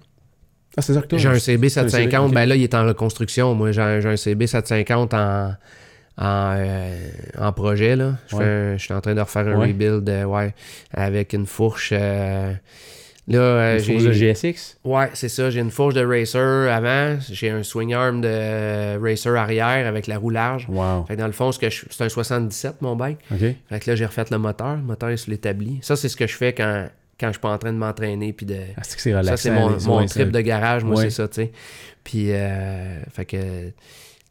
Ah, 0.77 0.81
c'est 0.81 0.93
ça 0.93 1.01
que 1.01 1.07
toi? 1.07 1.17
J'ai 1.17 1.27
un 1.27 1.39
CB 1.39 1.69
C'est 1.69 1.79
un 1.81 1.83
750, 1.89 2.27
CB, 2.29 2.35
ben 2.35 2.45
là, 2.47 2.55
il 2.55 2.63
est 2.63 2.73
en 2.75 2.85
reconstruction. 2.85 3.53
Moi, 3.55 3.71
j'ai 3.73 3.81
un, 3.81 3.99
j'ai 3.99 4.09
un 4.09 4.15
CB 4.15 4.47
750 4.47 5.13
en, 5.13 5.51
en, 6.17 6.55
euh, 6.57 7.09
en 7.37 7.51
projet, 7.53 7.95
là. 7.95 8.15
Je, 8.27 8.35
Ouais. 8.35 8.43
fais 8.43 8.49
un- 8.49 8.77
je 8.77 8.83
suis 8.83 8.93
en 8.93 9.01
train 9.01 9.13
de 9.15 9.21
refaire 9.21 9.47
un 9.47 9.57
Ouais. 9.59 9.67
rebuild, 9.67 10.09
euh, 10.09 10.23
ouais, 10.23 10.53
avec 10.93 11.33
une 11.33 11.45
fourche. 11.45 11.89
euh, 11.93 12.53
là, 13.27 13.73
Une 13.73 13.79
j'ai... 13.83 13.93
fourche 13.93 14.05
de 14.05 14.11
GSX? 14.13 14.77
Ouais, 14.83 15.09
c'est 15.13 15.29
ça. 15.29 15.49
J'ai 15.49 15.59
une 15.59 15.69
fourche 15.69 15.93
de 15.93 16.03
racer 16.05 16.71
avant. 16.71 17.17
J'ai 17.29 17.49
un 17.49 17.61
swing 17.61 17.93
arm 17.93 18.21
de 18.21 18.97
racer 18.99 19.35
arrière 19.35 19.85
avec 19.85 20.07
la 20.07 20.17
roue 20.17 20.29
large. 20.29 20.65
Wow. 20.69 21.05
Fait 21.07 21.15
que 21.15 21.19
dans 21.19 21.27
le 21.27 21.33
fond, 21.33 21.51
ce 21.51 21.59
que 21.59 21.69
je- 21.69 21.85
c'est 21.89 22.03
un 22.03 22.09
77, 22.09 22.81
mon 22.81 22.95
bike. 22.95 23.19
Fait 23.69 23.79
que 23.79 23.89
là, 23.91 23.95
j'ai 23.95 24.05
refait 24.05 24.25
le 24.31 24.37
moteur. 24.37 24.75
Le 24.77 24.81
moteur 24.81 25.09
est 25.09 25.17
sur 25.17 25.29
l'établi. 25.31 25.79
Ça, 25.81 25.95
c'est 25.95 26.09
ce 26.09 26.15
que 26.17 26.25
je 26.25 26.35
fais 26.35 26.53
quand, 26.53 26.87
quand 27.19 27.27
je 27.27 27.33
suis 27.33 27.41
pas 27.41 27.49
en 27.51 27.57
train 27.57 27.73
de 27.73 27.77
m'entraîner 27.77 28.31
puis 28.33 28.45
de... 28.45 28.57
Ah, 28.77 28.81
c'est. 28.83 29.11
Ça, 29.23 29.37
c'est 29.37 29.51
mon, 29.51 29.77
mon 29.85 30.05
trip 30.05 30.31
de 30.31 30.39
garage, 30.41 30.83
moi, 30.83 31.01
c'est 31.01 31.09
ça, 31.09 31.27
tu 31.27 31.35
sais. 31.43 31.51
Puis, 32.03 32.29
fait 33.11 33.25
que 33.25 33.37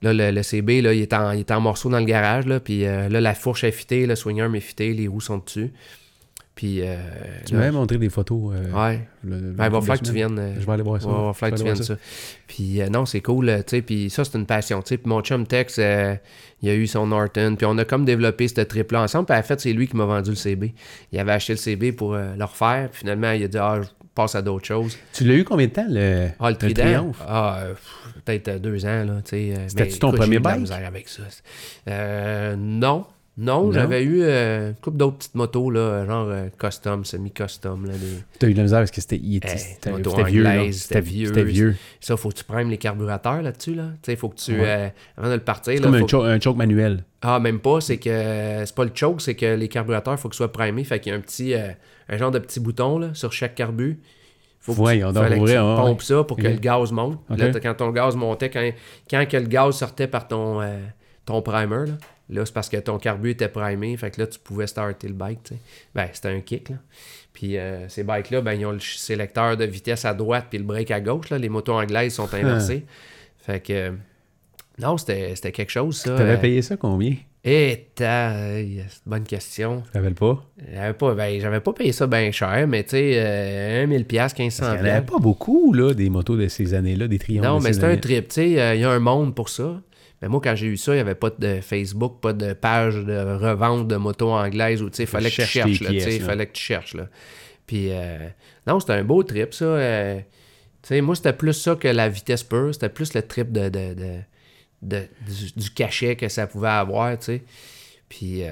là, 0.03 0.13
le, 0.13 0.31
le 0.31 0.43
CB, 0.43 0.83
là, 0.83 0.93
il 0.93 1.03
est, 1.03 1.13
en, 1.13 1.33
il 1.33 1.41
est 1.41 1.51
en 1.51 1.61
morceaux 1.61 1.89
dans 1.91 1.99
le 1.99 2.05
garage, 2.05 2.47
là. 2.47 2.61
Puis 2.61 2.85
euh, 2.87 3.09
là, 3.09 3.21
la 3.21 3.35
fourche 3.35 3.65
est 3.65 3.73
fitée, 3.73 4.07
le 4.07 4.15
swinger 4.17 4.49
est 4.55 4.61
fité, 4.61 4.93
les 4.93 5.09
roues 5.09 5.21
sont 5.21 5.39
dessus. 5.39 5.73
Puis, 6.55 6.79
euh, 6.81 6.97
Tu 7.45 7.55
m'avais 7.55 7.71
montré 7.71 7.99
des 7.99 8.09
photos. 8.09 8.55
euh, 8.55 8.73
ouais. 8.73 9.07
le- 9.25 9.53
Ben, 9.53 9.67
il 9.67 9.71
va 9.71 9.79
falloir 9.81 9.99
que 10.01 10.05
tu 10.07 10.13
viennes. 10.13 10.39
euh, 10.39 10.55
Je 10.59 10.65
vais 10.65 10.73
aller 10.73 10.83
voir 10.83 11.03
ça. 11.03 11.07
Ouais, 11.07 11.15
il 11.15 11.27
va 11.27 11.33
falloir 11.35 11.51
que 11.53 11.57
tu 11.59 11.65
viennes 11.65 11.83
ça. 11.83 11.97
Puis 12.47 12.81
euh, 12.81 12.89
non, 12.89 13.05
c'est 13.05 13.21
cool, 13.21 13.51
euh, 13.51 13.59
tu 13.59 13.77
sais. 13.77 13.83
Puis 13.83 14.09
ça, 14.09 14.25
c'est 14.25 14.39
une 14.39 14.47
passion. 14.47 14.81
Puis 14.81 14.99
mon 15.05 15.21
chum 15.21 15.47
Tex, 15.47 15.77
euh, 15.79 16.15
il 16.63 16.71
a 16.71 16.75
eu 16.75 16.87
son 16.87 17.09
Norton. 17.09 17.57
Puis 17.59 17.67
on 17.67 17.77
a 17.77 17.85
comme 17.85 18.07
développé 18.07 18.49
ce 18.49 18.63
trip-là 18.63 19.03
ensemble. 19.03 19.27
Puis 19.27 19.37
en 19.37 19.43
fait, 19.43 19.61
c'est 19.61 19.75
lui 19.75 19.87
qui 19.87 19.97
m'a 19.99 20.07
vendu 20.07 20.31
le 20.31 20.37
CB. 20.37 20.73
Il 21.13 21.19
avait 21.19 21.33
acheté 21.33 21.53
le 21.53 21.59
CB 21.59 21.93
pour 21.93 22.15
euh, 22.15 22.35
le 22.35 22.45
refaire. 22.45 22.89
Puis 22.91 23.01
finalement, 23.01 23.33
il 23.33 23.45
a 23.45 23.49
dit, 23.49 23.59
ah, 23.59 23.83
passe 24.17 24.35
à 24.35 24.43
d'autres 24.43 24.67
choses. 24.67 24.99
Tu 25.13 25.23
l'as 25.25 25.35
eu 25.35 25.45
combien 25.45 25.67
de 25.67 25.73
temps, 25.73 25.87
le, 25.89 26.29
Ah, 26.41 26.47
le 26.49 26.55
le 26.55 26.57
Trident? 26.59 26.83
Triomphe? 26.83 27.23
Ah, 27.25 27.59
euh, 27.61 27.75
peut-être 28.25 28.61
deux 28.61 28.85
ans, 28.85 29.05
là, 29.05 29.15
tu 29.25 29.31
sais. 29.31 29.55
euh, 29.57 29.69
C'était-tu 29.69 29.99
ton 30.01 30.09
écoute, 30.09 30.21
premier 30.21 30.41
misère 30.59 30.85
avec 30.85 31.09
ça. 31.09 31.23
Euh, 31.89 32.57
non. 32.59 33.07
Non, 33.39 33.65
Non? 33.67 33.73
j'avais 33.73 34.03
eu 34.03 34.23
euh, 34.23 34.71
une 34.71 34.75
couple 34.77 34.97
d'autres 34.97 35.19
petites 35.19 35.35
motos, 35.35 35.71
là, 35.71 36.07
genre 36.07 36.27
euh, 36.31 36.49
custom, 36.59 37.05
semi-custom. 37.05 37.87
T'as 38.39 38.49
eu 38.49 38.53
de 38.53 38.57
la 38.57 38.63
misère 38.63 38.79
parce 38.79 38.91
que 38.91 39.01
c'était 39.03 39.19
il 39.23 39.37
était- 39.37 39.49
Hey, 39.53 39.59
c'était 39.59 39.91
vieux. 40.25 40.73
c'était 40.73 41.01
vieux. 41.03 41.27
C'était 41.29 41.45
vieux. 41.45 41.77
Ça, 42.01 42.17
faut 42.17 42.31
que 42.31 42.35
tu 42.35 42.45
primes 42.45 42.71
les 42.71 42.79
carburateur 42.79 43.43
là-dessus, 43.43 43.75
là. 43.75 43.89
Il 44.09 44.17
faut 44.17 44.31
que 44.31 44.37
tu... 44.37 44.53
Ouais. 44.53 44.65
euh, 44.65 44.89
avant 45.19 45.29
de 45.29 45.35
le 45.35 45.41
partir, 45.41 45.75
C'est 45.75 45.83
comme 45.83 45.99
faut 45.99 46.05
un, 46.05 46.09
cho- 46.09 46.23
un 46.23 46.41
choke 46.41 46.57
manuel. 46.57 47.05
ah, 47.21 47.39
même 47.39 47.59
pas, 47.61 47.83
c'est 47.83 47.99
que 47.99 48.63
c'est 48.65 48.75
pas 48.75 48.85
le 48.85 48.93
choke, 48.95 49.21
c'est 49.21 49.35
que 49.35 49.55
les 49.55 49.69
carburateurs, 49.69 50.19
faut 50.19 50.29
qu'ils 50.31 50.37
soient 50.37 50.53
primés. 50.53 50.85
Fait 50.85 50.99
qu'il 50.99 51.13
y 51.13 51.15
a 51.15 51.19
un 51.19 51.21
petit 51.21 51.53
euh, 51.55 51.69
un 52.09 52.17
genre 52.17 52.31
de 52.31 52.39
petit 52.39 52.59
bouton 52.61 52.99
là, 52.99 53.09
sur 53.13 53.33
chaque 53.35 53.55
carbu. 53.55 53.99
Faut 54.61 54.73
que 54.73 54.79
tu, 54.79 54.85
fallait 54.85 55.01
que 55.39 55.45
tu 55.45 55.53
ouais. 55.53 55.77
pompes 55.77 56.03
ça 56.03 56.25
pour 56.25 56.37
que 56.39 56.43
le 56.43 56.57
gaz 56.57 56.91
monte. 56.91 57.19
Ok. 57.31 57.39
Là, 57.39 57.51
t'as- 57.51 57.61
quand 57.61 57.75
ton 57.75 57.91
gaz 57.91 58.17
montait, 58.17 58.49
quand, 58.51 58.67
quand 59.11 59.29
que 59.29 59.37
le 59.37 59.47
gaz 59.47 59.77
sortait 59.77 60.09
par 60.09 60.27
ton, 60.27 60.61
euh, 60.63 60.79
ton 61.27 61.43
primer, 61.43 61.87
là, 61.87 61.93
là 62.29 62.45
c'est 62.45 62.55
parce 62.55 62.69
que 62.69 62.77
ton 62.79 62.99
carbu 62.99 63.31
était 63.31 63.49
primé. 63.49 63.97
Fait 63.97 64.11
que 64.11 64.21
là, 64.21 64.27
tu 64.27 64.39
pouvais 64.39 64.67
starter 64.67 65.09
le 65.09 65.15
bike. 65.15 65.53
Ben, 65.95 66.09
c'était 66.13 66.29
un 66.29 66.41
kick. 66.41 66.71
Là. 66.71 66.77
Puis 67.33 67.57
euh, 67.59 67.89
ces 67.89 68.03
bikes-là, 68.05 68.41
ben, 68.41 68.53
ils 68.55 68.67
ont 68.67 68.73
le 68.73 68.81
sélecteur 68.81 69.57
de 69.57 69.65
vitesse 69.65 70.05
à 70.05 70.15
droite 70.15 70.47
puis 70.51 70.59
le 70.59 70.65
break 70.65 70.91
à 70.91 71.01
gauche. 71.01 71.31
Là. 71.31 71.39
Les 71.39 71.49
motos 71.49 71.75
anglaises 71.75 72.15
sont 72.15 72.33
inversées. 72.35 72.85
Fait 73.39 73.61
que. 73.61 73.73
euh, 73.73 73.91
non, 74.79 74.99
c'était 74.99 75.35
c'était 75.35 75.53
quelque 75.53 75.71
chose, 75.71 75.99
ça. 75.99 76.17
T'avais 76.17 76.33
Euh, 76.33 76.37
payé 76.37 76.61
ça 76.63 76.77
combien? 76.77 77.15
une 77.49 78.85
bonne 79.07 79.23
question. 79.23 79.85
Rappelles 79.95 80.15
pas? 80.15 80.45
J'avais 80.75 80.93
pas, 80.95 81.15
ben, 81.15 81.41
j'avais 81.41 81.61
pas 81.61 81.73
payé 81.73 81.93
ça 81.93 82.07
bien 82.09 82.31
cher, 82.33 82.67
mais 82.67 82.83
tu 82.83 82.91
sais, 82.91 83.13
euh, 83.17 83.87
1000$, 83.87 84.05
1500$. 84.05 84.07
Parce 84.17 84.33
qu'il 84.35 84.65
n'y 84.85 84.91
en 84.91 84.95
avait 84.97 85.07
pas 85.07 85.19
beaucoup, 85.19 85.73
là, 85.73 85.95
des 85.95 86.11
motos 86.11 86.37
de 86.37 86.49
ces 86.49 86.75
années-là, 86.75 87.07
des 87.07 87.19
triomphes 87.21 87.45
Non, 87.47 87.59
de 87.59 87.63
mais 87.65 87.73
c'est 87.73 87.85
un 87.85 87.97
trip, 87.97 88.29
tu 88.29 88.35
sais, 88.35 88.61
euh, 88.61 88.75
il 88.75 88.81
y 88.81 88.85
a 88.85 88.91
un 88.91 88.99
monde 88.99 89.35
pour 89.35 89.49
ça. 89.49 89.81
Mais 90.23 90.29
moi, 90.29 90.41
quand 90.43 90.55
j'ai 90.57 90.67
eu 90.67 90.77
ça, 90.77 90.93
il 90.93 90.97
n'y 90.97 91.01
avait 91.01 91.15
pas 91.15 91.31
de 91.31 91.61
Facebook, 91.61 92.21
pas 92.21 92.33
de 92.33 92.53
page 92.55 92.95
de 92.97 93.37
revente 93.37 93.87
de 93.87 93.97
motos 93.97 94.31
anglaises 94.33 94.83
où, 94.83 94.89
tu 94.89 94.97
sais, 94.97 95.03
il 95.03 95.07
fallait 95.07 95.31
que 95.31 95.37
tu 95.43 95.49
cherches 95.53 95.81
il 96.17 96.21
fallait 96.25 96.47
que 96.47 96.53
tu 96.53 96.63
cherches, 96.63 96.95
là. 96.95 97.09
Puis, 97.67 97.89
euh, 97.91 98.29
non, 98.67 98.81
c'était 98.81 98.95
un 98.95 99.05
beau 99.05 99.23
trip, 99.23 99.53
ça. 99.53 99.65
euh, 99.65 100.19
tu 100.83 100.89
sais, 100.89 101.01
moi, 101.01 101.15
c'était 101.17 101.33
plus 101.33 101.53
ça 101.53 101.75
que 101.75 101.89
la 101.89 102.09
vitesse 102.09 102.45
pure, 102.45 102.73
c'était 102.73 102.89
plus 102.89 103.13
le 103.15 103.23
trip 103.23 103.53
de, 103.53 103.69
de, 103.69 103.95
de, 103.95 104.13
de- 104.83 105.09
du, 105.27 105.53
du 105.57 105.71
cachet 105.71 106.17
que 106.17 106.29
ça 106.29 106.47
pouvait 106.47 106.69
avoir, 106.69 107.19
tu 107.19 107.25
sais. 107.27 107.43
Puis, 108.09 108.45
euh, 108.45 108.51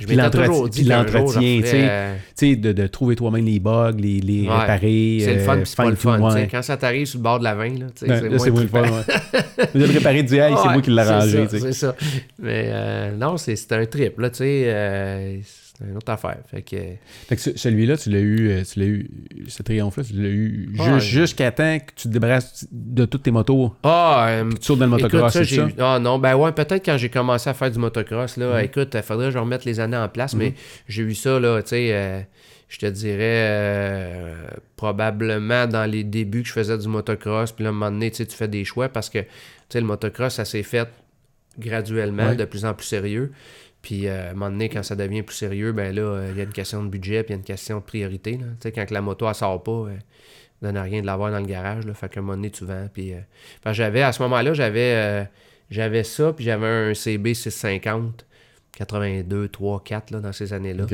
je 0.00 0.06
Puis 0.06 0.16
l'entretien- 0.16 0.70
tu 0.72 0.82
sais, 1.66 1.88
euh, 1.88 2.14
Tu 2.36 2.50
sais, 2.50 2.56
de, 2.56 2.72
de 2.72 2.86
trouver 2.88 3.14
toi-même 3.14 3.44
les 3.46 3.60
bugs, 3.60 3.92
les, 3.96 4.20
les 4.20 4.48
Ouais. 4.48 4.56
réparer. 4.58 5.18
c'est 5.20 5.34
le 5.34 5.40
fun, 5.40 5.52
euh, 5.52 5.56
puis 5.58 5.66
c'est 5.66 5.76
pas 5.76 5.88
le 5.90 5.94
fun. 5.94 6.20
ouais. 6.20 6.48
Quand 6.50 6.62
ça 6.62 6.76
t'arrive 6.76 7.06
sur 7.06 7.18
le 7.20 7.22
bord 7.22 7.38
de 7.38 7.44
la 7.44 7.54
20, 7.54 7.78
là, 7.78 7.86
c'est 7.94 8.08
moins 8.08 8.60
le 8.62 8.66
fun, 8.66 8.82
ouais. 8.82 9.68
De 9.80 9.86
le 9.86 9.92
réparer, 9.92 10.22
de 10.24 10.28
dire, 10.28 10.44
hey, 10.44 10.54
c'est 10.60 10.68
moi 10.72 10.82
qui 10.82 10.90
l'ai 10.90 10.98
arrangé. 11.00 11.46
C'est 11.48 11.72
ça. 11.72 11.94
Mais 12.40 12.64
euh, 12.72 13.16
non, 13.16 13.36
c'est 13.36 13.54
c'est 13.54 13.72
un 13.72 13.86
trip, 13.86 14.18
là, 14.18 14.30
tu 14.30 14.38
sais. 14.38 15.40
Euh, 15.82 15.84
c'est 15.84 15.90
une 15.90 15.96
autre 15.96 16.12
affaire. 16.12 16.38
Fait 16.46 16.62
que. 16.62 16.76
Fait 17.28 17.36
que 17.36 17.42
ce- 17.42 17.56
celui-là, 17.56 17.96
tu 17.96 18.10
l'as 18.10 18.20
eu, 18.20 18.48
euh, 18.50 18.62
tu 18.64 18.78
l'as 18.80 18.86
eu, 18.86 19.10
ce 19.48 19.62
triomphe-là, 19.62 20.04
tu 20.04 20.12
l'as 20.14 20.28
eu 20.28 20.70
ju- 20.74 21.00
jusqu'à 21.00 21.50
temps 21.50 21.78
que 21.78 21.92
tu 21.94 22.08
te 22.08 22.08
débarrasses 22.08 22.66
de 22.70 23.04
toutes 23.04 23.22
tes 23.24 23.30
motos, 23.30 23.74
Ah, 23.82 24.26
euh, 24.28 24.50
tu 24.52 24.56
sautes 24.66 24.78
dans 24.78 24.84
le 24.86 24.90
motocross, 24.92 25.32
ça, 25.32 25.44
c'est 25.44 25.60
Ah 25.78 25.98
non, 26.00 26.18
ben 26.18 26.36
ouais, 26.36 26.52
peut-être 26.52 26.84
quand 26.84 26.96
j'ai 26.96 27.08
commencé 27.08 27.50
à 27.50 27.54
faire 27.54 27.70
du 27.70 27.78
motocross, 27.78 28.36
là, 28.36 28.58
Mhm. 28.58 28.64
écoute, 28.64 28.92
il 28.94 29.02
faudrait 29.02 29.26
que 29.26 29.32
je 29.32 29.38
remette 29.38 29.64
les 29.64 29.80
années 29.80 29.96
en 29.96 30.08
place, 30.08 30.34
mais 30.34 30.54
j'ai 30.88 31.02
eu 31.02 31.14
ça, 31.14 31.38
là, 31.40 31.62
tu 31.62 31.70
sais, 31.70 31.88
euh, 31.92 32.20
je 32.68 32.78
te 32.78 32.86
dirais, 32.86 33.18
euh, 33.20 34.34
probablement 34.76 35.66
dans 35.66 35.84
les 35.90 36.04
débuts 36.04 36.42
que 36.42 36.48
je 36.48 36.52
faisais 36.54 36.78
du 36.78 36.88
motocross, 36.88 37.52
puis 37.52 37.64
là, 37.64 37.68
à 37.68 37.72
un 37.72 37.74
moment 37.74 37.90
donné, 37.90 38.10
tu 38.10 38.16
sais, 38.18 38.26
tu 38.26 38.36
fais 38.36 38.48
des 38.48 38.64
choix 38.64 38.88
parce 38.88 39.10
que, 39.10 39.18
tu 39.18 39.26
sais, 39.68 39.80
le 39.80 39.86
motocross, 39.86 40.34
ça 40.34 40.44
s'est 40.44 40.62
fait 40.62 40.88
graduellement, 41.58 42.28
Ouais. 42.28 42.36
de 42.36 42.44
plus 42.44 42.64
en 42.64 42.72
plus 42.74 42.86
sérieux. 42.86 43.32
Puis 43.82 44.06
euh, 44.06 44.28
à 44.28 44.30
un 44.30 44.34
moment 44.34 44.50
donné, 44.50 44.68
quand 44.68 44.82
ça 44.84 44.94
devient 44.94 45.22
plus 45.22 45.34
sérieux, 45.36 45.72
ben 45.72 45.94
là, 45.94 46.02
euh, 46.02 46.28
il 46.30 46.36
y 46.38 46.40
a 46.40 46.44
une 46.44 46.52
question 46.52 46.82
de 46.84 46.88
budget, 46.88 47.24
puis 47.24 47.30
il 47.32 47.36
y 47.36 47.36
a 47.36 47.38
une 47.38 47.44
question 47.44 47.78
de 47.78 47.82
priorité. 47.82 48.38
Tu 48.38 48.44
sais, 48.60 48.72
quand 48.72 48.86
que 48.86 48.94
la 48.94 49.00
moto, 49.00 49.28
elle 49.28 49.34
sort 49.34 49.60
pas, 49.62 49.72
euh, 49.72 49.96
ça 50.62 50.70
donne 50.72 50.78
rien 50.78 51.00
de 51.00 51.06
l'avoir 51.06 51.32
dans 51.32 51.40
le 51.40 51.46
garage. 51.46 51.84
Là, 51.84 51.92
fait 51.94 52.08
qu'à 52.08 52.20
un 52.20 52.22
moment 52.22 52.36
donné, 52.36 52.50
tu 52.50 52.64
vends. 52.64 52.88
Puis, 52.92 53.12
euh, 53.12 53.18
j'avais, 53.72 54.02
à 54.02 54.12
ce 54.12 54.22
moment-là, 54.22 54.54
j'avais, 54.54 55.26
j'avais 55.68 56.04
ça, 56.04 56.32
puis 56.32 56.44
j'avais 56.44 56.66
un 56.68 56.94
CB 56.94 57.34
650, 57.34 58.24
82, 58.76 59.48
3, 59.48 59.82
4, 59.84 60.10
là, 60.12 60.20
dans 60.20 60.32
ces 60.32 60.52
années-là. 60.52 60.86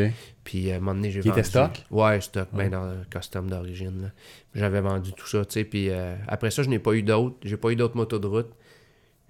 Puis 0.42 0.72
à 0.72 0.76
un 0.76 0.78
moment 0.78 0.94
donné, 0.94 1.10
j'ai 1.10 1.20
Qui 1.20 1.28
vendu. 1.28 1.40
était 1.40 1.48
stock? 1.48 1.84
Ouais, 1.90 2.20
stock, 2.22 2.48
Ouais. 2.54 2.64
ben 2.64 2.70
dans 2.70 2.84
le 2.86 2.96
custom 3.10 3.50
d'origine. 3.50 4.02
là. 4.02 4.08
J'avais 4.54 4.80
vendu 4.80 5.12
tout 5.12 5.26
ça, 5.28 5.44
tu 5.44 5.52
sais. 5.52 5.64
Puis 5.64 5.90
après 6.26 6.50
ça, 6.50 6.62
je 6.62 6.70
n'ai 6.70 6.78
pas 6.78 6.94
eu 6.94 7.02
d'autres. 7.02 7.36
J'ai 7.44 7.58
pas 7.58 7.68
eu 7.70 7.76
d'autres 7.76 7.96
motos 7.96 8.18
de 8.18 8.26
route. 8.26 8.50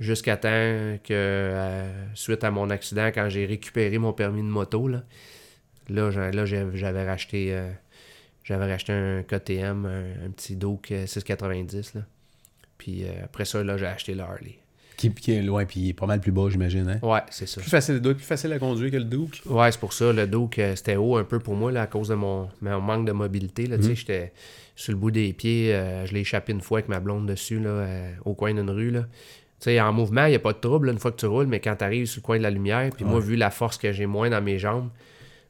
Jusqu'à 0.01 0.37
temps 0.37 0.49
que, 0.49 1.13
euh, 1.13 1.91
suite 2.15 2.45
à 2.45 2.51
mon 2.53 2.71
accident, 2.71 3.07
quand 3.09 3.29
j'ai 3.29 3.47
récupéré 3.47 3.99
mon 3.99 4.13
permis 4.13 4.43
de 4.43 4.47
moto, 4.49 4.87
là, 4.87 5.03
là, 5.89 6.11
j'ai- 6.11 6.31
là, 6.33 6.45
j'avais 6.47 7.05
racheté 7.07 7.49
euh, 7.53 7.71
j'avais 8.45 8.71
racheté 8.71 8.93
un 8.93 9.23
KTM, 9.25 9.85
un, 9.87 10.27
un 10.27 10.31
petit 10.31 10.57
euh, 10.93 11.07
690. 11.07 11.95
Là. 11.95 12.03
Puis 12.79 13.05
euh, 13.05 13.09
après 13.25 13.45
ça, 13.45 13.63
là, 13.65 13.77
j'ai 13.77 13.87
acheté 13.87 14.15
le 14.15 14.23
Harley. 14.23 14.59
Qui, 14.97 15.13
qui 15.15 15.33
est 15.33 15.43
loin, 15.43 15.65
puis 15.65 15.81
il 15.81 15.89
est 15.91 15.93
pas 15.95 16.07
mal 16.07 16.21
plus 16.21 16.33
bas, 16.33 16.49
j'imagine. 16.49 16.89
Hein? 16.89 16.99
Ouais, 17.07 17.21
c'est 17.31 17.47
ça. 17.47 17.61
Plus 17.61 17.71
facile, 17.71 18.01
plus 18.01 18.15
facile 18.19 18.53
à 18.53 18.59
conduire 18.59 18.91
que 18.91 18.97
le 18.97 19.05
Duke. 19.05 19.43
Ouais, 19.47 19.71
c'est 19.71 19.79
pour 19.79 19.93
ça. 19.93 20.13
Le 20.13 20.27
Duke, 20.27 20.61
c'était 20.75 20.97
haut 20.97 21.17
un 21.17 21.25
peu 21.25 21.39
pour 21.39 21.55
moi 21.55 21.71
là, 21.71 21.83
à 21.83 21.87
cause 21.87 22.09
de 22.09 22.15
mon, 22.15 22.49
mon 22.63 22.81
manque 22.81 23.07
de 23.07 23.13
mobilité. 23.13 23.67
Là, 23.67 23.77
tu 23.79 23.85
sais, 23.85 23.95
J'étais 23.95 24.33
sur 24.75 24.93
le 24.93 24.99
bout 24.99 25.11
des 25.13 25.33
pieds. 25.33 25.73
euh, 25.75 26.05
je 26.07 26.15
l'ai 26.15 26.21
échappé 26.21 26.53
une 26.53 26.61
fois 26.61 26.79
avec 26.79 26.89
ma 26.89 26.99
blonde 27.01 27.27
dessus, 27.27 27.61
là, 27.61 27.69
euh, 27.71 28.13
au 28.25 28.35
coin 28.35 28.53
d'une 28.55 28.71
rue. 28.71 28.91
Là. 28.91 29.07
Tu 29.61 29.65
sais, 29.65 29.81
en 29.81 29.93
mouvement, 29.93 30.27
il 30.27 30.31
n'y 30.31 30.37
a 30.37 30.39
pas 30.41 30.53
de 30.53 30.59
trouble 30.59 30.87
là, 30.87 30.93
une 30.93 30.99
fois 31.01 31.11
que 31.11 31.17
tu 31.17 31.27
roules, 31.27 31.47
mais 31.47 31.59
quand 31.61 31.75
tu 31.77 31.85
arrives 31.85 32.07
sur 32.07 32.21
le 32.21 32.25
coin 32.25 32.39
de 32.39 32.43
la 32.45 32.51
lumière, 32.51 32.91
puis 32.95 33.05
moi, 33.05 33.19
vu 33.21 33.35
la 33.37 33.51
force 33.51 33.77
que 33.77 33.93
j'ai 33.93 34.07
moins 34.07 34.31
dans 34.31 34.41
mes 34.41 34.59
jambes, 34.59 34.89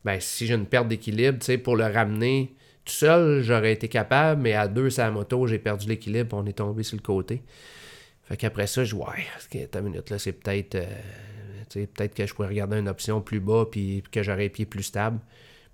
ben 0.04 0.18
si 0.20 0.46
j'ai 0.46 0.54
une 0.54 0.66
perte 0.66 0.88
d'équilibre, 0.88 1.38
tu 1.38 1.46
sais, 1.46 1.58
pour 1.58 1.76
le 1.76 1.84
ramener 1.84 2.54
tout 2.84 2.94
seul, 2.94 3.42
j'aurais 3.42 3.72
été 3.72 3.88
capable, 3.88 4.40
mais 4.40 4.54
à 4.54 4.66
deux 4.66 4.88
sur 4.88 5.02
la 5.02 5.10
moto, 5.10 5.46
j'ai 5.46 5.58
perdu 5.58 5.86
l'équilibre, 5.88 6.36
on 6.36 6.46
est 6.46 6.54
tombé 6.54 6.82
sur 6.84 6.96
le 6.96 7.02
côté. 7.02 7.42
Fait 8.24 8.36
qu'après 8.38 8.66
ça, 8.66 8.84
je 8.84 8.94
dis, 8.94 9.00
ouais, 9.00 9.66
ta 9.66 9.82
minute 9.82 10.08
là, 10.08 10.18
c'est 10.18 10.32
peut-être. 10.32 10.74
euh, 10.76 10.86
peut-être 11.74 12.14
que 12.14 12.24
je 12.26 12.32
pourrais 12.34 12.48
regarder 12.48 12.78
une 12.78 12.88
option 12.88 13.20
plus 13.20 13.40
bas 13.40 13.66
puis 13.70 14.02
que 14.10 14.22
j'aurais 14.22 14.44
les 14.44 14.48
pieds 14.48 14.64
plus 14.66 14.84
stables. 14.84 15.18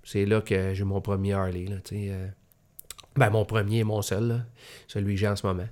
C'est 0.03 0.25
là 0.25 0.41
que 0.41 0.73
j'ai 0.73 0.83
mon 0.83 0.99
premier 0.99 1.33
Harley. 1.33 1.65
Là, 1.65 1.77
tu 1.83 1.95
sais, 1.95 2.07
euh. 2.11 2.27
ben, 3.15 3.29
mon 3.29 3.45
premier 3.45 3.79
et 3.79 3.83
mon 3.85 4.01
seul, 4.01 4.27
là, 4.27 4.39
celui 4.87 5.13
que 5.13 5.19
j'ai 5.21 5.27
en 5.27 5.35
ce 5.37 5.47
moment. 5.47 5.67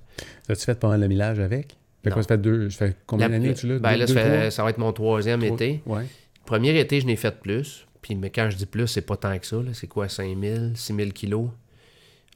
As-tu 0.48 0.64
fait 0.64 0.78
pas 0.78 0.88
mal 0.88 1.00
de 1.00 1.06
millage 1.06 1.40
avec? 1.40 1.76
Fait 2.04 2.10
quoi, 2.10 2.22
ça 2.22 2.28
fait 2.28 2.38
deux. 2.38 2.70
Ça 2.70 2.86
fait 2.88 2.96
combien 3.06 3.28
d'années 3.28 3.54
tu 3.54 3.66
l'as? 3.66 3.78
ben, 3.78 3.92
Deux- 3.92 3.98
là, 4.00 4.06
deux, 4.06 4.14
ça, 4.14 4.20
fait- 4.22 4.50
ça 4.50 4.62
va 4.64 4.70
être 4.70 4.78
mon 4.78 4.92
troisième 4.92 5.40
Trois? 5.40 5.54
été. 5.54 5.80
Ouais. 5.86 6.04
Premier 6.46 6.78
été, 6.78 7.00
je 7.00 7.06
n'ai 7.06 7.16
fait 7.16 7.40
plus. 7.40 7.86
Puis, 8.02 8.14
mais 8.14 8.30
quand 8.30 8.48
je 8.50 8.56
dis 8.56 8.66
plus, 8.66 8.86
c'est 8.86 9.00
pas 9.02 9.16
tant 9.16 9.36
que 9.38 9.46
ça. 9.46 9.56
là. 9.56 9.70
C'est 9.72 9.86
quoi, 9.86 10.08
5000, 10.08 10.72
6000 10.74 11.12
kilos? 11.12 11.48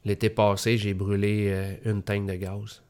L'été 0.05 0.31
passé, 0.31 0.79
j'ai 0.79 0.95
brûlé 0.95 1.49
euh, 1.51 1.73
une 1.93 2.03
tank 2.03 2.27
de 2.27 2.35
gaz. 2.35 2.83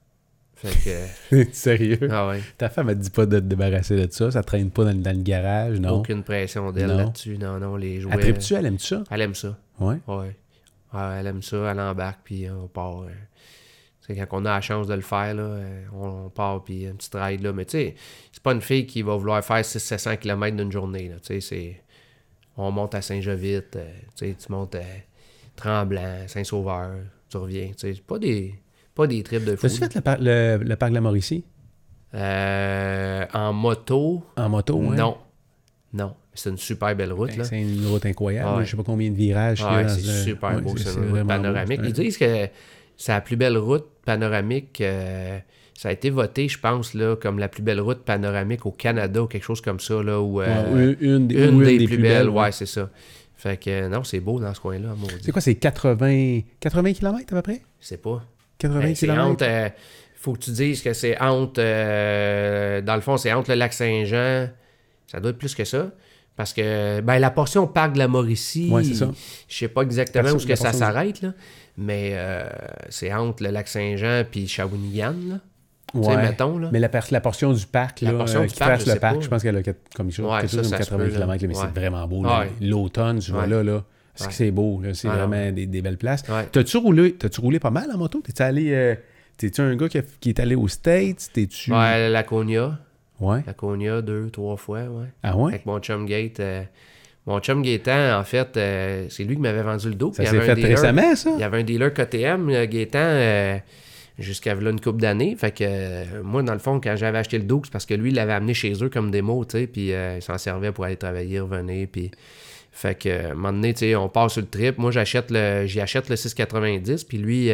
Fait 0.55 1.09
que. 1.31 1.45
Sérieux? 1.53 2.09
Ah 2.11 2.29
ouais. 2.29 2.41
Ta 2.57 2.69
femme, 2.69 2.91
elle 2.91 2.97
te 2.99 3.03
dit 3.03 3.11
pas 3.11 3.27
de 3.27 3.39
te 3.39 3.45
débarrasser 3.45 3.97
de 4.07 4.13
ça? 4.13 4.31
Ça 4.31 4.43
traîne 4.43 4.71
pas 4.71 4.85
dans, 4.85 4.95
dans 4.95 5.17
le 5.17 5.23
garage, 5.23 5.81
non? 5.81 5.99
Aucune 6.01 6.23
pression 6.23 6.71
d'elle 6.73 6.89
Non. 6.89 6.97
là-dessus. 6.99 7.39
Non, 7.39 7.59
non, 7.59 7.77
les 7.77 8.01
jouets. 8.01 8.13
Elle 8.15 8.21
tripe-tu? 8.21 8.55
Elle 8.55 8.67
aime 8.67 8.79
ça? 8.79 9.03
Elle 9.11 9.21
aime 9.23 9.35
ça. 9.35 9.57
Ouais. 9.81 9.97
Ouais. 10.07 10.37
Elle 10.95 11.27
aime 11.27 11.43
ça, 11.43 11.71
elle 11.71 11.81
embarque, 11.81 12.21
puis 12.25 12.47
on 12.51 12.67
part. 12.69 13.03
euh, 13.03 13.09
tu 13.09 13.15
quand 14.15 14.27
on 14.33 14.45
a 14.45 14.51
la 14.55 14.61
chance 14.61 14.87
de 14.87 14.95
le 14.95 15.01
faire, 15.01 15.35
là, 15.35 15.43
euh, 15.43 15.85
on, 15.95 16.27
on 16.27 16.31
part, 16.31 16.63
puis 16.65 16.87
un 16.87 16.95
petit 16.95 17.11
ride, 17.15 17.43
là. 17.43 17.53
Mais 17.53 17.65
tu 17.65 17.73
sais, 17.79 17.95
c'est 18.33 18.43
pas 18.43 18.53
une 18.53 18.61
fille 18.61 18.87
qui 18.87 19.03
va 19.03 19.17
vouloir 19.17 19.45
faire 19.45 19.61
600-700 19.63 20.19
km 20.19 20.57
d'une 20.57 20.73
journée, 20.73 21.09
là. 21.09 21.17
Tu 21.21 21.27
sais, 21.35 21.41
c'est... 21.41 21.83
On 22.57 22.71
monte 22.73 22.95
à 22.95 23.03
Saint-Jovite, 23.03 23.77
euh, 23.77 23.91
tu 24.17 24.27
sais, 24.27 24.35
tu 24.35 24.51
montes 24.53 24.75
à 24.75 24.81
Tremblant, 25.57 26.27
Saint-Sauveur, 26.27 26.91
tu 27.29 27.37
reviens. 27.37 27.69
Tu 27.69 27.75
sais, 27.79 27.95
c'est 27.95 28.05
pas 28.07 28.19
des... 28.19 28.55
Pas 28.95 29.07
des 29.07 29.23
trips 29.23 29.45
de 29.45 29.55
fou. 29.55 29.63
T'as-tu 29.69 29.79
fait 29.79 29.95
le, 29.95 30.01
par- 30.01 30.19
le, 30.21 30.57
le 30.61 30.77
parc 30.77 30.91
de 30.91 30.95
la 30.97 31.01
Mauricie? 31.01 31.45
Euh, 32.15 33.25
en 33.35 33.53
moto, 33.53 34.25
En 34.37 34.49
moto, 34.49 34.81
hein? 34.91 34.95
non. 34.97 35.17
Non. 35.93 36.15
C'est 36.35 36.51
une 36.51 36.57
super 36.59 36.95
belle 36.95 37.13
route, 37.13 37.31
Ben. 37.37 37.45
C'est 37.45 37.61
une 37.61 37.87
route 37.87 38.05
incroyable. 38.07 38.49
Ouais. 38.51 38.57
là. 38.59 38.65
Je 38.65 38.71
sais 38.71 38.77
pas 38.77 38.83
combien 38.85 39.11
de 39.11 39.17
virages. 39.17 39.63
Ouais, 39.63 39.89
c'est 39.89 40.01
ce- 40.01 40.25
super 40.25 40.55
ouais, 40.57 40.61
beau, 40.63 40.77
c'est 40.77 40.95
une 40.95 41.11
route 41.11 41.21
beau. 41.21 41.27
panoramique. 41.27 41.81
C'est 41.83 41.89
Ils 41.89 41.93
disent 41.93 42.19
que 42.19 42.49
la 43.07 43.21
plus 43.21 43.37
belle 43.37 43.57
route 43.57 43.87
panoramique. 44.05 44.81
euh, 44.81 45.39
ça 45.75 45.91
a 45.91 45.93
été 45.93 46.11
voté, 46.11 46.49
je 46.49 46.59
pense, 46.59 46.93
là, 46.95 47.15
comme 47.15 47.39
la 47.39 47.47
plus 47.49 47.63
belle 47.63 47.81
route 47.81 48.01
panoramique 48.05 48.67
au 48.67 48.73
Canada 48.73 49.23
ou 49.23 49.27
quelque 49.27 49.45
chose 49.45 49.61
comme 49.61 49.79
ça. 49.79 50.03
Là, 50.03 50.21
où, 50.21 50.41
euh, 50.43 50.95
une, 51.01 51.09
une 51.21 51.27
des, 51.29 51.35
une 51.47 51.55
ou 51.55 51.65
des, 51.65 51.85
plus, 51.85 51.99
belles, 51.99 52.29
ouais. 52.29 52.41
ouais, 52.43 52.53
c'est 52.53 52.67
ça. 52.67 52.91
Fait 53.37 53.57
que 53.57 53.87
non, 53.87 54.03
c'est 54.03 54.19
beau 54.19 54.41
dans 54.41 54.53
ce 54.53 54.61
coin-là. 54.61 54.89
C'est 55.23 55.31
quoi, 55.31 55.41
c'est 55.41 55.55
80, 55.55 56.41
80 56.59 56.93
km 56.95 57.17
à 57.33 57.37
peu 57.37 57.43
près? 57.43 57.63
C'est 57.79 58.03
pas. 58.03 58.25
80 58.59 58.81
Ben, 58.81 58.95
c'est 58.97 59.07
km? 59.07 59.23
entre. 59.29 59.45
euh, 59.47 59.69
faut 60.17 60.33
que 60.33 60.41
tu 60.41 60.51
dises 60.51 60.83
que 60.83 60.93
c'est 60.93 61.17
entre. 61.21 61.61
euh, 61.61 62.81
dans 62.81 62.97
le 62.97 63.01
fond, 63.01 63.17
c'est 63.17 63.33
entre 63.33 63.51
le 63.51 63.57
lac 63.57 63.73
Saint-Jean. 63.73 64.49
Ça 65.07 65.21
doit 65.21 65.31
être 65.31 65.39
plus 65.39 65.55
que 65.55 65.65
ça. 65.65 65.93
Parce 66.35 66.53
que 66.53 67.01
ben, 67.01 67.19
la 67.21 67.31
portion 67.31 67.67
parc 67.69 67.93
de 67.95 67.99
la 67.99 68.09
Mauricie, 68.09 68.69
Ouais, 68.71 68.83
c'est 68.85 68.95
ça. 68.95 69.11
je 69.49 69.57
sais 69.57 69.69
pas 69.69 69.83
exactement 69.83 70.31
où 70.31 70.39
que 70.45 70.57
ça 70.57 70.73
s'arrête, 70.73 71.23
là. 71.23 71.33
Mais 71.81 72.11
euh, 72.15 72.49
c'est 72.89 73.13
entre 73.15 73.43
le 73.45 73.51
lac 73.51 73.69
Saint-Jean 73.69 74.25
puis 74.29 74.49
Shawinigan, 74.49 75.15
là. 75.29 75.39
Tu 75.95 76.03
sais, 76.03 76.09
Ouais. 76.11 76.17
mettons, 76.17 76.59
là. 76.59 76.69
Mais 76.73 76.81
la, 76.81 76.91
la 77.11 77.21
portion 77.21 77.53
du 77.53 77.65
parc, 77.67 78.01
La 78.03 78.13
là, 78.13 78.19
portion 78.19 78.41
euh, 78.41 78.47
du 78.47 78.53
qui 78.53 78.59
parc, 78.59 78.81
je 78.85 78.93
le 78.93 78.99
parc, 78.99 79.15
pas. 79.17 79.21
je 79.23 79.29
pense 79.29 79.43
qu'elle 79.43 79.57
a 79.57 79.63
comme, 79.95 80.11
ça, 80.11 80.23
Ouais, 80.23 80.41
quelque 80.41 80.51
ça, 80.51 80.57
chose 80.59 80.71
comme 80.71 80.79
ça 80.79 80.85
se 80.85 80.91
80 80.91 80.99
peut, 80.99 81.11
là. 81.13 81.17
km, 81.21 81.47
mais 81.47 81.57
Ouais. 81.57 81.63
c'est 81.75 81.81
vraiment 81.81 82.07
beau. 82.09 82.27
L'automne, 82.61 83.21
tu 83.21 83.31
vois 83.33 83.47
là, 83.47 83.63
là. 83.63 83.85
C'est 84.15 84.27
que 84.29 84.35
c'est 84.35 84.51
beau. 84.51 84.83
C'est 84.95 85.07
Ah, 85.09 85.17
vraiment 85.27 85.53
des, 85.53 85.67
des 85.67 85.81
belles 85.81 85.97
places. 85.97 86.25
T'as-tu 86.53 86.77
roulé, 86.79 87.15
t'as-tu 87.15 87.41
roulé 87.41 87.61
pas 87.61 87.71
mal 87.71 87.89
en 87.95 87.97
moto? 87.99 88.21
T'es-tu 88.21 88.43
allé. 88.43 88.73
euh, 88.73 88.95
T'es-tu 89.37 89.61
un 89.61 89.77
gars 89.77 89.89
qui, 89.89 89.99
a- 89.99 90.03
qui 90.19 90.31
est 90.31 90.41
allé 90.41 90.57
aux 90.57 90.67
States? 90.67 91.31
T'es-tu. 91.33 91.73
Ouais, 91.73 92.09
la 92.09 92.25
Conia. 92.25 92.77
Ouais. 93.21 93.45
La 93.47 93.53
Conia, 93.55 94.03
deux, 94.03 94.29
trois 94.31 94.57
fois, 94.57 94.81
ouais. 94.83 95.07
Ah 95.23 95.37
ouais? 95.37 95.53
Avec 95.53 95.65
mon 95.65 95.79
chum 95.79 96.07
Gate. 96.07 96.41
euh, 96.41 96.65
mon 97.29 97.39
chum 97.41 97.63
Gaétan, 97.63 98.19
en 98.19 98.25
fait, 98.25 98.57
euh, 98.57 99.07
c'est 99.11 99.23
lui 99.25 99.37
qui 99.37 99.41
m'avait 99.43 99.63
vendu 99.63 99.89
le 99.89 99.95
dos. 99.95 100.13
Ça 100.15 100.25
s'est 100.25 100.41
fait 100.41 100.55
dealer- 100.55 100.71
récemment, 100.71 101.15
ça? 101.15 101.31
Il 101.35 101.41
y 101.41 101.43
avait 101.45 101.59
un 101.59 101.63
dealer 101.63 101.93
KTM, 101.93 102.49
euh, 102.51 102.67
Gaétan, 102.67 102.99
euh, 102.99 103.59
jusqu'à 104.19 104.55
là, 104.55 104.71
une 104.71 104.81
couple 104.81 105.01
d'années. 105.01 105.37
Fait 105.37 105.51
que 105.53 105.63
euh, 105.67 106.05
moi, 106.25 106.43
dans 106.43 106.55
le 106.55 106.59
fond, 106.59 106.81
quand 106.83 106.97
j'avais 106.97 107.19
acheté 107.19 107.39
le 107.39 107.45
dos, 107.45 107.61
c'est 107.65 107.71
parce 107.73 107.87
que 107.87 107.95
lui, 107.95 108.11
il 108.11 108.15
l'avait 108.17 108.33
amené 108.33 108.55
chez 108.55 108.73
eux 108.83 108.89
comme 108.89 109.11
démo, 109.11 109.45
tu 109.45 109.59
sais, 109.59 109.67
puis 109.67 109.91
il 109.91 110.23
s'en 110.23 110.39
servait 110.39 110.73
pour 110.73 110.85
aller 110.85 110.97
travailler, 110.97 111.41
revenir, 111.41 111.87
puis... 111.93 112.11
Fait 112.71 112.97
que, 112.97 113.09
à 113.09 113.31
un 113.31 113.35
moment 113.35 113.53
donné, 113.53 113.73
tu 113.75 113.81
sais, 113.81 113.97
on 113.97 114.09
part 114.09 114.31
sur 114.31 114.41
le 114.41 114.47
trip. 114.47 114.79
Moi, 114.79 114.93
j'achète 114.93 115.33
le, 115.33 115.67
j'y 115.67 115.81
achète 115.81 116.09
le 116.11 116.15
690, 116.17 117.03
puis 117.05 117.19
lui, 117.19 117.51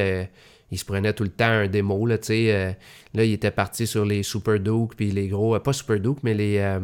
il 0.71 0.79
se 0.79 0.85
prenait 0.85 1.13
tout 1.15 1.23
le 1.23 1.31
temps 1.31 1.47
un 1.49 1.67
démo, 1.67 2.05
là, 2.05 2.19
tu 2.19 2.27
sais. 2.27 2.47
euh, 2.53 2.71
là, 3.15 3.25
il 3.25 3.33
était 3.33 3.51
parti 3.51 3.87
sur 3.87 4.05
les 4.05 4.23
Super 4.23 4.61
Duke, 4.61 4.95
puis 4.97 5.11
les 5.13 5.29
gros... 5.29 5.55
euh, 5.55 5.61
pas 5.61 5.73
Super 5.73 5.99
Duke, 5.99 6.19
mais 6.25 6.35
les 6.35 6.59
euh, 6.59 6.79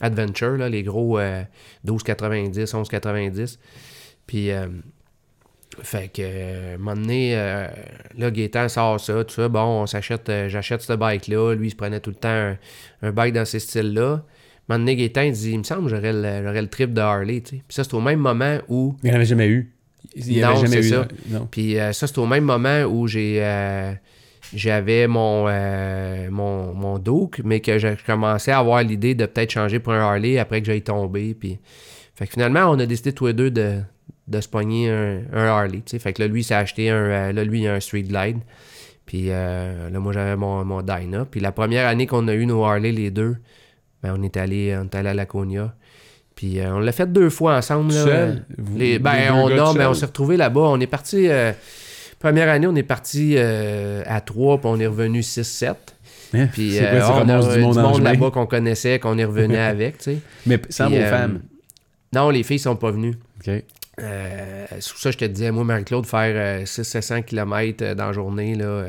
Adventure, 0.00 0.56
là, 0.56 0.68
les 0.68 0.82
gros 0.82 1.18
euh, 1.18 1.42
1290, 1.84 2.58
1190. 2.74 3.58
Puis... 4.26 4.50
euh, 4.50 4.66
fait 5.82 6.08
que, 6.12 6.20
euh, 6.22 6.74
un 6.74 6.78
moment 6.78 6.94
donné, 7.00 7.32
euh, 7.34 7.66
là, 8.18 8.30
Gaétan 8.30 8.68
sort 8.68 9.00
ça, 9.00 9.24
tout 9.24 9.32
ça. 9.34 9.48
Bon, 9.48 9.82
on 9.82 9.86
s'achète, 9.86 10.28
euh, 10.28 10.46
j'achète 10.50 10.82
ce 10.82 10.92
bike-là. 10.92 11.54
Lui, 11.54 11.68
il 11.68 11.70
se 11.70 11.76
prenait 11.76 11.98
tout 11.98 12.10
le 12.10 12.16
temps 12.16 12.28
un, 12.28 12.58
un 13.00 13.10
bike 13.10 13.32
dans 13.32 13.46
ces 13.46 13.58
styles-là. 13.58 14.22
Moment 14.68 14.78
donné, 14.80 14.96
Gaétan, 14.96 15.22
il 15.22 15.32
dit, 15.32 15.52
il 15.52 15.58
me 15.58 15.62
semble 15.64 15.84
que 15.84 15.96
j'aurais 15.96 16.12
le, 16.12 16.44
j'aurais 16.46 16.60
le 16.60 16.68
trip 16.68 16.92
de 16.92 17.00
Harley, 17.00 17.40
tu 17.40 17.56
sais. 17.56 17.62
Puis 17.66 17.74
ça, 17.74 17.84
c'est 17.84 17.94
au 17.94 18.02
même 18.02 18.18
moment 18.18 18.58
où... 18.68 18.94
Il 19.02 19.06
n'y 19.06 19.12
en 19.12 19.16
avait 19.16 19.24
jamais 19.24 19.48
eu. 19.48 19.72
Il 20.14 20.26
n'y 20.26 20.42
avait 20.42 20.54
Non, 20.54 20.60
jamais 20.60 20.82
c'est 20.82 20.88
eu. 20.88 20.90
ça. 20.90 21.08
Non. 21.30 21.48
Puis 21.50 21.78
euh, 21.80 21.92
ça, 21.94 22.06
c'est 22.06 22.18
au 22.18 22.26
même 22.26 22.44
moment 22.44 22.82
où 22.82 23.06
j'ai... 23.08 23.38
euh, 23.42 23.94
j'avais 24.54 25.06
mon, 25.06 25.46
euh, 25.48 26.28
mon, 26.30 26.74
mon 26.74 26.98
Duke, 26.98 27.40
mais 27.44 27.60
que 27.60 27.78
j'ai 27.78 27.96
commencé 28.06 28.50
à 28.50 28.58
avoir 28.58 28.82
l'idée 28.82 29.14
de 29.14 29.26
peut-être 29.26 29.50
changer 29.50 29.78
pour 29.78 29.92
un 29.92 30.00
Harley 30.00 30.38
après 30.38 30.60
que 30.60 30.66
j'aille 30.66 30.82
tomber. 30.82 31.34
Puis... 31.34 31.58
Fait 32.14 32.26
que 32.26 32.32
finalement, 32.32 32.66
on 32.70 32.78
a 32.78 32.84
décidé 32.86 33.12
tous 33.12 33.28
les 33.28 33.32
deux 33.32 33.50
de, 33.50 33.78
de 34.28 34.40
se 34.40 34.48
pogner 34.48 34.90
un, 34.90 35.22
un 35.32 35.46
Harley. 35.46 35.82
Fait 35.98 36.12
que 36.12 36.20
là, 36.22 36.28
lui, 36.28 36.42
il 36.42 36.44
s'est 36.44 36.54
acheté 36.54 36.90
un. 36.90 36.94
euh, 36.96 37.32
là, 37.32 37.42
lui, 37.42 37.62
il 37.62 37.66
a 37.68 37.74
un 37.74 37.80
Street 37.80 38.02
Glide. 38.02 38.38
Puis 39.06 39.26
euh, 39.30 39.88
là, 39.88 39.98
moi, 39.98 40.12
j'avais 40.12 40.36
mon, 40.36 40.62
mon 40.64 40.82
Dyna. 40.82 41.24
Puis 41.24 41.40
la 41.40 41.52
première 41.52 41.88
année 41.88 42.06
qu'on 42.06 42.28
a 42.28 42.34
eu 42.34 42.44
nos 42.44 42.64
Harley, 42.64 42.92
les 42.92 43.10
deux, 43.10 43.36
ben, 44.02 44.14
on 44.18 44.22
est 44.22 44.36
allé, 44.36 44.76
on 44.78 44.84
est 44.84 44.94
allé 44.94 45.08
à 45.08 45.14
Laconia. 45.14 45.74
Puis 46.34 46.60
euh, 46.60 46.74
on 46.74 46.80
l'a 46.80 46.92
fait 46.92 47.10
deux 47.10 47.30
fois 47.30 47.56
ensemble. 47.56 47.92
Là, 47.94 48.04
Seul? 48.04 48.44
Vous- 48.58 48.76
les- 48.78 48.92
les 48.92 48.98
ben, 48.98 49.28
deux 49.28 49.32
on, 49.32 49.48
non, 49.48 49.72
mais 49.74 49.86
on 49.86 49.94
s'est 49.94 50.06
retrouvés 50.06 50.36
là-bas. 50.36 50.60
On 50.60 50.80
est 50.80 50.86
parti. 50.86 51.28
euh, 51.28 51.52
première 52.22 52.48
année, 52.48 52.66
on 52.66 52.74
est 52.76 52.82
parti 52.82 53.34
euh, 53.36 54.02
à 54.06 54.20
3, 54.20 54.58
puis 54.58 54.66
on 54.66 54.78
est 54.80 54.86
revenu 54.86 55.20
6-7. 55.20 55.74
Hein? 56.34 56.46
Puis 56.52 56.72
C'est 56.72 56.86
euh, 56.86 57.00
quoi, 57.00 57.22
on 57.24 57.28
a 57.28 57.54
du 57.54 57.60
monde, 57.60 57.74
chemin? 57.74 58.00
là-bas 58.00 58.30
qu'on 58.30 58.46
connaissait, 58.46 58.98
qu'on 58.98 59.18
est 59.18 59.24
revenu 59.24 59.56
avec, 59.58 59.98
tu 59.98 60.04
sais. 60.04 60.18
Mais 60.46 60.60
sans 60.70 60.88
vos 60.88 60.96
euh, 60.96 61.10
femmes. 61.10 61.40
Non, 62.12 62.30
les 62.30 62.42
filles 62.42 62.58
sont 62.58 62.76
pas 62.76 62.90
venues. 62.90 63.14
OK. 63.40 63.62
Euh, 64.00 64.66
pour 64.66 64.98
ça 64.98 65.10
je 65.10 65.18
te 65.18 65.24
disais, 65.26 65.50
moi, 65.50 65.64
Marie-Claude, 65.64 66.06
faire 66.06 66.64
600-700 66.64 67.24
km 67.24 67.94
dans 67.94 68.06
la 68.06 68.12
journée, 68.12 68.54
là, 68.54 68.64
euh, 68.64 68.88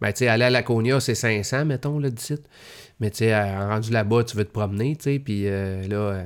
ben, 0.00 0.12
tu 0.12 0.18
sais, 0.18 0.28
aller 0.28 0.44
à 0.44 0.50
Laconia, 0.50 1.00
c'est 1.00 1.14
500, 1.14 1.64
mettons, 1.64 1.98
là, 1.98 2.10
d'ici. 2.10 2.36
Mais, 3.00 3.10
tu 3.10 3.18
sais, 3.18 3.34
euh, 3.34 3.68
rendu 3.68 3.90
là-bas, 3.90 4.24
tu 4.24 4.36
veux 4.36 4.44
te 4.44 4.52
promener, 4.52 4.96
tu 4.96 5.04
sais, 5.04 5.18
puis 5.18 5.48
euh, 5.48 5.86
là, 5.88 5.96
euh, 5.96 6.24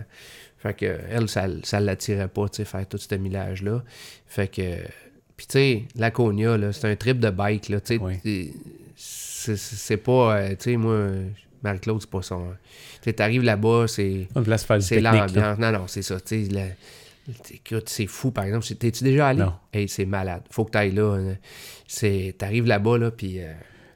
fait 0.59 0.75
que, 0.75 0.99
elle, 1.11 1.29
ça, 1.29 1.47
ça 1.63 1.81
l'attirait 1.81 2.29
pas, 2.29 2.49
tu 2.49 2.57
sais, 2.57 2.65
faire 2.65 2.87
tout 2.87 2.99
ce 2.99 3.15
millage-là. 3.15 3.83
Fait 4.27 4.49
que, 4.49 4.77
puis, 5.41 5.47
tu 5.47 5.53
sais, 5.55 5.83
Laconia, 5.97 6.59
là, 6.59 6.71
c'est 6.71 6.87
un 6.87 6.97
trip 6.97 7.19
de 7.19 7.31
bike, 7.31 7.71
là, 7.71 7.81
tu 7.81 7.97
sais, 7.97 7.99
Oui. 8.03 8.53
c'est 8.95 9.57
c'est 9.57 9.97
pas, 9.97 10.37
euh, 10.37 10.49
tu 10.51 10.57
sais, 10.73 10.77
moi, 10.77 11.07
Marie-Claude, 11.63 12.03
c'est 12.03 12.11
pas 12.11 12.21
ça. 12.21 12.37
Tu 12.37 13.05
sais, 13.05 13.15
t'arrives 13.15 13.43
là-bas, 13.43 13.87
c'est... 13.89 14.29
Du 14.37 14.59
C'est 14.81 15.01
là. 15.01 15.13
l'ambiance. 15.13 15.59
Non, 15.59 15.73
non, 15.73 15.87
c'est 15.87 16.03
ça. 16.03 16.21
Tu 16.21 16.45
sais, 16.45 16.53
la- 16.53 16.67
écoute, 17.55 17.89
c'est 17.89 18.07
fou, 18.07 18.33
par 18.33 18.45
exemple. 18.45 18.67
T'es-tu 18.67 19.03
déjà 19.03 19.29
allé? 19.29 19.41
Non. 19.41 19.55
Hey, 19.73 19.89
c'est 19.89 20.05
malade. 20.05 20.43
Faut 20.51 20.67
que 20.67 20.73
t'ailles 20.73 20.93
là. 20.93 21.15
hein. 21.15 21.37
C'est, 21.89 22.35
t'arrives 22.37 22.67
là-bas, 22.67 22.99
là, 22.99 23.11
puis... 23.11 23.41
euh, 23.41 23.51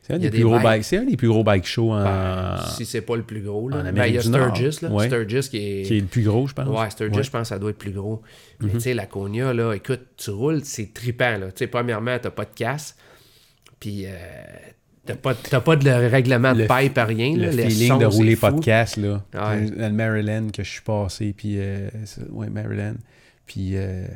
C'est 0.07 0.12
un, 0.12 0.18
des 0.18 0.28
des 0.28 0.36
plus 0.36 0.44
gros 0.44 0.59
bikes. 0.59 0.84
C'est 0.84 0.98
un 0.98 1.05
des 1.05 1.16
plus 1.16 1.28
gros 1.28 1.42
bike 1.42 1.64
shows 1.64 1.90
en- 1.92 2.05
ben, 2.05 2.57
si 2.76 2.84
c'est 2.84 3.00
pas 3.00 3.16
le 3.16 3.22
plus 3.22 3.40
gros, 3.40 3.70
là. 3.70 3.78
en 3.78 3.92
Ben, 3.92 4.05
il 4.05 4.14
y 4.14 4.18
a. 4.18 4.20
Sturgis, 4.20 4.78
là. 4.82 4.90
Ouais. 4.90 5.07
Sturgis 5.07 5.48
qui 5.48 5.57
est... 5.57 5.82
qui 5.86 5.96
est 5.96 6.00
le 6.00 6.07
plus 6.07 6.22
gros, 6.24 6.46
je 6.46 6.52
pense. 6.52 6.68
Ouais, 6.68 6.90
Sturgis, 6.90 7.16
Ouais. 7.16 7.22
je 7.22 7.30
pense 7.30 7.40
que 7.42 7.48
ça 7.48 7.59
doit 7.59 7.70
être 7.70 7.78
plus 7.78 7.92
gros. 7.92 8.20
Mais 8.61 8.66
Mhm. 8.66 8.72
tu 8.74 8.80
sais, 8.80 8.92
la 8.92 9.07
Konya, 9.07 9.55
là, 9.55 9.72
écoute, 9.72 10.00
tu 10.18 10.28
roules, 10.30 10.61
c'est 10.64 10.92
trippant, 10.92 11.38
là. 11.38 11.46
Tu 11.46 11.52
sais, 11.61 11.66
premièrement, 11.68 12.18
t'as 12.20 12.30
pas 12.30 12.44
de 12.44 12.50
casse, 12.55 12.96
puis 13.80 14.05
euh, 14.05 14.11
t'as 15.07 15.14
pas, 15.16 15.34
t'as 15.34 15.61
pas 15.61 15.76
de 15.76 15.88
règlement 15.88 16.52
de 16.52 16.64
Le 16.64 16.66
pipe 16.68 16.98
à 16.98 17.05
rien, 17.07 17.34
Le 17.34 17.46
là. 17.46 17.62
Feeling 17.68 17.88
sons, 17.88 17.96
de 17.96 18.05
rouler 18.05 18.36
podcast, 18.36 18.98
là. 18.98 19.22
Ouais. 19.32 19.70
Dans 19.70 19.88
le 19.88 19.94
Maryland 19.94 20.48
que 20.52 20.62
je 20.62 20.70
suis 20.70 20.82
passé, 20.82 21.32
puis... 21.34 21.55
euh, 21.59 21.88
ouais, 22.30 22.50
Maryland. 22.50 22.96
Puis... 23.46 23.70
euh, 23.76 24.07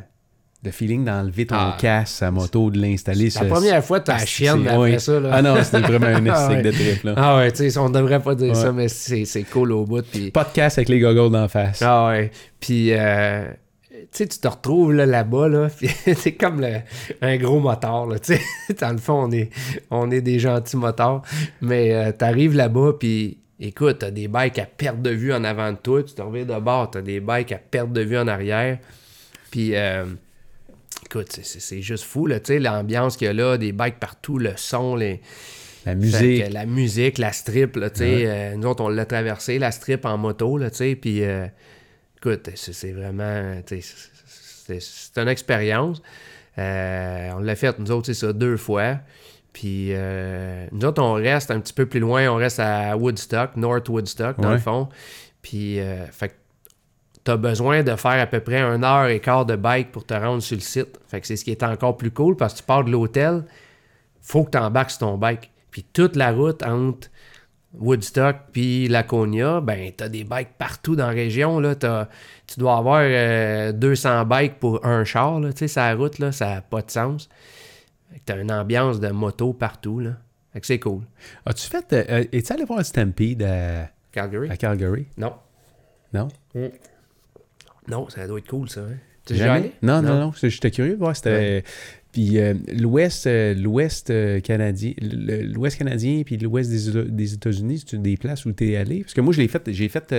le 0.65 0.71
feeling 0.73 1.05
d'enlever 1.05 1.47
ton 1.47 1.55
Ah. 1.57 1.77
casque 1.81 2.23
à 2.23 2.31
moto, 2.33 2.71
de 2.71 2.81
l'installer 2.81 3.27
La 3.27 3.31
sur- 3.31 3.47
première 3.49 3.85
fois, 3.85 4.01
t'as 4.01 4.15
Ah, 4.15 4.19
la 4.19 4.27
chienne 4.27 4.67
après 4.67 4.99
ça, 4.99 5.21
là. 5.21 5.31
Ah 5.33 5.41
non, 5.43 5.55
c'était 5.63 5.81
vraiment 5.81 6.07
un 6.07 6.27
Ah 6.31 6.49
ouais. 6.49 6.63
de 6.63 6.71
trip, 6.73 7.05
là. 7.05 7.15
Ah 7.17 7.37
ouais, 7.37 7.53
tu 7.53 7.71
sais, 7.71 7.79
on 7.79 7.89
devrait 7.91 8.21
pas 8.21 8.35
dire 8.35 8.49
Ouais. 8.49 8.55
ça, 8.55 8.73
mais 8.73 8.89
c'est 8.89 9.25
c'est 9.25 9.45
cool 9.45 9.71
au 9.73 9.85
bout. 9.85 10.03
Puis, 10.03 10.31
Podcast 10.33 10.79
avec 10.79 10.89
les 10.89 10.99
goggles 10.99 11.31
d'en 11.33 11.47
face. 11.49 11.81
ah 11.83 12.09
ouais. 12.09 12.33
Puis, 12.59 12.93
euh, 12.93 13.47
tu 13.91 14.07
sais, 14.11 14.27
tu 14.27 14.39
te 14.41 14.49
retrouves 14.49 14.93
là, 14.95 15.07
là-bas, 15.07 15.49
là, 15.49 15.69
puis 15.77 15.89
c'est 16.17 16.33
comme 16.33 16.61
le- 16.61 16.81
un 17.23 17.37
gros 17.37 17.61
moteur, 17.61 18.07
là, 18.07 18.19
tu 18.19 18.35
sais. 18.35 18.75
Dans 18.81 18.91
le 18.91 18.99
fond, 18.99 19.27
on 19.29 19.31
est, 19.31 19.51
on 19.93 20.11
est 20.11 20.23
des 20.23 20.41
gentils 20.41 20.77
motards, 20.77 21.23
mais 21.61 21.95
euh, 21.95 22.11
t'arrives 22.11 22.57
là-bas, 22.57 22.95
puis 22.99 23.39
écoute, 23.61 23.99
t'as 24.01 24.11
des 24.11 24.27
bikes 24.27 24.59
à 24.59 24.67
perte 24.67 25.03
de 25.03 25.11
vue 25.11 25.33
en 25.33 25.45
avant 25.45 25.71
de 25.71 25.77
toi, 25.77 26.03
tu 26.03 26.15
te 26.15 26.23
reviens 26.23 26.45
de 26.45 26.59
bord, 26.61 26.91
t'as 26.91 27.01
des 27.01 27.21
bikes 27.21 27.53
à 27.53 27.59
perte 27.59 27.93
de 27.93 28.01
vue 28.01 28.19
en 28.19 28.27
arrière, 28.27 28.79
puis... 29.53 29.77
euh, 29.77 30.05
Écoute, 31.11 31.39
c'est- 31.43 31.81
juste 31.81 32.05
fou, 32.05 32.27
là, 32.27 32.39
tu 32.39 32.49
sais, 32.49 32.59
l'ambiance 32.59 33.17
qu'il 33.17 33.27
y 33.27 33.31
a 33.31 33.33
là, 33.33 33.57
des 33.57 33.73
bikes 33.73 33.99
partout, 33.99 34.39
le 34.39 34.53
son, 34.57 34.95
les, 34.95 35.23
La 35.87 35.95
musique. 35.95 36.47
que 36.47 36.53
la 36.53 36.67
musique, 36.67 37.17
la 37.17 37.33
strip, 37.33 37.77
là, 37.77 37.89
tu 37.89 38.01
sais, 38.01 38.27
euh, 38.27 38.57
nous 38.57 38.69
autres, 38.69 38.85
on 38.85 38.89
l'a 38.91 39.07
traversé, 39.07 39.59
la 39.59 39.71
strip 39.71 40.05
en 40.05 40.19
moto, 40.19 40.59
là, 40.59 40.71
tu 40.71 40.77
sais, 40.77 40.97
puis 40.97 41.25
euh, 41.25 41.47
écoute, 42.19 42.51
c'est 42.57 42.93
vraiment, 42.93 43.59
tu 43.67 43.81
sais, 43.81 43.95
c'est- 44.81 45.19
une 45.19 45.29
expérience. 45.29 46.03
Euh, 46.59 47.31
on 47.37 47.39
l'a 47.39 47.57
fait, 47.57 47.79
nous 47.79 47.91
autres, 47.91 48.07
c'est 48.07 48.15
ça, 48.15 48.33
deux 48.35 48.57
fois. 48.59 48.99
Puis 49.55 49.93
nous 50.73 50.85
autres, 50.85 51.03
on 51.03 51.15
reste 51.15 51.51
un 51.51 51.59
petit 51.61 51.73
peu 51.73 51.87
plus 51.87 52.01
loin. 52.01 52.29
On 52.31 52.37
reste 52.37 52.61
à 52.61 52.97
Woodstock, 52.99 53.57
North 53.57 53.89
Woodstock, 53.89 54.39
dans 54.41 54.49
Ouais. 54.49 54.55
le 54.55 54.61
fond. 54.61 54.89
Puis, 55.41 55.79
fait 56.13 56.35
que 57.29 57.33
t'as 57.33 57.37
besoin 57.37 57.83
de 57.83 57.95
faire 57.97 58.21
à 58.21 58.27
peu 58.27 58.41
près 58.41 58.61
un 58.61 58.83
heure 58.83 59.07
et 59.09 59.21
quart 59.21 59.45
de 59.47 59.57
bike 59.57 59.93
pour 59.93 60.05
te 60.05 60.15
rendre 60.15 60.43
sur 60.43 60.57
le 60.57 60.61
site. 60.63 60.99
Fait 61.09 61.21
que 61.21 61.27
c'est 61.27 61.37
ce 61.37 61.45
qui 61.45 61.51
est 61.51 61.63
encore 61.63 61.97
plus 61.97 62.11
cool 62.11 62.37
parce 62.37 62.55
que 62.55 62.59
tu 62.59 62.65
pars 62.65 62.85
de 62.85 62.91
l'hôtel, 62.91 63.45
faut 64.21 64.45
que 64.45 64.51
tu 64.51 64.59
embarques 64.59 64.91
sur 64.91 65.01
ton 65.01 65.17
bike. 65.19 65.51
Puis 65.71 65.85
toute 65.93 66.17
la 66.17 66.33
route 66.33 66.63
entre 66.63 67.09
Woodstock 67.79 68.37
puis 68.53 68.89
Laconia, 68.89 69.61
ben 69.61 69.93
t'as 69.97 70.09
des 70.09 70.25
bikes 70.25 70.55
partout 70.57 70.97
dans 70.97 71.07
la 71.09 71.13
région. 71.13 71.61
Là. 71.61 71.75
T'as- 71.75 72.09
tu 72.47 72.59
dois 72.59 72.79
avoir 72.79 73.01
euh, 73.03 73.73
200 73.73 74.25
bikes 74.25 74.59
pour 74.59 74.85
un 74.87 75.05
char. 75.05 75.39
Là. 75.41 75.53
Tu 75.53 75.59
sais, 75.61 75.69
sa 75.69 75.93
route, 75.95 76.19
là, 76.19 76.33
ça 76.33 76.47
n'a 76.55 76.61
pas 76.63 76.81
de 76.83 76.91
sens. 76.91 77.29
Que 78.11 78.19
t'as 78.25 78.39
une 78.41 78.51
ambiance 78.51 79.01
de 79.01 79.09
moto 79.11 79.53
partout. 79.53 80.01
Là. 80.01 80.13
Fait 80.53 80.61
que 80.61 80.67
c'est 80.67 80.79
cool. 80.81 81.03
As-tu 81.45 81.69
fait. 81.69 81.93
euh, 81.93 82.05
euh, 82.09 82.25
Es-tu 82.33 82.53
allé 82.55 82.65
voir 82.65 82.83
Stampede 82.85 83.43
à, 83.43 83.91
Calgary? 84.13 84.49
à 84.51 84.57
Calgary? 84.57 85.07
Non. 85.19 85.35
Non? 86.15 86.29
Non, 87.89 88.09
ça 88.09 88.27
doit 88.27 88.39
être 88.39 88.49
cool, 88.49 88.69
ça. 88.69 88.81
hein. 88.81 88.97
Tu 89.25 89.33
es 89.35 89.37
déjà 89.37 89.47
Jamais? 89.47 89.59
allé? 89.61 89.73
Non, 89.83 90.01
non, 90.03 90.19
non. 90.19 90.33
J'étais 90.43 90.71
curieux 90.71 90.95
de 90.95 90.99
voir. 90.99 91.15
C'était. 91.17 91.63
Puis 92.13 92.39
euh, 92.39 92.55
l'Ouest 92.75 93.27
euh, 93.27 93.53
l'Ouest 93.55 94.09
euh, 94.09 94.41
canadien, 94.41 94.93
l'Ouest 95.03 95.77
canadien 95.79 96.23
puis 96.25 96.39
l'Ouest 96.39 96.71
des, 96.71 96.91
Éta- 96.91 97.07
des 97.07 97.35
États-Unis, 97.35 97.85
c'est 97.87 98.01
des 98.01 98.17
places 98.17 98.47
où 98.47 98.53
tu 98.53 98.73
es 98.73 98.77
allé? 98.77 99.01
Parce 99.03 99.13
que 99.13 99.21
moi, 99.21 99.35
je 99.35 99.43
l'ai 99.43 99.49
fait, 99.49 99.63
j'ai 99.71 99.89
fait, 99.91 100.15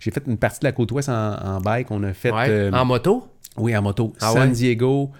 j'ai 0.00 0.10
fait 0.10 0.22
une 0.26 0.38
partie 0.38 0.60
de 0.60 0.64
la 0.64 0.72
côte 0.72 0.90
ouest 0.92 1.10
en, 1.10 1.34
en 1.36 1.60
bike. 1.60 1.90
On 1.90 2.02
a 2.02 2.14
fait, 2.14 2.32
Ouais. 2.32 2.70
En 2.72 2.86
moto? 2.86 3.28
oui, 3.58 3.76
en 3.76 3.82
moto, 3.82 4.14
Ah 4.20 4.32
San 4.32 4.48
ouais? 4.48 4.54
Diego 4.54 5.10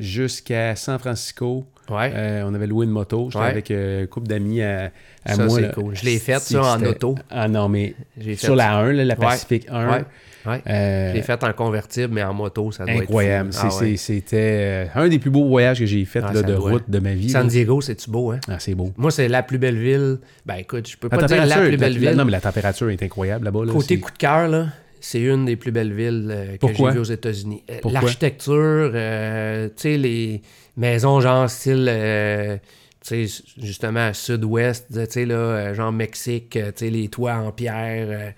jusqu'à 0.00 0.76
San 0.76 0.98
Francisco. 0.98 1.66
Ouais. 1.88 2.10
Euh, 2.14 2.42
on 2.44 2.54
avait 2.54 2.66
loué 2.66 2.84
une 2.86 2.90
moto. 2.92 3.28
J'étais 3.30 3.44
Ouais. 3.44 3.50
avec 3.50 3.70
euh, 3.70 4.00
une 4.02 4.06
couple 4.08 4.26
d'amis 4.26 4.60
à, 4.60 4.90
à 5.24 5.34
Ça, 5.34 5.46
moi. 5.46 5.60
là. 5.60 5.68
cool. 5.68 5.94
Je 5.94 6.04
l'ai 6.04 6.18
fait, 6.18 6.38
C'est- 6.40 6.54
ça, 6.54 6.62
en 6.74 6.82
auto. 6.82 7.14
Ah 7.30 7.46
non, 7.48 7.68
mais 7.68 7.94
sur 8.36 8.56
la 8.56 8.76
1, 8.78 8.92
là, 8.92 9.04
la 9.04 9.14
Ouais. 9.14 9.20
Pacific 9.20 9.66
1. 9.70 10.04
Ouais. 10.46 10.62
Euh, 10.68 11.10
Je 11.10 11.14
l'ai 11.16 11.22
fait 11.22 11.42
en 11.42 11.52
convertible, 11.52 12.14
mais 12.14 12.22
en 12.22 12.32
moto, 12.34 12.70
ça 12.72 12.84
doit 12.84 12.94
incroyable. 12.94 13.48
être. 13.50 13.54
C'est- 13.54 13.66
Ah 13.70 13.82
ouais. 13.82 13.96
C'était 13.96 14.36
euh, 14.36 14.86
un 14.94 15.08
des 15.08 15.18
plus 15.18 15.30
beaux 15.30 15.46
voyages 15.48 15.78
que 15.80 15.86
j'ai 15.86 16.04
fait 16.04 16.22
Ah, 16.24 16.32
là, 16.32 16.42
de 16.42 16.54
doit. 16.54 16.70
route 16.70 16.84
de 16.88 16.98
ma 16.98 17.14
vie. 17.14 17.30
San. 17.30 17.46
Diego, 17.48 17.80
c'est-tu 17.80 18.10
beau, 18.10 18.30
hein? 18.30 18.40
Ah, 18.48 18.58
c'est 18.58 18.74
beau. 18.74 18.92
Moi, 18.96 19.10
c'est 19.10 19.28
la 19.28 19.42
plus 19.42 19.58
belle 19.58 19.78
ville. 19.78 20.18
Ben 20.44 20.54
écoute, 20.56 20.88
je 20.88 20.96
peux 20.96 21.08
La 21.10 21.18
pas 21.18 21.26
dire 21.26 21.44
la 21.46 21.56
plus 21.58 21.76
belle 21.76 21.92
la- 21.94 21.98
ville. 22.10 22.16
non, 22.18 22.24
mais 22.24 22.32
la 22.32 22.40
température 22.40 22.90
est 22.90 23.02
incroyable 23.02 23.44
là-bas. 23.44 23.64
là. 23.64 23.72
Côté 23.72 23.98
coup 23.98 24.10
de 24.12 24.18
cœur, 24.18 24.48
là, 24.48 24.66
c'est 25.00 25.20
une 25.20 25.44
des 25.44 25.56
plus 25.56 25.70
belles 25.72 25.92
villes 25.92 26.28
euh, 26.30 26.56
que 26.56 26.66
j'ai 26.74 26.90
vues 26.90 26.98
aux 26.98 27.04
États-Unis. 27.04 27.62
Euh? 27.70 27.74
L'architecture, 27.90 28.90
euh, 28.94 29.66
tu 29.68 29.72
sais, 29.76 29.96
les 29.96 30.42
maisons 30.76 31.20
genre 31.20 31.48
style, 31.50 31.90
tu 33.04 33.28
sais, 33.28 33.42
justement, 33.62 34.12
sud-ouest, 34.12 34.86
tu 34.92 34.98
sais, 35.08 35.24
là, 35.26 35.72
genre 35.74 35.92
Mexique, 35.92 36.50
tu 36.50 36.60
sais, 36.74 36.90
les 36.90 37.08
toits 37.08 37.34
en 37.36 37.52
pierre. 37.52 38.34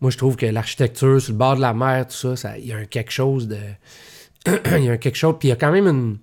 Moi, 0.00 0.10
je 0.10 0.16
trouve 0.16 0.36
que 0.36 0.46
l'architecture 0.46 1.20
sur 1.20 1.32
le 1.32 1.38
bord 1.38 1.56
de 1.56 1.60
la 1.60 1.74
mer, 1.74 2.06
tout 2.06 2.14
ça, 2.14 2.36
ça- 2.36 2.58
il 2.58 2.66
y 2.66 2.72
a 2.72 2.76
un 2.76 2.84
quelque 2.84 3.10
chose 3.12 3.48
de... 3.48 3.58
Il 4.78 4.84
y 4.84 4.88
a 4.88 4.92
un 4.92 4.96
quelque 4.96 5.16
chose... 5.16 5.34
Puis 5.38 5.48
il 5.48 5.50
y 5.50 5.52
a 5.52 5.56
quand 5.56 5.70
même 5.70 5.86
une, 5.86 6.16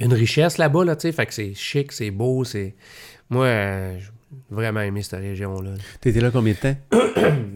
une 0.00 0.12
richesse 0.14 0.56
là-bas, 0.58 0.84
là, 0.84 0.94
tu 0.94 1.02
sais, 1.02 1.12
fait 1.12 1.26
que 1.26 1.34
c'est 1.34 1.54
chic, 1.54 1.90
c'est 1.92 2.10
beau, 2.12 2.44
c'est... 2.44 2.76
Moi, 3.30 3.46
euh, 3.46 3.98
j'ai 3.98 4.06
vraiment 4.50 4.80
aimé 4.80 5.02
cette 5.02 5.18
région-là. 5.20 5.70
T'étais 6.00 6.20
là 6.20 6.30
combien 6.30 6.52
de 6.54 6.58
temps? 6.58 6.76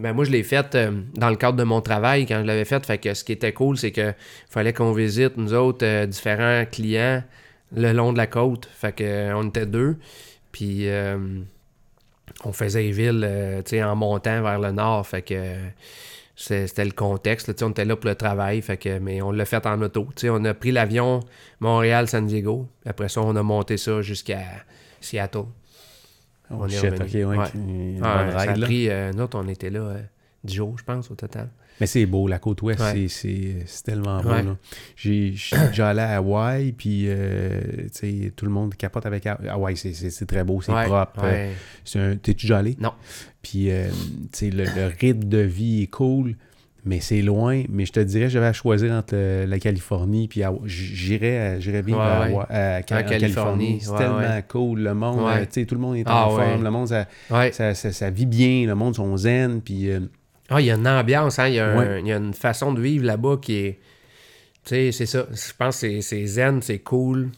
Ben 0.03 0.13
moi, 0.13 0.25
je 0.25 0.33
l'ai 0.33 0.43
faite 0.43 0.75
euh, 0.75 0.91
dans 1.15 1.31
le 1.31 1.37
cadre 1.37 1.57
de 1.57 1.63
mon 1.63 1.81
travail 1.81 2.27
quand 2.27 2.41
je 2.41 2.47
l'avais 2.47 2.65
faite. 2.65 2.85
Fait 2.85 2.99
que 2.99 3.15
ce 3.15 3.23
qui 3.23 3.31
était 3.31 3.53
cool, 3.53 3.79
c'est 3.79 3.93
que 3.93 4.13
fallait 4.51 4.73
qu'on 4.73 4.93
visite, 4.93 5.37
nous 5.37 5.55
autres, 5.55 5.87
euh, 5.87 6.07
différents 6.07 6.65
clients 6.71 7.23
le 7.75 7.93
long 7.93 8.13
de 8.13 8.19
la 8.19 8.27
côte. 8.27 8.69
Fait 8.75 8.93
que 8.93 9.33
on 9.33 9.49
était 9.49 9.65
deux. 9.67 9.97
Puis 10.51 10.87
on 12.45 12.53
faisait 12.53 12.83
les 12.83 12.93
villes 12.93 13.25
euh, 13.29 13.63
en 13.85 13.97
montant 13.97 14.43
vers 14.43 14.59
le 14.59 14.73
nord. 14.73 15.07
Fait 15.07 15.23
que 15.23 15.35
euh, 15.35 15.69
c'était 16.35 16.85
le 16.85 16.91
contexte. 16.93 17.49
là. 17.49 17.55
On 17.67 17.71
était 17.71 17.85
là 17.85 17.97
pour 17.97 18.09
le 18.09 18.15
travail. 18.15 18.63
Fait 18.63 18.77
que, 18.77 18.99
mais 18.99 19.23
on 19.23 19.31
l'a 19.31 19.45
fait 19.45 19.65
en 19.67 19.81
auto. 19.83 20.09
On 20.25 20.45
a 20.45 20.55
pris 20.55 20.73
l'avion 20.73 21.21
Montréal-San 21.61 22.27
Diego. 22.27 22.67
Après 22.87 23.09
ça, 23.09 23.21
on 23.21 23.37
a 23.37 23.43
monté 23.43 23.77
ça 23.77 24.01
jusqu'à 24.03 24.43
Seattle. 25.01 25.39
Oh, 26.51 26.57
On 26.61 26.67
est 26.67 26.71
shit, 26.71 26.91
revenu. 26.91 27.25
ouais. 27.25 27.37
Ouais. 27.39 27.47
une 27.55 28.01
Ah, 28.03 28.25
bonne 28.25 28.33
ça 28.33 28.39
ride, 28.53 28.63
a 28.63 28.67
pris, 28.67 28.91
euh, 28.91 29.13
nous 29.13 29.23
autres, 29.23 29.39
on 29.39 29.49
était 29.49 29.71
là 29.71 29.81
euh, 29.81 30.03
10 30.45 30.55
jours, 30.55 30.79
je 30.79 30.85
pense, 30.85 31.11
au 31.11 31.15
total. 31.15 31.49
Mais 31.83 31.87
c'est 31.87 32.07
beau, 32.07 32.29
la 32.29 32.39
côte 32.39 32.63
ouest, 32.63 32.79
Ouais. 32.79 33.09
c'est- 33.09 33.83
tellement 33.85 34.23
beau. 34.23 34.29
Ouais. 34.31 34.45
là. 34.45 34.57
J'ai- 34.95 35.35
allé 35.83 35.99
à 36.01 36.17
Hawaï, 36.19 36.71
puis 36.71 37.07
euh, 37.09 37.61
tout 38.37 38.45
le 38.45 38.53
monde 38.53 38.77
capote 38.77 39.05
avec 39.05 39.27
Ha- 39.27 39.41
Hawaï. 39.51 39.77
C'est- 39.77 39.93
très 40.27 40.45
beau, 40.45 40.61
c'est 40.63 40.73
Ouais, 40.73 40.85
propre. 40.85 41.25
un- 41.25 42.17
T'es-tu 42.17 42.47
déjà 42.47 42.59
allé? 42.59 42.77
Non. 42.81 42.93
Puis, 43.43 43.73
euh, 43.73 43.89
le, 44.43 44.63
le 44.65 44.93
rythme 45.01 45.25
de 45.25 45.39
vie 45.39 45.83
est 45.83 45.87
cool, 45.89 46.37
mais 46.85 47.01
c'est 47.01 47.21
loin. 47.21 47.65
Mais 47.69 47.85
je 47.85 47.91
te 47.93 47.99
dirais, 48.01 48.31
j'avais 48.31 48.47
à 48.47 48.53
choisir 48.53 48.93
entre 48.93 49.15
euh, 49.17 49.45
la 49.47 49.59
Californie 49.59 50.29
puis 50.29 50.45
J'irais 50.67 51.57
à- 52.01 52.29
Ouais, 52.31 52.45
à, 52.49 52.75
à 52.77 52.79
en 52.79 52.83
Californie. 52.83 53.81
C'est 53.81 53.97
tellement 53.97 54.41
cool. 54.47 54.83
Le 54.83 54.95
monde, 54.95 55.19
euh, 55.29 55.41
tu 55.41 55.47
sais, 55.51 55.67
tout 55.67 55.75
le 55.75 55.81
monde 55.81 55.97
est 55.97 56.05
Ah, 56.07 56.29
en 56.29 56.37
forme. 56.37 56.63
Le 56.63 56.71
monde, 56.71 56.87
ça, 56.87 57.09
ça, 57.51 57.75
ça- 57.75 57.91
ça 57.93 58.11
vit 58.11 58.27
bien. 58.27 58.67
Le 58.69 58.77
monde 58.77 58.95
sont 58.95 59.17
zen. 59.17 59.61
Puis, 59.61 59.91
euh, 59.91 59.99
Ah, 60.55 60.61
il 60.61 60.67
y 60.67 60.71
a 60.71 60.75
une 60.75 60.87
ambiance, 60.89 61.39
hein, 61.39 61.49
il, 61.49 61.55
y 61.55 61.59
a 61.61 61.67
un- 61.69 61.79
Ouais. 61.79 62.01
il 62.01 62.07
y 62.09 62.13
a 62.13 62.17
une 62.17 62.35
façon 62.35 62.73
de 62.73 62.81
vivre 62.81 63.05
là-bas 63.07 63.39
qui 63.41 63.55
est. 63.57 63.79
Tu 64.65 64.71
sais, 64.75 64.93
c'est 64.93 65.07
ça. 65.07 65.27
Je 65.33 65.53
pense 65.59 65.81
que 65.81 66.01
c'est- 66.01 66.27
zen, 66.27 66.61
c'est 66.63 66.79
cool. 66.81 67.31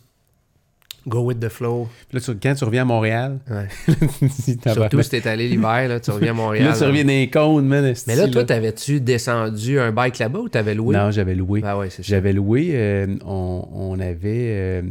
Go 1.06 1.20
with 1.20 1.38
the 1.38 1.50
flow. 1.50 1.86
puis 2.08 2.18
là, 2.18 2.24
tu- 2.24 2.34
quand 2.42 2.54
tu 2.54 2.64
reviens 2.64 2.80
à 2.82 2.84
Montréal, 2.86 3.38
Ouais. 3.50 3.68
Surtout 4.72 5.02
si 5.02 5.10
t'es 5.10 5.28
allé 5.28 5.48
l'hiver, 5.48 5.86
là, 5.88 6.00
tu 6.00 6.10
reviens 6.10 6.30
à 6.30 6.34
Montréal. 6.34 6.64
là, 6.68 6.72
tu 6.76 6.82
reviens 6.84 7.02
dans 7.04 7.08
les 7.10 7.28
cônes, 7.28 7.66
man. 7.66 7.94
Mais 8.06 8.16
là, 8.16 8.26
toi, 8.28 8.42
t'avais-tu 8.44 9.00
descendu 9.02 9.78
un 9.78 9.92
bike 9.92 10.18
là-bas 10.18 10.38
ou 10.38 10.48
t'avais 10.48 10.74
loué? 10.74 10.96
Non, 10.96 11.10
j'avais 11.10 11.34
loué. 11.34 11.60
Ben 11.60 11.76
ouais, 11.76 11.90
c'est 11.90 12.02
ça. 12.02 12.08
J'avais 12.08 12.32
loué, 12.32 12.70
euh, 12.72 13.06
on, 13.26 13.68
on 13.70 14.00
avait. 14.00 14.22
euh, 14.24 14.82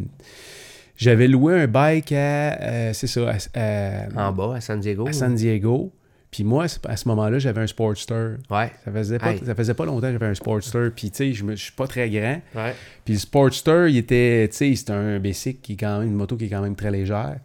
j'avais 0.98 1.28
loué 1.28 1.62
un 1.62 1.68
bike 1.68 2.12
à. 2.12 2.62
euh, 2.62 2.94
c'est 2.94 3.08
ça, 3.08 3.32
à, 3.56 3.60
à- 3.60 4.28
En 4.30 4.32
bas, 4.34 4.54
à 4.58 4.62
San 4.62 4.80
Diego. 4.80 5.08
à 5.08 5.14
San 5.14 5.34
Diego. 5.34 5.92
Puis 6.34 6.44
moi, 6.44 6.66
à 6.88 6.98
ce 6.98 7.08
moment-là, 7.10 7.38
j'avais 7.38 7.62
un 7.62 7.68
Sportster. 7.68 8.32
Ouais. 8.50 8.72
Ça 8.84 8.92
faisait 8.92 9.20
pas, 9.20 9.36
ça 9.46 9.54
faisait 9.54 9.76
pas 9.76 9.86
longtemps 9.86 10.08
que 10.08 10.14
j'avais 10.14 10.26
un 10.26 10.34
Sportster. 10.34 10.88
Puis, 10.96 11.12
tu 11.12 11.18
sais, 11.18 11.34
je 11.34 11.46
je 11.48 11.56
suis 11.56 11.72
pas 11.74 11.86
très 11.86 12.10
grand. 12.10 12.42
Ouais. 12.56 12.74
Puis 13.06 13.14
le 13.14 13.20
Sportster, 13.20 13.86
il 13.90 13.98
était, 13.98 14.48
tu 14.50 14.58
sais, 14.58 14.76
c'est 14.76 14.90
un 14.90 15.20
basic 15.20 15.62
qui 15.62 15.74
est 15.74 15.76
quand 15.76 16.00
même, 16.00 16.08
une 16.08 16.16
moto 16.16 16.36
qui 16.36 16.46
est 16.46 16.50
quand 16.50 16.64
même 16.64 16.76
très 16.76 16.90
légère. 16.90 17.36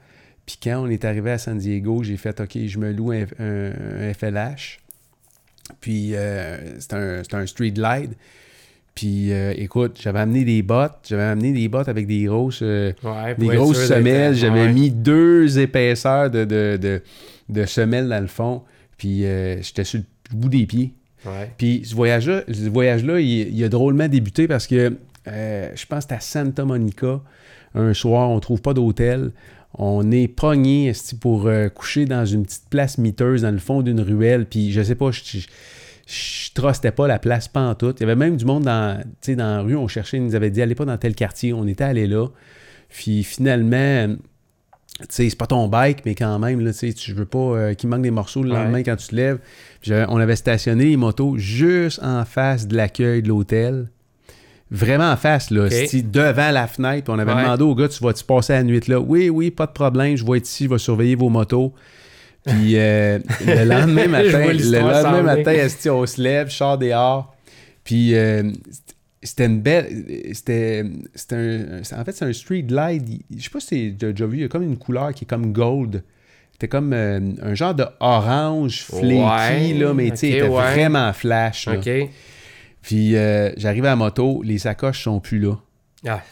Puis 0.47 0.57
quand 0.63 0.83
on 0.83 0.89
est 0.89 1.05
arrivé 1.05 1.33
à 1.33 1.37
San 1.37 1.59
Diego, 1.59 2.03
j'ai 2.03 2.17
fait, 2.17 2.41
OK, 2.41 2.57
je 2.67 2.79
me 2.79 2.91
loue 2.91 3.13
un, 3.13 3.25
un- 3.39 3.73
un 4.09 4.15
FLH. 4.15 4.79
Puis 5.83 6.13
euh, 6.15 6.57
c'est 6.81 6.95
un, 6.95 7.23
un 7.31 7.47
Street 7.47 7.73
Glide. 7.73 8.15
Puis 8.95 9.33
euh, 9.33 9.53
écoute, 9.57 9.99
j'avais 10.03 10.21
amené 10.21 10.45
des 10.45 10.63
bottes. 10.63 11.07
J'avais 11.11 11.25
amené 11.25 11.53
des 11.53 11.69
bottes 11.69 11.89
avec 11.89 12.07
des 12.07 12.25
grosses, 12.25 12.61
euh, 12.63 12.93
Ouais, 13.05 13.35
des 13.35 13.49
grosses 13.49 13.87
semelles. 13.87 14.35
J'avais 14.35 14.63
ouais. 14.63 14.73
mis 14.73 14.91
deux 14.91 15.59
épaisseurs 15.59 16.31
de, 16.31 16.47
de, 16.47 16.79
de, 16.81 17.03
de 17.51 17.65
semelles 17.67 18.09
dans 18.09 18.21
le 18.21 18.27
fond. 18.29 18.63
Puis 18.99 19.25
euh, 19.25 19.63
j'étais 19.63 19.85
sur 19.85 20.01
le 20.01 20.37
bout 20.37 20.49
des 20.51 20.67
pieds. 20.67 20.93
Ouais. 21.25 21.51
Puis 21.57 21.83
ce 21.85 21.95
voyage-là, 21.95 22.43
ce 22.47 22.69
voyage-là, 22.69 23.21
il, 23.21 23.57
il 23.57 23.65
a 23.65 23.69
drôlement 23.69 24.09
débuté 24.09 24.47
parce 24.47 24.67
que 24.67 24.97
euh, 25.27 25.71
je 25.75 25.87
pense 25.87 25.99
que 25.99 26.03
c'était 26.03 26.15
à 26.15 26.21
Santa 26.21 26.65
Monica. 26.65 27.21
Un 27.75 27.95
soir, 27.95 28.31
on 28.31 28.41
trouve 28.41 28.61
pas 28.61 28.75
d'hôtel. 28.75 29.33
On 29.75 30.11
est 30.11 30.29
pogné 30.29 30.93
pour 31.21 31.47
euh, 31.47 31.69
coucher 31.69 32.07
dans 32.07 32.25
une 32.25 32.45
petite 32.45 32.69
place 32.71 32.99
miteuse 32.99 33.43
dans 33.43 33.51
le 33.51 33.59
fond 33.59 33.83
d'une 33.83 34.01
ruelle. 34.01 34.47
Puis 34.47 34.73
je 34.73 34.83
sais 34.83 34.95
pas, 34.95 35.11
je, 35.11 35.21
je, 35.25 35.47
je 36.07 36.53
trustais 36.55 36.93
pas 36.93 37.07
la 37.07 37.19
place 37.19 37.49
pantoute. 37.49 38.01
Il 38.01 38.03
y 38.03 38.05
avait 38.05 38.17
même 38.17 38.37
du 38.37 38.45
monde 38.45 38.65
dans, 38.65 39.03
dans 39.29 39.37
la 39.37 39.61
rue. 39.61 39.77
On 39.77 39.89
cherchait, 39.89 40.17
ils 40.17 40.25
nous 40.25 40.35
avaient 40.35 40.51
dit 40.51 40.63
allez 40.63 40.75
pas 40.75 40.87
dans 40.87 40.97
tel 40.97 41.15
quartier. 41.15 41.53
On 41.53 41.67
était 41.67 41.85
allé 41.85 42.07
là. 42.07 42.29
Puis 42.89 43.23
finalement, 43.23 44.17
c'est 45.09 45.37
pas 45.37 45.47
ton 45.47 45.69
bike, 45.69 46.05
mais 46.05 46.15
quand 46.15 46.39
même, 46.39 46.61
là, 46.61 46.73
tu 46.73 47.13
veux 47.13 47.25
pas 47.27 47.39
euh, 47.39 47.75
qu'il 47.75 47.89
manque 47.89 48.03
des 48.03 48.11
morceaux 48.11 48.43
le 48.43 48.51
Ouais. 48.51 48.57
lendemain 48.57 48.83
quand 48.83 48.97
tu 48.97 49.09
te 49.09 49.15
lèves. 49.17 49.39
Puis 49.81 49.93
on 50.09 50.17
avait 50.17 50.37
stationné 50.37 50.87
les 50.87 50.97
motos 50.97 51.37
juste 51.39 52.01
en 52.03 52.25
face 52.25 52.67
de 52.67 52.77
l'accueil 52.77 53.23
de 53.23 53.29
l'hôtel. 53.29 53.89
Vraiment 54.71 55.11
en 55.11 55.17
face, 55.17 55.51
là, 55.51 55.65
Ok. 55.67 55.73
c'est-tu, 55.73 56.03
devant 56.03 56.51
la 56.51 56.67
fenêtre. 56.67 57.11
On 57.15 57.19
avait 57.19 57.33
Ouais. 57.33 57.43
demandé 57.43 57.63
au 57.63 57.75
gars, 57.75 57.89
tu 57.89 58.03
vas-tu 58.05 58.25
passer 58.25 58.53
la 58.53 58.63
nuit 58.65 58.81
là? 58.89 59.01
Oui, 59.01 59.31
oui, 59.31 59.51
pas 59.51 59.67
de 59.67 59.73
problème, 59.73 60.17
je 60.17 60.25
vais 60.27 60.39
être 60.39 60.47
ici, 60.49 60.65
je 60.65 60.71
vais 60.71 60.79
surveiller 60.79 61.15
vos 61.15 61.29
motos. 61.31 61.73
Puis 62.45 62.77
euh, 62.77 63.19
le 63.47 63.65
lendemain 63.65 64.09
matin, 64.09 64.53
le 64.53 64.79
lendemain 64.81 65.23
matin, 65.23 65.67
on 65.91 66.07
se 66.07 66.21
lève, 66.21 66.51
je 66.51 66.57
sors 66.57 66.77
dehors. 66.77 67.35
Puis 67.85 68.15
euh, 68.15 68.51
c'était 69.23 69.47
une 69.47 69.61
belle. 69.61 70.05
C'était. 70.33 70.85
c'était 71.15 71.35
un- 71.37 72.01
en 72.01 72.05
fait, 72.05 72.13
c'est 72.13 72.25
un 72.25 72.33
street. 72.33 72.67
Il- 72.69 73.21
Je 73.37 73.43
sais 73.45 73.51
pas 73.51 73.61
si 73.61 73.95
tu 73.99 74.07
as 74.07 74.11
déjà 74.13 74.27
vu, 74.27 74.39
il 74.39 74.41
y 74.43 74.45
a 74.45 74.49
comme 74.49 74.63
une 74.63 74.77
couleur 74.79 75.13
qui 75.15 75.25
est 75.25 75.29
comme 75.29 75.53
gold. 75.53 76.03
C'était 76.53 76.69
comme 76.69 76.93
euh, 76.93 77.21
un 77.43 77.55
genre 77.55 77.75
de 77.75 77.85
orange 78.01 78.83
flaky, 78.83 79.15
Ouais, 79.15 79.75
là, 79.75 79.95
mais 79.95 80.11
tu 80.11 80.17
sais, 80.17 80.29
il 80.31 80.35
ok, 80.43 80.47
était 80.49 80.49
ouais. 80.57 80.73
vraiment 80.75 81.13
flash. 81.13 81.67
là. 81.67 81.75
OK. 81.79 81.89
Puis 82.83 83.17
euh, 83.17 83.53
j'arrive 83.57 83.85
à 83.85 83.91
la 83.91 83.97
moto, 83.97 84.43
les 84.43 84.59
sacoches 84.59 85.03
sont 85.05 85.21
plus 85.21 85.39
là. 85.39 85.55
Ah. 86.07 86.23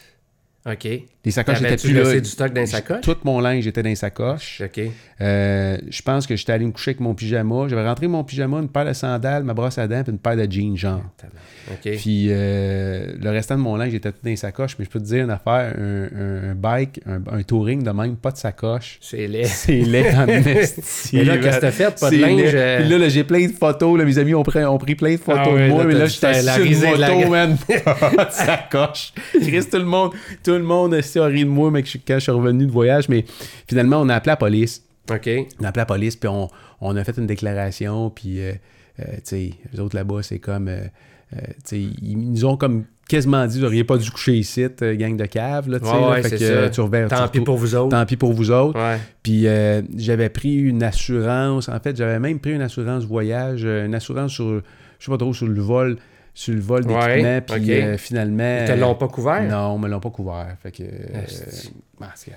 OK. 0.68 0.88
Les 1.27 1.32
sacoches 1.32 1.61
étaient 1.61 1.77
plus 1.77 1.93
là. 1.93 2.19
du 2.20 2.24
stock 2.28 2.53
dans 2.55 2.61
les 2.62 2.66
sacoches? 2.66 3.01
Tout 3.03 3.16
mon 3.24 3.40
linge 3.40 3.66
était 3.66 3.82
dans 3.82 3.89
les 3.90 3.97
sacoches. 3.97 4.62
OK. 4.65 4.81
Euh, 5.20 5.77
je 5.90 6.03
pense 6.03 6.27
que 6.27 6.36
j'étais 6.36 6.53
allé 6.53 6.65
me 6.65 6.70
coucher 6.73 6.90
avec 6.93 7.01
mon 7.01 7.15
pyjama. 7.15 7.66
J'avais 7.69 7.86
rentré 7.86 8.07
mon 8.07 8.23
pyjama, 8.23 8.59
une 8.59 8.69
paire 8.69 8.85
de 8.86 8.93
sandales, 8.93 9.43
ma 9.43 9.53
brosse 9.53 9.77
à 9.78 9.89
dents, 9.89 10.03
puis 10.03 10.12
une 10.12 10.19
paire 10.19 10.36
de 10.36 10.51
jeans, 10.51 10.77
genre. 10.77 11.03
OK. 11.70 11.97
Puis 11.97 12.28
euh, 12.31 13.07
le 13.20 13.31
restant 13.31 13.57
de 13.57 13.61
mon 13.61 13.74
linge 13.77 13.93
était 13.93 14.12
tout 14.12 14.19
dans 14.23 14.31
les 14.31 14.36
sacoches. 14.36 14.77
Mais 14.78 14.85
je 14.85 14.90
peux 14.90 15.01
te 15.01 15.05
dire 15.05 15.24
une 15.24 15.31
affaire, 15.31 15.74
un, 15.77 16.51
un- 16.51 16.55
bike, 16.55 17.01
un, 17.07 17.20
un 17.39 17.43
touring 17.43 17.82
de 17.82 17.90
même, 17.90 18.16
pas 18.16 18.31
de 18.31 18.36
sacoche. 18.36 18.98
C'est 19.01 19.27
laid. 19.27 19.47
C'est 19.47 19.73
laid 19.81 20.15
en 20.15 20.28
esti, 20.28 21.19
Et 21.19 21.24
là, 21.24 21.39
qu'est-ce 21.39 21.57
que 21.57 21.61
t'as 21.62 21.70
fait? 21.73 21.98
Pas 21.98 22.11
de 22.11 22.16
linge? 22.19 22.51
euh, 22.55 22.81
Puis 22.82 22.89
là, 22.89 22.98
là, 22.98 23.09
j'ai 23.09 23.24
plein 23.24 23.47
de 23.48 23.53
photos. 23.53 23.98
Là, 23.98 24.05
mes 24.05 24.19
amis 24.19 24.35
ont 24.35 24.44
pris, 24.44 24.65
ont 24.65 24.78
pris 24.78 24.94
plein 24.94 25.12
de 25.15 25.20
photos 25.20 25.43
Ah 25.44 25.66
de 25.66 25.69
moi. 25.70 25.82
là, 25.82 25.89
mais 25.89 25.94
là, 25.94 26.07
j'étais 26.07 26.40
sur 26.43 26.62
une 26.62 26.78
moto, 26.98 27.28
man. 27.31 27.57
Pas 28.16 28.24
de 28.27 28.32
sacoche. 28.32 29.12
Chris, 29.32 29.65
tout 29.69 29.78
le 29.78 29.85
monde, 29.85 30.12
tout 30.44 30.53
le 30.53 30.62
monde 30.62 30.94
ri 31.20 31.44
de 31.44 31.48
moi 31.48 31.70
mais 31.70 31.82
que 31.82 31.88
je- 31.88 31.98
quand 32.06 32.14
je 32.14 32.20
suis 32.20 32.32
revenu 32.32 32.66
de 32.66 32.72
voyage. 32.72 33.09
Mais 33.09 33.24
finalement, 33.68 34.01
on 34.01 34.09
a 34.09 34.14
appelé 34.14 34.30
la 34.32 34.36
police. 34.36 34.82
OK. 35.10 35.28
On 35.60 35.64
a 35.64 35.68
appelé 35.68 35.80
la 35.80 35.86
police, 35.86 36.16
puis 36.16 36.28
on, 36.28 36.48
on 36.80 36.97
a 36.97 37.05
fait 37.05 37.16
une 37.16 37.26
déclaration, 37.26 38.10
puis, 38.10 38.40
euh, 38.40 38.52
euh, 39.01 39.05
tu 39.16 39.20
sais, 39.24 39.51
les 39.72 39.80
autres 39.80 39.94
là-bas, 39.97 40.22
c'est 40.22 40.38
comme, 40.40 40.68
euh, 40.68 40.80
ils 41.72 42.16
nous 42.32 42.44
ont 42.44 42.56
comme 42.56 42.84
quasiment 43.09 43.47
dit, 43.47 43.59
vous 43.59 43.62
n'auriez 43.64 43.84
pas 43.84 43.98
dû 43.98 44.10
coucher 44.10 44.34
ici, 44.36 44.66
gang 44.80 45.16
de 45.16 45.26
cave, 45.26 45.68
là, 45.68 45.78
tu 45.78 45.86
sais, 45.86 45.93
Ouais, 45.93 46.01
là, 46.01 46.10
ouais, 46.10 46.22
fait 46.22 46.28
c'est 46.30 46.38
que, 46.38 46.64
ça. 46.64 46.70
tu 46.70 46.80
reverras- 46.80 47.09
Tant 47.09 47.28
tu- 47.28 47.38
pis 47.38 47.44
pour 47.44 47.56
vous 47.56 47.74
autres. 47.76 47.90
Tant 47.90 48.05
pis 48.06 48.16
pour 48.16 48.32
vous 48.32 48.51
autres. 48.51 48.78
Ouais. 48.78 48.98
Puis 49.22 49.47
euh, 49.47 49.82
j'avais 49.97 50.28
pris 50.28 50.55
une 50.56 50.82
assurance, 50.82 51.68
en 51.68 51.78
fait, 51.78 51.97
j'avais 51.97 52.18
même 52.18 52.40
pris 52.40 52.52
une 52.55 52.62
assurance 52.62 53.05
voyage, 53.05 53.62
une 53.64 53.94
assurance 53.94 54.32
sur, 54.32 54.60
je 54.98 55.05
sais 55.05 55.10
pas 55.10 55.18
trop, 55.18 55.32
sur 55.32 55.47
le 55.47 55.60
vol, 55.60 55.98
sur 56.38 56.52
le 56.52 56.60
vol 56.60 56.82
d'équipement, 56.84 57.02
Ouais, 57.06 57.40
puis 57.40 57.72
euh, 57.72 57.96
finalement... 57.96 58.58
Ils 58.60 58.66
te 58.68 58.72
l'ont 58.78 58.94
pas 58.94 59.08
couvert? 59.08 59.42
Non, 59.44 59.76
ils 59.78 59.80
me 59.82 59.88
l'ont 59.88 60.00
pas 60.00 60.10
couvert, 60.10 60.54
fait 60.62 60.70
que... 60.70 60.82
euh, 60.82 61.22
bah, 61.98 62.10
c'est 62.14 62.32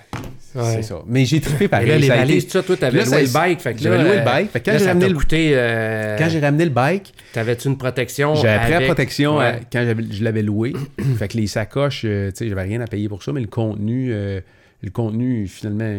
Ouais. 0.56 0.82
ça. 0.82 1.02
Mais 1.06 1.26
j'ai 1.26 1.42
trippé 1.42 1.66
Et 1.66 1.68
pareil. 1.68 1.90
là, 1.90 1.98
les 1.98 2.08
valises, 2.08 2.46
tout 2.46 2.52
ça, 2.52 2.64
toi, 2.64 2.78
t'avais 2.78 3.04
loué 3.04 3.24
le 3.24 3.28
bike. 3.34 3.60
Fait 3.60 3.74
que 3.74 3.82
j'avais 3.82 3.98
loué 4.02 4.14
le 4.16 4.22
euh, 4.22 4.24
bike. 4.24 4.52
Fait 4.52 4.62
que 4.62 4.72
quand 4.72 4.78
j'ai 4.80 4.86
ramené 4.86 5.14
coûté... 5.14 5.52
euh, 5.54 6.18
Quand 6.18 6.30
ramené 6.42 6.64
le 6.64 6.72
bike, 6.72 7.14
T'avais-tu 7.34 7.68
une 7.68 7.78
protection? 7.78 8.36
J'avais 8.36 8.64
pris 8.64 8.72
la 8.72 8.82
protection 8.86 9.38
Ouais. 9.40 9.46
à- 9.46 9.60
quand 9.70 9.86
je 10.12 10.24
l'avais 10.24 10.44
loué. 10.44 10.72
fait 11.18 11.28
que 11.28 11.36
les 11.38 11.48
sacoches, 11.48 12.04
euh, 12.06 12.32
tu 12.32 12.38
sais, 12.38 12.48
j'avais 12.50 12.64
rien 12.64 12.80
à 12.80 12.88
payer 12.88 13.10
pour 13.10 13.22
ça, 13.22 13.34
mais 13.34 13.42
le 13.42 13.48
contenu, 13.48 14.14
euh, 14.14 14.40
le 14.82 14.92
contenu, 14.92 15.46
finalement, 15.48 15.94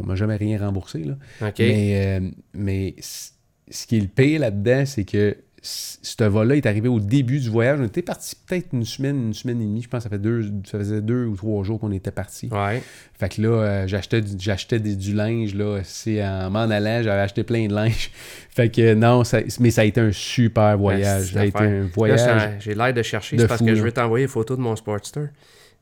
on 0.00 0.04
m'a 0.04 0.16
jamais 0.16 0.34
rien 0.34 0.58
remboursé. 0.58 1.04
Là. 1.04 1.14
Mais, 1.60 2.18
euh, 2.18 2.28
mais 2.52 2.96
ce 3.00 3.86
qui 3.86 3.96
est 3.96 4.00
le 4.00 4.08
pire 4.08 4.40
là-dedans, 4.40 4.82
c'est 4.86 5.04
que 5.04 5.36
ce 5.62 6.24
vol-là 6.24 6.56
est 6.56 6.66
arrivé 6.66 6.88
au 6.88 7.00
début 7.00 7.40
du 7.40 7.50
voyage. 7.50 7.78
On 7.80 7.84
était 7.84 8.02
parti 8.02 8.36
peut-être 8.46 8.68
une 8.72 8.84
semaine, 8.84 9.28
une 9.28 9.34
semaine 9.34 9.60
et 9.60 9.64
demie. 9.64 9.82
Je 9.82 9.88
pense 9.88 9.98
que 10.04 10.04
ça, 10.04 10.10
fait 10.10 10.18
deux, 10.22 10.42
ça 10.64 10.78
faisait 10.78 11.00
deux 11.00 11.24
ou 11.26 11.36
trois 11.36 11.64
jours 11.64 11.80
qu'on 11.80 11.90
était 11.92 12.10
parti. 12.10 12.48
Ouais. 12.52 12.82
Fait 13.18 13.28
que 13.28 13.42
là, 13.42 13.48
euh, 13.48 13.86
j'achetais, 13.86 14.20
du- 14.20 14.36
j'achetais 14.38 14.78
des- 14.78 14.94
du 14.96 15.14
linge, 15.14 15.54
là. 15.54 15.80
C'est 15.84 16.24
en 16.24 16.50
m'en 16.50 16.60
allant, 16.70 17.02
j'avais 17.02 17.20
acheté 17.22 17.42
plein 17.42 17.66
de 17.66 17.74
linge. 17.74 18.10
fait 18.50 18.68
que 18.70 18.94
non, 18.94 19.24
ça- 19.24 19.40
mais 19.60 19.70
ça 19.70 19.80
a 19.80 19.84
été 19.84 20.00
un 20.00 20.12
super 20.12 20.78
voyage. 20.78 21.32
Ça 21.32 21.40
a 21.40 21.44
été 21.44 21.58
un 21.58 21.80
Là, 21.82 21.86
voyage. 21.94 22.20
ça- 22.20 22.58
j'ai 22.60 22.74
l'air 22.74 22.94
de 22.94 23.02
chercher. 23.02 23.36
de 23.36 23.42
C'est 23.42 23.48
parce 23.48 23.58
fou, 23.58 23.64
que 23.66 23.70
là. 23.70 23.76
je 23.76 23.82
veux 23.82 23.92
t'envoyer 23.92 24.24
une 24.24 24.30
photo 24.30 24.56
de 24.56 24.60
mon 24.60 24.76
Sportster. 24.76 25.26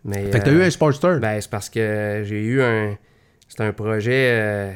Mais, 0.05 0.31
Fait 0.31 0.39
que 0.41 0.45
t'as 0.45 0.51
euh, 0.53 0.59
eu 0.61 0.63
un 0.63 0.71
Sportster? 0.71 1.19
Ben, 1.21 1.41
c'est 1.41 1.51
parce 1.51 1.69
que 1.69 2.23
j'ai 2.25 2.41
eu 2.43 2.63
un. 2.63 2.97
C'est 3.49 3.61
un 3.63 3.73
projet. 3.73 4.31
euh, 4.33 4.73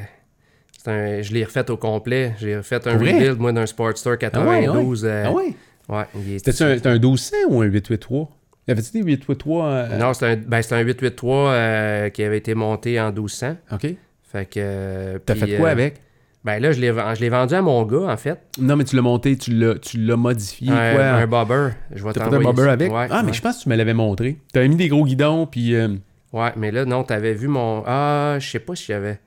un- 0.88 1.20
je 1.22 1.32
l'ai 1.32 1.44
refait 1.44 1.68
au 1.70 1.76
complet. 1.76 2.34
J'ai 2.38 2.56
refait 2.56 2.86
un 2.88 2.96
vrai? 2.96 3.12
rebuild, 3.12 3.38
moi, 3.38 3.52
d'un 3.52 3.66
Sportster 3.66 4.14
92. 4.18 5.04
euh, 5.04 5.24
ah 5.26 5.32
ouais? 5.32 5.54
ouais, 5.88 6.04
il 6.14 6.34
est- 6.34 6.38
C'était-tu 6.38 6.62
un, 6.62 6.74
c'était 6.76 6.88
un 6.88 6.98
1200 6.98 7.36
ou 7.50 7.60
un 7.62 7.66
883? 7.66 8.30
Y 8.68 8.70
avait-tu 8.72 8.92
des 8.92 9.02
883? 9.02 9.66
euh, 9.66 9.98
Non, 9.98 10.12
c'est 10.14 10.26
un, 10.26 10.36
ben, 10.36 10.60
un 10.70 10.78
883 10.80 11.50
euh, 11.50 12.08
qui 12.10 12.22
avait 12.22 12.38
été 12.38 12.54
monté 12.54 13.00
en 13.00 13.10
1200. 13.12 13.56
OK. 13.72 13.86
Fait 14.22 14.46
que. 14.46 14.58
euh, 14.58 15.18
T'as 15.24 15.34
fait 15.34 15.56
quoi 15.56 15.68
euh, 15.68 15.72
avec? 15.72 16.00
Ben 16.42 16.58
là, 16.62 16.72
je 16.72 16.80
l'ai 16.80 17.28
vendu 17.28 17.54
à 17.54 17.60
mon 17.60 17.82
gars, 17.84 18.10
en 18.12 18.16
fait. 18.16 18.38
Non, 18.58 18.76
mais 18.76 18.84
tu 18.84 18.96
l'as 18.96 19.02
monté, 19.02 19.36
tu 19.36 19.50
l'as, 19.52 20.16
modifié, 20.16 20.70
un, 20.70 20.92
quoi? 20.94 21.02
un 21.04 21.26
bobber. 21.26 21.70
Je 21.94 22.02
vais 22.02 22.12
fait 22.12 22.20
un 22.20 22.24
t'envoyer 22.24 22.44
bobber 22.44 22.70
avec? 22.70 22.90
Ouais, 22.92 23.06
ah, 23.10 23.22
mais 23.22 23.32
je 23.34 23.42
pense 23.42 23.58
que 23.58 23.62
tu 23.64 23.68
me 23.68 23.76
l'avais 23.76 23.92
montré. 23.92 24.38
T'avais 24.52 24.68
mis 24.68 24.76
des 24.76 24.88
gros 24.88 25.04
guidons, 25.04 25.46
puis... 25.46 25.74
euh, 25.74 25.88
Ouais, 26.32 26.52
mais 26.56 26.70
là, 26.70 26.84
non, 26.86 27.02
t'avais 27.02 27.34
vu 27.34 27.48
mon. 27.48 27.82
Ah, 27.86 28.36
je 28.38 28.48
sais 28.48 28.60
pas 28.60 28.74
si 28.76 28.86
j'avais. 28.86 29.18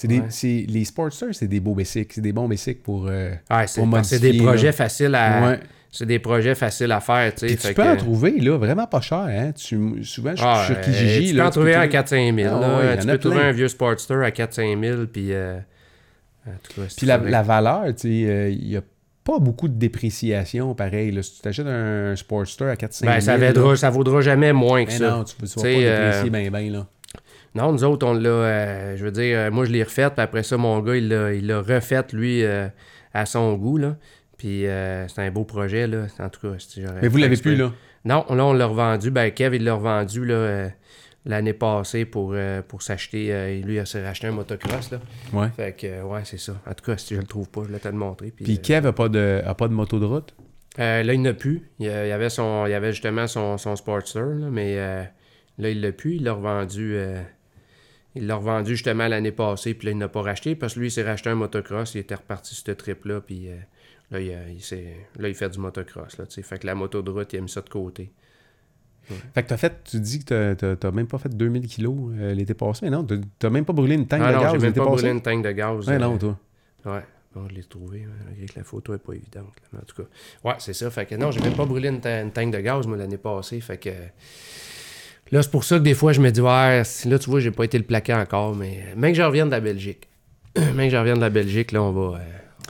C'est 0.00 0.06
des, 0.06 0.20
Ouais. 0.20 0.26
c'est, 0.28 0.64
les 0.68 0.84
Sportsters, 0.84 1.34
c'est 1.34 1.48
des 1.48 1.58
beaux 1.58 1.74
bicycles. 1.74 2.14
C'est 2.14 2.20
des 2.20 2.32
bons 2.32 2.46
bicycles 2.46 2.82
pour... 2.82 3.08
euh, 3.08 3.32
Ouais, 3.50 3.66
c'est 3.66 4.20
des 4.20 4.38
projets 4.38 4.70
faciles 4.70 5.14
à. 5.16 5.48
ouais. 5.48 5.60
C'est 5.90 6.06
des 6.06 6.18
projets 6.18 6.54
faciles 6.54 6.92
à 6.92 7.00
faire, 7.00 7.34
tu 7.34 7.46
tu 7.56 7.74
peux 7.74 7.82
en 7.82 7.96
trouver, 7.96 8.38
là, 8.40 8.58
vraiment 8.58 8.86
pas 8.86 9.00
cher, 9.00 9.22
hein? 9.26 9.52
Tu, 9.52 10.04
souvent, 10.04 10.36
je 10.36 10.42
Ah, 10.44 10.62
suis 10.66 10.74
sur 10.74 10.82
euh, 10.82 10.84
Kijiji, 10.84 11.30
tu 11.30 11.34
là. 11.36 11.42
peux 11.44 11.48
en 11.48 11.50
trouver 11.50 11.74
un 11.74 11.80
à 11.80 11.88
trouver- 11.88 12.32
4-5 12.32 12.36
000. 12.42 12.54
Ah 12.54 12.60
là. 12.60 12.76
ouais, 12.78 12.84
il 12.94 12.98
y 12.98 13.00
tu 13.00 13.06
peux 13.08 13.18
trouver 13.18 13.40
un 13.40 13.52
vieux 13.52 13.68
Sportster 13.68 14.14
à 14.22 14.30
4-5 14.30 14.80
000. 14.80 15.06
Puis, 15.06 15.32
euh, 15.32 15.58
en 16.46 16.50
tout 16.62 16.80
cas, 16.82 16.88
si 16.88 16.94
Puis 16.94 16.94
tu 16.98 17.06
la, 17.06 17.16
la 17.16 17.42
valeur, 17.42 17.84
tu 17.98 18.06
euh, 18.28 18.50
il 18.50 18.68
y 18.68 18.76
a 18.76 18.82
pas 19.24 19.38
beaucoup 19.38 19.66
de 19.66 19.74
dépréciation, 19.78 20.74
pareil. 20.74 21.10
Là. 21.10 21.22
Si 21.22 21.36
tu 21.36 21.40
t'achètes 21.40 21.66
un 21.66 22.14
Sportster 22.16 22.64
à 22.66 22.74
4-5 22.76 23.04
ben, 23.06 23.20
ça, 23.20 23.38
000, 23.38 23.52
vaudra, 23.54 23.70
là, 23.70 23.76
ça 23.76 23.90
vaudra 23.90 24.20
jamais 24.20 24.52
moins 24.52 24.84
que 24.84 24.90
ben 24.90 24.98
ça. 24.98 25.10
non, 25.10 25.24
tu, 25.24 25.34
tu 25.36 25.42
vas 25.42 25.48
pas 25.54 25.60
Tu 25.62 25.74
déprécier 25.74 25.88
euh, 25.88 26.30
bien, 26.30 26.50
bien, 26.50 26.70
là. 26.70 26.86
Non, 27.54 27.72
nous 27.72 27.84
autres, 27.84 28.06
on 28.06 28.12
l'a. 28.14 28.28
euh, 28.28 28.96
je 28.96 29.04
veux 29.04 29.10
dire, 29.10 29.38
euh, 29.38 29.50
moi, 29.50 29.64
je 29.64 29.70
l'ai 29.72 29.82
refait. 29.82 30.10
Puis 30.10 30.20
après 30.22 30.42
ça, 30.42 30.56
mon 30.56 30.80
gars, 30.80 30.96
il 30.96 31.08
l'a, 31.08 31.32
il 31.32 31.52
refait, 31.52 32.04
lui, 32.12 32.44
euh, 32.44 32.68
à 33.14 33.26
son 33.26 33.54
goût. 33.54 33.78
Là. 33.78 33.96
Puis 34.36 34.66
euh, 34.66 35.08
c'est 35.08 35.22
un 35.22 35.30
beau 35.30 35.44
projet, 35.44 35.86
là. 35.86 36.06
En 36.20 36.28
tout 36.28 36.40
cas, 36.40 36.56
Mais 37.02 37.08
vous 37.08 37.18
l'avez 37.18 37.36
plus, 37.36 37.56
là? 37.56 37.72
Non, 38.04 38.24
là, 38.30 38.44
on 38.44 38.52
l'a 38.52 38.66
revendu. 38.66 39.10
Ben, 39.10 39.30
Kev, 39.30 39.56
il 39.56 39.64
l'a 39.64 39.74
revendu, 39.74 40.24
là. 40.24 40.68
L'année 41.26 41.52
passée 41.52 42.04
pour, 42.06 42.34
pour 42.68 42.80
s'acheter, 42.80 43.60
lui, 43.62 43.76
il 43.76 43.86
s'est 43.86 44.02
racheté 44.06 44.28
un 44.28 44.30
motocross. 44.30 44.92
Là. 44.92 45.00
Ouais. 45.34 45.48
Fait 45.54 45.72
que, 45.76 46.02
ouais, 46.02 46.20
c'est 46.24 46.38
ça. 46.38 46.52
En 46.66 46.72
tout 46.72 46.84
cas, 46.84 46.96
si 46.96 47.14
je 47.16 47.20
le 47.20 47.26
trouve 47.26 47.50
pas, 47.50 47.62
je 47.66 47.72
vais 47.72 47.78
te 47.80 47.88
le 47.88 47.94
montrer. 47.94 48.30
Puis, 48.30 48.44
Puis 48.44 48.58
Kev 48.60 48.86
a 48.86 48.92
pas 48.92 49.08
de, 49.10 49.42
a 49.44 49.54
pas 49.54 49.68
de 49.68 49.74
moto 49.74 49.98
de 49.98 50.06
route? 50.06 50.34
euh, 50.78 51.02
là, 51.02 51.12
il 51.12 51.20
n'a 51.20 51.34
plus. 51.34 51.68
Il 51.80 51.86
y 51.86 51.90
avait, 51.90 52.30
son, 52.30 52.64
il 52.66 52.70
y 52.70 52.74
avait 52.74 52.92
justement 52.92 53.26
son, 53.26 53.58
son 53.58 53.74
Sportster, 53.76 54.20
là, 54.20 54.46
mais 54.50 54.76
euh, 54.78 55.02
là, 55.58 55.68
il 55.70 55.80
l'a 55.82 55.92
plus. 55.92 56.14
Il 56.14 56.24
l'a 56.24 56.32
revendu. 56.32 56.94
euh, 56.94 57.20
il 58.14 58.26
l'a 58.26 58.36
revendu 58.36 58.72
justement 58.74 59.06
l'année 59.08 59.32
passée, 59.32 59.74
puis 59.74 59.86
là, 59.86 59.92
il 59.92 59.98
n'a 59.98 60.08
pas 60.08 60.22
racheté 60.22 60.54
parce 60.56 60.74
que 60.74 60.80
lui, 60.80 60.88
il 60.88 60.90
s'est 60.90 61.02
racheté 61.04 61.30
un 61.30 61.34
motocross. 61.34 61.94
Il 61.94 61.98
était 61.98 62.14
reparti 62.16 62.54
sur 62.54 62.64
ce 62.66 62.72
trip-là, 62.72 63.20
puis 63.20 63.48
euh, 63.48 63.56
là, 64.10 64.20
il, 64.20 64.32
a- 64.32 64.48
il 64.48 64.62
s'est- 64.62 64.96
là, 65.18 65.28
il 65.28 65.34
fait 65.34 65.50
du 65.50 65.58
motocross. 65.58 66.18
Là, 66.18 66.24
fait 66.28 66.58
que 66.58 66.66
la 66.66 66.74
moto 66.74 67.02
de 67.02 67.10
route, 67.10 67.32
il 67.32 67.38
a 67.38 67.40
mis 67.42 67.48
ça 67.48 67.60
de 67.60 67.68
côté. 67.68 68.10
Fait 69.34 69.42
que 69.42 69.48
t'as 69.48 69.56
fait, 69.56 69.72
tu 69.84 70.00
dis 70.00 70.22
que 70.22 70.52
t'as- 70.74 70.90
même 70.90 71.06
pas 71.06 71.16
fait 71.16 71.30
2000 71.34 71.66
kilos 71.66 72.12
euh, 72.18 72.34
l'été 72.34 72.52
passé, 72.52 72.80
mais 72.84 72.90
non, 72.90 73.06
t'as- 73.38 73.48
même 73.50 73.64
pas 73.64 73.72
brûlé 73.72 73.94
une 73.94 74.06
tank 74.06 74.20
Ah 74.22 74.28
de 74.28 74.34
non, 74.34 74.38
j'ai 74.40 74.44
gaz 74.44 74.52
même 74.54 74.62
l'été 74.62 74.80
pas 74.80 74.84
passé. 74.86 74.96
brûlé 74.96 75.10
une 75.12 75.22
tank 75.22 75.44
de 75.44 75.50
gaz. 75.52 75.88
Ouais, 75.88 75.94
euh, 75.94 75.98
non, 75.98 76.18
toi. 76.18 76.38
Ouais. 76.84 77.02
Bon, 77.34 77.46
je 77.48 77.54
l'ai 77.54 77.64
trouvé, 77.64 78.04
hein, 78.04 78.10
malgré 78.26 78.46
que 78.46 78.58
la 78.58 78.64
photo 78.64 78.94
est 78.94 78.98
pas 78.98 79.12
évidente. 79.14 79.52
là, 79.62 79.68
mais 79.72 79.78
en 79.80 79.82
tout 79.82 80.02
cas. 80.02 80.08
Ouais, 80.44 80.54
c'est 80.58 80.72
ça. 80.74 80.90
Fait 80.90 81.06
que 81.06 81.14
non, 81.14 81.30
j'ai 81.30 81.40
même 81.40 81.54
pas 81.54 81.64
brûlé 81.66 81.88
une, 81.88 82.04
une 82.06 82.32
tank 82.32 82.52
de 82.52 82.58
gaz, 82.58 82.86
moi, 82.86 82.96
l'année 82.96 83.16
passée. 83.18 83.60
Fait 83.60 83.78
que. 83.78 83.90
Là, 85.30 85.42
c'est 85.42 85.50
pour 85.50 85.64
ça 85.64 85.78
que 85.78 85.82
des 85.82 85.94
fois, 85.94 86.12
je 86.12 86.20
me 86.20 86.30
dis, 86.30 86.40
ouais, 86.40 86.82
là, 87.06 87.18
tu 87.18 87.30
vois, 87.30 87.40
j'ai 87.40 87.50
pas 87.50 87.64
été 87.64 87.76
le 87.78 87.84
plaquer 87.84 88.14
encore, 88.14 88.54
mais 88.56 88.94
même 88.96 89.12
que 89.12 89.18
je 89.18 89.22
revienne 89.22 89.46
de 89.46 89.52
la 89.52 89.60
Belgique. 89.60 90.08
même 90.56 90.76
que 90.76 90.90
je 90.90 90.96
revienne 90.96 91.16
de 91.16 91.20
la 91.20 91.30
Belgique, 91.30 91.72
là, 91.72 91.82
on 91.82 91.92
va. 91.92 92.18
euh, 92.18 92.22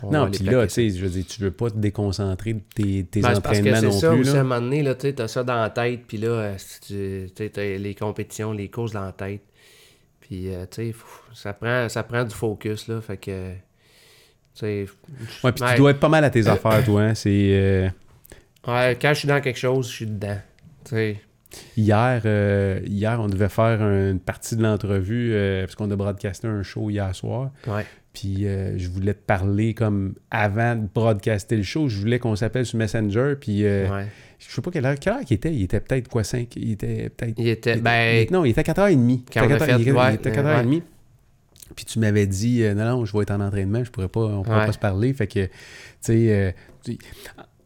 on 0.03 0.11
Non, 0.11 0.31
puis 0.31 0.45
là, 0.45 0.67
tu 0.67 0.75
sais, 0.75 0.91
je 0.91 1.03
veux 1.03 1.09
dire, 1.09 1.25
tu 1.27 1.41
veux 1.41 1.51
pas 1.51 1.71
te 1.71 1.77
déconcentrer 1.79 2.55
de 2.55 2.61
tes, 2.75 3.05
tes 3.05 3.21
Ben, 3.21 3.35
c'est 3.35 3.41
parce 3.41 3.59
que 3.61 3.69
entraînements 3.69 3.81
c'est 3.81 3.87
non 3.87 4.01
ça, 4.01 4.13
plus. 4.13 4.35
à 4.37 4.41
un 4.41 4.43
moment 4.43 4.61
donné, 4.61 4.83
là, 4.83 4.95
tu 4.95 5.15
t'as 5.15 5.29
ça 5.29 5.45
dans 5.45 5.61
la 5.61 5.71
tête, 5.71 6.01
puis 6.07 6.19
là, 6.19 6.29
euh, 6.29 6.57
tu 6.87 7.31
t'as 7.51 7.63
les 7.79 7.95
compétitions, 7.95 8.53
les 8.53 8.69
courses 8.69 8.93
dans 8.93 9.05
la 9.05 9.13
tête. 9.13 9.43
Puis, 10.21 10.53
euh, 10.55 10.67
tu 10.71 10.93
sais, 10.93 10.95
ça 11.35 11.53
prend, 11.55 11.89
ça 11.89 12.03
prend 12.03 12.23
du 12.25 12.35
focus, 12.35 12.87
là, 12.89 13.01
fait 13.01 13.17
que, 13.17 13.53
tu 13.53 13.57
sais... 14.55 14.87
Ouais, 15.43 15.53
puis 15.53 15.65
tu 15.71 15.77
dois 15.79 15.91
être 15.93 16.01
pas 16.01 16.09
mal 16.11 16.23
à 16.25 16.31
tes 16.31 16.47
affaires, 16.49 16.85
toi. 16.85 17.03
Hein? 17.03 17.15
C'est 17.15 17.31
euh, 17.53 17.89
Ouais, 18.67 18.99
quand 19.01 19.11
je 19.15 19.21
suis 19.21 19.29
dans 19.29 19.41
quelque 19.41 19.59
chose, 19.59 19.89
je 19.89 19.93
suis 19.95 20.07
dedans. 20.07 20.39
Tu 20.85 20.91
sais, 20.91 21.21
hier, 21.77 22.23
euh, 22.25 22.81
hier, 22.87 23.19
on 23.21 23.29
devait 23.29 23.49
faire 23.49 23.81
une 23.83 24.21
partie 24.21 24.57
de 24.57 24.63
l'entrevue 24.63 25.33
euh, 25.33 25.63
parce 25.65 25.75
qu'on 25.75 25.91
a 25.91 25.97
broadcasté 25.97 26.47
un 26.49 26.63
show 26.63 26.91
hier 26.91 27.15
soir. 27.15 27.51
ouais. 27.67 27.85
Puis 28.15 28.49
euh, 28.49 28.77
je 28.79 28.89
voulais 28.89 29.15
te 29.15 29.21
parler 29.25 29.75
comme 29.75 30.15
avant 30.33 30.75
de 30.75 30.89
broadcaster 30.93 31.57
le 31.57 31.63
show. 31.63 31.89
Je 31.89 31.99
voulais 32.01 32.19
qu'on 32.19 32.35
s'appelle 32.35 32.67
sur 32.67 32.77
Messenger. 32.77 33.35
Puis 33.41 33.63
ouais. 33.63 34.07
je 34.41 34.51
sais 34.53 34.61
pas 34.61 34.71
quelle 34.73 34.87
heure, 34.87 34.99
quelle 34.99 35.13
heure 35.13 35.21
qu'il 35.25 35.37
était. 35.37 35.53
Il 35.55 35.63
était 35.63 35.79
peut-être 35.79 36.09
quoi, 36.09 36.25
5 36.25 36.49
Il 36.57 36.73
était 36.73 37.11
peut-être. 37.11 37.35
Il 37.39 37.47
était, 37.49 37.75
il- 37.77 37.83
ben, 37.83 38.27
il- 38.29 38.33
non, 38.33 38.45
il 38.45 38.51
était 38.51 38.61
à 38.61 38.65
4h30. 38.75 39.21
Quand 39.33 39.47
on 39.47 39.51
a 39.53 39.59
fait, 39.61 39.73
il, 39.77 39.83
était- 39.83 39.93
ouais, 39.93 40.11
il 40.11 40.15
était 40.17 40.37
à 40.37 40.41
euh, 40.41 40.63
4h30. 40.65 40.83
Puis 41.77 41.85
tu 41.85 41.99
m'avais 42.01 42.27
dit, 42.27 42.63
non, 42.75 42.85
non, 42.87 43.05
je 43.05 43.17
vais 43.17 43.23
être 43.23 43.31
en 43.31 43.41
entraînement, 43.41 43.85
je 43.85 43.91
pourrais 43.91 44.09
pas, 44.09 44.21
on 44.21 44.43
pas 44.43 44.73
se 44.73 44.79
parler. 44.79 45.13
Fait 45.13 45.29
que, 45.29 45.45
tu 45.45 45.51
sais, 46.01 46.55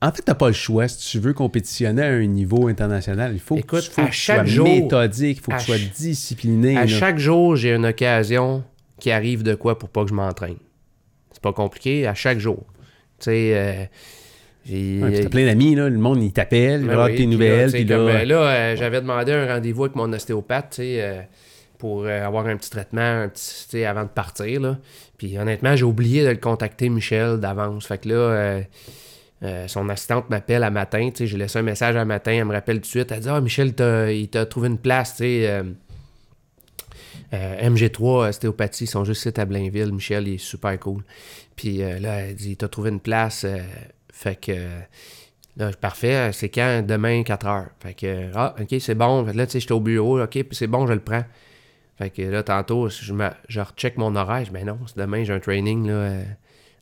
en 0.03 0.13
fait, 0.13 0.23
t'as 0.23 0.35
pas 0.35 0.49
le 0.49 0.53
choix. 0.53 0.89
Si 0.89 1.11
tu 1.11 1.19
veux 1.21 1.33
compétitionner 1.33 2.03
à 2.03 2.09
un 2.09 2.27
niveau 2.27 2.69
international, 2.69 3.31
il 3.35 3.41
faut 3.41 3.57
Écoute, 3.57 3.81
que 3.81 3.85
tu, 3.87 3.91
faut 3.93 4.01
à 4.03 4.05
que 4.07 4.11
tu 4.11 4.17
chaque 4.17 4.37
sois 4.39 4.45
jour- 4.47 4.67
méthodique, 4.69 5.39
il 5.39 5.43
faut 5.43 5.53
que 5.53 5.59
tu 5.59 5.65
sois 5.65 5.79
discipliné. 5.97 6.77
à 6.77 6.81
là. 6.83 6.87
chaque 6.87 7.19
jour, 7.19 7.57
j'ai 7.57 7.73
une 7.75 7.87
occasion 7.87 8.65
qui 9.01 9.11
arrive 9.11 9.43
de 9.43 9.55
quoi 9.55 9.79
pour 9.79 9.89
pas 9.89 10.03
que 10.05 10.11
je 10.11 10.15
m'entraîne. 10.15 10.57
C'est 11.33 11.43
pas 11.43 11.53
compliqué, 11.53 12.07
à 12.07 12.15
chaque 12.15 12.39
jour. 12.39 12.65
Tu 13.19 13.25
sais, 13.25 13.53
euh, 13.55 13.85
Ouais, 14.71 15.23
t'as 15.23 15.29
plein 15.29 15.45
d'amis, 15.47 15.75
là. 15.75 15.89
Le 15.89 15.99
monde, 15.99 16.23
il 16.23 16.33
t'appelle, 16.33 16.83
il 16.83 16.87
Ben 16.87 16.93
regarde 16.93 17.11
oui, 17.13 17.17
tes 17.17 17.27
nouvelles. 17.27 17.67
Là, 17.67 17.73
Puis 17.73 17.85
là, 17.85 17.97
comme, 17.97 18.07
euh, 18.09 18.25
là, 18.25 18.37
euh, 18.47 18.77
j'avais 18.77 19.01
demandé 19.01 19.33
un 19.33 19.47
rendez-vous 19.55 19.85
avec 19.87 19.97
mon 19.97 20.13
ostéopathe, 20.13 20.71
tu 20.71 20.77
sais, 20.77 21.03
euh, 21.03 21.21
pour 21.79 22.05
euh, 22.05 22.25
avoir 22.25 22.47
un 22.47 22.57
petit 22.57 22.71
traitement 22.71 23.01
un 23.23 23.29
petit, 23.29 23.85
avant 23.85 24.05
de 24.05 24.09
partir. 24.09 24.61
Là. 24.61 24.79
Puis 25.19 25.37
honnêtement, 25.37 25.75
j'ai 25.75 25.83
oublié 25.85 26.23
de 26.25 26.29
le 26.31 26.37
contacter 26.37 26.89
Michel 26.91 27.39
d'avance. 27.41 27.87
Fait 27.87 27.99
que 27.99 28.09
là, 28.09 28.61
euh, 29.43 29.67
son 29.67 29.89
assistante 29.89 30.31
m'appelle 30.31 30.63
à 30.63 30.71
matin. 30.71 31.11
tu 31.11 31.19
sais, 31.19 31.27
J'ai 31.27 31.37
laissé 31.37 31.59
un 31.59 31.63
message 31.63 31.97
à 31.97 32.05
matin. 32.05 32.33
Elle 32.33 32.45
me 32.45 32.53
rappelle 32.53 32.77
tout 32.77 32.83
de 32.83 32.87
suite. 32.87 33.11
Elle 33.11 33.21
dit 33.21 33.29
Ah, 33.29 33.41
Michel, 33.41 33.75
il 34.11 34.29
t'a 34.29 34.47
trouvé 34.47 34.69
une 34.69 34.79
place. 34.79 35.17
tu 35.17 35.25
sais, 35.25 35.51
euh, 35.51 35.65
euh, 37.35 37.71
MG3 37.71 38.29
Ostéopathie, 38.29 38.85
ils 38.85 38.89
sont 38.89 39.05
juste 39.05 39.27
ici 39.27 39.41
à 39.41 39.45
Blainville. 39.45 39.93
Michel, 39.93 40.29
il 40.29 40.35
est 40.35 40.39
super 40.39 40.79
cool. 40.79 41.03
Puis 41.57 41.79
là, 41.79 42.21
elle 42.21 42.35
dit 42.37 42.57
T'as 42.57 42.69
trouvé 42.69 42.91
une 42.91 43.01
place. 43.01 43.47
fait 44.13 44.37
que. 44.37 44.69
Là, 45.59 45.71
parfait, 45.79 46.31
c'est 46.33 46.49
quand? 46.49 46.83
Demain, 46.87 47.25
4 47.25 47.47
heures. 47.47 47.67
Fait 47.81 47.93
que, 47.93 48.31
ah, 48.35 48.55
ok, 48.59 48.75
c'est 48.81 48.95
bon. 48.95 49.25
Là, 49.25 49.45
tu 49.45 49.53
sais, 49.53 49.61
j'étais 49.61 49.73
au 49.73 49.81
bureau, 49.81 50.19
ok, 50.19 50.31
puis 50.31 50.47
c'est 50.53 50.67
bon, 50.67 50.87
je 50.87 50.95
le 50.95 51.01
prends. 51.01 51.25
Fait 51.99 52.09
que 52.09 52.23
là, 52.23 52.43
tantôt, 52.43 52.89
je, 52.89 53.13
me, 53.13 53.29
recheck 53.55 53.99
mon 53.99 54.17
horaire. 54.17 54.41
Je 54.41 54.45
dis, 54.45 54.51
ben 54.53 54.65
non, 54.65 54.79
demain, 54.97 55.25
j'ai 55.25 55.35
un 55.35 55.41
training, 55.41 55.89
là, 55.89 56.23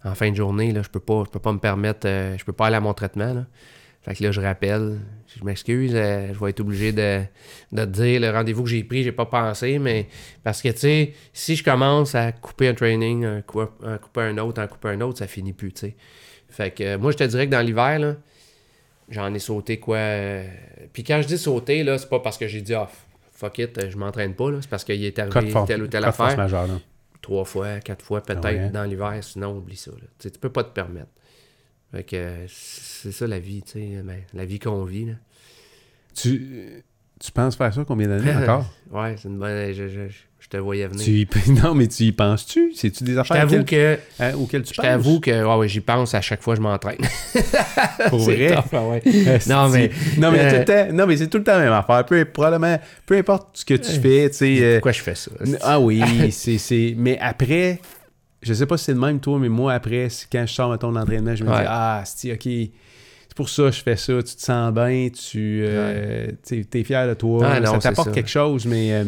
en 0.04 0.14
fin 0.14 0.30
de 0.30 0.36
journée, 0.36 0.72
là, 0.72 0.82
je 0.82 0.88
peux 0.88 1.00
pas, 1.00 1.24
je 1.26 1.30
peux 1.30 1.38
pas 1.38 1.52
me 1.52 1.58
permettre, 1.58 2.06
euh, 2.06 2.36
je 2.38 2.44
peux 2.44 2.52
pas 2.52 2.66
aller 2.68 2.76
à 2.76 2.80
mon 2.80 2.94
traitement, 2.94 3.34
là. 3.34 3.46
Fait 4.02 4.14
que 4.14 4.24
là, 4.24 4.32
je 4.32 4.40
rappelle, 4.40 4.98
je 5.38 5.44
m'excuse, 5.44 5.92
euh, 5.94 6.32
je 6.32 6.38
vais 6.42 6.48
être 6.50 6.60
obligé 6.60 6.90
de, 6.92 7.20
de 7.72 7.84
te 7.84 7.90
dire 7.90 8.18
le 8.20 8.30
rendez-vous 8.30 8.62
que 8.62 8.70
j'ai 8.70 8.82
pris, 8.82 9.02
j'ai 9.02 9.12
pas 9.12 9.26
pensé, 9.26 9.78
mais 9.78 10.08
parce 10.42 10.62
que, 10.62 10.68
tu 10.70 10.78
sais, 10.78 11.12
si 11.34 11.54
je 11.54 11.62
commence 11.62 12.14
à 12.14 12.32
couper 12.32 12.68
un 12.68 12.74
training, 12.74 13.26
un, 13.26 13.42
coup- 13.42 13.60
un 13.82 13.98
couper 13.98 14.22
un 14.22 14.38
autre, 14.38 14.58
un 14.62 14.66
couper 14.68 14.88
un 14.88 15.02
autre, 15.02 15.18
ça 15.18 15.26
finit 15.26 15.52
plus, 15.52 15.72
tu 15.74 15.80
sais. 15.80 15.96
Fait 16.48 16.70
que 16.70 16.82
euh, 16.82 16.98
moi, 16.98 17.12
je 17.12 17.18
te 17.18 17.24
dirais 17.24 17.44
que 17.46 17.52
dans 17.52 17.60
l'hiver, 17.60 17.98
là, 17.98 18.16
j'en 19.10 19.32
ai 19.34 19.38
sauté 19.38 19.78
quoi. 19.78 19.96
euh, 19.98 20.46
Puis 20.94 21.04
quand 21.04 21.20
je 21.20 21.26
dis 21.26 21.36
sauter, 21.38 21.82
là, 21.84 21.98
c'est 21.98 22.08
pas 22.08 22.20
parce 22.20 22.38
que 22.38 22.48
j'ai 22.48 22.62
dit, 22.62 22.72
ah, 22.74 22.88
fuck 23.32 23.58
it, 23.58 23.90
je 23.90 23.96
m'entraîne 23.98 24.34
pas, 24.34 24.50
là. 24.50 24.58
C'est 24.62 24.70
parce 24.70 24.84
qu'il 24.84 25.04
est 25.04 25.18
arrivé 25.18 25.52
telle 25.66 25.82
ou 25.82 25.86
telle 25.88 26.04
affaire. 26.08 26.38
majeure. 26.38 26.80
Trois 27.20 27.44
fois, 27.44 27.80
quatre 27.80 28.04
fois, 28.04 28.22
peut-être 28.22 28.40
Ah 28.44 28.50
ouais. 28.52 28.70
dans 28.70 28.84
l'hiver, 28.84 29.18
sinon, 29.22 29.56
oublie 29.56 29.76
ça. 29.76 29.90
Tu 30.18 30.30
peux 30.30 30.50
pas 30.50 30.64
te 30.64 30.72
permettre. 30.72 31.10
Fait 31.92 32.04
que 32.04 32.46
c'est 32.48 33.12
ça 33.12 33.26
la 33.26 33.38
vie, 33.40 33.62
tu 33.62 33.72
sais. 33.72 34.02
Ben, 34.02 34.22
la 34.32 34.44
vie 34.44 34.58
qu'on 34.58 34.84
vit, 34.84 35.06
là. 35.06 35.14
Tu, 36.14 36.82
tu 37.20 37.30
penses 37.32 37.54
faire 37.56 37.72
ça 37.72 37.84
combien 37.86 38.08
d'années 38.08 38.34
encore? 38.34 38.64
Ouais, 38.90 39.14
c'est 39.16 39.28
une 39.28 39.38
bonne. 39.38 39.72
Je, 39.72 39.86
je- 39.86 40.08
je 40.40 40.48
te 40.48 40.56
voyais 40.56 40.88
venir. 40.88 41.04
tu 41.04 41.10
y... 41.12 41.50
Non, 41.62 41.74
mais 41.76 41.86
tu 41.86 42.02
y 42.02 42.10
penses-tu? 42.10 42.72
C'est-tu 42.74 43.04
des 43.04 43.16
affaires 43.18 43.44
auxquelles, 43.44 43.64
que. 43.64 43.98
hein, 44.18 44.32
auxquelles 44.34 44.62
tu 44.64 44.70
Je 44.74 44.76
penses? 44.78 44.84
t'avoue 44.84 45.20
que 45.20 45.30
ouais, 45.30 45.56
ouais, 45.58 45.68
j'y 45.68 45.78
pense 45.80 46.12
à 46.12 46.20
chaque 46.20 46.42
fois 46.42 46.54
que 46.54 46.58
je 46.58 46.62
m'entraîne. 46.62 46.98
Pour 48.08 48.18
vrai? 48.18 48.56
ah 48.72 48.84
ouais. 48.88 49.00
Esti. 49.06 49.48
Non, 49.48 49.68
mais- 49.68 49.90
non, 50.18 50.32
mais, 50.32 50.40
euh, 50.40 50.50
tout 50.50 50.56
le 50.56 50.64
temps- 50.88 50.92
non, 50.92 51.06
mais 51.06 51.16
c'est 51.18 51.28
tout 51.28 51.38
le 51.38 51.44
temps 51.44 51.52
la 51.52 51.60
même 51.64 51.72
affaire. 51.72 52.04
Peu, 52.04 52.24
probablement, 52.24 52.80
peu 53.06 53.16
importe 53.16 53.50
ce 53.58 53.64
que 53.64 53.74
tu 53.74 53.92
fais, 53.92 54.28
tu 54.30 54.36
sais. 54.38 54.58
euh, 54.60 54.74
Pourquoi 54.78 54.90
je 54.92 55.02
fais 55.02 55.14
ça? 55.14 55.30
ah 55.62 55.78
oui, 55.78 56.32
c'est. 56.32 56.94
Mais 56.96 57.16
après, 57.20 57.78
je 58.42 58.52
sais 58.54 58.66
pas 58.66 58.76
si 58.76 58.86
c'est 58.86 58.92
le 58.94 58.98
même 58.98 59.20
toi, 59.20 59.38
mais 59.38 59.48
moi, 59.48 59.72
après, 59.74 60.08
quand 60.32 60.44
je 60.48 60.52
sors, 60.52 60.70
mettons, 60.72 60.90
d'entraînement, 60.90 61.36
je 61.36 61.44
me 61.44 61.50
Ouais. 61.50 61.60
dis, 61.60 61.66
ah, 61.68 62.02
c'est 62.04 62.32
ok. 62.32 62.48
C'est 63.30 63.36
pour 63.36 63.48
ça 63.48 63.62
que 63.66 63.70
je 63.70 63.80
fais 63.82 63.96
ça. 63.96 64.12
Tu 64.24 64.34
te 64.34 64.42
sens 64.42 64.74
bien, 64.74 65.08
tu 65.08 65.62
euh, 65.64 66.32
es 66.50 66.82
fier 66.84 67.06
de 67.08 67.14
toi. 67.14 67.46
Ah, 67.48 67.60
non, 67.60 67.74
ça 67.80 67.90
t'apporte 67.90 68.12
quelque 68.12 68.28
chose, 68.28 68.66
mais, 68.66 68.92
euh, 68.92 69.04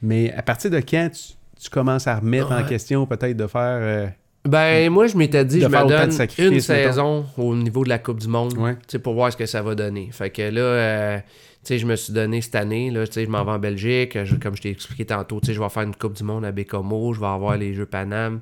mais 0.00 0.32
à 0.32 0.40
partir 0.42 0.70
de 0.70 0.78
quand 0.80 1.10
tu, 1.12 1.34
tu 1.62 1.68
commences 1.68 2.06
à 2.06 2.16
remettre 2.16 2.50
en 2.52 2.64
question, 2.64 3.04
peut-être, 3.06 3.36
de 3.36 3.46
faire. 3.46 3.78
euh, 3.82 4.06
Ben, 4.48 4.88
moi, 4.90 5.08
je 5.08 5.16
m'étais 5.18 5.44
dit, 5.44 5.60
je 5.60 5.66
me 5.66 5.70
donne 5.72 6.10
une 6.10 6.50
mettons. 6.50 6.60
saison 6.60 7.26
au 7.36 7.54
niveau 7.54 7.84
de 7.84 7.90
la 7.90 7.98
Coupe 7.98 8.18
du 8.20 8.28
Monde, 8.28 8.54
Ouais. 8.56 8.76
pour 9.02 9.12
voir 9.12 9.30
ce 9.30 9.36
que 9.36 9.44
ça 9.44 9.60
va 9.60 9.74
donner. 9.74 10.08
Fait 10.10 10.30
que 10.30 10.40
là, 10.40 11.18
tu 11.20 11.24
sais, 11.64 11.78
je 11.78 11.84
me 11.84 11.96
suis 11.96 12.14
donné 12.14 12.40
cette 12.40 12.54
année, 12.54 12.90
là, 12.90 13.04
je 13.04 13.26
m'en 13.26 13.44
vais 13.44 13.50
en 13.52 13.58
Belgique, 13.58 14.24
je- 14.24 14.36
comme 14.36 14.56
je 14.56 14.62
t'ai 14.62 14.70
expliqué 14.70 15.04
tantôt, 15.04 15.38
je 15.46 15.52
vais 15.60 15.68
faire 15.68 15.82
une 15.82 15.94
Coupe 15.94 16.14
du 16.14 16.24
Monde 16.24 16.46
à 16.46 16.52
Bécomo, 16.52 17.12
je 17.12 17.20
vais 17.20 17.26
avoir 17.26 17.58
les 17.58 17.74
Jeux 17.74 17.84
Paname. 17.84 18.40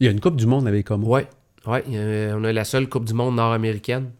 Il 0.00 0.04
y 0.04 0.08
a 0.08 0.12
une 0.12 0.20
Coupe 0.20 0.36
du 0.36 0.46
Monde 0.46 0.68
avec 0.68 0.86
comme 0.86 1.02
Ouais, 1.04 1.26
a- 1.72 2.36
on 2.36 2.44
a 2.44 2.52
la 2.52 2.64
seule 2.64 2.88
Coupe 2.88 3.04
du 3.04 3.14
Monde 3.14 3.36
nord-américaine. 3.36 4.10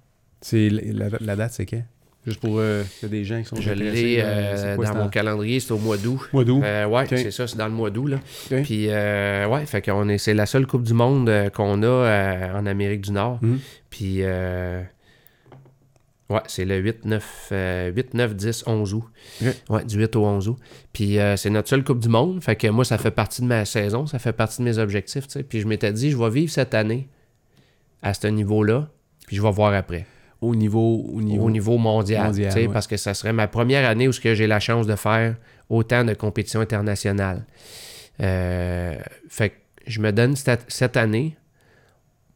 C'est 0.41 0.69
la, 0.71 1.07
la 1.21 1.37
date, 1.37 1.53
c'est 1.53 1.67
quand? 1.67 1.83
Juste 2.27 2.41
pour 2.41 2.59
euh, 2.59 2.83
qu'il 3.01 3.09
y 3.09 3.13
a 3.13 3.17
des 3.19 3.25
gens 3.25 3.39
qui 3.41 3.45
sont 3.47 3.57
Je 3.57 3.71
l'ai 3.73 4.19
euh, 4.21 4.25
euh, 4.25 4.77
dans 4.77 4.95
mon 4.95 5.03
en- 5.05 5.09
calendrier, 5.09 5.61
c'est 5.61 5.73
au 5.73 5.79
mois 5.79 5.97
d'août. 5.97 6.21
mois 6.33 6.45
d'août. 6.45 6.61
Euh, 6.63 6.87
ouais, 6.87 7.07
c'est 7.09 7.31
ça, 7.31 7.47
c'est 7.47 7.57
dans 7.57 7.67
le 7.69 7.73
mois 7.73 7.91
d'août, 7.91 8.09
là. 8.09 8.19
Puis, 8.65 8.87
euh, 8.91 9.47
ouais, 9.49 9.65
fait 9.67 9.81
qu'on 9.83 10.09
est, 10.11 10.19
c'est 10.19 10.35
la 10.35 10.45
seule 10.47 10.67
Coupe 10.67 10.83
du 10.83 10.93
Monde 10.95 11.29
euh, 11.31 11.49
qu'on 11.49 11.83
a 11.83 11.87
euh, 11.87 12.59
en 12.59 12.67
Amérique 12.67 13.01
du 13.03 13.13
Nord. 13.13 13.39
Mhm. 13.41 13.59
Puis, 13.89 14.17
euh, 14.21 14.83
ouais, 16.29 16.41
c'est 16.49 16.65
le 16.67 16.77
8, 16.77 17.05
9, 17.07 17.49
euh, 17.53 17.93
8, 17.93 18.15
9, 18.15 18.35
10, 18.37 18.65
11 18.67 18.95
août. 18.95 19.05
Ouais, 19.71 19.85
du 19.85 19.97
8 19.99 20.15
au 20.17 20.27
11 20.27 20.49
août. 20.49 20.59
Puis, 20.93 21.19
euh, 21.19 21.37
c'est 21.37 21.51
notre 21.51 21.69
seule 21.69 21.85
Coupe 21.85 22.01
du 22.01 22.09
Monde. 22.09 22.43
Fait 22.43 22.57
que 22.57 22.67
moi, 22.69 22.85
ça 22.85 22.99
fait 22.99 23.11
partie 23.13 23.41
de 23.43 23.47
ma 23.47 23.65
saison, 23.65 24.07
ça 24.07 24.19
fait 24.19 24.33
partie 24.35 24.59
de 24.59 24.65
mes 24.65 24.79
objectifs, 24.79 25.27
tu 25.29 25.33
sais. 25.35 25.43
Puis, 25.43 25.61
je 25.61 25.67
m'étais 25.67 25.93
dit, 25.93 26.11
je 26.11 26.17
vais 26.19 26.31
vivre 26.31 26.53
cette 26.53 26.75
année 26.75 27.09
à 28.03 28.15
ce 28.15 28.27
niveau-là, 28.27 28.89
puis 29.27 29.37
je 29.37 29.43
vais 29.43 29.51
voir 29.51 29.75
après 29.75 30.07
Au 30.41 30.55
niveau. 30.55 31.05
Au 31.13 31.21
niveau. 31.21 31.45
au 31.45 31.51
niveau 31.51 31.79
mondial, 31.79 32.33
ouais. 32.33 32.69
parce 32.69 32.87
que 32.87 32.97
ça 32.97 33.15
serait 33.15 33.33
ma 33.33 33.49
première 33.49 33.89
année 33.89 34.09
où 34.09 34.13
j'ai 34.13 34.47
la 34.47 34.61
chance 34.61 34.87
de 34.87 34.97
faire 34.97 35.37
autant 35.69 36.05
de 36.05 36.15
compétitions 36.15 36.61
internationales. 36.61 37.45
Euh, 38.21 38.97
fait 39.29 39.51
que 39.51 39.55
je 39.87 40.01
me 40.01 40.13
donne 40.13 40.37
cette, 40.37 40.65
cette 40.69 40.97
année 40.97 41.37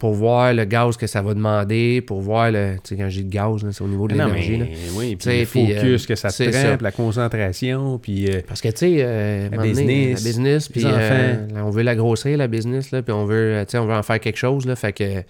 pour 0.03 0.15
voir 0.15 0.53
le 0.53 0.65
gaz 0.65 0.97
que 0.97 1.07
ça 1.07 1.23
va 1.23 1.33
demander, 1.33 2.01
pour 2.01 2.21
voir 2.23 2.51
le. 2.51 2.75
Tu 2.83 2.89
sais, 2.89 2.97
quand 3.01 3.09
j'ai 3.09 3.23
de 3.23 3.31
gaz, 3.31 3.63
là, 3.63 3.71
c'est 3.71 3.85
au 3.85 3.87
niveau 3.87 4.09
de 4.09 4.15
l'énergie. 4.15 4.61
oui, 4.97 5.15
puis 5.15 5.39
le 5.39 5.45
puis, 5.47 5.75
focus 5.77 6.03
euh, 6.03 6.07
que 6.09 6.15
ça 6.17 6.29
te 6.33 6.43
prend, 6.51 6.77
puis 6.77 6.83
la 6.83 6.91
concentration, 6.91 7.99
puis 8.01 8.29
euh, 8.29 8.41
Parce 8.49 8.61
que, 8.61 8.67
tu 8.71 8.79
sais, 8.79 8.97
euh, 8.99 9.49
La 9.49 9.59
business, 9.63 10.25
la 10.25 10.29
business, 10.29 10.69
puis 10.69 10.83
euh, 10.85 11.47
on 11.55 11.71
veut 11.71 11.83
la 11.85 11.95
grossir, 11.95 12.37
la 12.37 12.49
business, 12.49 12.91
là, 12.91 13.01
puis 13.03 13.13
on 13.13 13.27
veut, 13.27 13.55
euh, 13.59 13.65
on 13.75 13.89
en 13.93 14.03
faire 14.03 14.19
quelque 14.19 14.39
chose, 14.39 14.67
là, 14.67 14.75
fait 14.75 14.93
que 14.93 15.23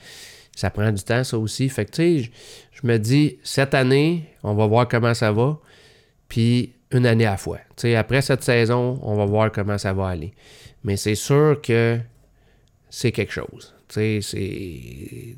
ça 0.56 0.70
prend 0.70 0.90
du 0.90 1.02
temps, 1.02 1.22
ça 1.22 1.36
aussi. 1.36 1.68
Fait 1.68 1.84
que, 1.84 1.90
tu 1.90 1.96
sais, 2.02 2.18
je- 2.20 2.30
je 2.80 2.86
me 2.86 2.96
dis, 2.98 3.36
cette 3.42 3.74
année, 3.74 4.24
on 4.42 4.54
va 4.54 4.66
voir 4.66 4.88
comment 4.88 5.12
ça 5.12 5.32
va, 5.32 5.58
puis 6.28 6.72
une 6.92 7.04
année 7.04 7.26
à 7.26 7.32
la 7.32 7.36
fois. 7.36 7.58
Tu 7.76 7.82
sais, 7.82 7.94
après 7.96 8.22
cette 8.22 8.42
saison, 8.42 8.98
on 9.02 9.16
va 9.16 9.26
voir 9.26 9.52
comment 9.52 9.76
ça 9.76 9.92
va 9.92 10.08
aller. 10.08 10.32
Mais 10.82 10.96
c'est 10.96 11.14
sûr 11.14 11.60
que 11.62 11.98
c'est 12.88 13.12
quelque 13.12 13.32
chose. 13.34 13.74
Tu 13.92 14.00
sais, 14.00 14.18
c'est... 14.22 15.36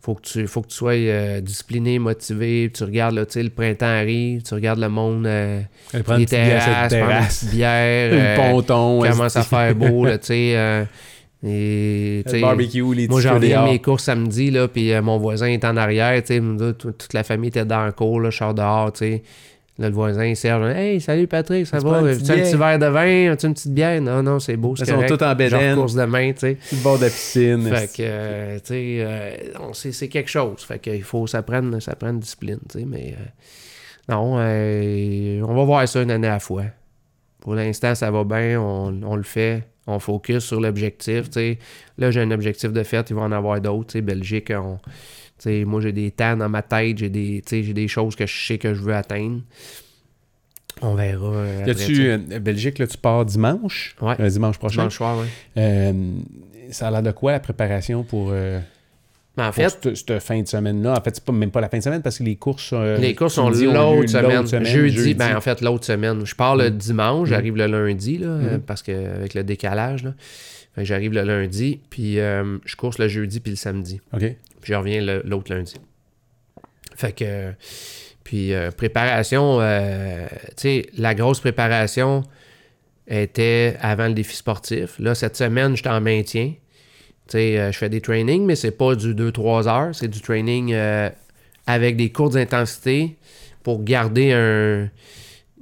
Faut 0.00 0.14
que 0.14 0.20
tu, 0.20 0.46
faut 0.46 0.60
que 0.60 0.68
tu 0.68 0.74
sois 0.74 0.92
euh, 0.92 1.40
discipliné, 1.40 1.98
motivé, 1.98 2.70
tu 2.74 2.84
regardes, 2.84 3.14
là, 3.14 3.24
tu 3.24 3.32
sais, 3.32 3.42
le 3.42 3.48
printemps 3.48 3.86
arrive, 3.86 4.42
tu 4.42 4.52
regardes 4.52 4.78
le 4.78 4.90
monde... 4.90 5.26
euh, 5.26 5.62
prend 6.04 6.14
une 6.14 6.20
les 6.20 6.26
terrasses, 6.26 6.90
terrasse, 6.90 7.44
bière, 7.46 8.10
euh, 8.12 8.36
ponton, 8.36 9.00
commence 9.00 9.34
à 9.34 9.42
faire 9.42 9.74
beau, 9.74 10.04
là, 10.04 10.18
tu 10.18 10.26
sais. 10.26 10.52
euh, 10.56 10.84
et, 11.42 12.22
le 12.26 12.40
barbecue, 12.42 12.94
les 12.94 13.08
moi, 13.08 13.22
j'en 13.22 13.38
dehors. 13.38 13.64
mes 13.64 13.78
courses 13.78 14.04
samedi, 14.04 14.50
là, 14.50 14.68
puis 14.68 14.92
euh, 14.92 15.00
mon 15.00 15.16
voisin 15.16 15.46
est 15.46 15.64
en 15.64 15.78
arrière, 15.78 16.22
tu 16.22 16.34
sais, 16.34 16.74
toute 16.78 17.14
la 17.14 17.22
famille 17.22 17.48
était 17.48 17.64
dans 17.64 17.86
le 17.86 17.92
cours, 17.92 18.20
là, 18.20 18.28
je 18.28 18.36
sors 18.36 18.52
dehors, 18.52 18.92
tu 18.92 18.98
sais. 18.98 19.22
Là, 19.76 19.88
le 19.88 19.94
voisin, 19.94 20.24
il 20.24 20.36
serge, 20.36 20.72
«Hey, 20.76 21.00
salut 21.00 21.26
Patrick, 21.26 21.66
ça 21.66 21.78
Tu 21.80 21.84
va? 21.84 21.98
As-tu 21.98 22.18
petite 22.18 22.30
un 22.30 22.34
petit 22.36 22.56
verre 22.56 22.78
de 22.78 22.86
vin? 22.86 23.32
As-tu 23.32 23.46
une 23.46 23.54
petite 23.54 23.74
bière?» 23.74 24.00
Non, 24.02 24.22
non, 24.22 24.38
c'est 24.38 24.56
beau, 24.56 24.76
c'est 24.76 24.84
Ils 24.84 25.08
sont 25.08 25.16
tous 25.16 25.24
en 25.24 25.34
bédaine. 25.34 25.74
course 25.74 25.94
demain, 25.94 26.32
tu 26.32 26.38
sais. 26.38 26.58
Le 26.70 26.82
bord 26.82 26.96
de 26.98 27.06
piscine. 27.06 27.68
Fait 27.74 27.88
que, 27.88 28.02
euh, 28.02 28.58
tu 28.60 28.66
sais, 28.66 28.96
euh, 29.00 29.72
c'est 29.72 30.08
quelque 30.08 30.30
chose. 30.30 30.60
Fait 30.62 30.78
qu'il 30.78 31.02
faut 31.02 31.26
ça 31.26 31.42
prenne, 31.42 31.80
ça 31.80 31.96
prenne 31.96 32.20
discipline, 32.20 32.60
tu 32.70 32.78
sais, 32.78 32.84
mais 32.84 33.16
euh, 33.18 34.12
non, 34.14 34.36
euh, 34.38 35.40
on 35.42 35.54
va 35.54 35.64
voir 35.64 35.88
ça 35.88 36.02
une 36.02 36.10
année 36.12 36.28
à 36.28 36.34
la 36.34 36.38
fois. 36.38 36.66
Pour 37.40 37.56
l'instant, 37.56 37.96
ça 37.96 38.12
va 38.12 38.22
bien, 38.22 38.60
on, 38.60 39.02
on 39.02 39.16
le 39.16 39.24
fait, 39.24 39.64
on 39.88 39.98
focus 39.98 40.44
sur 40.44 40.60
l'objectif, 40.60 41.24
tu 41.24 41.32
sais. 41.32 41.58
Là, 41.98 42.12
j'ai 42.12 42.20
un 42.20 42.30
objectif 42.30 42.72
de 42.72 42.82
fait, 42.84 43.10
il 43.10 43.16
va 43.16 43.22
en 43.22 43.32
avoir 43.32 43.60
d'autres, 43.60 43.88
tu 43.88 43.92
sais, 43.98 44.02
Belgique, 44.02 44.52
on, 44.54 44.78
moi, 45.46 45.80
j'ai 45.80 45.92
des 45.92 46.10
temps 46.10 46.36
dans 46.36 46.48
ma 46.48 46.62
tête, 46.62 46.98
j'ai 46.98 47.08
des, 47.08 47.42
j'ai 47.48 47.72
des 47.72 47.88
choses 47.88 48.16
que 48.16 48.26
je 48.26 48.46
sais 48.46 48.58
que 48.58 48.74
je 48.74 48.80
veux 48.82 48.94
atteindre. 48.94 49.40
On 50.82 50.94
verra. 50.94 51.26
euh, 51.26 51.60
après, 51.62 51.74
tu 51.74 52.08
euh, 52.08 52.18
Belgique, 52.40 52.78
là, 52.78 52.86
tu 52.86 52.98
pars 52.98 53.24
dimanche? 53.24 53.94
Ouais. 54.00 54.16
Euh, 54.20 54.28
dimanche 54.28 54.58
prochain? 54.58 54.82
Dimanche 54.82 54.96
soir, 54.96 55.18
ouais. 55.18 55.26
Euh, 55.56 55.92
ça 56.70 56.88
a 56.88 56.90
l'air 56.90 57.02
de 57.02 57.12
quoi 57.12 57.32
la 57.32 57.40
préparation 57.40 58.02
pour, 58.02 58.30
Mais 59.36 59.42
en 59.42 59.52
fait, 59.52 59.68
cette, 59.68 59.94
cette 59.96 60.18
fin 60.20 60.40
de 60.42 60.48
semaine-là? 60.48 60.96
En 60.98 61.00
fait, 61.02 61.14
c'est 61.14 61.24
pas, 61.24 61.32
même 61.32 61.50
pas 61.52 61.60
la 61.60 61.68
fin 61.68 61.78
de 61.78 61.82
semaine 61.82 62.02
parce 62.02 62.18
que 62.18 62.24
les 62.24 62.36
courses. 62.36 62.70
euh, 62.72 62.96
Les 62.98 63.14
courses 63.14 63.34
sont 63.34 63.50
l'autre 63.50 64.08
semaine. 64.08 64.64
Jeudi, 64.64 64.96
jeudi. 64.96 65.14
ben 65.14 65.36
en 65.36 65.40
fait 65.40 65.60
l'autre 65.60 65.84
semaine. 65.84 66.24
Je 66.26 66.34
pars 66.34 66.56
le 66.56 66.70
Mm. 66.70 66.76
dimanche, 66.76 67.28
j'arrive 67.28 67.56
le 67.56 67.66
lundi, 67.66 68.18
là, 68.18 68.28
Mhm. 68.28 68.60
parce 68.60 68.82
que 68.82 68.92
avec 68.92 69.34
le 69.34 69.44
décalage, 69.44 70.02
là. 70.04 70.14
J'arrive 70.76 71.12
le 71.12 71.22
lundi, 71.22 71.78
puis 71.88 72.18
euh, 72.18 72.58
je 72.64 72.74
course 72.74 72.98
le 72.98 73.06
jeudi 73.06 73.38
puis 73.38 73.52
le 73.52 73.56
samedi. 73.56 74.00
OK. 74.12 74.24
Puis 74.64 74.72
je 74.72 74.78
reviens 74.78 75.20
l'autre 75.24 75.52
lundi. 75.52 75.74
Fait 76.96 77.12
que. 77.12 77.52
Puis 78.24 78.54
euh, 78.54 78.70
préparation, 78.70 79.58
euh, 79.60 80.26
tu 80.48 80.52
sais, 80.56 80.86
la 80.96 81.14
grosse 81.14 81.40
préparation 81.40 82.22
était 83.06 83.76
avant 83.82 84.08
le 84.08 84.14
défi 84.14 84.34
sportif. 84.34 84.98
Là, 84.98 85.14
cette 85.14 85.36
semaine, 85.36 85.76
j'étais 85.76 85.90
en 85.90 86.00
maintien. 86.00 86.54
Tu 87.28 87.32
sais, 87.32 87.58
euh, 87.58 87.72
je 87.72 87.76
fais 87.76 87.90
des 87.90 88.00
trainings, 88.00 88.46
mais 88.46 88.56
c'est 88.56 88.70
pas 88.70 88.94
du 88.94 89.14
2-3 89.14 89.68
heures. 89.68 89.94
C'est 89.94 90.08
du 90.08 90.22
training 90.22 90.74
avec 91.66 91.96
des 91.98 92.10
courtes 92.10 92.36
intensités 92.36 93.18
pour 93.62 93.84
garder 93.84 94.32
un, 94.32 94.88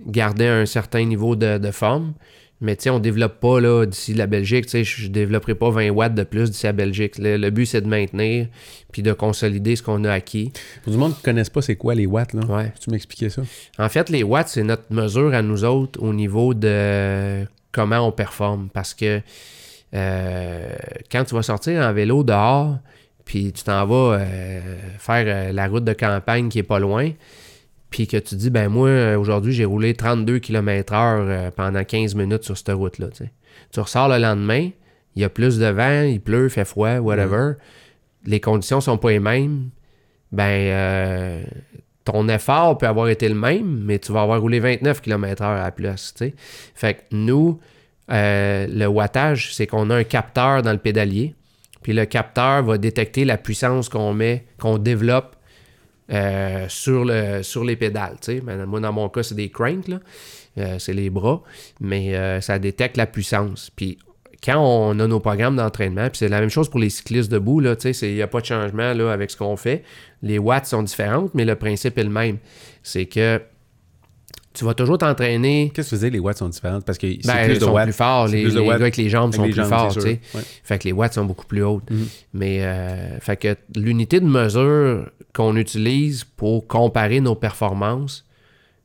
garder 0.07 0.47
un 0.47 0.67
certain 0.67 1.05
niveau 1.05 1.35
de 1.35 1.71
forme. 1.73 2.15
Mais 2.63 2.77
tu 2.77 2.85
sais, 2.85 2.91
on 2.91 3.01
développe 3.01 3.41
pas 3.41 3.61
là 3.61 3.85
d'ici 3.85 4.15
la 4.15 4.27
Belgique. 4.27 4.67
Tu 4.67 4.71
sais, 4.71 4.85
je 4.85 5.09
ne 5.09 5.13
développerai 5.13 5.57
pas 5.57 5.71
20 5.71 5.91
watts 5.91 6.15
de 6.15 6.23
plus 6.23 6.51
d'ici 6.51 6.65
la 6.65 6.73
Belgique. 6.73 7.19
Le, 7.19 7.37
le 7.37 7.51
but, 7.51 7.67
c'est 7.67 7.81
de 7.81 7.89
maintenir 7.89 8.47
puis 8.93 9.03
de 9.03 9.13
consolider 9.13 9.75
ce 9.75 9.83
qu'on 9.83 10.05
a 10.05 10.13
acquis. 10.13 10.53
Pour 10.85 10.93
du 10.93 10.99
monde 10.99 11.13
qui 11.13 11.21
ne 11.21 11.25
connaisse 11.25 11.51
pas 11.51 11.61
c'est 11.61 11.77
quoi 11.77 11.95
les 11.95 12.07
watts, 12.07 12.35
là. 12.35 12.45
Ouais. 12.47 12.73
Tu 12.81 12.91
m'expliquer 12.91 13.31
ça? 13.31 13.43
En 13.79 13.89
fait, 13.89 14.09
les 14.11 14.23
watts, 14.23 14.49
c'est 14.49 14.63
notre 14.63 14.85
mesure 14.91 15.35
à 15.35 15.43
nous 15.43 15.65
autres 15.65 16.01
au 16.03 16.13
niveau 16.13 16.55
de 16.55 17.45
comment 17.73 18.07
on 18.07 18.13
performe. 18.13 18.69
Parce 18.73 18.95
que 18.95 19.21
euh, 19.95 20.71
quand 21.11 21.25
tu 21.25 21.35
vas 21.35 21.43
sortir 21.43 21.83
en 21.83 21.93
vélo 21.93 22.23
dehors, 22.23 22.79
puis 23.25 23.53
tu 23.53 23.65
t'en 23.65 23.87
vas 23.87 24.19
euh, 24.19 24.61
faire 24.99 25.25
euh, 25.27 25.53
la 25.53 25.67
route 25.69 25.85
de 25.85 25.93
campagne 25.93 26.49
qui 26.49 26.59
est 26.59 26.65
pas 26.65 26.79
loin, 26.79 27.11
puis 27.93 28.09
que 28.09 28.17
tu 28.17 28.35
dis, 28.35 28.51
ben 28.51 28.69
moi, 28.69 28.89
euh, 28.89 29.19
aujourd'hui, 29.19 29.53
j'ai 29.53 29.67
roulé 29.67 29.95
32 29.95 30.39
km/h 30.41 30.95
euh, 30.97 31.51
pendant 31.51 31.85
15 31.85 32.15
minutes 32.15 32.43
sur 32.43 32.57
cette 32.57 32.71
route-là. 32.71 33.09
tu 33.09 33.25
sais. 33.25 33.33
Tu 33.71 33.81
ressors 33.81 34.09
le 34.09 34.19
lendemain, 34.19 34.71
il 35.15 35.23
y 35.23 35.25
a 35.25 35.29
plus 35.29 35.59
de 35.59 35.67
vent, 35.67 36.03
il 36.03 36.21
pleut, 36.21 36.47
il 36.47 36.51
fait 36.51 36.65
froid, 36.65 36.97
whatever. 36.97 37.53
Les 38.25 38.41
conditions 38.41 38.81
sont 38.81 38.99
pas 38.99 39.11
les 39.11 39.21
mêmes. 39.21 39.69
Ben, 40.33 40.43
euh, 40.43 41.45
ton 42.05 42.29
effort 42.29 42.79
peut 42.79 42.87
avoir 42.87 43.09
été 43.09 43.29
le 43.29 43.35
même, 43.35 43.83
mais 43.85 43.99
tu 43.99 44.11
vas 44.11 44.23
avoir 44.23 44.41
roulé 44.41 44.59
29 44.59 45.03
km/h 45.03 45.45
à 45.45 45.63
la 45.65 45.71
place. 45.71 46.15
tu 46.17 46.27
sais. 46.27 46.35
Fait 46.75 46.95
que 46.95 47.01
nous, 47.13 47.61
euh, 48.11 48.67
le 48.69 48.87
wattage, 48.87 49.55
c'est 49.55 49.67
qu'on 49.67 49.91
a 49.91 49.97
un 49.97 50.05
capteur 50.05 50.63
dans 50.63 50.73
le 50.73 50.79
pédalier. 50.79 51.35
Puis 51.83 51.93
le 51.93 52.07
capteur 52.07 52.63
va 52.63 52.79
détecter 52.79 53.25
la 53.25 53.37
puissance 53.37 53.89
qu'on 53.89 54.15
met, 54.15 54.47
qu'on 54.59 54.79
développe 54.79 55.37
euh, 56.13 56.67
sur, 56.69 57.05
le, 57.05 57.43
sur 57.43 57.65
les 57.65 57.77
pédales. 57.77 58.17
moi, 58.67 58.81
dans 58.81 58.93
mon 58.93 59.09
cas, 59.09 59.23
c'est 59.23 59.35
des 59.35 59.49
cranks. 59.49 59.91
Euh, 60.59 60.79
c'est 60.79 60.93
les 60.93 61.09
bras, 61.09 61.43
mais 61.81 62.15
euh, 62.15 62.41
ça 62.43 62.59
détecte 62.59 62.99
la 62.99 63.07
puissance. 63.07 63.71
Puis 63.75 63.97
quand 64.45 64.59
on 64.59 64.99
a 64.99 65.07
nos 65.07 65.21
programmes 65.21 65.57
d'entraînement, 65.57 66.09
c'est 66.13 66.29
la 66.29 66.41
même 66.41 66.51
chose 66.51 66.69
pour 66.69 66.81
les 66.81 66.91
cyclistes 66.91 67.31
debout, 67.31 67.63
il 67.63 68.15
n'y 68.15 68.23
a 68.23 68.27
pas 68.27 68.41
de 68.41 68.47
changement 68.47 68.93
là, 68.93 69.13
avec 69.13 69.31
ce 69.31 69.37
qu'on 69.37 69.57
fait. 69.57 69.83
Les 70.21 70.39
watts 70.39 70.67
sont 70.67 70.83
différentes, 70.83 71.33
mais 71.35 71.47
le 71.47 71.57
principe 71.57 71.97
est 71.97 72.05
le 72.05 72.11
même. 72.11 72.39
C'est 72.83 73.07
que 73.07 73.41
tu 74.55 74.65
vas 74.65 74.75
toujours 74.75 74.99
t'entraîner. 74.99 75.71
Qu'est-ce 75.75 75.89
que 75.91 75.95
tu 75.95 75.97
faisais, 75.97 76.11
les 76.11 76.19
watts 76.19 76.39
sont 76.39 76.49
différentes? 76.49 76.85
Parce 76.85 76.99
que 76.99 77.07
c'est 77.09 77.27
Ben, 77.27 77.47
plus 77.47 77.55
de 77.59 77.65
sont 77.65 77.73
watts. 77.73 77.85
plus 77.85 77.93
forts. 77.93 78.29
Les, 78.29 78.43
plus 78.43 78.55
de 78.55 78.61
les 78.61 78.67
watts 78.67 78.79
gars 78.79 78.83
avec 78.85 78.97
les 78.97 79.09
jambes 79.09 79.25
avec 79.31 79.37
sont 79.37 79.43
les 79.45 79.51
plus 79.51 79.57
jambes, 79.63 79.69
forts. 79.69 79.97
Ouais. 80.05 80.21
Fait 80.65 80.79
que 80.79 80.85
les 80.85 80.93
watts 80.93 81.15
sont 81.15 81.25
beaucoup 81.25 81.47
plus 81.47 81.63
hautes. 81.63 81.91
Mhm. 81.91 82.07
Mais, 82.35 82.59
euh, 82.63 83.19
fait 83.21 83.37
que 83.37 83.57
l'unité 83.77 84.21
de 84.21 84.27
mesure 84.27 85.09
qu'on 85.35 85.57
utilise 85.57 86.25
pour 86.25 86.67
comparer 86.67 87.21
nos 87.21 87.35
performances 87.35 88.25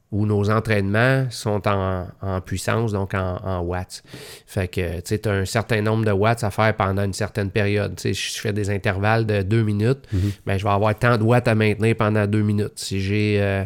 ou 0.10 0.26
nos 0.26 0.50
entraînements 0.50 1.26
sont 1.30 1.68
en, 1.68 2.08
en 2.22 2.40
puissance, 2.40 2.94
donc 2.94 3.14
en, 3.14 3.40
en 3.44 3.60
watts. 3.60 4.04
Fait 4.46 4.70
que, 4.70 4.98
tu 4.98 5.02
sais, 5.04 5.28
as 5.28 5.32
un 5.32 5.46
certain 5.46 5.82
nombre 5.82 6.06
de 6.06 6.12
watts 6.12 6.46
à 6.46 6.52
faire 6.52 6.74
pendant 6.76 7.04
une 7.04 7.14
certaine 7.14 7.52
période. 7.52 7.96
Tu 7.98 8.04
sais, 8.04 8.14
si 8.14 8.36
je 8.36 8.40
fais 8.40 8.54
des 8.54 8.70
intervalles 8.70 9.26
de 9.26 9.42
deux 9.42 9.64
minutes, 9.64 10.08
ben, 10.46 10.58
je 10.58 10.64
vais 10.64 10.70
avoir 10.70 10.98
tant 10.98 11.18
de 11.18 11.24
watts 11.24 11.50
à 11.50 11.56
maintenir 11.56 11.94
pendant 11.98 12.26
deux 12.26 12.42
minutes. 12.42 12.74
Si 12.76 13.02
j'ai 13.02 13.42
euh, 13.42 13.66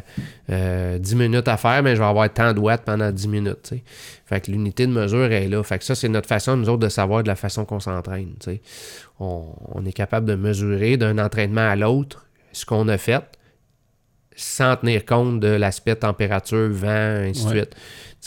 euh, 0.50 0.98
10 0.98 1.16
minutes 1.16 1.48
à 1.48 1.58
faire, 1.58 1.84
ben, 1.84 1.94
je 1.94 2.02
vais 2.02 2.08
avoir 2.08 2.32
tant 2.34 2.54
de 2.54 2.60
watts 2.60 2.84
pendant 2.86 3.12
10 3.12 3.28
minutes, 3.28 3.60
tu 3.64 3.76
sais. 3.76 3.84
Fait 4.26 4.42
que 4.42 4.50
l'unité 4.50 4.88
de 4.88 4.94
mesure 4.94 5.32
est 5.32 5.48
là. 5.48 5.62
Fait 5.62 5.78
que 5.78 5.84
ça, 5.84 5.94
c'est 5.94 6.10
notre 6.10 6.28
façon, 6.28 6.58
nous 6.58 6.70
autres, 6.70 6.80
de 6.80 6.90
savoir 6.90 7.22
de 7.22 7.28
la 7.28 7.36
façon 7.36 7.66
qu'on 7.66 7.80
s'entraîne, 7.80 8.34
tu 8.40 8.52
sais. 8.52 8.62
On, 9.20 9.46
on 9.74 9.86
est 9.86 9.94
capable 9.94 10.26
de 10.26 10.34
mesurer 10.34 10.98
d'un 10.98 11.20
entraînement 11.20 11.70
à 11.70 11.76
l'autre 11.76 12.26
ce 12.52 12.66
qu'on 12.66 12.88
a 12.88 12.98
fait 12.98 13.24
sans 14.42 14.76
tenir 14.76 15.06
compte 15.06 15.40
de 15.40 15.48
l'aspect 15.48 15.96
température, 15.96 16.70
vent, 16.70 16.88
ainsi 17.30 17.46
de 17.46 17.50
Ouais. 17.50 17.66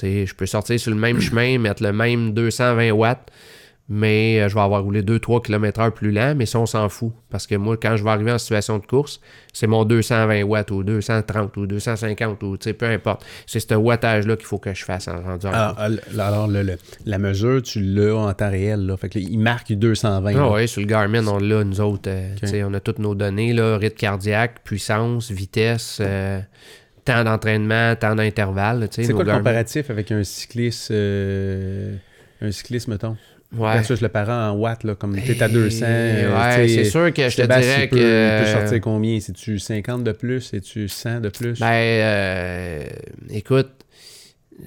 suite. 0.03 0.27
Je 0.28 0.35
peux 0.35 0.47
sortir 0.47 0.78
sur 0.78 0.91
le 0.91 0.97
même 0.97 1.20
chemin, 1.20 1.59
mettre 1.59 1.82
le 1.82 1.93
même 1.93 2.32
220 2.32 2.91
watts, 2.93 3.31
mais 3.89 4.40
euh, 4.40 4.48
je 4.48 4.55
vais 4.55 4.61
avoir 4.62 4.82
roulé 4.82 5.02
2-3 5.02 5.43
km/h 5.44 5.90
plus 5.90 6.11
lent, 6.11 6.35
mais 6.35 6.47
ça, 6.47 6.59
on 6.59 6.65
s'en 6.66 6.89
fout. 6.89 7.12
Parce 7.28 7.47
que 7.47 7.55
moi, 7.55 7.77
quand 7.77 7.97
je 7.97 8.05
vais 8.05 8.11
arriver 8.11 8.32
en 8.32 8.39
situation 8.39 8.78
de 8.78 8.86
course, 8.86 9.20
c'est 9.52 9.66
mon 9.66 9.85
220 9.85 10.43
watts 10.44 10.70
ou 10.70 10.82
230 10.82 11.55
ou 11.59 11.66
250 11.66 12.43
ou 12.44 12.56
tu 12.56 12.65
sais, 12.65 12.73
peu 12.73 12.86
importe. 12.86 13.24
C'est 13.47 13.61
ce 13.61 13.74
wattage-là 13.74 14.36
qu'il 14.36 14.47
faut 14.47 14.59
que 14.59 14.73
je 14.73 14.85
fasse 14.85 15.06
en 15.09 15.20
rendu 15.20 15.47
en 15.47 15.52
Alors, 15.52 15.78
alors, 16.19 16.48
le- 16.48 16.62
le- 16.62 16.78
la 17.05 17.19
mesure, 17.19 17.61
tu 17.62 17.81
l'as 17.82 18.15
en 18.16 18.32
temps 18.32 18.51
réel. 18.51 18.86
Là. 18.86 18.97
Fait 18.97 19.11
que, 19.11 19.19
là, 19.19 19.27
il 19.28 19.39
marque 19.39 19.70
220. 19.73 20.32
Ah 20.35 20.51
ouais, 20.52 20.66
sur 20.66 20.81
le 20.81 20.86
Garmin, 20.86 21.27
on 21.27 21.39
l'a, 21.39 21.62
nous 21.65 21.81
autres. 21.82 22.09
euh, 22.09 22.35
tu 22.40 22.47
sais, 22.47 22.65
On 22.65 22.73
a 22.73 22.81
toutes 22.81 22.98
nos 23.01 23.15
données, 23.15 23.52
là, 23.52 23.77
rythme 23.77 23.97
cardiaque, 23.97 24.65
puissance, 24.65 25.31
vitesse, 25.31 25.98
euh, 26.01 26.40
temps 27.05 27.23
d'entraînement, 27.23 27.94
temps 27.97 28.15
d'intervalle. 28.15 28.89
C'est 28.90 29.02
quoi 29.12 29.24
le 29.24 29.31
comparatif 29.39 29.90
avec 29.90 30.11
un 30.11 30.24
cycliste, 30.24 30.90
euh, 30.90 31.97
un 32.40 32.51
cycliste, 32.51 32.89
mettons? 32.89 33.16
Ouais. 33.57 33.75
Versus 33.75 34.01
le 34.01 34.09
parent 34.09 34.51
en 34.51 34.53
watts, 34.57 34.85
là, 34.85 34.95
comme 34.95 35.15
t'es 35.21 35.43
à 35.43 35.49
200. 35.49 35.85
euh, 35.89 36.35
ouais, 36.37 36.67
tu 36.67 36.69
sais, 36.69 36.85
c'est 36.85 36.91
sûr 36.91 37.13
que 37.13 37.29
je 37.29 37.37
te 37.37 37.43
dirais 37.43 37.89
que. 37.89 37.97
il 37.97 38.45
peut 38.45 38.51
sortir 38.61 38.81
combien? 38.81 39.21
C'est-tu 39.21 39.59
50 39.59 40.03
de 40.05 40.13
plus? 40.13 40.41
C'est-tu 40.41 40.89
100 40.89 41.21
de 41.21 41.29
plus? 41.29 41.61
Ben, 41.61 41.67
euh, 41.73 42.83
écoute, 43.31 43.71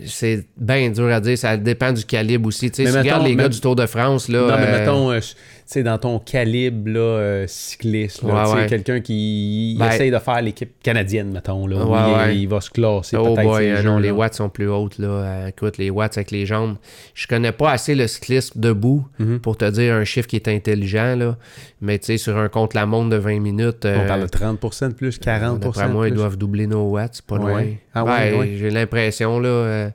c'est 0.05 0.45
bien 0.57 0.89
dur 0.89 1.07
à 1.11 1.19
dire. 1.19 1.37
Ça 1.37 1.57
dépend 1.57 1.91
du 1.91 2.03
calibre 2.05 2.47
aussi. 2.47 2.69
Tu 2.71 2.77
sais, 2.77 2.83
Mais 2.83 2.89
si 2.89 2.93
tu 2.93 2.99
regardes 2.99 3.23
les 3.25 3.35
gars 3.35 3.43
même- 3.43 3.51
du 3.51 3.59
Tour 3.61 3.75
de 3.75 3.85
France, 3.85 4.27
là. 4.29 4.39
non, 4.41 4.57
mais 4.57 4.67
euh, 4.67 4.79
mettons, 4.79 5.11
euh, 5.11 5.19
tu 5.19 5.27
sais, 5.73 5.83
dans 5.83 5.97
ton 5.97 6.19
calibre 6.19 6.89
là, 6.91 6.99
euh, 6.99 7.45
cycliste, 7.47 8.23
là, 8.23 8.49
Ouais, 8.49 8.53
ouais. 8.61 8.65
quelqu'un 8.67 8.99
qui 9.01 9.75
Ben- 9.77 9.89
essaye 9.89 10.11
de 10.11 10.19
faire 10.19 10.41
l'équipe 10.41 10.71
canadienne, 10.81 11.31
mettons, 11.31 11.67
là, 11.67 11.85
Ouais, 11.85 12.37
il, 12.37 12.47
va 12.47 12.61
se 12.61 12.69
classer 12.69 13.17
Oh 13.17 13.35
boy, 13.35 13.69
euh, 13.69 13.83
non, 13.83 13.97
les 13.97 14.11
watts 14.11 14.35
sont 14.35 14.49
plus 14.49 14.69
hautes, 14.69 14.97
là. 14.97 15.07
Euh, 15.07 15.47
écoute, 15.47 15.77
les 15.77 15.89
watts 15.89 16.17
avec 16.17 16.31
les 16.31 16.45
jambes. 16.45 16.77
Je 17.13 17.27
connais 17.27 17.51
pas 17.51 17.71
assez 17.71 17.95
le 17.95 18.07
cyclisme 18.07 18.59
debout 18.59 19.05
Mhm. 19.19 19.39
pour 19.39 19.57
te 19.57 19.69
dire 19.69 19.93
un 19.95 20.03
chiffre 20.03 20.27
qui 20.27 20.37
est 20.37 20.47
intelligent, 20.47 21.15
là. 21.15 21.37
Mais 21.81 21.99
tu 21.99 22.05
sais, 22.07 22.17
sur 22.17 22.37
un 22.37 22.49
contre-la-montre 22.49 23.09
de 23.09 23.17
20 23.17 23.39
minutes. 23.39 23.85
On 23.85 24.07
parle 24.07 24.21
de 24.21 24.27
30% 24.27 24.89
de 24.89 24.93
plus, 24.93 25.17
40% 25.19 25.57
D'après 25.59 25.89
moi, 25.89 26.07
ils 26.07 26.13
doivent 26.13 26.37
doubler 26.37 26.67
nos 26.67 26.89
watts, 26.91 27.21
pas 27.27 27.37
loin. 27.37 27.65
Ah 27.93 28.03
Ben. 28.03 28.57
J'ai 28.57 28.69
l'impression, 28.69 29.39
là. 29.39 29.89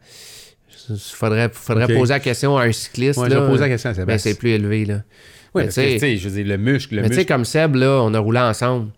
il 0.90 0.96
faudrait 0.98 1.48
faudrait 1.52 1.86
poser 1.86 2.12
la 2.14 2.20
question 2.20 2.56
à 2.58 2.64
un 2.64 2.72
cycliste. 2.72 3.18
Ouais, 3.18 3.28
je 3.30 3.34
là, 3.34 3.40
vais 3.40 3.46
poser 3.46 3.60
la 3.60 3.68
question 3.68 3.90
à 3.90 4.04
Ben, 4.04 4.18
c'est 4.18 4.34
plus 4.34 4.50
élevé, 4.50 4.84
là. 4.84 5.02
Oui, 5.54 5.62
Mais 5.62 5.64
parce 5.64 5.76
que, 5.76 6.16
je 6.16 6.28
veux 6.28 6.34
dire, 6.42 6.46
le 6.46 6.56
muscle, 6.56 6.96
le 6.96 7.02
Mais 7.02 7.08
tu 7.10 7.16
sais, 7.16 7.26
comme 7.26 7.44
Seb, 7.44 7.74
là, 7.74 8.00
on 8.02 8.14
a 8.14 8.18
roulé 8.18 8.40
ensemble. 8.40 8.90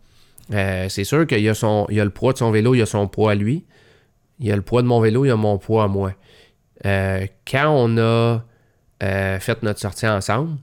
Euh, 0.52 0.88
c'est 0.88 1.04
sûr 1.04 1.26
qu'il 1.26 1.40
y 1.40 1.48
a, 1.48 1.54
son, 1.54 1.86
il 1.88 1.96
y 1.96 2.00
a 2.00 2.04
le 2.04 2.10
poids 2.10 2.32
de 2.32 2.38
son 2.38 2.50
vélo, 2.50 2.74
il 2.74 2.78
y 2.78 2.82
a 2.82 2.86
son 2.86 3.08
poids 3.08 3.32
à 3.32 3.34
lui. 3.34 3.64
Il 4.40 4.46
y 4.46 4.52
a 4.52 4.56
le 4.56 4.62
poids 4.62 4.82
de 4.82 4.86
mon 4.86 5.00
vélo, 5.00 5.24
il 5.24 5.28
y 5.28 5.30
a 5.30 5.36
mon 5.36 5.58
poids 5.58 5.84
à 5.84 5.88
moi. 5.88 6.12
Euh, 6.84 7.26
quand 7.50 7.70
on 7.70 7.96
a 7.98 8.44
euh, 9.02 9.40
fait 9.40 9.62
notre 9.62 9.80
sortie 9.80 10.06
ensemble, 10.06 10.56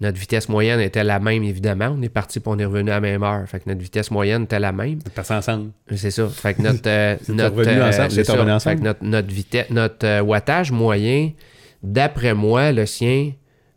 notre 0.00 0.18
vitesse 0.18 0.48
moyenne 0.48 0.80
était 0.80 1.04
la 1.04 1.20
même, 1.20 1.42
évidemment. 1.42 1.94
On 1.96 2.02
est 2.02 2.08
parti 2.08 2.40
pour 2.40 2.54
on 2.54 2.58
est 2.58 2.64
revenu 2.64 2.90
à 2.90 2.94
la 2.94 3.00
même 3.00 3.22
heure. 3.22 3.46
Fait 3.46 3.60
que 3.60 3.68
notre 3.68 3.82
vitesse 3.82 4.10
moyenne 4.10 4.44
était 4.44 4.58
la 4.58 4.72
même. 4.72 4.98
On 5.06 5.10
passe 5.10 5.30
ensemble. 5.30 5.70
C'est 5.94 6.10
ça. 6.10 6.26
Fait 6.28 6.54
que 6.54 6.62
notre. 6.62 6.80
euh, 6.86 7.16
notre 7.28 7.56
revenus 7.56 7.82
euh, 7.82 7.88
ensemble, 7.88 8.10
c'est 8.10 8.24
ça. 8.24 8.32
revenus 8.32 8.48
Fait 8.48 8.54
ensemble? 8.54 8.78
que 8.78 8.84
notre, 8.84 9.04
notre, 9.04 9.28
vitesse, 9.28 9.70
notre 9.70 10.20
wattage 10.22 10.72
moyen, 10.72 11.32
d'après 11.82 12.32
moi, 12.32 12.72
le 12.72 12.86
sien 12.86 13.32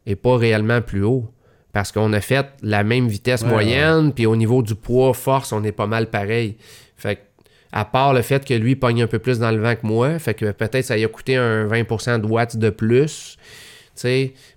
est 0.06 0.16
pas 0.16 0.38
réellement 0.38 0.82
plus 0.82 1.04
haut. 1.04 1.30
Parce 1.74 1.92
qu'on 1.92 2.14
a 2.14 2.22
fait 2.22 2.46
la 2.62 2.84
même 2.84 3.08
vitesse 3.08 3.42
Ouais, 3.42 3.50
moyenne, 3.50 4.14
puis 4.14 4.26
au 4.26 4.36
niveau 4.36 4.62
du 4.62 4.76
poids, 4.76 5.14
force, 5.14 5.52
on 5.52 5.64
est 5.64 5.72
pas 5.72 5.88
mal 5.88 6.10
pareil. 6.10 6.56
Fait 6.96 7.16
que, 7.18 7.22
à 7.72 7.84
part 7.84 8.14
le 8.14 8.22
fait 8.22 8.46
que 8.46 8.54
lui 8.54 8.76
pogne 8.76 9.02
un 9.02 9.08
peu 9.08 9.20
plus 9.20 9.40
dans 9.40 9.50
le 9.52 9.60
vent 9.60 9.76
que 9.76 9.86
moi, 9.86 10.20
fait 10.20 10.36
que 10.36 10.52
peut-être 10.52 10.86
ça 10.86 10.96
lui 10.96 11.04
a 11.04 11.08
coûté 11.08 11.36
un 11.36 11.68
20% 11.68 12.22
de 12.22 12.28
watts 12.28 12.56
de 12.56 12.70
plus, 12.70 13.38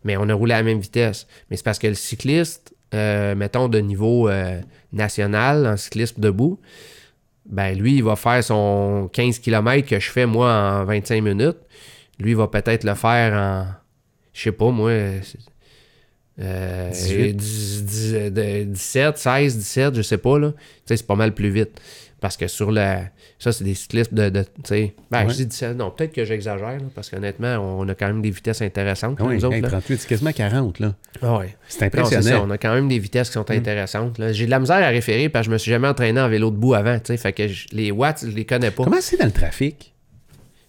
mais 0.04 0.16
on 0.16 0.28
a 0.28 0.34
roulé 0.34 0.54
à 0.54 0.58
la 0.58 0.62
même 0.62 0.78
vitesse. 0.78 1.26
Mais 1.50 1.56
c'est 1.56 1.64
parce 1.64 1.78
que 1.78 1.86
le 1.86 1.94
cycliste, 1.94 2.74
euh, 2.94 3.34
mettons 3.34 3.68
de 3.68 3.78
niveau 3.78 4.28
euh, 4.28 4.60
national, 4.92 5.66
en 5.66 5.76
cyclisme 5.76 6.20
debout, 6.20 6.60
ben 7.48 7.76
lui, 7.78 7.96
il 7.96 8.04
va 8.04 8.16
faire 8.16 8.42
son 8.42 9.08
15 9.12 9.38
km 9.38 9.88
que 9.88 10.00
je 10.00 10.10
fais 10.10 10.26
moi 10.26 10.50
en 10.52 10.84
25 10.84 11.22
minutes. 11.22 11.58
Lui, 12.18 12.30
il 12.30 12.36
va 12.36 12.48
peut-être 12.48 12.84
le 12.84 12.94
faire 12.94 13.32
en, 13.34 13.66
je 14.32 14.42
sais 14.42 14.52
pas 14.52 14.70
moi, 14.70 14.90
euh, 16.40 16.90
18. 16.90 17.32
10, 17.36 17.84
10, 17.84 18.12
de- 18.32 18.64
17, 18.64 19.18
16, 19.18 19.56
17, 19.58 19.94
je 19.96 20.02
sais 20.02 20.18
pas 20.18 20.38
là. 20.38 20.52
C'est 20.84 21.06
pas 21.06 21.14
mal 21.16 21.32
plus 21.34 21.50
vite. 21.50 21.80
Parce 22.20 22.36
que 22.38 22.46
sur 22.48 22.72
la. 22.72 23.02
Ça, 23.38 23.52
c'est 23.52 23.64
des 23.64 23.74
cyclistes 23.74 24.14
de. 24.14 24.30
Ben, 24.30 24.44
Ouais. 25.12 25.24
je 25.28 25.34
dis 25.34 25.46
17. 25.46 25.76
Non, 25.76 25.90
peut-être 25.90 26.14
que 26.14 26.24
j'exagère, 26.24 26.78
parce 26.94 27.10
qu'honnêtement, 27.10 27.56
on 27.78 27.86
a 27.88 27.94
quand 27.94 28.06
même 28.06 28.22
des 28.22 28.30
vitesses 28.30 28.62
intéressantes, 28.62 29.18
oui, 29.20 29.34
nous 29.36 29.44
autres. 29.44 29.54
hey, 29.54 29.60
là. 29.60 29.68
38, 29.68 29.98
c'est 30.00 30.08
quasiment 30.08 30.32
40, 30.32 30.80
là. 30.80 30.94
Ah 31.20 31.36
ouais. 31.38 31.54
C'est 31.68 31.94
Non, 31.94 32.04
c'est 32.04 32.10
ça, 32.10 32.16
impressionnant. 32.16 32.46
on 32.48 32.50
a 32.50 32.58
quand 32.58 32.74
même 32.74 32.88
des 32.88 32.98
vitesses 32.98 33.28
qui 33.28 33.34
sont 33.34 33.44
Mm. 33.46 33.52
intéressantes. 33.52 34.20
J'ai 34.32 34.46
de 34.46 34.50
la 34.50 34.58
misère 34.58 34.76
à 34.76 34.88
référer 34.88 35.28
parce 35.28 35.44
que 35.44 35.50
je 35.50 35.52
me 35.52 35.58
suis 35.58 35.70
jamais 35.70 35.88
entraîné 35.88 36.18
en 36.18 36.28
vélo 36.30 36.50
debout 36.50 36.72
avant, 36.74 36.98
tu 36.98 37.06
sais. 37.08 37.16
Fait 37.18 37.34
que 37.34 37.46
je- 37.48 37.66
les 37.72 37.90
watts, 37.90 38.24
je 38.26 38.34
les 38.34 38.46
connais 38.46 38.70
pas. 38.70 38.84
Comment 38.84 38.96
c'est 39.00 39.18
dans 39.18 39.26
le 39.26 39.32
trafic? 39.32 39.92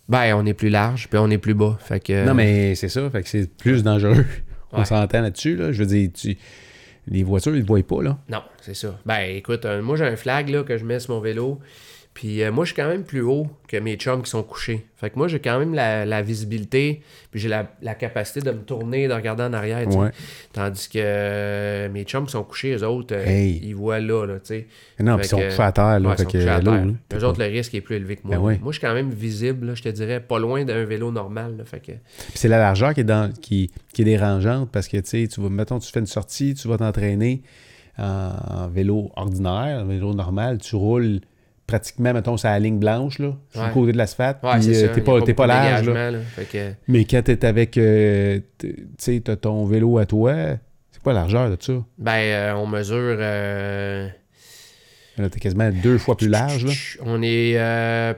Ben, 0.10 0.34
on 0.35 0.45
est 0.45 0.53
plus 0.53 0.69
large, 0.69 1.07
puis 1.10 1.18
on 1.18 1.30
est 1.30 1.38
plus 1.38 1.53
bas. 1.53 1.77
Fait 1.81 2.02
que. 2.02 2.26
Non, 2.26 2.34
mais 2.34 2.76
c'est 2.76 2.89
ça, 2.89 3.10
fait 3.10 3.23
que 3.23 3.30
c'est 3.30 3.49
plus 3.57 3.84
dangereux. 3.84 4.26
On 4.73 4.80
Ouais. 4.80 4.85
s'entend 4.85 5.22
là-dessus, 5.22 5.56
là. 5.56 5.72
Je 5.72 5.80
veux 5.84 5.85
dire, 5.88 6.10
tu... 6.14 6.38
les 7.07 7.23
voitures, 7.23 7.53
ils 7.56 7.60
ne 7.60 7.61
te 7.64 7.68
voient 7.68 7.84
pas, 7.84 8.03
là. 8.03 8.18
Non, 8.30 8.41
c'est 8.61 8.73
ça. 8.73 8.99
Ben, 9.06 9.22
écoute, 9.35 9.65
euh, 9.65 9.81
moi, 9.81 9.95
j'ai 9.98 10.06
un 10.06 10.15
flag 10.18 10.49
là, 10.49 10.64
que 10.64 10.77
je 10.77 10.85
mets 10.85 10.99
sur 10.99 11.14
mon 11.15 11.22
vélo. 11.22 11.60
Puis 12.18 12.41
euh, 12.41 12.52
moi, 12.52 12.65
je 12.65 12.73
suis 12.73 12.76
quand 12.81 12.88
même 12.89 13.03
plus 13.03 13.22
haut 13.22 13.45
que 13.68 13.77
mes 13.77 13.95
chums 13.95 14.23
qui 14.23 14.31
sont 14.31 14.41
couchés. 14.41 14.88
Fait 14.95 15.11
que 15.11 15.19
moi, 15.19 15.27
j'ai 15.27 15.39
quand 15.39 15.60
même 15.60 15.76
la, 15.76 16.03
la 16.03 16.23
visibilité, 16.23 17.03
puis 17.30 17.39
j'ai 17.39 17.48
la, 17.48 17.72
la 17.84 17.94
capacité 17.94 18.39
de 18.39 18.49
me 18.49 18.61
tourner, 18.64 19.07
de 19.07 19.14
regarder 19.14 19.44
en 19.44 19.53
arrière. 19.53 19.88
Ouais. 19.95 20.10
Tandis 20.52 20.89
que 20.89 20.98
euh, 20.98 21.89
mes 21.89 22.06
chums 22.06 22.26
qui 22.26 22.31
sont 22.31 22.44
couchés, 22.44 22.73
eux 22.76 22.84
autres, 22.84 23.14
euh, 23.15 23.23
Hey. 23.23 23.61
ils 23.64 23.76
voient 23.76 23.99
là, 23.99 24.26
là, 24.26 24.34
tu 24.39 24.45
sais. 24.45 24.68
Non, 24.99 25.18
puis 25.18 25.27
ils 25.27 25.30
sont 25.30 25.38
couchés 25.38 25.61
à 25.61 25.72
terre, 25.72 25.99
là. 25.99 26.10
Ouais, 26.10 26.15
fait 26.18 26.23
ils 26.23 26.26
sont 26.26 26.31
que 26.31 26.38
couchés 26.39 26.49
à 26.49 26.60
l'eau, 26.60 26.72
terre. 26.72 26.85
là, 26.88 27.18
Eux 27.19 27.23
autres, 27.23 27.39
le 27.39 27.45
risque 27.52 27.76
est 27.76 27.81
plus 27.81 27.98
élevé 27.98 28.15
que 28.15 28.22
moi. 28.26 28.38
Ben 28.38 28.41
ouais. 28.41 28.60
Moi, 28.64 28.72
je 28.72 28.80
suis 28.80 28.88
quand 28.88 28.95
même 28.95 29.11
visible, 29.11 29.68
là, 29.68 29.76
je 29.76 29.84
te 29.84 29.89
dirais, 29.89 30.19
pas 30.19 30.39
loin 30.39 30.65
d'un 30.65 30.85
vélo 30.85 31.11
normal. 31.11 31.56
là, 31.56 31.65
fait 31.65 31.81
que... 31.81 31.91
Puis 31.91 32.31
c'est 32.34 32.48
la 32.49 32.57
largeur 32.57 32.95
qui 32.95 33.02
est, 33.02 33.03
dans, 33.03 33.31
qui, 33.31 33.69
qui 33.94 34.02
est 34.02 34.06
dérangeante 34.06 34.72
parce 34.72 34.88
que, 34.88 34.98
tu 34.98 35.07
sais, 35.23 35.27
tu 35.27 35.39
vas, 35.39 35.49
mettons, 35.49 35.77
tu 35.77 35.91
fais 35.91 35.99
une 35.99 36.07
sortie, 36.07 36.56
tu 36.56 36.68
vas 36.68 36.77
t'entraîner 36.80 37.44
en, 37.99 38.31
en 38.64 38.68
vélo 38.69 39.11
ordinaire, 39.15 39.81
en 39.84 39.85
vélo 39.85 40.15
normal, 40.15 40.57
tu 40.57 40.76
roules 40.76 41.19
pratiquement, 41.68 42.14
mettons, 42.14 42.38
sur 42.38 42.48
la 42.49 42.60
ligne 42.60 42.80
blanche, 42.80 43.19
là, 43.19 43.34
sur 43.52 43.61
Ouais. 43.61 43.68
le 43.68 43.73
côté 43.73 43.91
de 43.91 43.98
l'asphalte, 43.98 44.38
Ouais, 44.41 44.53
puis 44.53 44.64
c'est 44.64 44.89
euh, 44.89 44.94
t'es 44.94 45.34
pas, 45.34 45.48
large, 45.48 45.88
là. 45.89 46.11
que... 46.52 46.72
Mais 46.88 47.03
quand 47.06 47.22
t'es 47.23 47.45
avec, 47.45 47.77
euh, 47.77 48.39
t- 48.57 48.73
tu 48.73 48.85
sais, 48.98 49.22
t'as 49.23 49.35
ton 49.35 49.65
vélo 49.65 49.98
à 49.98 50.06
toi, 50.06 50.34
c'est 50.91 51.03
quoi 51.03 51.11
la 51.14 51.19
largeur 51.22 51.49
de 51.49 51.57
ça? 51.61 51.73
Ben, 51.98 52.11
euh, 52.14 52.53
on 52.56 52.65
mesure... 52.68 53.18
euh, 53.19 54.07
Là, 55.18 55.30
t'es 55.30 55.39
quasiment 55.39 55.69
deux 55.72 55.98
fois 55.98 56.15
plus 56.15 56.27
large, 56.30 56.64
là. 56.65 56.72
On 57.03 57.22
est 57.23 57.56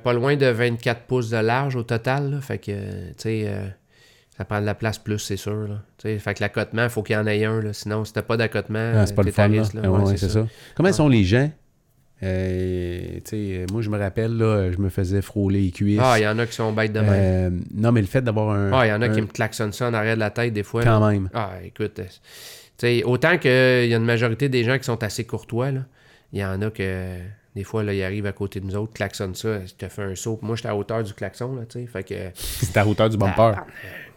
pas 0.04 0.14
loin 0.14 0.36
de 0.36 0.46
24 0.48 1.02
pouces 1.04 1.30
de 1.30 1.38
large 1.38 1.76
au 1.76 1.84
total. 1.84 2.32
là. 2.32 2.42
fait 2.42 2.58
que, 2.58 2.72
tu 2.72 3.14
sais, 3.18 3.48
ça 4.38 4.44
prend 4.46 4.60
de 4.60 4.66
la 4.66 4.76
place 4.76 4.98
plus, 4.98 5.18
c'est 5.20 5.38
sûr. 5.38 5.68
Là. 5.68 5.82
Fait 6.20 6.34
que 6.34 6.42
l'accotement, 6.42 6.84
il 6.84 6.90
faut 6.90 7.02
qu'il 7.02 7.16
y 7.16 7.18
en 7.18 7.26
ait 7.26 7.46
un. 7.46 7.62
Là. 7.62 7.72
Sinon, 7.74 8.04
si 8.04 8.12
t'as 8.14 8.22
pas 8.22 8.36
d'accotement, 8.38 8.92
Ah, 8.96 9.06
c'est 9.06 9.16
pas 9.16 9.24
le 9.24 9.32
fun, 9.32 9.50
ouais, 9.50 10.18
c'est 10.18 10.30
ça. 10.30 10.46
Comment 10.76 10.92
sont 10.92 11.08
les 11.08 11.24
gens? 11.24 11.50
Euh, 12.22 13.20
sais, 13.24 13.66
moi, 13.72 13.82
je 13.82 13.90
me 13.90 13.98
rappelle, 13.98 14.36
là, 14.38 14.72
je 14.72 14.78
me 14.78 14.90
faisais 14.90 15.22
frôler 15.22 15.62
les 15.62 15.72
cuisses. 15.72 16.00
Ah, 16.04 16.20
il 16.20 16.24
y 16.24 16.28
en 16.28 16.38
a 16.40 16.46
qui 16.46 16.54
sont 16.54 16.74
bêtes 16.74 16.92
de 16.94 17.00
même. 17.00 17.10
Euh, 17.14 17.50
non, 17.74 17.92
mais 17.92 18.02
le 18.02 18.08
fait 18.08 18.22
d'avoir 18.22 18.50
un... 18.52 18.72
Ah, 18.74 18.86
il 18.86 18.90
y 18.90 18.92
en 18.94 19.02
a 19.02 19.06
un- 19.06 19.10
qui 19.14 19.22
me 19.22 19.28
klaxonnent 19.28 19.72
ça 19.74 19.88
en 19.88 19.94
arrière 19.94 20.16
de 20.16 20.20
la 20.20 20.30
tête 20.32 20.54
des 20.54 20.64
fois. 20.64 20.84
là. 20.84 20.92
Quand 21.00 21.10
même. 21.10 21.30
Ah, 21.34 21.52
écoute, 21.64 22.00
euh, 22.00 22.04
tu 22.04 22.10
sais, 22.78 23.04
autant 23.04 23.38
qu'il 23.38 23.50
y 23.52 23.94
a 23.94 23.98
une 23.98 24.04
majorité 24.06 24.50
des 24.50 24.64
gens 24.64 24.78
qui 24.78 24.84
sont 24.84 25.02
assez 25.04 25.24
courtois, 25.26 25.72
là, 25.72 25.86
il 26.34 26.40
y 26.40 26.46
en 26.46 26.62
a 26.62 26.70
que 26.70 27.16
des 27.56 27.64
fois, 27.64 27.84
là, 27.84 27.94
ils 27.94 28.04
arrivent 28.04 28.26
à 28.28 28.32
côté 28.34 28.60
de 28.60 28.66
nous 28.66 28.76
autres, 28.76 28.94
klaxonnent 28.94 29.36
ça, 29.36 29.66
je 29.66 29.74
te 29.74 29.88
fais 29.90 30.04
un 30.04 30.16
saut. 30.16 30.40
Moi, 30.42 30.56
j'étais 30.56 30.70
à 30.70 30.76
hauteur 30.76 31.04
du 31.04 31.14
klaxon, 31.14 31.56
là, 31.56 31.64
tu 31.68 31.80
sais, 31.80 31.88
fait 31.88 32.04
que... 32.04 32.16
C'est 32.36 32.76
à 32.78 32.86
hauteur 32.86 33.10
du 33.10 33.18
bumper. 33.18 33.54
Ah, 33.58 33.66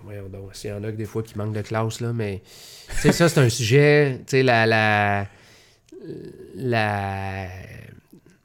Voyons 0.04 0.28
donc, 0.28 0.50
s'il 0.54 0.70
y 0.70 0.72
en 0.72 0.82
a 0.82 0.90
que 0.90 0.96
des 0.96 1.04
fois 1.04 1.22
qui 1.22 1.38
manquent 1.38 1.54
de 1.54 1.62
classe, 1.62 2.00
là, 2.00 2.12
mais... 2.12 2.42
Tu 2.90 2.96
sais, 2.96 3.12
ça, 3.12 3.28
c'est 3.28 3.40
un 3.40 3.48
sujet, 3.48 4.18
tu 4.26 4.32
sais, 4.38 4.42
la... 4.42 4.66
la... 4.66 5.26
la 6.56 7.46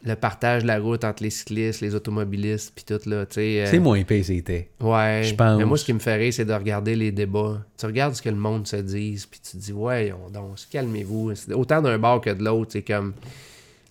le 0.07 0.15
partage 0.15 0.63
de 0.63 0.67
la 0.67 0.79
route 0.79 1.03
entre 1.03 1.21
les 1.23 1.29
cyclistes, 1.29 1.81
les 1.81 1.93
automobilistes, 1.95 2.71
puis 2.75 2.83
tout, 2.85 3.07
là, 3.09 3.25
tu 3.25 3.35
sais... 3.35 3.61
euh, 3.61 3.65
C'est 3.69 3.79
moins 3.79 3.97
épais, 3.97 4.23
c'était. 4.23 4.69
Ouais. 4.79 5.21
Je 5.25 5.35
pense. 5.35 5.57
Mais 5.57 5.65
moi, 5.65 5.77
ce 5.77 5.85
qui 5.85 5.93
me 5.93 5.99
rire, 5.99 6.33
c'est 6.33 6.45
de 6.45 6.53
regarder 6.53 6.95
les 6.95 7.11
débats. 7.11 7.61
Tu 7.77 7.85
regardes 7.85 8.15
ce 8.15 8.21
que 8.21 8.29
le 8.29 8.35
monde 8.35 8.65
se 8.67 8.77
dise, 8.77 9.25
puis 9.25 9.39
tu 9.39 9.51
te 9.57 9.57
dis, 9.57 9.73
ouais, 9.73 10.13
on, 10.25 10.29
donc, 10.29 10.57
calmez-vous. 10.71 11.33
Autant 11.53 11.81
d'un 11.81 11.97
bord 11.99 12.21
que 12.21 12.29
de 12.31 12.43
l'autre, 12.43 12.71
c'est 12.73 12.81
comme 12.83 13.13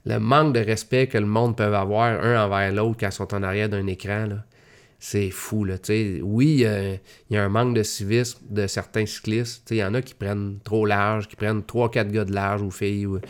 le 0.05 0.19
manque 0.19 0.55
de 0.55 0.61
respect 0.61 1.07
que 1.09 1.19
le 1.19 1.27
monde 1.27 1.57
peut 1.57 1.65
avoir 1.65 2.23
un 2.25 2.45
envers 2.45 2.73
l'autre 2.73 2.97
quand 3.01 3.09
ils 3.09 3.13
sont 3.13 3.35
en 3.35 3.43
arrière 3.43 3.69
d'un 3.69 3.87
écran, 3.87 4.27
là. 4.27 4.45
C'est 4.99 5.31
fou, 5.31 5.65
là, 5.65 5.77
tu 5.77 5.87
sais. 5.93 6.21
Oui, 6.23 6.63
euh, 6.65 6.97
il 7.29 7.35
y 7.35 7.39
a 7.39 7.45
un 7.45 7.51
manque 7.51 7.75
de 7.77 7.83
civisme 7.83 8.39
de 8.49 8.67
certains 8.67 9.05
cyclistes. 9.05 9.63
Tu 9.67 9.69
sais, 9.69 9.77
il 9.77 9.81
y 9.81 9.85
en 9.85 9.93
a 9.93 10.01
qui 10.01 10.15
prennent 10.15 10.57
trop 10.65 10.87
large, 10.87 11.29
qui 11.29 11.37
prennent 11.37 11.61
3-4 11.61 12.11
gars 12.11 12.25
de 12.25 12.33
large 12.33 12.63
ou 12.63 12.71
filles. 12.71 13.05
ou- 13.07 13.21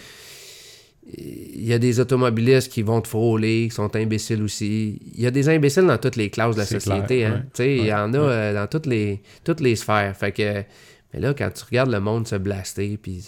Il 1.12 1.64
y 1.64 1.72
a 1.72 1.78
des 1.78 2.00
automobilistes 2.00 2.72
qui 2.72 2.82
vont 2.82 3.00
te 3.00 3.08
frôler, 3.08 3.68
qui 3.68 3.74
sont 3.74 3.94
imbéciles 3.94 4.42
aussi. 4.42 5.00
Il 5.14 5.20
y 5.20 5.26
a 5.26 5.30
des 5.30 5.48
imbéciles 5.48 5.86
dans 5.86 5.98
toutes 5.98 6.16
les 6.16 6.30
classes 6.30 6.56
de 6.56 6.60
la 6.60 6.66
société. 6.66 7.18
clair, 7.18 7.32
hein. 7.32 7.46
ouais. 7.58 7.76
Il 7.76 7.86
y 7.86 7.92
en 7.94 8.12
a 8.12 8.18
euh, 8.18 8.54
dans 8.54 8.66
toutes 8.66 8.86
les, 8.86 9.22
toutes 9.44 9.60
les 9.60 9.76
sphères. 9.76 10.16
Fait 10.16 10.32
que, 10.32 10.64
mais 11.12 11.20
là, 11.20 11.32
quand 11.32 11.50
tu 11.50 11.64
regardes 11.64 11.90
le 11.90 12.00
monde 12.00 12.26
se 12.26 12.36
blaster, 12.36 12.96
puis 12.96 13.24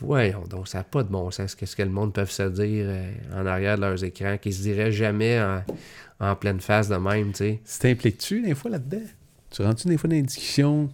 voyons 0.00 0.44
donc, 0.48 0.68
ça 0.68 0.78
n'a 0.78 0.84
pas 0.84 1.02
de 1.02 1.08
bon 1.08 1.30
sens. 1.30 1.54
Qu'est-ce 1.54 1.76
que 1.76 1.82
le 1.82 1.90
monde 1.90 2.12
peut 2.12 2.26
se 2.26 2.42
dire 2.42 2.86
euh, 2.88 3.12
en 3.34 3.46
arrière 3.46 3.76
de 3.76 3.82
leurs 3.82 4.04
écrans, 4.04 4.36
qui 4.38 4.52
se 4.52 4.62
dirait 4.62 4.92
jamais 4.92 5.40
en, 5.40 5.62
en 6.20 6.36
pleine 6.36 6.60
face 6.60 6.88
de 6.88 6.96
même, 6.96 7.32
tu 7.32 7.38
sais. 7.38 7.60
Tu 7.64 7.78
t'impliques-tu 7.78 8.42
des 8.42 8.54
fois 8.54 8.70
là-dedans? 8.70 9.06
Tu 9.50 9.62
rentres-tu 9.62 9.88
des 9.88 9.96
fois 9.96 10.08
dans 10.08 10.16
des 10.16 10.22
discussions, 10.22 10.90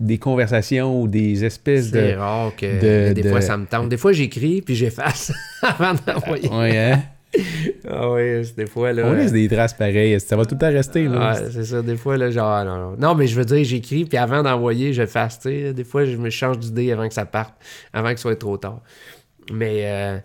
des 0.00 0.18
conversations 0.18 1.00
ou 1.02 1.08
des 1.08 1.44
espèces 1.44 1.90
C'est 1.90 2.12
de... 2.12 2.16
rare 2.18 2.52
que 2.56 2.66
de- 3.10 3.12
des 3.12 3.22
de- 3.22 3.28
fois 3.30 3.40
ça 3.40 3.56
me 3.56 3.66
tente. 3.66 3.88
Des 3.88 3.96
fois 3.96 4.12
j'écris 4.12 4.62
puis 4.62 4.74
j'efface 4.74 5.32
avant 5.62 5.94
d'envoyer. 6.06 6.48
Ouais, 6.48 6.78
hein? 6.78 7.02
Ah 7.86 8.10
oui, 8.12 8.42
c'est 8.44 8.56
des 8.56 8.66
fois 8.66 8.92
là. 8.92 9.02
On 9.06 9.12
laisse 9.12 9.32
des 9.32 9.48
traces 9.48 9.74
pareilles. 9.74 10.18
Ça 10.18 10.34
va 10.34 10.44
tout 10.46 10.54
le 10.54 10.58
temps 10.60 10.68
rester, 10.72 11.04
là. 11.04 11.34
C'est 11.50 11.64
ça, 11.64 11.82
des 11.82 11.96
fois, 11.96 12.16
là, 12.16 12.30
genre, 12.30 12.50
ah, 12.50 12.64
non, 12.64 12.76
non. 12.78 12.96
Non, 12.98 13.14
mais 13.14 13.26
je 13.26 13.36
veux 13.36 13.44
dire, 13.44 13.62
j'écris, 13.64 14.06
puis 14.06 14.16
avant 14.16 14.42
d'envoyer, 14.42 14.94
je 14.94 15.04
fasse, 15.04 15.38
tu 15.40 15.50
sais. 15.50 15.74
Des 15.74 15.84
fois, 15.84 16.06
je 16.06 16.16
me 16.16 16.30
change 16.30 16.58
d'idée 16.58 16.90
avant 16.90 17.06
que 17.06 17.12
ça 17.14 17.26
parte, 17.26 17.54
avant 17.92 18.08
que 18.10 18.16
ce 18.16 18.22
soit 18.22 18.36
trop 18.36 18.56
tard. 18.56 18.80
Mais, 19.52 19.82
euh, 19.84 20.18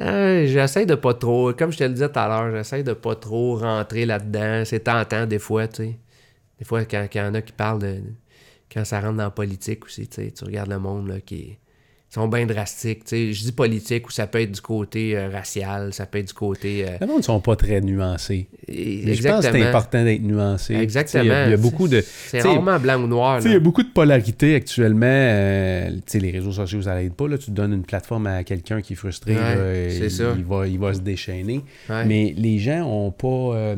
euh, 0.00 0.46
j'essaie 0.46 0.86
de 0.86 0.96
pas 0.96 1.14
trop, 1.14 1.52
comme 1.52 1.70
je 1.70 1.78
te 1.78 1.84
le 1.84 1.90
disais 1.90 2.08
tout 2.08 2.18
à 2.18 2.26
l'heure, 2.26 2.50
j'essaie 2.56 2.82
de 2.82 2.92
pas 2.92 3.14
trop 3.14 3.56
rentrer 3.56 4.04
là-dedans. 4.04 4.62
C'est 4.64 4.80
tentant, 4.80 5.26
des 5.26 5.38
fois, 5.38 5.68
tu 5.68 5.76
sais. 5.84 5.98
Des 6.58 6.64
fois, 6.64 6.84
quand 6.84 7.06
il 7.14 7.18
y 7.18 7.20
en 7.20 7.34
a 7.34 7.40
qui 7.42 7.52
parlent 7.52 7.80
de. 7.80 7.96
Quand 8.74 8.84
ça 8.84 9.00
rentre 9.00 9.16
dans 9.18 9.22
la 9.24 9.30
politique 9.30 9.84
aussi, 9.86 10.08
tu 10.08 10.44
regardes 10.44 10.70
le 10.70 10.78
monde, 10.80 11.08
là, 11.08 11.20
qui 11.24 11.34
est- 11.36 11.58
ils 12.10 12.14
sont 12.14 12.28
bien 12.28 12.46
drastiques. 12.46 13.02
Je 13.10 13.42
dis 13.42 13.50
politique, 13.52 14.06
ou 14.06 14.10
ça 14.12 14.28
peut 14.28 14.40
être 14.40 14.52
du 14.52 14.60
côté 14.60 15.16
euh, 15.16 15.28
racial, 15.30 15.92
ça 15.92 16.06
peut 16.06 16.18
être 16.18 16.28
du 16.28 16.32
côté. 16.32 16.84
euh, 16.88 16.96
Le 17.00 17.06
monde 17.08 17.16
ne 17.18 17.22
sont 17.22 17.40
pas 17.40 17.56
très 17.56 17.80
nuancés. 17.80 18.46
Mais 18.68 19.14
je 19.14 19.22
pense 19.28 19.44
que 19.46 19.50
c'est 19.52 19.62
important 19.68 20.04
d'être 20.04 20.22
nuancé. 20.22 20.74
Exactement. 20.76 21.24
Il 21.24 21.28
y, 21.28 21.32
a- 21.32 21.46
il 21.46 21.50
y 21.50 21.54
a 21.54 21.56
beaucoup 21.56 21.88
de... 21.88 22.04
C'est 22.28 22.40
rarement 22.42 22.78
blanc 22.78 23.02
ou 23.02 23.06
noir. 23.08 23.40
Il 23.44 23.50
y 23.50 23.54
a 23.56 23.58
beaucoup 23.58 23.82
de 23.82 23.88
polarité 23.88 24.54
actuellement. 24.54 25.06
euh, 25.06 25.90
les 26.12 26.30
réseaux 26.30 26.52
sociaux, 26.52 26.82
ça 26.82 26.94
n'aide 26.94 27.14
pas. 27.14 27.26
Là. 27.26 27.36
Tu 27.38 27.50
donnes 27.50 27.72
une 27.72 27.84
plateforme 27.84 28.28
à 28.28 28.44
quelqu'un 28.44 28.80
qui 28.80 28.92
est 28.92 28.96
frustré. 28.96 29.34
Ouais, 29.34 29.98
là, 30.00 30.08
ça. 30.10 30.34
Il 30.36 30.44
va, 30.44 30.68
il 30.68 30.78
va 30.78 30.94
se 30.94 31.00
déchaîner. 31.00 31.62
Ouais. 31.90 32.04
Mais 32.06 32.32
les 32.36 32.58
gens 32.60 32.82
ont 32.88 33.10
pas, 33.10 33.74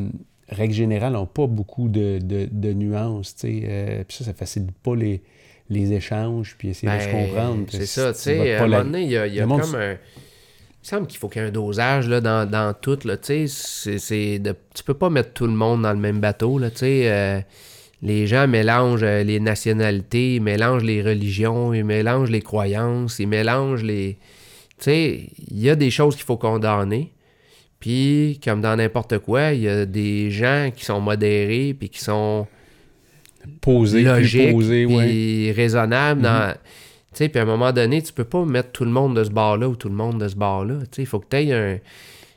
règle 0.48 0.74
générale, 0.74 1.14
n'ont 1.14 1.27
pas 1.27 1.47
beaucoup 1.47 1.89
de, 1.89 2.18
de, 2.23 2.48
de 2.51 2.73
nuances. 2.73 3.35
euh, 3.44 4.05
Puis 4.06 4.18
ça, 4.18 4.24
ça 4.24 4.35
facilite 4.35 4.70
pas 4.82 4.94
les, 4.94 5.23
les 5.70 5.93
échanges. 5.93 6.55
Puis 6.59 6.68
essayer 6.68 6.93
de 6.93 7.01
se 7.01 7.06
Ben, 7.06 7.27
comprendre. 7.27 7.64
C'est 7.70 7.86
ça, 7.86 8.12
tu 8.12 8.20
sais. 8.20 8.55
À 8.55 8.64
un 8.64 8.68
moment 8.68 8.85
donné, 8.85 9.02
il 9.02 9.10
y 9.10 9.16
a, 9.16 9.27
y 9.27 9.40
a 9.40 9.47
monde 9.47 9.62
comme 9.62 9.74
un. 9.74 9.93
Il 9.93 10.89
me 10.94 10.98
semble 10.98 11.06
qu'il 11.09 11.18
faut 11.18 11.28
qu'il 11.28 11.43
y 11.43 11.44
ait 11.44 11.48
un 11.48 11.51
dosage 11.52 12.09
là, 12.09 12.20
dans, 12.20 12.48
dans 12.48 12.73
tout. 12.73 12.98
Là, 13.05 13.16
tu 13.16 13.24
sais, 13.27 13.47
c'est, 13.48 13.98
c'est 13.98 14.39
de... 14.39 14.55
Tu 14.73 14.85
peux 14.85 14.94
pas 14.94 15.10
mettre 15.10 15.32
tout 15.32 15.47
le 15.47 15.52
monde 15.52 15.82
dans 15.82 15.93
le 15.93 15.98
même 15.98 16.20
bateau. 16.20 16.60
Là, 16.60 16.68
euh, 16.81 17.40
les 18.02 18.27
gens 18.28 18.47
mélangent 18.47 19.02
euh, 19.02 19.24
les 19.24 19.40
nationalités, 19.40 20.36
ils 20.36 20.40
mélangent 20.43 20.85
les 20.85 21.02
religions, 21.02 21.74
ils 21.74 21.85
mélangent 21.85 22.31
les 22.31 22.43
croyances, 22.43 23.18
ils 23.18 23.27
mélangent 23.27 23.82
les. 23.82 24.16
Tu 24.78 24.85
sais, 24.85 25.31
il 25.51 25.59
y 25.59 25.70
a 25.70 25.74
des 25.74 25.90
choses 25.90 26.14
qu'il 26.14 26.24
faut 26.24 26.36
condamner. 26.36 27.10
Puis, 27.86 28.40
comme 28.42 28.60
dans 28.62 28.74
n'importe 28.74 29.18
quoi, 29.20 29.52
il 29.52 29.60
y 29.60 29.68
a 29.68 29.86
des 29.86 30.32
gens 30.32 30.72
qui 30.74 30.84
sont 30.84 31.00
modérés 31.00 31.72
puis 31.72 31.88
qui 31.88 32.00
sont 32.00 32.48
Posé, 33.60 34.02
plus 34.02 34.08
logique 34.08 34.50
posé, 34.50 34.86
ouais. 34.86 35.06
puis 35.06 35.52
raisonnable. 35.52 36.22
Mhm. 36.22 36.54
Tu 36.54 36.60
sais, 37.12 37.28
puis 37.28 37.38
à 37.38 37.44
un 37.44 37.46
moment 37.46 37.70
donné, 37.72 38.02
tu 38.02 38.12
peux 38.12 38.24
pas 38.24 38.44
mettre 38.44 38.72
tout 38.72 38.84
le 38.84 38.90
monde 38.90 39.14
de 39.16 39.22
ce 39.22 39.30
bord-là 39.30 39.68
ou 39.68 39.76
tout 39.76 39.88
le 39.88 39.94
monde 39.94 40.20
de 40.20 40.26
ce 40.26 40.34
bord-là. 40.34 40.78
Tu 40.80 40.96
sais, 40.96 41.02
il 41.02 41.06
faut 41.06 41.20
que 41.20 41.28
tu 41.30 41.36
aies 41.36 41.52
un... 41.52 41.78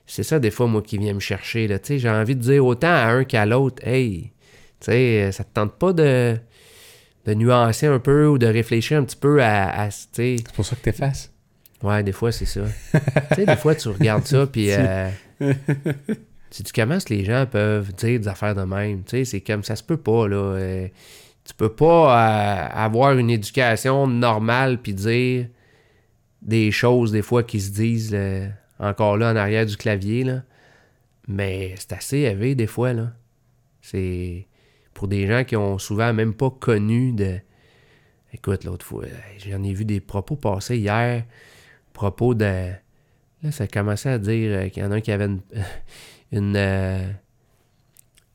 C'est 0.06 0.22
ça, 0.22 0.38
des 0.38 0.52
fois, 0.52 0.68
moi, 0.68 0.84
qui 0.84 1.00
vient 1.00 1.16
me 1.16 1.20
chercher. 1.20 1.68
Là. 1.68 1.80
Tu 1.80 1.88
sais, 1.88 1.98
j'ai 1.98 2.12
envie 2.12 2.36
de 2.36 2.42
dire 2.42 2.64
autant 2.64 2.94
à 2.94 3.08
un 3.08 3.24
qu'à 3.24 3.48
l'autre, 3.48 3.82
hey, 3.88 4.32
tu 4.80 4.92
sais, 4.92 5.32
ça 5.32 5.44
te 5.44 5.50
tente 5.52 5.80
pas 5.80 5.94
de, 5.94 6.38
de 7.26 7.34
nuancer 7.34 7.88
un 7.88 7.98
peu 7.98 8.28
ou 8.28 8.38
de 8.38 8.46
réfléchir 8.46 9.00
un 9.00 9.04
petit 9.04 9.18
peu 9.18 9.42
à... 9.42 9.90
C'est 9.90 10.44
pour 10.54 10.64
ça 10.64 10.76
que 10.76 10.82
t'effaces. 10.82 11.32
Ouais, 11.82 12.04
des 12.04 12.12
fois, 12.12 12.32
c'est 12.32 12.46
ça. 12.46 12.62
tu 13.30 13.36
sais, 13.36 13.46
des 13.46 13.56
fois, 13.56 13.76
tu 13.76 13.90
regardes 13.90 14.26
ça, 14.26 14.46
puis... 14.48 14.72
Euh, 14.72 15.10
tu 16.50 16.64
dis 16.64 16.72
comment 16.74 16.98
les 17.10 17.24
gens 17.24 17.46
peuvent 17.46 17.94
dire 17.94 18.20
des 18.20 18.28
affaires 18.28 18.56
de 18.56 18.64
même? 18.64 19.04
Tu 19.04 19.18
sais, 19.18 19.26
c'est 19.26 19.42
comme 19.42 19.64
ça 19.64 19.76
se 19.76 19.84
peut 19.84 19.98
pas, 19.98 20.28
là. 20.28 20.38
Euh, 20.38 20.88
tu 21.46 21.54
peux 21.54 21.74
pas 21.74 21.86
euh, 21.86 22.68
avoir 22.74 23.18
une 23.18 23.30
éducation 23.30 24.08
normale 24.08 24.82
puis 24.82 24.94
dire 24.94 25.48
des 26.42 26.72
choses, 26.72 27.12
des 27.12 27.22
fois, 27.22 27.44
qui 27.44 27.60
se 27.60 27.72
disent 27.72 28.12
là, 28.12 28.48
encore 28.80 29.18
là, 29.18 29.32
en 29.32 29.36
arrière 29.36 29.66
du 29.66 29.78
clavier, 29.78 30.24
là. 30.24 30.44
Mais 31.28 31.76
c'est 31.78 31.94
assez 31.94 32.18
élevé, 32.20 32.56
des 32.56 32.68
fois, 32.68 32.94
là. 32.94 33.12
C'est 33.82 34.48
pour 34.94 35.08
des 35.08 35.28
gens 35.28 35.44
qui 35.44 35.56
ont 35.56 35.78
souvent 35.78 36.14
même 36.14 36.34
pas 36.34 36.50
connu 36.50 37.14
de... 37.14 37.40
Écoute, 38.34 38.64
l'autre 38.64 38.86
fois, 38.86 39.06
euh, 39.06 39.50
j'en 39.50 39.64
ai 39.64 39.74
vu 39.74 39.86
des 39.86 40.00
propos 40.02 40.36
passer 40.36 40.78
hier, 40.78 41.24
propos 42.00 42.34
de... 42.34 42.72
Là, 43.44 43.52
ça 43.52 43.68
commençait 43.68 44.10
à 44.10 44.18
dire 44.18 44.52
euh, 44.58 44.70
qu'il 44.70 44.84
y 44.84 44.86
en 44.86 44.92
a 44.92 44.96
un 44.96 45.02
qui 45.02 45.12
avait 45.12 45.26
une... 45.26 45.42
une, 46.32 46.56
euh, 46.56 47.04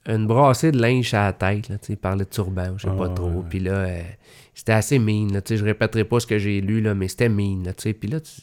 une 0.07 0.27
brassée 0.27 0.71
de 0.73 0.81
linge 0.81 1.15
à 1.15 1.25
la 1.27 1.33
tête. 1.33 1.69
Là, 1.71 1.79
tu 1.79 1.87
sais, 1.87 1.93
il 1.95 1.97
parlait 1.97 2.25
de 2.25 2.31
turban, 2.31 2.75
je 2.77 2.83
sais 2.83 2.89
Ah, 2.93 2.97
pas 2.97 3.09
ouais, 3.09 3.15
trop. 3.15 3.43
Puis 3.49 3.61
là, 3.61 3.73
euh, 3.73 4.03
c'était 4.55 4.73
assez 4.73 4.99
mean. 4.99 5.33
Là, 5.33 5.41
tu 5.41 5.51
sais, 5.55 5.57
je 5.57 5.65
répéterai 5.65 6.05
pas 6.05 6.21
ce 6.21 6.27
que 6.27 6.39
j'ai 6.39 6.61
lu, 6.61 6.81
là, 6.83 6.95
mais 6.95 7.09
c'était 7.09 7.29
mean. 7.31 7.63
Là, 7.65 7.73
tu 7.73 7.83
sais. 7.85 7.93
Puis 7.95 8.09
là, 8.11 8.21
tu- 8.21 8.43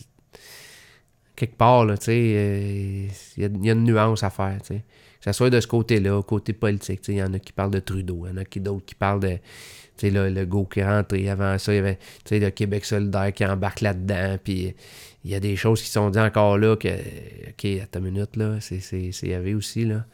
quelque 1.35 1.55
part, 1.57 1.85
là, 1.85 1.97
tu 1.97 2.05
sais, 2.05 2.11
euh, 2.35 3.07
il 3.37 3.43
y, 3.43 3.45
a- 3.45 3.49
il 3.53 3.65
y 3.65 3.69
a 3.69 3.73
une 3.73 3.83
nuance 3.83 4.23
à 4.23 4.29
faire. 4.31 4.57
tu 4.61 4.67
sais. 4.75 4.83
Que 5.19 5.25
ce 5.25 5.33
soit 5.33 5.51
de 5.51 5.59
ce 5.59 5.67
côté-là, 5.67 6.21
côté 6.23 6.53
politique. 6.53 7.01
tu 7.01 7.07
sais, 7.07 7.13
Il 7.13 7.17
y 7.19 7.23
en 7.23 7.31
a 7.33 7.39
qui 7.39 7.51
parlent 7.53 7.69
de 7.71 7.79
Trudeau, 7.79 8.25
il 8.25 8.29
y 8.31 8.33
en 8.33 8.37
a 8.37 8.45
qui 8.45 8.59
d'autres 8.59 8.85
qui 8.85 8.95
parlent 8.95 9.19
de. 9.19 9.35
Tu 9.97 10.07
sais, 10.07 10.09
là, 10.09 10.29
le 10.31 10.45
go 10.47 10.65
qui 10.65 10.79
est 10.79 10.85
rentré. 10.87 11.29
Avant 11.29 11.57
ça, 11.59 11.73
il 11.73 11.75
y 11.75 11.79
avait 11.79 11.97
tu 11.97 12.29
sais, 12.29 12.39
le 12.39 12.49
Québec 12.49 12.85
solidaire 12.85 13.31
qui 13.33 13.45
embarque 13.45 13.81
là-dedans. 13.81 14.37
Puis 14.43 14.73
il 15.23 15.31
y 15.31 15.35
a 15.35 15.39
des 15.39 15.55
choses 15.55 15.81
qui 15.81 15.89
sont 15.89 16.09
dites 16.09 16.21
encore 16.21 16.57
là 16.57 16.75
que. 16.75 16.87
OK, 16.89 17.65
attends 17.81 17.99
une 17.99 18.11
minute, 18.11 18.35
là. 18.35 18.57
C'est 18.59 19.11
y 19.23 19.33
avait 19.33 19.53
aussi, 19.53 19.85
là. 19.85 20.05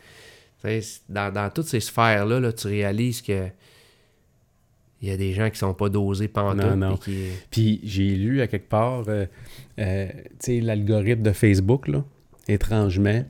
Dans, 1.08 1.32
dans 1.34 1.50
toutes 1.50 1.68
ces 1.68 1.80
sphères-là, 1.80 2.40
là, 2.40 2.52
tu 2.52 2.68
réalises 2.68 3.22
que. 3.22 3.48
Il 5.02 5.08
y 5.08 5.12
a 5.12 5.18
des 5.18 5.32
gens 5.34 5.50
qui 5.52 5.60
sont 5.60 5.76
pas 5.76 5.90
dosés 5.90 6.28
pantoute. 6.28 6.64
Non, 6.64 6.76
non. 6.76 6.98
puis 6.98 7.12
qui- 7.14 7.30
Puis 7.52 7.80
j'ai 7.84 8.16
lu 8.16 8.42
à 8.42 8.48
quelque 8.48 8.68
part, 8.68 9.04
euh, 9.08 9.28
euh, 9.78 10.08
tu 10.10 10.14
sais, 10.40 10.60
l'algorithme 10.60 11.22
de 11.22 11.32
Facebook, 11.34 11.88
là, 11.88 12.04
étrangement, 12.48 13.24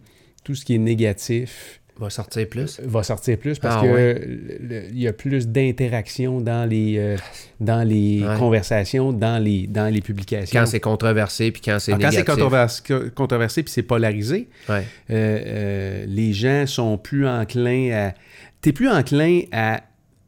tout 0.45 0.55
ce 0.55 0.63
qui 0.63 0.75
est 0.75 0.79
négatif 0.79 1.76
va 1.99 2.09
sortir 2.09 2.47
plus. 2.47 2.79
va 2.83 3.03
sortir 3.03 3.37
plus 3.37 3.57
parce 3.59 3.75
Ah, 3.79 3.81
que 3.81 3.91
ouais. 3.91 4.13
le- 4.25 4.67
le- 4.67 4.83
il 4.91 4.99
y 4.99 5.07
a 5.07 5.13
plus 5.13 5.47
d'interaction 5.47 6.41
dans 6.41 6.67
les, 6.69 6.95
euh, 6.97 7.17
dans 7.59 7.87
les 7.87 8.23
Ouais. 8.23 8.37
conversations, 8.37 9.11
dans 9.13 9.41
les, 9.43 9.67
dans 9.67 9.91
les 9.93 10.01
publications. 10.01 10.59
Quand 10.59 10.65
c'est 10.65 10.79
controversé, 10.79 11.51
puis 11.51 11.61
quand 11.63 11.77
c'est 11.79 11.93
Alors, 11.93 12.01
quand 12.03 12.11
c'est 12.11 12.17
négatif. 12.19 12.43
controvers- 12.43 13.11
controversé 13.15 13.63
puis 13.63 13.71
c'est 13.71 13.83
polarisé, 13.83 14.47
Ouais. 14.69 14.83
euh, 15.09 15.39
euh, 15.45 16.05
les 16.07 16.33
gens 16.33 16.65
sont 16.67 16.97
plus 16.97 17.27
enclins 17.27 17.91
à. 17.91 18.13
T'es 18.61 18.71
plus 18.73 18.89
enclin 18.89 19.41
à, 19.51 19.81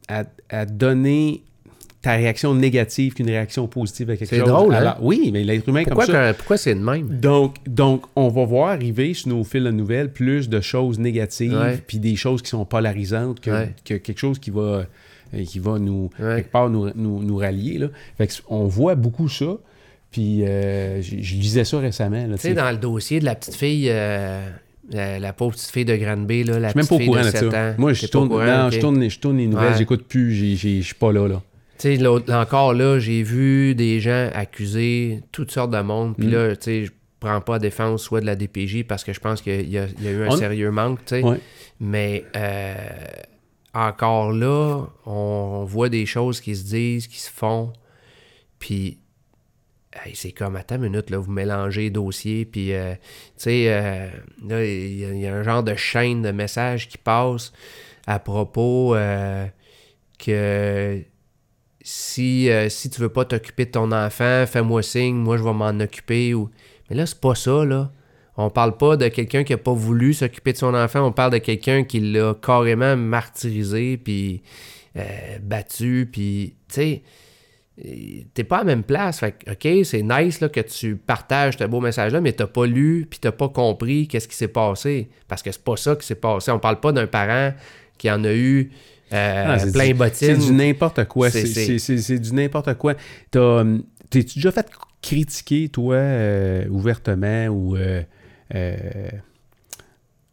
à, 0.08 0.24
à 0.48 0.66
donner 0.66 1.42
ta 2.02 2.12
réaction 2.12 2.54
négative 2.54 3.12
qu'une 3.14 3.26
réaction 3.28 3.66
positive 3.68 4.08
à 4.10 4.16
quelque 4.16 4.28
C'est 4.30 4.38
chose. 4.40 4.48
drôle, 4.48 4.74
hein? 4.74 4.96
Oui, 5.02 5.30
mais 5.32 5.44
l'être 5.44 5.68
humain 5.68 5.82
Pourquoi, 5.84 6.06
comme 6.06 6.14
ça. 6.14 6.32
pourquoi 6.34 6.56
c'est 6.56 6.74
de 6.74 6.80
même? 6.80 7.06
Donc, 7.20 7.56
donc, 7.66 8.04
on 8.16 8.28
va 8.28 8.44
voir 8.46 8.68
arriver 8.70 9.12
sur 9.12 9.28
nos 9.28 9.44
fils 9.44 9.62
de 9.62 9.70
nouvelles 9.70 10.10
plus 10.12 10.48
de 10.48 10.60
choses 10.62 10.98
négatives, 10.98 11.80
puis 11.86 11.98
des 11.98 12.16
choses 12.16 12.40
qui 12.40 12.48
sont 12.50 12.64
polarisantes 12.64 13.40
que, 13.40 13.50
Ouais. 13.50 13.74
que 13.84 13.94
quelque 13.94 14.18
chose 14.18 14.38
qui 14.38 14.50
va, 14.50 14.86
euh, 15.34 15.44
qui 15.44 15.58
va 15.58 15.78
nous, 15.78 16.08
Ouais. 16.18 16.36
quelque 16.36 16.50
part, 16.50 16.70
nous, 16.70 16.88
nous, 16.94 17.22
nous 17.22 17.36
rallier. 17.36 17.76
Là. 17.78 17.88
Fait 18.16 18.26
que 18.26 18.32
on 18.48 18.64
voit 18.66 18.94
beaucoup 18.94 19.28
ça. 19.28 19.58
Puis, 20.10 20.42
euh, 20.44 21.00
je 21.02 21.16
je 21.20 21.34
lisais 21.36 21.64
ça 21.64 21.78
récemment. 21.78 22.24
Tu 22.32 22.38
sais, 22.38 22.54
dans 22.54 22.70
le 22.70 22.78
dossier 22.78 23.20
de 23.20 23.24
la 23.26 23.34
petite 23.36 23.54
fille, 23.54 23.88
euh, 23.90 24.40
la, 24.90 25.18
la 25.20 25.32
pauvre 25.34 25.52
petite 25.54 25.70
fille 25.70 25.84
de 25.84 25.94
Granby, 25.96 26.42
là, 26.44 26.58
la 26.58 26.68
Je 26.68 26.72
suis 26.72 26.78
même 26.78 26.86
pas 26.88 26.94
au 26.94 26.98
fille 26.98 27.06
courant 27.08 27.20
de 27.20 27.26
de 27.26 27.30
7 27.30 27.50
ça. 27.50 27.70
ans. 27.70 27.74
Moi, 27.78 27.92
je 27.92 28.06
tourne, 28.06 28.28
courant, 28.28 28.44
non, 28.64 28.70
je 28.70 28.80
tourne, 28.80 29.08
je 29.08 29.18
tourne 29.20 29.36
les 29.36 29.46
nouvelles, 29.46 29.72
Ouais. 29.72 29.78
j'écoute 29.78 30.04
plus, 30.08 30.34
je 30.56 30.80
suis 30.80 30.94
pas 30.94 31.12
là. 31.12 31.28
là. 31.28 31.42
Tu 31.80 31.96
sais, 31.96 31.96
là 31.96 32.18
encore, 32.42 32.74
là, 32.74 32.98
j'ai 32.98 33.22
vu 33.22 33.74
des 33.74 34.00
gens 34.00 34.28
accuser 34.34 35.22
toutes 35.32 35.50
sortes 35.50 35.70
de 35.70 35.80
monde. 35.80 36.14
Puis 36.16 36.26
Mm. 36.26 36.30
là, 36.32 36.56
tu 36.56 36.62
sais, 36.64 36.84
je 36.84 36.92
prends 37.20 37.40
pas 37.40 37.58
défense 37.58 38.02
soit 38.02 38.20
de 38.20 38.26
la 38.26 38.36
DPJ 38.36 38.84
parce 38.84 39.02
que 39.04 39.12
je 39.12 39.20
pense 39.20 39.40
qu'il 39.42 39.68
y 39.68 39.72
y 39.72 39.78
a 39.78 39.86
eu 40.10 40.22
un 40.24 40.28
On- 40.28 40.36
sérieux 40.36 40.70
manque, 40.70 41.00
tu 41.04 41.16
sais. 41.16 41.22
Ouais. 41.22 41.38
Mais 41.80 42.24
euh, 42.36 42.74
encore 43.74 44.32
là, 44.32 44.84
on, 45.06 45.64
voit 45.64 45.88
des 45.88 46.04
choses 46.06 46.40
qui 46.40 46.54
se 46.56 46.64
disent, 46.64 47.06
qui 47.06 47.18
se 47.18 47.30
font. 47.30 47.72
Puis, 48.58 48.98
hey, 50.04 50.14
c'est 50.14 50.32
comme, 50.32 50.56
attends 50.56 50.76
une 50.76 50.82
minute, 50.90 51.08
là, 51.10 51.18
vous 51.18 51.30
mélangez 51.30 51.88
dossiers. 51.90 52.44
Puis, 52.44 52.72
euh, 52.74 52.94
tu 52.94 52.98
sais, 53.38 53.64
euh, 53.68 54.08
là, 54.46 54.64
il 54.64 54.98
y, 54.98 55.04
a- 55.04 55.12
il 55.12 55.20
y 55.20 55.26
a 55.26 55.34
un 55.34 55.42
genre 55.42 55.62
de 55.62 55.74
chaîne 55.76 56.20
de 56.22 56.30
messages 56.30 56.88
qui 56.88 56.98
passe 56.98 57.52
à 58.06 58.18
propos 58.18 58.94
euh, 58.94 59.46
que 60.18 61.02
si, 61.82 62.50
euh, 62.50 62.68
si 62.68 62.90
tu 62.90 63.00
veux 63.00 63.08
pas 63.08 63.24
t'occuper 63.24 63.66
de 63.66 63.70
ton 63.70 63.92
enfant, 63.92 64.44
fais-moi 64.46 64.82
signe, 64.82 65.16
moi 65.16 65.36
je 65.36 65.42
vais 65.42 65.52
m'en 65.52 65.78
occuper. 65.80 66.34
Ou... 66.34 66.50
Mais 66.88 66.96
là, 66.96 67.06
c'est 67.06 67.20
pas 67.20 67.34
ça, 67.34 67.64
là. 67.64 67.92
On 68.36 68.48
parle 68.48 68.76
pas 68.76 68.96
de 68.96 69.08
quelqu'un 69.08 69.44
qui 69.44 69.52
a 69.52 69.58
pas 69.58 69.72
voulu 69.72 70.14
s'occuper 70.14 70.52
de 70.52 70.58
son 70.58 70.74
enfant, 70.74 71.04
on 71.04 71.12
parle 71.12 71.32
de 71.32 71.38
quelqu'un 71.38 71.84
qui 71.84 72.00
l'a 72.00 72.34
carrément 72.34 72.96
martyrisé, 72.96 73.98
puis 73.98 74.42
euh, 74.96 75.38
battu, 75.42 76.08
puis, 76.10 76.54
tu 76.68 76.74
sais, 76.74 77.02
t'es 78.34 78.44
pas 78.44 78.56
à 78.56 78.58
la 78.60 78.64
même 78.64 78.82
place. 78.82 79.20
Fait 79.20 79.32
que, 79.32 79.52
OK, 79.52 79.84
c'est 79.84 80.02
nice 80.02 80.40
là, 80.40 80.48
que 80.48 80.60
tu 80.60 80.96
partages 80.96 81.56
ce 81.58 81.64
beau 81.64 81.80
message-là, 81.80 82.20
mais 82.20 82.32
t'as 82.32 82.46
pas 82.46 82.66
lu, 82.66 83.06
puis 83.08 83.18
t'as 83.18 83.32
pas 83.32 83.48
compris 83.48 84.08
qu'est-ce 84.08 84.28
qui 84.28 84.36
s'est 84.36 84.48
passé. 84.48 85.08
Parce 85.28 85.42
que 85.42 85.50
c'est 85.52 85.64
pas 85.64 85.76
ça 85.76 85.96
qui 85.96 86.06
s'est 86.06 86.14
passé. 86.14 86.50
On 86.50 86.58
parle 86.58 86.80
pas 86.80 86.92
d'un 86.92 87.06
parent 87.06 87.52
qui 87.98 88.10
en 88.10 88.24
a 88.24 88.32
eu 88.32 88.70
euh, 89.12 89.44
Ah, 89.48 89.58
c'est 89.58 89.72
plein 89.72 89.88
du- 89.88 89.94
bottines. 89.94 90.40
C'est 90.40 90.46
du 90.46 90.52
n'importe 90.52 91.04
quoi. 91.06 91.30
C'est- 91.30 92.18
du 92.18 92.32
n'importe 92.34 92.74
quoi. 92.74 92.94
Hum, 93.36 93.82
T'es-tu 94.10 94.38
déjà 94.38 94.50
fait 94.50 94.66
critiquer, 95.02 95.68
toi, 95.68 95.94
euh, 95.96 96.66
ouvertement 96.68 97.46
ou. 97.46 97.76
euh, 97.76 98.02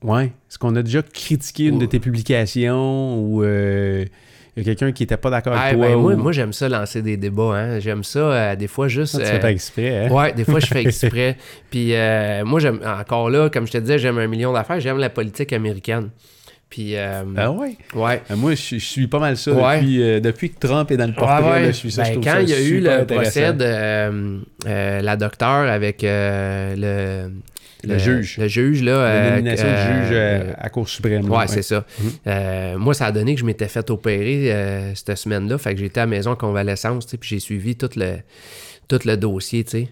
ouais? 0.03 0.25
Est-ce 0.25 0.57
qu'on 0.57 0.75
a 0.75 0.83
déjà 0.83 1.01
critiqué 1.03 1.65
une 1.65 1.79
de 1.79 1.85
tes 1.85 1.99
publications 1.99 3.19
ou. 3.21 3.43
il 3.43 4.07
y 4.57 4.61
a 4.61 4.63
quelqu'un 4.63 4.91
qui 4.91 5.03
n'était 5.03 5.17
pas 5.17 5.29
d'accord 5.29 5.53
Ah, 5.55 5.65
avec 5.65 5.77
toi? 5.77 5.87
ben, 5.87 5.95
moi, 5.97 6.13
ou- 6.13 6.17
moi, 6.17 6.31
j'aime 6.31 6.53
ça 6.53 6.67
lancer 6.67 7.03
des 7.03 7.15
débats. 7.17 7.53
Hein. 7.55 7.79
J'aime 7.79 8.03
ça, 8.03 8.19
euh, 8.19 8.55
des 8.55 8.65
fois, 8.67 8.87
juste. 8.87 9.11
Ça, 9.13 9.19
tu 9.19 9.25
euh, 9.25 9.39
fais 9.41 9.51
exprès, 9.51 10.05
hein? 10.07 10.11
Ouais, 10.11 10.33
des 10.33 10.43
fois, 10.45 10.59
je 10.59 10.65
fais 10.65 10.81
exprès. 10.85 11.37
Puis 11.69 11.93
euh, 11.93 12.43
moi, 12.43 12.59
j'aime 12.59 12.79
encore 12.83 13.29
là, 13.29 13.49
comme 13.51 13.67
je 13.67 13.73
te 13.73 13.77
disais, 13.77 13.99
j'aime 13.99 14.17
un 14.17 14.27
million 14.27 14.51
d'affaires. 14.53 14.79
J'aime 14.79 14.97
la 14.97 15.11
politique 15.11 15.53
américaine. 15.53 16.09
Puis, 16.69 16.97
euh, 16.97 17.23
Ah 17.37 17.49
ouais? 17.51 17.77
ouais. 17.95 18.21
Euh, 18.29 18.35
Moi, 18.35 18.53
je, 18.55 18.75
je 18.77 18.85
suis 18.85 19.07
pas 19.07 19.19
mal 19.19 19.37
ça 19.37 19.51
Ouais. 19.53 19.79
depuis, 19.79 20.03
euh, 20.03 20.19
depuis 20.19 20.49
que 20.51 20.59
Trump 20.59 20.91
est 20.91 20.97
dans 20.97 21.07
le 21.07 21.13
portrait. 21.13 21.41
Ouais, 21.41 21.51
ouais. 21.51 21.61
là, 21.61 21.67
je 21.67 21.77
suis 21.77 21.91
ça, 21.91 22.03
je 22.03 22.09
Ben, 22.09 22.13
trouve 22.15 22.23
quand 22.25 22.31
ça 22.33 22.41
il 22.41 22.49
y 22.49 22.53
a 22.53 22.61
eu 22.61 22.79
le 22.81 23.05
procès 23.05 23.53
de 23.53 23.63
euh, 23.63 24.37
euh, 24.67 25.01
la 25.01 25.15
docteure 25.15 25.69
avec 25.71 26.01
le, 26.03 27.29
Le 27.83 27.97
juge. 27.97 28.37
Le 28.37 28.47
juge, 28.49 28.83
là. 28.83 29.13
La 29.13 29.29
nomination 29.31 29.65
du 29.67 30.07
juge 30.07 30.17
à 30.57 30.69
Cour 30.69 30.89
suprême. 30.89 31.29
Ouais, 31.29 31.47
c'est 31.47 31.61
ça. 31.61 31.85
Mhm. 32.25 32.77
Moi, 32.77 32.93
ça 32.93 33.05
a 33.05 33.11
donné 33.13 33.33
que 33.35 33.39
je 33.39 33.45
m'étais 33.45 33.69
fait 33.69 33.89
opérer 33.89 34.91
cette 34.95 35.15
semaine-là. 35.15 35.57
Fait 35.57 35.73
que 35.73 35.79
j'étais 35.79 36.01
à 36.01 36.03
la 36.03 36.07
maison 36.07 36.31
en 36.31 36.35
convalescence, 36.35 37.05
tu 37.05 37.11
sais, 37.11 37.17
puis 37.17 37.29
j'ai 37.29 37.39
suivi 37.39 37.75
tout 37.77 37.89
le, 37.95 38.15
tout 38.89 38.99
le 39.05 39.15
dossier, 39.15 39.63
tu 39.63 39.71
sais. 39.71 39.87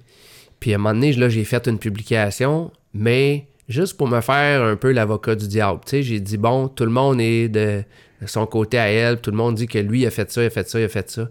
Puis 0.59 0.73
à 0.73 0.75
un 0.75 0.77
moment 0.79 0.93
donné, 0.93 1.13
là, 1.13 1.29
j'ai 1.29 1.43
fait 1.45 1.67
une 1.67 1.79
publication, 1.79 2.71
mais 2.93 3.45
juste 3.67 3.97
pour 3.97 4.07
me 4.07 4.21
faire 4.21 4.63
un 4.63 4.75
peu 4.75 4.91
l'avocat 4.91 5.35
du 5.35 5.47
diable. 5.47 5.79
Tu 5.85 5.91
sais, 5.91 6.03
j'ai 6.03 6.19
dit, 6.19 6.37
bon, 6.37 6.67
tout 6.67 6.85
le 6.85 6.91
monde 6.91 7.19
est 7.19 7.49
de, 7.49 7.83
de 8.21 8.27
son 8.27 8.45
côté 8.45 8.77
à 8.77 8.87
elle, 8.89 9.19
tout 9.19 9.31
le 9.31 9.37
monde 9.37 9.55
dit 9.55 9.67
que 9.67 9.79
lui, 9.79 10.05
a 10.05 10.11
fait 10.11 10.31
ça, 10.31 10.43
il 10.43 10.47
a 10.47 10.49
fait 10.49 10.67
ça, 10.69 10.79
il 10.79 10.83
a 10.83 10.89
fait 10.89 11.09
ça. 11.09 11.29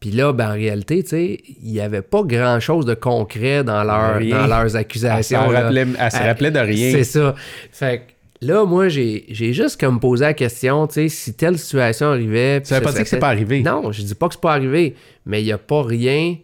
Puis 0.00 0.12
là, 0.12 0.32
ben, 0.32 0.50
en 0.50 0.52
réalité, 0.52 1.02
tu 1.02 1.08
sais, 1.10 1.40
il 1.60 1.72
n'y 1.72 1.80
avait 1.80 2.02
pas 2.02 2.22
grand-chose 2.22 2.86
de 2.86 2.94
concret 2.94 3.64
dans, 3.64 3.82
leur, 3.82 4.20
dans 4.20 4.46
leurs 4.46 4.66
Elle, 4.66 4.76
accusations. 4.76 5.50
là. 5.50 5.62
rappelait, 5.62 5.86
elle 5.98 6.10
se 6.12 6.16
Elle- 6.16 6.26
rappelait 6.28 6.50
de 6.52 6.60
rien. 6.60 6.92
C'est 6.92 7.02
ça. 7.04 7.34
Fait 7.72 7.98
que 7.98 8.46
là, 8.46 8.64
moi, 8.64 8.88
j'ai 8.88 9.24
juste 9.52 9.80
comme 9.80 9.98
posé 9.98 10.24
la 10.24 10.34
question, 10.34 10.86
tu 10.86 10.94
sais, 10.94 11.08
si 11.08 11.34
telle 11.34 11.58
situation 11.58 12.06
arrivait... 12.12 12.60
Ça 12.62 12.78
veut 12.78 12.84
pas 12.84 12.92
dire 12.92 13.02
que 13.02 13.08
c'est 13.08 13.18
pas 13.18 13.26
arrivé. 13.30 13.60
Non, 13.62 13.90
je 13.90 14.02
dis 14.02 14.14
pas 14.14 14.28
que 14.28 14.34
c'est 14.34 14.40
pas 14.40 14.52
arrivé, 14.52 14.94
mais 15.26 15.42
il 15.42 15.46
n'y 15.46 15.52
a 15.52 15.58
pas 15.58 15.82
rien 15.82 16.36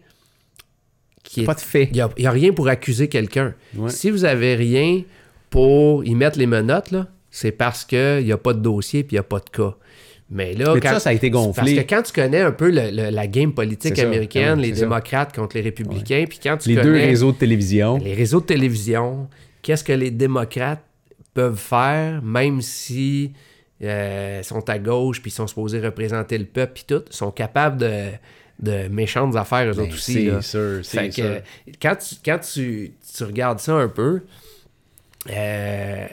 qui 1.35 1.41
est... 1.41 1.45
Pas 1.45 1.53
de 1.53 1.59
fait. 1.59 1.89
Il 1.91 1.93
n'y 1.95 2.25
a, 2.25 2.31
rien 2.31 2.51
pour 2.53 2.67
accuser 2.67 3.07
quelqu'un. 3.07 3.53
Ouais. 3.77 3.89
Si 3.89 4.09
vous 4.09 4.25
avez 4.25 4.55
rien 4.55 5.03
pour 5.49 6.03
y 6.05 6.15
mettre 6.15 6.39
les 6.39 6.47
menottes, 6.47 6.91
là, 6.91 7.07
c'est 7.31 7.51
parce 7.51 7.83
qu'il 7.85 8.23
n'y 8.23 8.31
a 8.31 8.37
pas 8.37 8.53
de 8.53 8.59
dossier 8.59 9.03
puis 9.03 9.13
il 9.15 9.19
n'y 9.19 9.19
a 9.19 9.23
pas 9.23 9.39
de 9.39 9.49
cas. 9.49 9.75
Mais 10.31 10.53
là, 10.53 10.73
Mais 10.73 10.79
quand- 10.79 10.89
ça, 10.93 10.99
ça 10.99 11.09
a 11.11 11.13
été 11.13 11.29
gonflé. 11.29 11.53
Parce 11.75 11.85
que 11.85 11.89
quand 11.95 12.01
tu 12.01 12.11
connais 12.13 12.41
un 12.41 12.51
peu 12.51 12.71
le- 12.71 12.89
le- 12.91 13.09
la 13.11 13.27
game 13.27 13.53
politique 13.53 13.95
ça. 13.95 14.03
américaine, 14.03 14.59
Ouais, 14.59 14.67
les 14.67 14.73
ça. 14.75 14.81
démocrates 14.81 15.35
contre 15.35 15.55
les 15.55 15.61
républicains, 15.61 16.25
puis 16.27 16.39
quand 16.41 16.57
tu 16.57 16.69
Les 16.69 16.75
deux 16.75 16.81
connais 16.93 17.05
réseaux 17.05 17.31
de 17.31 17.37
télévision. 17.37 17.97
les 17.99 18.13
réseaux 18.15 18.39
de 18.41 18.45
télévision, 18.45 19.27
qu'est-ce 19.61 19.83
que 19.83 19.93
les 19.93 20.09
démocrates 20.11 20.83
peuvent 21.35 21.57
faire, 21.59 22.23
même 22.23 22.61
si 22.61 23.33
euh, 23.83 24.41
sont 24.41 24.67
à 24.69 24.79
gauche, 24.79 25.21
puis 25.21 25.29
sont 25.29 25.47
supposés 25.47 25.79
représenter 25.81 26.37
le 26.37 26.45
peuple, 26.45 26.71
puis 26.75 26.85
tout, 26.87 27.03
sont 27.09 27.29
capables 27.29 27.77
de, 27.77 28.05
de 28.59 28.87
méchantes 28.87 29.35
affaires, 29.35 29.67
eux 29.69 29.73
Ben, 29.73 29.83
autres 29.83 29.93
aussi. 29.95 30.29
c'est 30.31 30.41
sûr, 30.41 30.79
c'est 30.83 31.09
que, 31.09 31.13
sûr. 31.15 31.41
quand 31.81 31.95
tu, 31.95 32.15
quand 32.23 32.39
tu, 32.39 32.93
tu 33.15 33.23
regardes 33.23 33.59
ça 33.59 33.73
un 33.73 33.87
peu, 33.89 34.21
euh, 35.29 36.05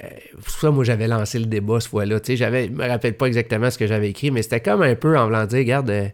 ça, 0.46 0.70
moi, 0.70 0.84
j'avais 0.84 1.06
lancé 1.06 1.38
le 1.38 1.46
débat 1.46 1.80
ce 1.80 1.88
fois-là. 1.88 2.18
Tu 2.20 2.28
sais, 2.28 2.36
j'avais, 2.36 2.66
je 2.66 2.72
me 2.72 2.86
rappelle 2.86 3.16
pas 3.16 3.26
exactement 3.26 3.70
ce 3.70 3.78
que 3.78 3.86
j'avais 3.86 4.10
écrit, 4.10 4.30
mais 4.30 4.42
c'était 4.42 4.60
comme 4.60 4.82
un 4.82 4.94
peu 4.94 5.18
en 5.18 5.26
voulant 5.26 5.44
dire, 5.46 5.58
regarde, 5.58 5.90
euh, 5.90 6.08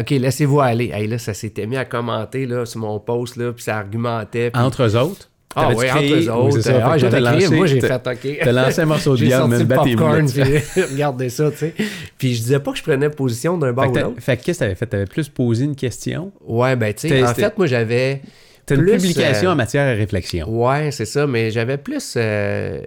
OK, 0.00 0.10
laissez-vous 0.10 0.60
aller. 0.60 0.90
Hey, 0.92 1.06
là, 1.06 1.18
ça 1.18 1.34
s'était 1.34 1.66
mis 1.66 1.76
à 1.76 1.84
commenter 1.84 2.46
là, 2.46 2.64
sur 2.64 2.80
mon 2.80 2.98
post, 2.98 3.36
là, 3.36 3.52
puis 3.52 3.62
ça 3.62 3.76
argumentait. 3.78 4.50
Entre 4.54 4.84
eux 4.84 4.96
autres? 4.96 5.29
Ah 5.56 5.70
oui, 5.74 5.90
entre 5.90 5.98
eux 6.04 6.18
Oui, 6.18 6.28
autres. 6.28 6.60
ça. 6.60 6.72
Fait 6.72 6.78
Ah, 6.80 6.86
toi, 6.86 6.98
j'avais 6.98 7.20
créé, 7.22 7.40
lancé- 7.48 7.56
moi, 7.56 7.66
j'ai 7.66 7.80
fait 7.80 8.06
OK. 8.06 8.38
T'as 8.44 8.52
lancé 8.52 8.80
un 8.80 8.86
morceau 8.86 9.16
de 9.16 9.24
viande, 9.24 9.50
même 9.50 9.66
puis 9.66 10.82
regardez 10.92 11.28
ça, 11.28 11.50
tu 11.50 11.56
sais. 11.56 11.74
Puis 12.18 12.34
je 12.34 12.40
disais 12.42 12.60
pas 12.60 12.70
que 12.72 12.78
je 12.78 12.82
prenais 12.82 13.10
position 13.10 13.58
d'un 13.58 13.72
bord 13.72 13.90
ou 13.90 13.94
l'autre. 13.96 14.20
fait 14.20 14.36
que 14.36 14.44
qu'est-ce 14.44 14.58
que 14.60 14.64
t'avais 14.64 14.74
fait? 14.76 14.86
T'avais 14.86 15.06
plus 15.06 15.28
posé 15.28 15.64
une 15.64 15.74
question? 15.76 16.32
Ouais, 16.46 16.76
ben 16.76 16.94
tu 16.94 17.08
sais, 17.08 17.22
en 17.24 17.34
fait, 17.34 17.56
moi, 17.58 17.66
j'avais... 17.66 18.22
T'as 18.66 18.76
une 18.76 18.84
publication 18.86 19.48
euh, 19.48 19.52
en 19.52 19.56
matière 19.56 19.88
à 19.92 19.98
réflexion. 19.98 20.48
Ouais, 20.48 20.90
c'est 20.92 21.04
ça, 21.06 21.26
mais 21.26 21.50
j'avais 21.50 21.78
plus... 21.78 22.14
euh, 22.16 22.80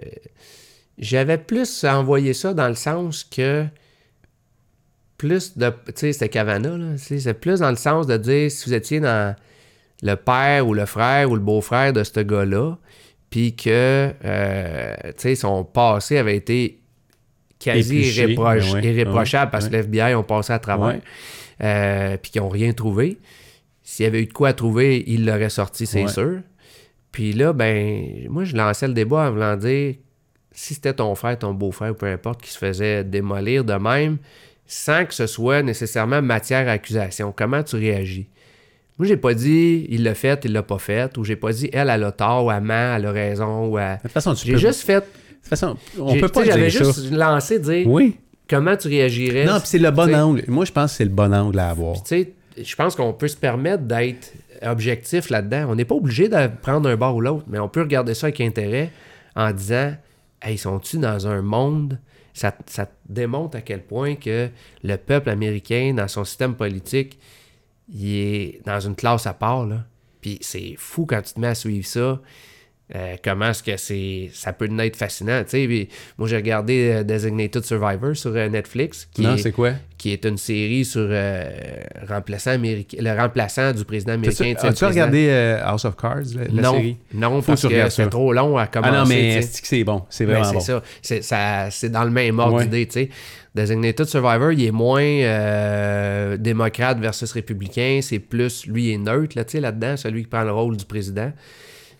J'avais 0.96 1.36
plus 1.36 1.84
envoyé 1.84 2.32
ça 2.32 2.54
dans 2.54 2.68
le 2.68 2.74
sens 2.76 3.24
que 3.24 3.64
plus 5.18 5.56
de. 5.58 5.68
Tu 5.86 5.92
sais, 5.96 6.12
c'était 6.12 6.28
Cavana, 6.28 6.76
là. 6.76 6.86
C'est 6.96 7.34
plus 7.34 7.60
dans 7.60 7.70
le 7.70 7.76
sens 7.76 8.06
de 8.06 8.16
dire 8.16 8.50
si 8.50 8.68
vous 8.68 8.74
étiez 8.74 9.00
dans 9.00 9.34
le 10.04 10.16
père 10.16 10.68
ou 10.68 10.74
le 10.74 10.84
frère 10.84 11.30
ou 11.30 11.34
le 11.34 11.40
beau-frère 11.40 11.92
de 11.94 12.04
ce 12.04 12.20
gars-là, 12.20 12.76
puis 13.30 13.56
que, 13.56 14.12
euh, 14.24 14.94
tu 15.06 15.12
sais, 15.16 15.34
son 15.34 15.64
passé 15.64 16.18
avait 16.18 16.36
été 16.36 16.78
quasi 17.58 18.02
ben 18.26 18.38
ouais, 18.38 18.84
irréprochable 18.84 19.46
ouais, 19.46 19.50
parce 19.50 19.68
que 19.68 19.76
l'FBI 19.76 20.14
ont 20.14 20.22
passé 20.22 20.52
à 20.52 20.58
travers, 20.58 21.00
euh, 21.62 22.16
puis 22.18 22.30
qu'ils 22.30 22.42
n'ont 22.42 22.50
rien 22.50 22.72
trouvé. 22.74 23.18
S'il 23.82 24.04
y 24.04 24.06
avait 24.06 24.22
eu 24.22 24.26
de 24.26 24.32
quoi 24.32 24.48
à 24.48 24.52
trouver, 24.52 25.02
il 25.06 25.24
l'aurait 25.24 25.48
sorti, 25.48 25.86
c'est 25.86 26.06
sûr. 26.06 26.40
Puis 27.10 27.32
là, 27.32 27.54
ben, 27.54 28.28
moi, 28.28 28.44
je 28.44 28.56
lançais 28.56 28.86
le 28.86 28.94
débat 28.94 29.28
en 29.28 29.30
voulant 29.30 29.56
dire 29.56 29.94
si 30.52 30.74
c'était 30.74 30.94
ton 30.94 31.14
frère, 31.14 31.38
ton 31.38 31.54
beau-frère 31.54 31.92
ou 31.92 31.94
peu 31.94 32.06
importe 32.06 32.42
qui 32.42 32.50
se 32.50 32.58
faisait 32.58 33.04
démolir 33.04 33.64
de 33.64 33.74
même, 33.74 34.18
sans 34.66 35.06
que 35.06 35.14
ce 35.14 35.26
soit 35.26 35.62
nécessairement 35.62 36.20
matière 36.20 36.68
à 36.68 36.72
accusation, 36.72 37.32
comment 37.36 37.62
tu 37.62 37.76
réagis? 37.76 38.28
Moi, 38.98 39.08
j'ai 39.08 39.16
pas 39.16 39.34
dit 39.34 39.86
il 39.90 40.02
l'a 40.04 40.14
fait, 40.14 40.44
il 40.44 40.52
l'a 40.52 40.62
pas 40.62 40.78
fait, 40.78 41.16
ou 41.18 41.24
j'ai 41.24 41.36
pas 41.36 41.52
dit 41.52 41.68
elle, 41.72 41.90
elle 41.90 42.04
a 42.04 42.12
tort, 42.12 42.44
ou 42.46 42.50
elle 42.52 42.62
ment, 42.62 42.94
elle 42.96 43.06
a 43.06 43.10
raison, 43.12 43.66
ou 43.68 43.78
elle... 43.78 43.96
De 43.96 44.02
toute 44.02 44.12
façon, 44.12 44.34
tu 44.34 44.46
J'ai 44.46 44.52
peux... 44.52 44.58
juste 44.58 44.82
fait. 44.82 45.00
De 45.00 45.00
toute 45.00 45.48
façon, 45.48 45.76
on 45.98 46.16
peut 46.18 46.28
pas 46.28 46.44
J'avais 46.44 46.68
dire 46.68 46.84
ça. 46.86 46.92
juste 46.92 47.10
lancé 47.12 47.58
dire 47.58 47.86
Oui. 47.86 48.16
comment 48.48 48.76
tu 48.76 48.88
réagirais. 48.88 49.44
Non, 49.46 49.58
puis 49.58 49.68
c'est 49.68 49.78
le 49.78 49.90
bon 49.90 50.14
angle. 50.14 50.44
Moi, 50.48 50.64
je 50.64 50.72
pense 50.72 50.92
que 50.92 50.96
c'est 50.98 51.04
le 51.04 51.10
bon 51.10 51.34
angle 51.34 51.58
à 51.58 51.70
avoir. 51.70 52.02
Tu 52.04 52.08
sais, 52.08 52.32
je 52.62 52.74
pense 52.76 52.94
qu'on 52.94 53.12
peut 53.12 53.28
se 53.28 53.36
permettre 53.36 53.82
d'être 53.82 54.32
objectif 54.62 55.28
là-dedans. 55.28 55.66
On 55.70 55.74
n'est 55.74 55.84
pas 55.84 55.96
obligé 55.96 56.28
de 56.28 56.36
prendre 56.62 56.88
un 56.88 56.96
bord 56.96 57.16
ou 57.16 57.20
l'autre, 57.20 57.44
mais 57.48 57.58
on 57.58 57.68
peut 57.68 57.80
regarder 57.82 58.14
ça 58.14 58.28
avec 58.28 58.40
intérêt 58.40 58.90
en 59.36 59.50
disant 59.52 59.94
Hey, 60.40 60.56
sont-ils 60.56 61.00
dans 61.00 61.26
un 61.26 61.42
monde? 61.42 61.98
Ça, 62.32 62.54
ça 62.66 62.88
démontre 63.08 63.56
à 63.56 63.60
quel 63.60 63.82
point 63.82 64.14
que 64.14 64.48
le 64.82 64.96
peuple 64.96 65.30
américain, 65.30 65.94
dans 65.96 66.08
son 66.08 66.24
système 66.24 66.54
politique, 66.54 67.18
il 67.88 68.14
est 68.14 68.62
dans 68.64 68.80
une 68.80 68.96
classe 68.96 69.26
à 69.26 69.34
part. 69.34 69.66
Là. 69.66 69.84
Puis 70.20 70.38
c'est 70.40 70.74
fou 70.78 71.06
quand 71.06 71.22
tu 71.22 71.34
te 71.34 71.40
mets 71.40 71.48
à 71.48 71.54
suivre 71.54 71.86
ça. 71.86 72.20
Euh, 72.94 73.14
comment 73.24 73.48
est-ce 73.50 73.62
que 73.62 73.76
c'est 73.78 74.30
ça 74.34 74.52
peut 74.52 74.68
être 74.80 74.96
fascinant 74.96 75.42
puis 75.48 75.88
moi 76.18 76.28
j'ai 76.28 76.36
regardé 76.36 76.90
euh, 76.92 77.02
Designated 77.02 77.64
Survivor 77.64 78.14
sur 78.14 78.32
euh, 78.36 78.48
Netflix 78.50 79.08
qui 79.12 79.22
Non, 79.22 79.34
est- 79.36 79.38
c'est 79.38 79.52
quoi? 79.52 79.72
qui 79.96 80.12
est 80.12 80.26
une 80.26 80.36
série 80.36 80.84
sur 80.84 81.08
remplaçant 82.06 82.58
le 82.60 83.18
remplaçant 83.18 83.72
du 83.72 83.86
président 83.86 84.12
américain. 84.12 84.44
As-tu 84.52 84.60
tu 84.60 84.66
as-tu 84.66 84.84
regardé 84.84 85.30
House 85.62 85.86
of 85.86 85.96
Cards, 85.96 86.34
la, 86.36 86.44
la 86.44 86.62
non, 86.62 86.72
série? 86.74 86.96
non, 87.14 87.40
Faut 87.40 87.52
parce 87.52 87.66
que 87.66 87.88
c'est 87.88 88.10
trop 88.10 88.32
long 88.34 88.58
à 88.58 88.66
commencer. 88.66 88.92
Ah 88.94 88.98
non, 89.00 89.06
mais 89.08 89.40
c'est 89.40 89.82
bon. 89.84 90.02
C'est 90.10 90.26
Ben, 90.26 90.42
vraiment 90.42 90.60
c'est 90.60 90.72
bon. 90.74 90.80
ça. 90.80 90.82
C'est, 91.00 91.22
ça. 91.22 91.68
c'est 91.70 91.88
dans 91.88 92.04
le 92.04 92.10
même 92.10 92.38
ordre 92.38 92.56
Ouais. 92.56 92.64
d'idée, 92.64 92.86
tu 92.86 92.92
sais. 92.92 93.08
Designated 93.54 94.04
Survivor, 94.06 94.52
il 94.52 94.64
est 94.66 94.70
moins 94.72 95.00
euh, 95.02 96.36
démocrate 96.36 96.98
versus 96.98 97.30
républicain. 97.32 98.00
C'est 98.02 98.18
plus, 98.18 98.66
lui, 98.66 98.88
il 98.88 98.92
est 98.94 98.98
neutre, 98.98 99.36
là, 99.38 99.44
là-dedans, 99.60 99.96
celui 99.96 100.22
qui 100.22 100.28
prend 100.28 100.42
le 100.42 100.52
rôle 100.52 100.76
du 100.76 100.84
président. 100.84 101.32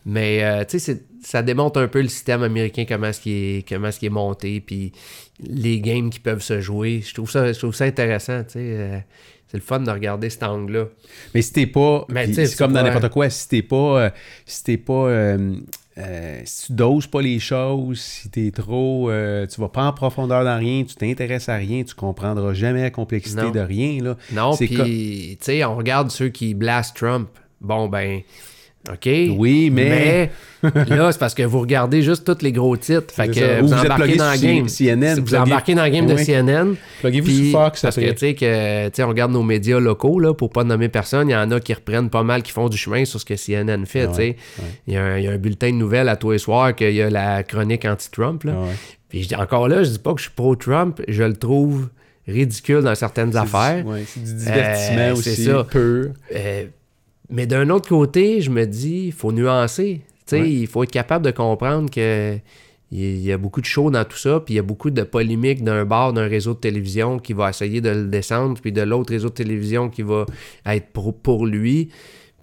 Mais, 0.06 0.44
euh, 0.44 0.64
tu 0.68 0.78
sais, 0.78 1.02
ça 1.22 1.42
démontre 1.42 1.80
un 1.80 1.88
peu 1.88 2.02
le 2.02 2.08
système 2.08 2.42
américain, 2.42 2.84
comment 2.86 3.06
est-ce 3.06 3.20
qu'il 3.20 3.32
est, 3.32 3.68
comment 3.68 3.88
est-ce 3.88 3.98
qu'il 3.98 4.06
est 4.06 4.10
monté, 4.10 4.60
puis 4.60 4.92
les 5.40 5.80
games 5.80 6.10
qui 6.10 6.20
peuvent 6.20 6.42
se 6.42 6.60
jouer. 6.60 7.02
Je 7.06 7.14
trouve 7.14 7.30
ça, 7.30 7.52
je 7.52 7.58
trouve 7.58 7.74
ça 7.74 7.84
intéressant, 7.84 8.42
tu 8.44 8.52
sais. 8.52 8.58
euh, 8.60 8.98
c'est 9.48 9.56
le 9.58 9.62
fun 9.62 9.80
de 9.80 9.90
regarder 9.90 10.30
cet 10.30 10.42
angle-là. 10.42 10.86
Mais 11.34 11.40
si 11.42 11.52
t'es 11.52 11.66
pas. 11.66 12.06
C'est 12.32 12.56
comme 12.56 12.72
dans 12.72 12.82
n'importe 12.82 13.10
quoi, 13.10 13.30
si 13.30 13.48
t'es 13.48 13.62
pas. 13.62 13.76
euh, 14.04 14.10
si 14.46 14.64
t'es 14.64 14.76
pas. 14.76 14.92
euh, 15.08 15.56
euh, 15.96 16.40
si 16.44 16.66
tu 16.66 16.72
doses 16.72 17.06
pas 17.06 17.22
les 17.22 17.38
choses, 17.38 18.00
si 18.00 18.28
t'es 18.28 18.50
trop. 18.50 19.10
euh, 19.10 19.46
tu 19.46 19.60
vas 19.60 19.68
pas 19.68 19.84
en 19.84 19.92
profondeur 19.92 20.44
dans 20.44 20.58
rien, 20.58 20.82
tu 20.84 20.96
t'intéresses 20.96 21.48
à 21.48 21.54
rien, 21.54 21.84
tu 21.84 21.94
comprendras 21.94 22.52
jamais 22.52 22.82
la 22.82 22.90
complexité 22.90 23.42
Non. 23.42 23.50
de 23.50 23.60
rien. 23.60 24.02
Là. 24.02 24.16
Non, 24.32 24.56
puis, 24.56 24.68
tu 24.68 25.36
sais, 25.40 25.64
on 25.64 25.76
regarde 25.76 26.10
ceux 26.10 26.28
qui 26.30 26.52
blastent 26.54 26.96
Trump. 26.96 27.28
Bon, 27.60 27.88
ben, 27.88 28.20
OK? 28.90 29.08
Oui, 29.38 29.70
mais- 29.70 30.30
là, 30.62 31.10
c'est 31.12 31.18
parce 31.18 31.34
que 31.34 31.42
vous 31.42 31.60
regardez 31.60 32.02
juste 32.02 32.24
tous 32.24 32.42
les 32.42 32.52
gros 32.52 32.76
titres. 32.76 33.12
Fait 33.14 33.28
que 33.28 33.60
vous, 33.60 33.64
Ou 33.64 33.68
vous 33.68 33.74
êtes 33.84 33.90
embarquez 33.90 34.16
dans 34.16 34.32
sur 34.34 34.42
game. 34.42 34.68
CNN, 34.68 35.14
vous 35.16 35.22
plugué- 35.22 35.38
embarquez 35.38 35.74
dans 35.74 35.84
le 35.84 35.90
game 35.90 36.06
de. 36.06 36.16
CNN. 36.16 36.74
Pluguez-vous 37.00 37.30
sur 37.30 37.52
Fox 37.52 37.82
parce 37.82 37.96
que, 37.96 38.10
tu 38.12 38.18
sais, 38.18 38.34
que, 38.34 38.86
tu 38.88 38.96
sais, 38.96 39.02
on 39.02 39.08
regarde 39.08 39.32
nos 39.32 39.42
médias 39.42 39.78
locaux, 39.80 40.18
là, 40.20 40.34
pour 40.34 40.50
pas 40.50 40.64
nommer 40.64 40.88
personne. 40.88 41.28
Il 41.28 41.32
y 41.32 41.36
en 41.36 41.50
a 41.50 41.60
qui 41.60 41.72
reprennent 41.74 42.10
pas 42.10 42.22
mal, 42.22 42.42
qui 42.42 42.52
font 42.52 42.68
du 42.68 42.76
chemin 42.76 43.04
sur 43.04 43.18
ce 43.20 43.24
que 43.24 43.36
CNN 43.36 43.84
fait, 43.86 44.06
Ouais, 44.06 44.16
ouais. 44.16 44.36
Il, 44.86 44.94
y 44.94 44.96
a 44.96 45.02
un, 45.04 45.18
il 45.18 45.24
y 45.24 45.28
a 45.28 45.32
un 45.32 45.38
bulletin 45.38 45.70
de 45.70 45.76
nouvelles 45.76 46.08
à 46.08 46.16
tous 46.16 46.32
les 46.32 46.38
soirs 46.38 46.74
qu'il 46.74 46.92
y 46.94 47.00
a 47.02 47.08
la 47.10 47.42
chronique 47.42 47.84
anti-Trump, 47.84 48.44
là. 48.44 48.52
Ouais. 48.52 48.68
Puis 49.08 49.28
encore 49.38 49.68
là, 49.68 49.82
je 49.82 49.90
dis 49.90 49.98
pas 49.98 50.12
que 50.12 50.18
je 50.18 50.24
suis 50.24 50.32
pro-Trump, 50.34 51.00
je 51.08 51.22
le 51.22 51.34
trouve 51.36 51.88
ridicule 52.26 52.80
dans 52.82 52.94
certaines 52.94 53.36
affaires. 53.36 53.84
c'est 54.06 54.24
du 54.24 54.34
divertissement 54.34 54.98
Euh, 54.98 55.12
aussi. 55.12 55.34
c'est 55.34 55.42
ça. 55.44 55.66
Euh, 55.76 56.64
mais 57.30 57.46
d'un 57.46 57.70
autre 57.70 57.88
côté, 57.88 58.40
je 58.40 58.50
me 58.50 58.66
dis, 58.66 59.06
il 59.06 59.12
faut 59.12 59.32
nuancer. 59.32 60.02
Ouais. 60.32 60.50
Il 60.50 60.66
faut 60.66 60.82
être 60.82 60.90
capable 60.90 61.24
de 61.24 61.30
comprendre 61.30 61.90
que 61.90 62.38
il 62.90 63.20
y 63.22 63.32
a 63.32 63.38
beaucoup 63.38 63.60
de 63.60 63.66
shows 63.66 63.90
dans 63.90 64.04
tout 64.04 64.16
ça, 64.16 64.38
puis 64.38 64.54
il 64.54 64.56
y 64.56 64.60
a 64.60 64.62
beaucoup 64.62 64.90
de 64.90 65.02
polémiques 65.02 65.64
d'un 65.64 65.84
bar, 65.84 66.12
d'un 66.12 66.28
réseau 66.28 66.54
de 66.54 66.60
télévision 66.60 67.18
qui 67.18 67.32
va 67.32 67.50
essayer 67.50 67.80
de 67.80 67.88
le 67.88 68.06
descendre, 68.06 68.60
puis 68.60 68.70
de 68.70 68.82
l'autre 68.82 69.12
réseau 69.12 69.30
de 69.30 69.34
télévision 69.34 69.88
qui 69.90 70.02
va 70.02 70.26
être 70.64 70.86
pour, 70.92 71.12
pour 71.12 71.44
lui. 71.44 71.88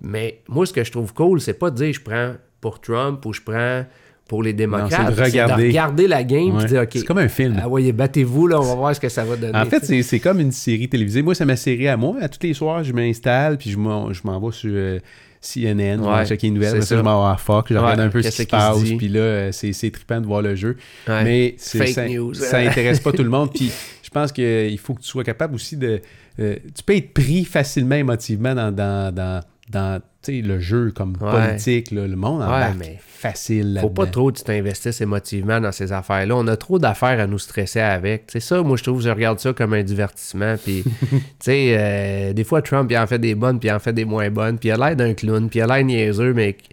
Mais 0.01 0.41
moi, 0.49 0.65
ce 0.65 0.73
que 0.73 0.83
je 0.83 0.91
trouve 0.91 1.13
cool, 1.13 1.39
c'est 1.39 1.53
pas 1.53 1.69
de 1.69 1.77
dire 1.77 1.93
je 1.93 2.01
prends 2.01 2.33
pour 2.59 2.81
Trump 2.81 3.25
ou 3.25 3.31
je 3.31 3.41
prends 3.41 3.85
pour 4.31 4.43
les 4.43 4.53
démocrates. 4.53 5.13
c'est 5.13 5.15
de 5.21 5.21
regarder. 5.25 5.67
regarder 5.67 6.07
la 6.07 6.23
game 6.23 6.55
Ouais. 6.55 6.63
dire, 6.65 6.81
OK, 6.83 6.89
C'est 6.93 7.03
comme 7.03 7.17
un 7.17 7.27
film. 7.27 7.59
ah 7.61 7.67
ouais, 7.67 7.91
battez-vous, 7.91 8.47
là, 8.47 8.61
on 8.61 8.63
va 8.63 8.75
voir 8.75 8.95
ce 8.95 9.01
que 9.01 9.09
ça 9.09 9.25
va 9.25 9.35
donner. 9.35 9.57
En 9.57 9.65
fait, 9.65 9.83
c'est 9.83 10.01
c'est 10.03 10.19
comme 10.21 10.39
une 10.39 10.53
série 10.53 10.87
télévisée. 10.87 11.21
Moi, 11.21 11.35
c'est 11.35 11.43
ma 11.43 11.57
série 11.57 11.89
à 11.89 11.97
moi. 11.97 12.15
À 12.21 12.29
tous 12.29 12.39
les 12.47 12.53
soirs, 12.53 12.81
je 12.81 12.93
m'installe, 12.93 13.57
puis 13.57 13.69
je 13.71 13.77
m'en 13.77 14.13
je 14.13 14.21
m'en 14.23 14.39
vais 14.39 14.53
sur 14.53 14.71
euh, 14.73 14.99
CNN, 15.41 15.97
je 16.01 16.07
Ouais, 16.09 16.19
vais 16.19 16.25
checker 16.27 16.47
les 16.47 16.51
nouvelles. 16.53 16.69
c'est 16.69 16.75
Après 16.77 16.85
ça, 16.85 16.95
je 16.97 17.01
m'en 17.01 17.27
vais 17.27 17.33
à 17.33 17.35
Fox, 17.35 17.73
je 17.73 17.77
regarde 17.77 17.99
un 17.99 18.07
peu 18.07 18.21
ce 18.21 18.29
qui 18.29 18.35
se 18.37 18.43
passe, 18.43 18.81
puis 18.97 19.09
là, 19.09 19.19
euh, 19.19 19.51
c'est 19.51 19.73
c'est 19.73 19.91
trippant 19.91 20.21
de 20.21 20.25
voir 20.27 20.41
le 20.41 20.55
jeu. 20.55 20.77
Ouais. 21.09 21.23
Mais 21.25 21.55
c'est- 21.57 21.79
Fake 21.79 21.87
ça, 21.89 22.07
news. 22.07 22.33
ça 22.33 22.59
intéresse 22.59 23.01
pas 23.01 23.11
tout 23.11 23.23
le 23.23 23.29
monde. 23.29 23.49
Puis 23.53 23.69
je 24.01 24.09
pense 24.09 24.31
qu'il 24.31 24.77
faut 24.77 24.93
que 24.93 25.01
tu 25.01 25.07
sois 25.09 25.25
capable 25.25 25.55
aussi 25.55 25.75
de... 25.75 25.99
euh, 26.39 26.55
tu 26.73 26.83
peux 26.85 26.95
être 26.95 27.11
pris 27.13 27.43
facilement 27.43 27.95
émotivement 27.95 28.55
dans, 28.55 28.71
dans, 28.73 29.13
dans, 29.13 29.99
le 30.27 30.59
jeu 30.59 30.91
comme 30.95 31.15
Ouais. 31.19 31.31
politique. 31.49 31.91
là. 31.91 32.07
le 32.07 32.15
monde 32.15 32.41
en 32.43 32.49
Ouais, 32.51 32.73
mais 32.77 32.99
facile 33.01 33.77
Faut 33.81 33.89
pas 33.89 34.05
trop 34.05 34.31
que 34.31 34.37
tu 34.37 34.43
t'investisses 34.43 35.01
émotivement 35.01 35.59
dans 35.61 35.71
ces 35.71 35.91
affaires-là. 35.91 36.35
On 36.35 36.47
a 36.47 36.55
trop 36.57 36.79
d'affaires 36.79 37.19
à 37.19 37.27
nous 37.27 37.39
stresser 37.39 37.79
avec. 37.79 38.25
C'est 38.31 38.39
ça, 38.39 38.61
moi, 38.61 38.77
je 38.77 38.83
trouve, 38.83 39.01
je 39.01 39.09
regarde 39.09 39.39
ça 39.39 39.53
comme 39.53 39.73
un 39.73 39.83
divertissement. 39.83 40.55
Puis, 40.63 40.83
euh, 41.47 42.33
des 42.33 42.43
fois, 42.43 42.61
Trump, 42.61 42.89
il 42.91 42.97
en 42.97 43.07
fait 43.07 43.19
des 43.19 43.35
bonnes, 43.35 43.59
puis 43.59 43.69
il 43.69 43.71
en 43.71 43.79
fait 43.79 43.93
des 43.93 44.05
moins 44.05 44.29
bonnes. 44.29 44.57
Puis 44.57 44.69
il 44.69 44.71
a 44.71 44.77
l'air 44.77 44.95
d'un 44.95 45.13
clown, 45.13 45.49
puis 45.49 45.59
il 45.59 45.61
a 45.63 45.67
l'air 45.67 45.83
niaiseux, 45.85 46.33
mais, 46.33 46.53
tu 46.53 46.67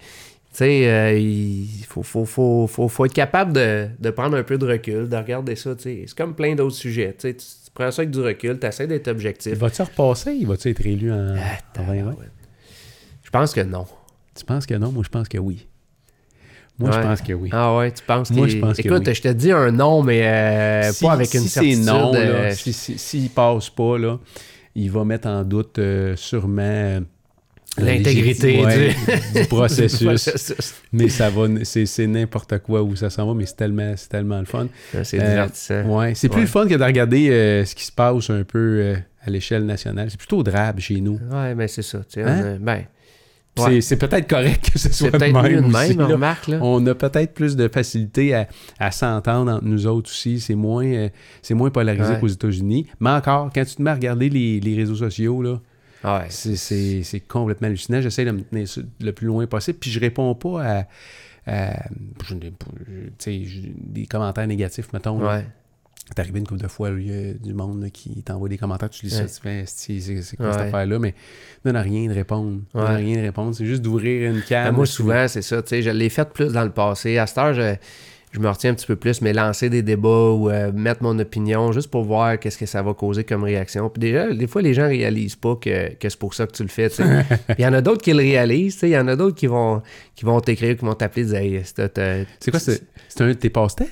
sais, 0.53 0.89
euh, 0.91 1.19
il 1.19 1.69
faut, 1.89 2.03
faut, 2.03 2.25
faut, 2.25 2.67
faut, 2.67 2.89
faut 2.89 3.05
être 3.07 3.13
capable 3.15 3.53
de, 3.53 3.89
de 3.99 4.11
prendre 4.11 4.37
un 4.37 4.43
peu 4.43 4.59
de 4.59 4.67
recul, 4.67 5.09
de 5.09 5.17
regarder 5.17 5.57
ça. 5.57 5.71
C'est 5.79 6.05
comme 6.17 6.35
plein 6.35 6.55
d'autres 6.55 6.77
sujets. 6.77 7.15
Tu 7.19 7.35
prends 7.75 7.91
ça 7.91 8.03
avec 8.03 8.11
du 8.11 8.21
recul, 8.21 8.59
tu 8.59 8.67
essaies 8.67 8.87
d'être 8.87 9.09
objectif. 9.09 9.53
Il 9.53 9.59
va-tu 9.59 9.83
repasser? 9.83 10.33
Il 10.33 10.47
va-tu 10.47 10.71
être 10.71 10.85
élu 10.87 11.13
en, 11.13 11.35
Ah, 11.37 11.81
en 11.81 11.87
2020? 11.87 12.15
Je 13.29 13.31
pense 13.31 13.53
que 13.53 13.61
non. 13.61 13.85
Tu 14.35 14.43
penses 14.47 14.65
que 14.65 14.73
non? 14.73 14.91
Moi, 14.91 15.03
je 15.05 15.11
pense 15.11 15.29
que 15.29 15.37
oui. 15.37 15.67
Moi, 16.79 16.89
Ouais. 16.89 16.97
je 16.97 17.03
pense 17.03 17.21
que 17.21 17.33
oui. 17.35 17.51
Ah 17.53 17.77
ouais, 17.77 17.91
tu 17.93 18.03
penses 18.05 18.31
Moi, 18.31 18.49
je 18.49 18.57
pense 18.57 18.79
que 18.79 18.89
Écoute, 18.89 19.03
oui. 19.07 19.15
je 19.15 19.21
te 19.21 19.29
dis 19.29 19.53
un 19.53 19.71
non, 19.71 20.03
mais 20.03 20.27
euh, 20.27 20.93
Si- 20.93 21.05
pas 21.05 21.13
avec 21.13 21.35
une 21.35 21.43
si 21.43 21.49
certitude. 21.51 21.85
c'est 21.85 21.91
non, 21.93 22.13
là, 22.15 22.19
euh, 22.21 22.53
si- 22.55 22.73
si- 22.73 22.97
s'il 22.97 23.29
passe 23.29 23.69
pas, 23.69 23.99
là, 23.99 24.19
il 24.75 24.91
va 24.91 25.05
mettre 25.05 25.29
en 25.29 25.43
doute 25.45 25.79
euh, 25.79 26.17
sûrement 26.17 27.01
L'intégrité 27.77 28.65
ouais, 28.65 28.89
du- 28.95 28.95
du 29.43 29.47
processus. 29.49 30.03
processus. 30.03 30.75
mais 30.93 31.09
ça 31.11 31.29
va, 31.31 31.47
c'est, 31.65 31.85
c'est 31.87 32.07
n'importe 32.07 32.59
quoi 32.61 32.83
où 32.83 32.97
ça 32.97 33.11
s'en 33.11 33.27
va, 33.27 33.35
mais 33.35 33.45
c'est 33.45 33.57
tellement, 33.57 33.93
c'est 33.97 34.09
tellement 34.09 34.39
le 34.39 34.47
fun. 34.47 34.69
C'est 35.05 35.19
divertissant. 35.19 35.83
Ouais, 35.83 36.15
c'est 36.15 36.29
plus 36.31 36.41
le 36.41 36.47
fun 36.47 36.67
que 36.67 36.75
de 36.75 36.83
regarder 36.83 37.63
ce 37.67 37.75
qui 37.75 37.85
se 37.85 37.93
passe 37.93 38.31
un 38.31 38.43
peu 38.45 38.97
à 39.25 39.31
l'échelle 39.31 39.67
nationale. 39.67 40.11
C'est 40.11 40.17
plutôt 40.17 40.43
drabe 40.43 40.79
chez 40.81 41.01
nous. 41.01 41.21
Ouais, 41.31 41.55
mais 41.55 41.69
c'est 41.69 41.83
ça. 41.83 41.99
Hein? 42.17 42.57
on 42.61 42.65
ben, 42.65 42.85
Ouais. 43.67 43.81
c'est 43.81 43.97
peut-être 43.97 44.29
correct 44.29 44.71
que 44.73 44.79
ce 44.79 44.89
soit 44.93 45.07
c'est 45.09 45.11
de 45.13 45.19
peut-être 45.19 45.35
mieux 45.43 45.61
même 45.61 45.71
de 45.71 45.77
aussi, 45.77 45.89
même, 45.89 45.99
là. 45.99 46.07
remarque. 46.07 46.49
Là. 46.49 46.59
On 46.63 46.87
a 46.87 46.95
peut-être 46.95 47.35
plus 47.35 47.57
de 47.57 47.69
facilité 47.69 48.35
à, 48.35 48.49
à 48.79 48.91
s'entendre 48.91 49.53
entre 49.53 49.65
nous 49.65 49.87
autres 49.87 50.11
aussi. 50.11 50.41
C'est 50.41 50.55
moins, 50.55 50.87
euh, 50.87 51.09
c'est 51.43 51.55
moins 51.55 51.71
polarisé 51.71 52.13
Ouais. 52.15 52.21
qu'aux 52.21 52.27
États-Unis. 52.29 52.87
Mais 53.01 53.11
encore, 53.11 53.51
quand 53.55 53.65
tu 53.65 53.75
te 53.77 53.83
mets 53.83 53.91
à 53.91 53.95
regarder 53.95 54.29
les, 54.29 54.61
les 54.61 54.77
réseaux 54.77 54.95
sociaux, 54.97 55.43
là, 55.43 55.61
Ouais. 56.05 56.27
c'est, 56.29 56.55
c'est- 56.57 57.03
c'est 57.03 57.21
complètement 57.21 57.67
hallucinant. 57.67 58.01
J'essaie 58.01 58.25
de 58.25 58.31
me 58.31 58.43
tenir 58.43 58.69
ça 58.69 58.81
le 59.01 59.13
plus 59.13 59.27
loin 59.27 59.47
possible. 59.47 59.79
Puis 59.81 59.91
je 59.91 59.99
réponds 59.99 60.35
pas 60.37 60.63
à, 60.65 60.85
je- 63.29 63.69
des 63.77 64.07
commentaires 64.07 64.47
négatifs, 64.47 64.93
mettons. 64.93 65.19
C'est 66.09 66.19
arrivé 66.21 66.39
une 66.39 66.47
couple 66.47 66.63
de 66.63 66.69
fois, 66.69 66.91
il 66.99 67.07
y 67.07 67.13
a 67.31 67.33
du 67.35 67.53
monde 67.53 67.83
là, 67.83 67.91
qui 67.91 68.23
t'envoie 68.23 68.49
des 68.49 68.57
commentaires, 68.57 68.89
tu 68.89 69.05
lis 69.05 69.13
ça, 69.13 69.25
Ouais. 69.25 69.29
tu 69.29 69.41
fais, 69.43 69.65
c'est, 69.67 70.37
quoi 70.37 70.53
cette 70.53 70.63
affaire-là? 70.63 70.99
Mais 70.99 71.15
non, 71.67 71.73
n'a 71.73 71.83
rien 71.83 72.09
de 72.09 72.15
répondre. 72.15 72.61
Ouais. 72.75 72.97
rien 72.97 73.17
de 73.19 73.23
répondre. 73.23 73.55
C'est 73.55 73.67
juste 73.67 73.83
d'ouvrir 73.83 74.31
une 74.31 74.41
cam. 74.43 74.65
Ben, 74.65 74.73
moi, 74.73 74.87
souvent, 74.87 75.29
c'est 75.29 75.43
ça. 75.43 75.61
tu 75.63 75.69
sais, 75.69 75.83
Je 75.83 75.91
l'ai 75.91 76.09
fait 76.09 76.29
plus 76.31 76.53
dans 76.53 76.65
le 76.65 76.71
passé. 76.71 77.19
À 77.19 77.27
cette 77.27 77.37
heure, 77.39 77.53
je, 77.53 77.75
je 78.33 78.41
me 78.41 78.49
retiens 78.49 78.71
un 78.71 78.75
petit 78.75 78.87
peu 78.87 78.97
plus, 78.97 79.21
mais 79.21 79.35
lancer 79.35 79.69
des 79.69 79.83
débats 79.83 80.09
ou 80.31 80.49
euh, 80.49 80.73
mettre 80.73 81.03
mon 81.03 81.19
opinion 81.19 81.73
juste 81.73 81.91
pour 81.91 82.05
voir 82.05 82.39
qu'est-ce 82.39 82.57
que 82.59 82.65
ça 82.67 82.81
va 82.83 82.95
causer 82.95 83.25
comme 83.25 83.45
réaction. 83.45 83.91
Puis 83.91 84.01
déjà, 84.01 84.33
des 84.33 84.47
fois, 84.47 84.63
les 84.63 84.73
gens 84.73 84.87
réalisent 84.89 85.37
pas 85.37 85.57
que, 85.57 85.93
que 85.95 86.09
c'est 86.09 86.19
pour 86.19 86.33
ça 86.33 86.47
que 86.47 86.53
tu 86.53 86.63
le 86.63 86.69
fais. 86.71 86.89
Il 87.59 87.63
y 87.63 87.67
en 87.67 87.73
a 87.75 87.83
d'autres 87.83 88.03
qui 88.03 88.13
le 88.13 88.19
réalisent. 88.19 88.79
Il 88.83 88.89
y 88.89 88.99
en 88.99 89.09
a 89.09 89.15
d'autres 89.17 89.37
qui 89.37 89.47
vont, 89.47 89.83
qui 90.15 90.25
vont 90.25 90.41
t'écrire, 90.41 90.75
qui 90.77 90.85
vont 90.87 90.95
t'appeler, 90.95 91.27
dire 91.27 91.37
Hey, 91.37 91.63
c'est- 91.65 92.51
quoi, 92.51 92.61
c'est 92.61 92.83
c'est 93.09 93.21
un 93.23 93.29
de 93.29 93.33
tes 93.35 93.51
passe-temps? 93.51 93.85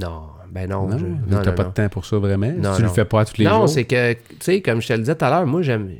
Non, 0.00 0.22
ben 0.52 0.68
non. 0.68 0.86
Non, 0.86 0.98
je- 0.98 1.06
t'as 1.42 1.50
non, 1.50 1.52
pas 1.54 1.64
non, 1.64 1.68
de 1.70 1.74
temps 1.74 1.88
pour 1.88 2.04
ça 2.04 2.18
vraiment? 2.18 2.52
Non, 2.52 2.76
tu 2.76 2.82
non. 2.82 2.88
le 2.88 2.88
fais 2.88 3.04
pas 3.06 3.24
tous 3.24 3.38
les 3.38 3.44
non, 3.46 3.60
jours? 3.60 3.68
c'est 3.70 3.84
que, 3.84 4.12
tu 4.12 4.20
sais, 4.40 4.60
comme 4.60 4.82
je 4.82 4.88
te 4.88 4.92
le 4.92 4.98
disais 5.00 5.14
tout 5.14 5.24
à 5.24 5.30
l'heure, 5.30 5.46
moi, 5.46 5.62
j'aime. 5.62 5.90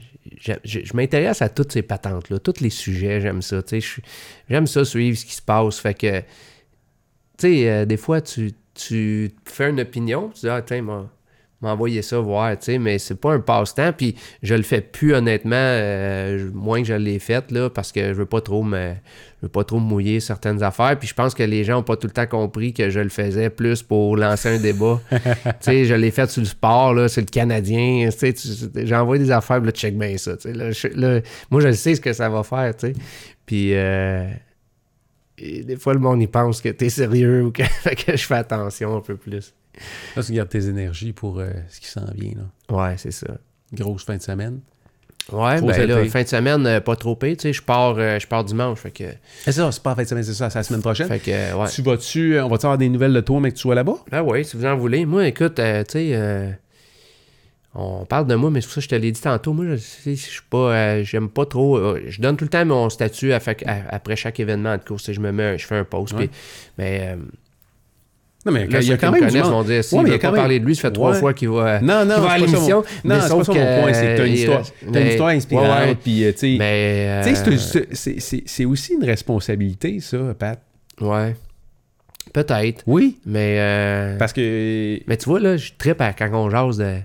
Je, 0.65 0.81
m'intéresse 0.95 1.41
à 1.43 1.49
toutes 1.49 1.73
ces 1.73 1.83
patentes-là, 1.83 2.39
tous 2.39 2.61
les 2.61 2.71
sujets, 2.71 3.21
j'aime 3.21 3.43
ça. 3.43 3.63
tu 3.63 3.81
sais, 3.81 4.03
J'aime 4.51 4.67
ça 4.67 4.85
suivre 4.85 5.17
ce 5.17 5.25
qui 5.25 5.35
se 5.35 5.43
passe. 5.43 5.79
Fait 5.79 5.95
que, 5.95 6.21
tu 6.21 6.25
sais, 7.39 7.71
euh, 7.71 7.85
des 7.87 7.97
fois, 7.97 8.21
tu, 8.21 8.53
tu 8.75 9.33
fais 9.45 9.71
une 9.71 9.81
opinion, 9.81 10.31
tu 10.35 10.41
dis, 10.41 10.49
ah, 10.49 10.61
tiens, 10.63 10.83
m'a 10.83 11.09
m'a 11.63 11.73
envoyé 11.73 12.03
ça 12.03 12.19
voir, 12.19 12.51
tu 12.59 12.65
sais, 12.67 12.79
mais 12.79 12.99
c'est 12.99 13.15
pas 13.15 13.33
un 13.33 13.41
passe-temps, 13.41 13.93
puis 13.93 14.17
je 14.43 14.55
le 14.55 14.63
fais 14.63 14.81
plus 14.81 15.15
honnêtement, 15.15 15.55
euh, 15.57 16.51
moins 16.53 16.81
que 16.83 16.89
je 16.89 16.95
l'ai 16.95 17.19
fait, 17.19 17.51
là, 17.51 17.71
parce 17.71 17.93
que 17.93 18.09
je 18.09 18.13
veux 18.19 18.27
pas 18.27 18.41
trop 18.41 18.63
me, 18.63 18.93
je 19.41 19.47
veux 19.47 19.49
pas 19.49 19.65
trop 19.65 19.79
mouiller 19.79 20.21
certaines 20.21 20.63
affaires, 20.63 20.99
puis 20.99 21.09
je 21.09 21.15
pense 21.15 21.35
que 21.35 21.43
les 21.43 21.65
gens 21.65 21.79
ont 21.79 21.83
pas 21.83 21.97
tout 21.97 22.07
le 22.07 22.13
temps 22.13 22.27
compris 22.27 22.73
que 22.73 22.91
je 22.91 23.01
le 23.01 23.09
faisais 23.09 23.49
plus 23.51 23.83
pour 23.83 24.17
lancer 24.17 24.49
un 24.49 24.59
débat. 24.59 25.01
tu 25.11 25.19
sais, 25.61 25.85
je 25.85 25.95
l'ai 25.95 26.11
fait 26.11 26.29
sur 26.31 26.41
le 26.43 26.47
sport, 26.49 26.95
là, 26.95 27.09
c'est 27.09 27.21
le 27.23 27.27
Canadien, 27.27 28.09
tu 28.17 28.33
sais, 28.35 28.95
envoyé 28.95 29.23
des 29.25 29.31
affaires, 29.31 29.59
puis 29.59 29.67
là, 29.67 29.73
check 29.73 29.97
bien 29.97 30.17
ça, 30.19 30.37
tu 30.37 30.43
sais, 30.49 30.53
là, 30.53 30.71
je- 30.73 30.89
là, 30.89 31.21
moi, 31.51 31.61
je 31.61 31.73
sais 31.73 31.95
ce 31.95 32.01
que 32.01 32.13
ça 32.13 32.29
va 32.29 32.43
faire, 32.43 32.77
tu 32.77 32.89
sais, 32.89 32.93
puis... 33.47 33.75
euh, 33.75 34.27
des 35.39 35.77
fois, 35.77 35.95
le 35.95 35.99
monde, 35.99 36.23
il 36.23 36.29
pense 36.29 36.61
que 36.61 36.69
t'es 36.69 36.89
sérieux 36.89 37.45
ou 37.47 37.51
que 37.51 37.63
je 38.09 38.17
fais 38.27 38.35
attention 38.37 38.97
un 38.97 39.01
peu 39.01 39.17
plus. 39.17 39.53
Là, 40.17 40.23
tu 40.23 40.33
gardes 40.33 40.49
tes 40.49 40.67
énergies 40.69 41.13
pour 41.13 41.39
euh, 41.39 41.51
ce 41.69 41.81
qui 41.81 41.87
s'en 41.89 42.05
vient. 42.15 42.33
Là. 42.37 42.77
Ouais, 42.77 42.95
c'est 42.99 43.11
ça. 43.13 43.27
Grosse 43.73 44.05
fin 44.05 44.17
de 44.17 44.23
semaine. 44.23 44.61
Ouais, 45.33 45.59
Trop 45.59 45.69
ben 45.69 45.87
là, 45.89 46.05
fin 46.07 46.23
de 46.25 46.29
semaine, 46.29 46.67
euh, 46.67 46.81
pas 46.81 46.97
trop 46.97 47.15
payé, 47.15 47.37
tu 47.37 47.43
sais, 47.43 47.53
je 47.53 47.63
pars, 47.63 47.95
euh, 47.97 48.19
je 48.19 48.27
pars 48.27 48.43
dimanche, 48.43 48.81
fait 48.81 48.91
que, 48.91 49.05
C'est 49.45 49.53
ça, 49.53 49.71
c'est 49.71 49.81
pas 49.81 49.93
en 49.93 49.95
fin 49.95 50.03
de 50.03 50.09
semaine, 50.09 50.25
c'est 50.25 50.35
ça, 50.35 50.51
c'est 50.51 50.59
la 50.59 50.63
semaine 50.65 50.81
prochaine. 50.83 51.07
fait 51.07 51.21
que, 51.21 51.55
ouais. 51.55 51.69
Tu 51.69 51.81
vas-tu, 51.81 52.41
on 52.41 52.49
va-tu 52.49 52.67
avoir 52.67 52.77
des 52.77 52.89
nouvelles 52.89 53.13
de 53.13 53.21
toi, 53.21 53.39
mais 53.39 53.51
que 53.53 53.55
tu 53.57 53.61
sois 53.63 53.77
là-bas? 53.77 53.99
Ben 54.11 54.23
oui, 54.23 54.45
si 54.45 54.57
vous 54.57 54.65
en 54.67 54.77
voulez. 54.77 55.07
Moi, 55.07 55.29
écoute, 55.29 55.55
tu 55.55 55.63
sais, 55.93 56.59
on 57.75 58.05
parle 58.05 58.27
de 58.27 58.35
moi, 58.35 58.51
mais 58.51 58.61
c'est 58.61 58.67
pour 58.67 58.75
ça 58.75 58.81
que 58.81 58.85
je 58.85 58.89
te 58.91 58.95
l'ai 58.97 59.13
dit 59.13 59.21
tantôt. 59.21 59.55
Moi, 59.55 59.65
je 59.65 59.77
sais, 59.77 60.15
je 60.15 60.21
suis 60.29 60.43
pas, 60.51 60.75
euh, 60.75 61.05
j'aime 61.05 61.31
pas 61.31 61.47
trop. 61.47 61.77
euh, 61.79 62.03
je 62.07 62.21
donne 62.21 62.37
tout 62.37 62.45
le 62.45 62.51
temps 62.51 62.67
mon 62.67 62.91
statut 62.91 63.33
à 63.33 63.41
fait- 63.41 63.67
à- 63.67 63.95
après 63.95 64.15
chaque 64.17 64.39
événement 64.41 64.77
de 64.77 64.83
course. 64.85 65.11
Je 65.11 65.21
me 65.21 65.33
mets, 65.33 65.57
je 65.57 65.67
fais 65.67 65.77
un 65.79 65.85
post. 65.85 66.13
Ouais. 66.15 66.29
mais 66.77 67.15
euh, 67.15 67.17
Non, 68.45 68.51
mais 68.53 68.67
il 68.69 68.89
y 68.89 68.93
a 68.93 68.97
quand 68.97 69.13
me 69.13 69.21
même 69.21 69.33
monde. 69.33 69.51
vont 69.53 69.63
dire 69.63 69.85
si 69.85 69.95
Ouais, 69.95 70.03
il 70.07 70.15
a 70.15 70.19
pas 70.19 70.33
parler 70.33 70.59
de 70.59 70.65
lui, 70.65 70.75
ça 70.75 70.83
fait 70.83 70.91
trois 70.91 71.15
fois 71.15 71.33
qu'il 71.33 71.49
va, 71.49 71.81
Non, 71.81 72.05
non, 72.05 72.15
qu'il 72.15 72.23
va 72.25 72.31
à 72.33 72.39
l'émission. 72.39 72.83
Non, 73.05 73.15
c'est 73.21 73.21
pas 73.21 73.45
ça 73.45 73.53
mon 73.53 73.83
point, 73.83 73.93
c'est 73.93 74.07
que 74.07 74.17
t'as 74.17 74.27
une 74.27 74.33
euh, 74.33 74.35
histoire, 74.35 74.63
une 74.95 75.07
histoire 75.07 75.29
inspirante, 75.29 75.99
puis 76.03 76.25
euh, 76.25 76.33
tu 76.33 76.39
sais, 76.39 76.57
Mais, 76.59 77.21
tu 77.25 77.57
sais, 77.95 78.13
euh, 78.33 78.43
c'est- 78.47 78.65
aussi 78.65 78.95
une 78.95 79.05
responsabilité, 79.05 80.01
ça, 80.01 80.19
Pat. 80.39 80.61
ouais. 81.01 81.37
Peut-être. 82.33 82.83
Oui. 82.87 83.19
Mais, 83.27 83.57
euh, 83.59 84.17
Parce 84.19 84.33
que. 84.33 84.99
mais 85.07 85.17
tu 85.17 85.29
vois, 85.29 85.41
là, 85.41 85.57
je 85.57 85.73
trippe 85.77 86.01
à- 86.01 86.13
quand 86.13 86.31
on 86.33 86.49
jase 86.51 86.79
de. 86.79 86.97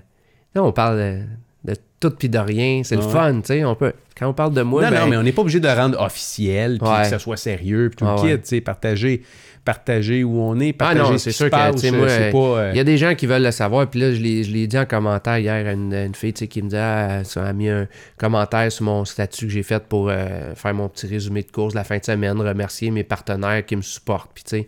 Là, 0.54 0.64
on 0.64 0.72
parle 0.72 0.96
de, 0.96 1.72
de 1.72 1.76
tout 2.00 2.10
pis 2.10 2.28
de 2.28 2.38
rien. 2.38 2.82
C'est 2.84 2.96
le 2.96 3.02
fun, 3.02 3.34
tu 3.40 3.48
sais. 3.48 3.64
On 3.64 3.74
peut... 3.74 3.92
Quand 4.18 4.28
on 4.28 4.32
parle 4.32 4.54
de 4.54 4.62
moi, 4.62 4.82
non, 4.82 4.90
ben, 4.90 5.00
non, 5.00 5.06
mais 5.08 5.16
on 5.18 5.22
n'est 5.22 5.32
pas 5.32 5.42
obligé 5.42 5.60
de 5.60 5.68
rendre 5.68 6.00
officiel, 6.00 6.78
puis 6.80 6.88
Ouais. 6.88 7.02
que 7.02 7.08
ça 7.08 7.18
soit 7.18 7.36
sérieux, 7.36 7.90
puis 7.90 7.96
tout 7.98 8.04
Ah 8.06 8.16
le 8.16 8.22
ouais. 8.22 8.36
kit, 8.36 8.42
tu 8.42 8.48
sais, 8.48 8.60
partager, 8.60 9.22
partager 9.64 10.24
où 10.24 10.40
on 10.40 10.58
est, 10.60 10.74
Ah 10.78 10.92
partager 10.94 11.12
non, 11.12 11.18
ce 11.18 11.18
c'est 11.18 11.30
qui 11.30 11.36
sûr 11.36 11.46
se 11.46 11.50
que, 11.50 11.56
passe, 11.56 11.76
sais, 11.80 11.90
moi, 11.90 12.08
c'est 12.08 12.30
pas... 12.30 12.38
euh, 12.38 12.70
Il 12.72 12.76
y 12.76 12.80
a 12.80 12.84
des 12.84 12.96
gens 12.98 13.14
qui 13.14 13.26
veulent 13.26 13.42
le 13.42 13.50
savoir, 13.50 13.88
puis 13.88 14.00
là, 14.00 14.12
je 14.12 14.20
l'ai 14.20 14.44
je 14.44 14.50
l'ai 14.50 14.66
dit 14.66 14.78
en 14.78 14.86
commentaire 14.86 15.38
hier 15.38 15.66
à 15.66 15.72
une, 15.72 15.92
une 15.92 16.14
fille 16.14 16.32
qui 16.32 16.62
me 16.62 16.68
disait, 16.68 16.80
ah, 16.80 17.24
ça 17.24 17.44
a 17.44 17.52
mis 17.52 17.68
un 17.68 17.86
commentaire 18.16 18.70
sur 18.72 18.84
mon 18.84 19.04
statut 19.04 19.46
que 19.46 19.52
j'ai 19.52 19.62
fait 19.62 19.82
pour 19.84 20.08
euh, 20.10 20.54
faire 20.54 20.74
mon 20.74 20.88
petit 20.88 21.06
résumé 21.06 21.42
de 21.42 21.50
course 21.50 21.74
de 21.74 21.78
la 21.78 21.84
fin 21.84 21.98
de 21.98 22.04
semaine, 22.04 22.40
remercier 22.40 22.90
mes 22.90 23.04
partenaires 23.04 23.64
qui 23.66 23.76
me 23.76 23.82
supportent, 23.82 24.30
puis 24.34 24.44
tu 24.44 24.50
sais. 24.50 24.66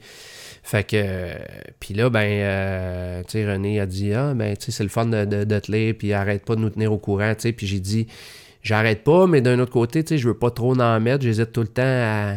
Fait 0.63 0.85
que, 0.85 0.97
euh, 0.97 1.33
puis 1.81 1.95
là, 1.95 2.11
ben, 2.11 2.21
euh, 2.29 3.23
tu 3.23 3.31
sais, 3.33 3.51
René 3.51 3.81
a 3.81 3.87
dit, 3.87 4.13
ah, 4.13 4.35
ben, 4.35 4.55
tu 4.57 4.67
sais, 4.67 4.73
c'est 4.73 4.83
le 4.83 4.91
fun 4.91 5.07
de, 5.07 5.25
de, 5.25 5.45
de 5.45 5.59
te 5.59 5.73
lire, 5.73 5.95
puis 5.99 6.13
arrête 6.13 6.45
pas 6.45 6.55
de 6.55 6.61
nous 6.61 6.71
tenir 6.71 6.93
au 6.93 6.99
courant, 6.99 7.35
tu 7.35 7.43
sais, 7.43 7.53
puis 7.53 7.67
j'ai 7.67 7.81
dit, 7.81 8.07
j'arrête 8.63 9.03
pas, 9.03 9.27
mais 9.27 9.41
d'un 9.41 9.59
autre 9.59 9.73
côté, 9.73 10.05
tu 10.05 10.11
sais, 10.11 10.19
je 10.19 10.29
veux 10.29 10.37
pas 10.37 10.51
trop 10.51 10.79
en 10.79 11.01
mettre, 11.01 11.25
j'hésite 11.25 11.53
tout 11.53 11.63
le 11.63 11.69
temps 11.69 11.83
à 11.83 12.35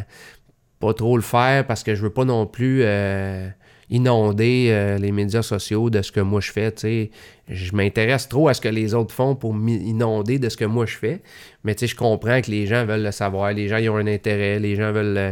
pas 0.84 0.94
trop 0.94 1.16
le 1.16 1.24
faire 1.24 1.66
parce 1.66 1.84
que 1.84 1.96
je 1.96 2.02
veux 2.02 2.10
pas 2.10 2.26
non 2.26 2.46
plus 2.46 2.82
euh, 2.84 3.48
inonder 3.90 4.68
euh, 4.70 4.98
les 4.98 5.12
médias 5.14 5.42
sociaux 5.42 5.90
de 5.90 6.02
ce 6.02 6.12
que 6.12 6.20
moi 6.20 6.42
je 6.42 6.52
fais. 6.52 6.72
tu 6.72 6.82
sais. 6.82 7.12
Je 7.50 7.76
m'intéresse 7.76 8.30
trop 8.30 8.48
à 8.48 8.54
ce 8.54 8.62
que 8.62 8.70
les 8.70 8.94
autres 8.94 9.14
font 9.14 9.36
pour 9.36 9.54
m'inonder 9.54 10.40
de 10.40 10.48
ce 10.50 10.56
que 10.56 10.64
moi 10.66 10.86
je 10.86 10.96
fais. 10.96 11.22
Mais 11.66 11.76
tu 11.76 11.82
sais, 11.82 11.88
je 11.88 11.96
comprends 11.96 12.42
que 12.42 12.50
les 12.52 12.66
gens 12.68 12.86
veulent 12.86 13.04
le 13.04 13.12
savoir. 13.12 13.52
Les 13.54 13.68
gens 13.68 13.78
ils 13.78 13.90
ont 13.90 13.98
un 13.98 14.08
intérêt. 14.08 14.60
Les 14.60 14.76
gens 14.76 14.92
veulent 14.94 15.18
euh, 15.18 15.32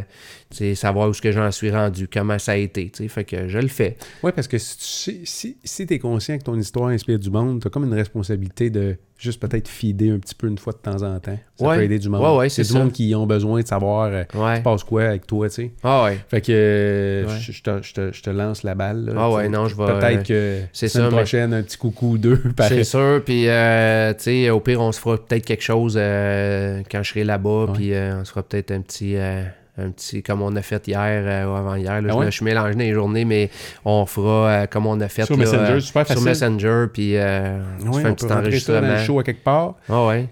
tu 0.55 0.75
savoir 0.75 1.09
où 1.09 1.13
ce 1.13 1.21
que 1.21 1.31
j'en 1.31 1.51
suis 1.51 1.71
rendu, 1.71 2.07
comment 2.11 2.37
ça 2.39 2.53
a 2.53 2.55
été. 2.57 2.89
tu 2.89 3.03
sais. 3.03 3.07
Fait 3.09 3.23
que 3.23 3.47
je 3.47 3.59
le 3.59 3.67
fais. 3.69 3.97
Ouais, 4.23 4.31
parce 4.33 4.47
que 4.47 4.57
si 4.57 4.77
tu 4.77 4.83
sais, 4.83 5.19
si, 5.23 5.57
si 5.63 5.85
t'es 5.85 5.99
conscient 5.99 6.37
que 6.37 6.43
ton 6.43 6.57
histoire 6.57 6.89
inspire 6.89 7.19
du 7.19 7.29
monde, 7.29 7.61
t'as 7.61 7.69
comme 7.69 7.85
une 7.85 7.93
responsabilité 7.93 8.69
de 8.69 8.97
juste 9.17 9.39
peut-être 9.39 9.67
fider 9.67 10.09
un 10.09 10.17
petit 10.17 10.33
peu 10.33 10.47
une 10.47 10.57
fois 10.57 10.73
de 10.73 10.79
temps 10.79 11.03
en 11.03 11.19
temps. 11.19 11.37
Ça 11.59 11.65
Ouais. 11.67 11.77
peut 11.77 11.83
aider 11.83 11.99
du 11.99 12.09
monde. 12.09 12.21
Ouais, 12.23 12.37
ouais, 12.37 12.49
c'est 12.49 12.63
du 12.63 12.73
monde 12.73 12.91
qui 12.91 13.13
ont 13.13 13.27
besoin 13.27 13.61
de 13.61 13.67
savoir 13.67 14.05
euh, 14.11 14.23
Ouais. 14.33 14.57
se 14.57 14.61
passe 14.61 14.83
quoi 14.83 15.03
avec 15.03 15.27
toi, 15.27 15.47
tu 15.47 15.55
sais. 15.55 15.71
Ah 15.83 16.05
ouais. 16.05 16.17
Fait 16.27 16.41
que 16.41 16.51
euh, 16.51 17.25
Ouais. 17.27 17.37
je, 17.39 17.61
te, 17.61 17.81
je 17.83 17.93
te- 17.93 18.11
je 18.11 18.21
te 18.23 18.29
lance 18.31 18.63
la 18.63 18.73
balle. 18.73 19.05
là, 19.05 19.13
Ah 19.17 19.27
tu 19.29 19.35
ouais, 19.35 19.49
non, 19.49 19.67
je 19.67 19.75
vais, 19.75 19.85
Peut-être 19.85 20.23
que 20.27 20.61
c'est 20.73 20.87
semaine 20.87 21.05
ça, 21.09 21.11
mais- 21.11 21.17
prochaine, 21.21 21.53
un 21.53 21.61
petit 21.61 21.77
coucou 21.77 22.00
ou 22.01 22.17
deux. 22.17 22.41
C'est 22.67 22.83
sûr, 22.83 23.21
puis 23.25 23.47
euh, 23.47 24.13
tu 24.13 24.23
sais, 24.23 24.49
au 24.49 24.59
pire, 24.59 24.81
on 24.81 24.91
se 24.91 24.99
fera 24.99 25.17
peut-être 25.17 25.45
quelque 25.45 25.63
chose 25.63 25.95
euh, 25.99 26.81
quand 26.91 27.03
je 27.03 27.09
serai 27.09 27.23
là-bas, 27.23 27.65
Ouais. 27.65 27.73
puis 27.73 27.93
euh, 27.93 28.19
on 28.21 28.25
se 28.25 28.29
fera 28.31 28.43
peut-être 28.43 28.71
un 28.71 28.81
petit, 28.81 29.15
un 29.17 29.89
petit, 29.91 30.21
comme 30.21 30.41
on 30.41 30.55
a 30.55 30.61
fait 30.61 30.87
hier 30.87 31.47
ou 31.49 31.53
avant-hier. 31.55 31.91
Ah 31.93 32.01
je, 32.01 32.13
ouais? 32.13 32.31
suis 32.31 32.45
mélangé 32.45 32.73
dans 32.73 32.79
les 32.79 32.93
journées, 32.93 33.25
mais 33.25 33.49
on 33.85 34.05
fera 34.05 34.67
comme 34.67 34.85
on 34.85 34.99
a 34.99 35.07
fait 35.07 35.25
Sur 35.25 35.37
là, 35.37 35.43
Messenger, 35.45 35.79
super 35.79 36.07
sur. 36.07 36.21
Messenger, 36.21 36.85
puis 36.93 37.15
on 37.15 37.91
Ouais, 37.91 38.01
fait 38.01 38.07
un 38.07 38.11
on 38.11 38.15
peut 38.15 38.15
petit 38.15 38.25
rentrer 38.33 38.59
ça 38.59 38.73
dans 38.73 38.81
le 38.81 38.87
enregistrement. 38.87 38.97
show 39.05 39.19
à 39.19 39.23
quelque 39.23 39.43
part. 39.43 39.75
Ah 39.89 40.05
ouais, 40.07 40.27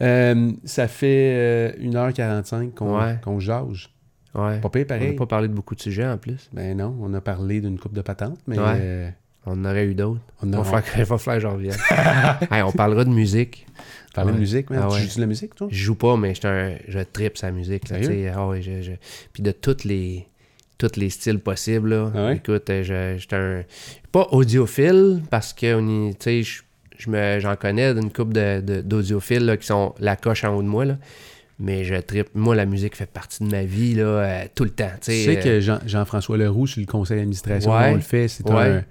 ça 0.65 0.87
fait 0.87 1.31
euh, 1.35 1.71
1h45 1.81 2.73
qu'on 2.73 2.99
qu'on 3.23 3.39
jase. 3.39 3.87
ouais. 4.35 4.59
Pas 4.59 4.69
pire, 4.69 4.81
On 4.85 4.87
pareil. 4.87 5.11
n'a 5.11 5.17
pas 5.17 5.25
parlé 5.25 5.47
de 5.47 5.53
beaucoup 5.53 5.75
de 5.75 5.81
sujets 5.81 6.05
en 6.07 6.17
plus. 6.17 6.49
Ben 6.53 6.77
non, 6.77 6.95
on 7.01 7.13
a 7.13 7.21
parlé 7.21 7.61
d'une 7.61 7.79
coupe 7.79 7.93
de 7.93 8.01
patentes, 8.01 8.39
mais 8.47 8.57
On 9.49 9.53
en 9.53 9.65
aurait 9.65 9.85
eu 9.85 9.95
d'autres. 9.95 10.21
on 10.43 10.47
va 10.47 10.63
falloir 10.63 10.83
que- 10.83 10.97
il 10.99 11.03
va 11.05 11.17
falloir 11.17 11.35
que 11.37 11.41
j'en 11.41 11.53
revienne. 11.53 11.77
Hey, 12.51 12.61
on 12.63 12.71
parlera 12.71 13.03
de 13.05 13.09
musique. 13.09 13.65
parlé 14.13 14.31
de 14.31 14.35
Ouais. 14.35 14.39
musique. 14.41 14.69
man? 14.69 14.79
Ah 14.83 14.87
Tu 14.89 14.93
ouais. 14.95 15.01
joues 15.07 15.15
de 15.15 15.21
la 15.21 15.27
musique, 15.27 15.55
toi? 15.55 15.67
Je 15.71 15.83
joue 15.83 15.95
pas, 15.95 16.17
mais 16.17 16.33
un- 16.45 16.75
je 16.87 16.99
tripe 16.99 17.37
sa 17.37 17.51
musique. 17.51 17.89
Là, 17.89 17.97
ouais, 18.47 18.61
je- 18.61 18.81
je- 18.81 18.91
Puis 19.33 19.43
de 19.43 19.51
tous 19.51 19.83
les, 19.85 20.27
tous 20.77 20.95
les 20.97 21.09
styles 21.09 21.39
possibles. 21.39 21.89
Là. 21.89 22.11
Ah 22.15 22.25
ouais? 22.27 22.35
Écoute, 22.37 22.69
euh, 22.69 22.83
je- 22.83 23.19
j'étais 23.19 23.35
un. 23.35 23.63
Pas 24.11 24.27
audiophile, 24.31 25.21
parce 25.29 25.53
que 25.53 25.75
on 25.75 26.07
y- 26.09 26.15
tu 26.15 26.23
sais, 26.23 26.43
je, 26.43 26.61
je 26.97 27.09
me- 27.09 27.39
j'en 27.39 27.55
connais 27.55 27.93
d'une 27.93 28.11
couple 28.11 28.33
de, 28.33 28.61
de- 28.61 28.81
d'audiophiles 28.81 29.45
là, 29.45 29.57
qui 29.57 29.67
sont 29.67 29.93
la 29.99 30.15
coche 30.15 30.43
en 30.43 30.55
haut 30.55 30.63
de 30.63 30.67
moi. 30.67 30.85
Là. 30.85 30.97
Mais 31.61 31.83
je 31.83 31.95
tripe. 31.95 32.29
Moi, 32.35 32.55
la 32.55 32.65
musique 32.65 32.95
fait 32.95 33.05
partie 33.11 33.43
de 33.43 33.49
ma 33.51 33.63
vie 33.63 33.93
là, 33.93 34.03
euh, 34.03 34.43
tout 34.55 34.63
le 34.63 34.69
temps. 34.69 34.89
Tu 35.01 35.11
sais 35.11 35.37
euh, 35.37 35.41
que 35.41 35.59
Jean- 35.59 35.79
Jean-François 35.85 36.37
Leroux, 36.37 36.65
sur 36.67 36.79
le 36.79 36.85
conseil 36.87 37.17
d'administration, 37.17 37.71
Ouais. 37.71 37.89
on 37.91 37.95
le 37.95 37.99
fait. 38.01 38.27
C'est 38.29 38.49
Ouais. 38.49 38.55
un, 38.63 38.83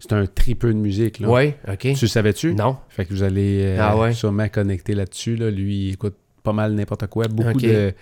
c'est 0.00 0.12
un 0.14 0.26
tripeux 0.26 0.72
de 0.74 0.78
musique. 0.78 1.20
Là. 1.20 1.28
Ouais, 1.28 1.56
ok. 1.68 1.78
Tu 1.78 1.88
le 2.02 2.06
savais-tu? 2.08 2.54
Non. 2.54 2.78
Fait 2.88 3.04
que 3.04 3.10
vous 3.14 3.22
allez 3.22 3.62
euh, 3.64 3.78
Ah 3.80 3.96
ouais? 3.96 4.12
sûrement 4.12 4.48
connecter 4.48 4.94
là-dessus. 4.94 5.36
Là. 5.36 5.50
Lui, 5.50 5.88
il 5.88 5.92
écoute 5.92 6.16
pas 6.42 6.52
mal 6.54 6.72
n'importe 6.72 7.06
quoi. 7.06 7.28
Beaucoup, 7.28 7.60
de, 7.60 7.92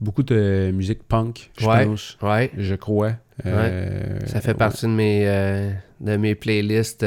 beaucoup 0.00 0.22
de 0.22 0.70
musique 0.72 1.02
punk, 1.02 1.50
je 1.58 1.66
Ouais. 1.66 1.84
pense. 1.84 2.16
Ouais. 2.22 2.50
Je 2.56 2.74
crois. 2.76 3.12
Euh, 3.44 4.20
Ça 4.26 4.40
fait 4.40 4.54
partie 4.54 4.86
de 4.86 4.90
mes, 4.92 5.24
euh, 5.28 5.70
de 6.00 6.16
mes 6.16 6.34
playlists. 6.36 7.04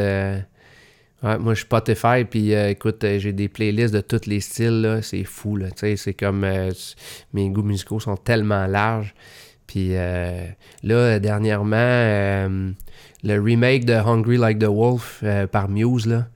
moi, 1.23 1.53
je 1.53 1.59
suis 1.59 1.61
Spotify, 1.65 2.25
puis 2.29 2.51
écoute, 2.51 3.05
j'ai 3.19 3.31
des 3.31 3.47
playlists 3.47 3.93
de 3.93 4.01
tous 4.01 4.25
les 4.27 4.41
styles. 4.41 4.99
C'est 5.01 5.23
fou. 5.23 5.55
Là, 5.55 5.67
c'est 5.77 6.13
comme 6.13 6.45
mes 7.33 7.49
goûts 7.49 7.63
musicaux 7.63 7.99
sont 8.01 8.17
tellement 8.17 8.67
larges. 8.67 9.13
Puis 9.67 9.93
là, 10.83 11.19
dernièrement, 11.19 12.73
le 13.23 13.39
remake 13.39 13.85
de 13.85 13.93
Hungry 13.93 14.37
Like 14.37 14.59
the 14.59 14.65
Wolf 14.67 15.19
euh, 15.23 15.47
par 15.47 15.69
Muse, 15.69 16.05
là, 16.07 16.27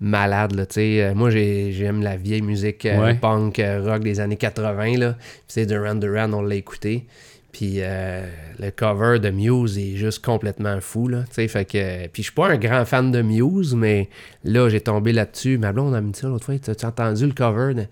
malade. 0.00 0.52
Là, 0.54 0.66
tu 0.66 0.74
sais. 0.74 1.02
Euh, 1.04 1.14
moi, 1.14 1.30
j'ai- 1.30 1.72
j'aime 1.72 2.02
la 2.02 2.16
vieille 2.16 2.42
musique 2.42 2.84
euh, 2.86 3.00
Ouais. 3.00 3.14
punk, 3.14 3.60
rock 3.82 4.02
des 4.02 4.20
années 4.20 4.36
80. 4.36 4.98
Là. 4.98 5.16
C'est 5.48 5.66
Duran 5.66 5.94
Duran, 5.94 6.32
on 6.32 6.42
l'a 6.42 6.54
écouté. 6.56 7.06
Puis 7.52 7.76
euh, 7.78 8.26
le 8.58 8.70
cover 8.70 9.18
de 9.18 9.30
Muse 9.30 9.78
est 9.78 9.96
juste 9.96 10.22
complètement 10.22 10.78
fou, 10.82 11.08
là. 11.08 11.22
Tu 11.28 11.34
sais, 11.36 11.48
fait 11.48 11.64
que... 11.64 12.06
Puis 12.08 12.22
je 12.22 12.26
suis 12.28 12.34
pas 12.34 12.48
un 12.50 12.58
grand 12.58 12.84
fan 12.84 13.10
de 13.10 13.22
Muse, 13.22 13.74
mais 13.74 14.10
là, 14.44 14.68
j'ai 14.68 14.82
tombé 14.82 15.12
là-dessus. 15.14 15.56
Ma 15.56 15.72
blonde 15.72 15.94
a 15.94 16.02
me 16.02 16.12
dit 16.12 16.20
ça 16.20 16.28
l'autre 16.28 16.44
fois. 16.44 16.58
T'as-tu 16.58 16.84
entendu 16.84 17.26
le 17.26 17.32
cover? 17.32 17.72
De... 17.72 17.84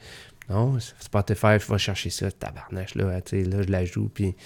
Non, 0.50 0.76
Spotify, 0.98 1.56
je 1.58 1.72
vais 1.72 1.78
chercher 1.78 2.10
ça, 2.10 2.30
tabarnache, 2.30 2.94
là, 2.96 3.18
tu 3.22 3.42
sais, 3.42 3.48
là, 3.48 3.62
je 3.66 3.72
la 3.72 3.86
joue, 3.86 4.10
puis, 4.12 4.34
tu 4.34 4.38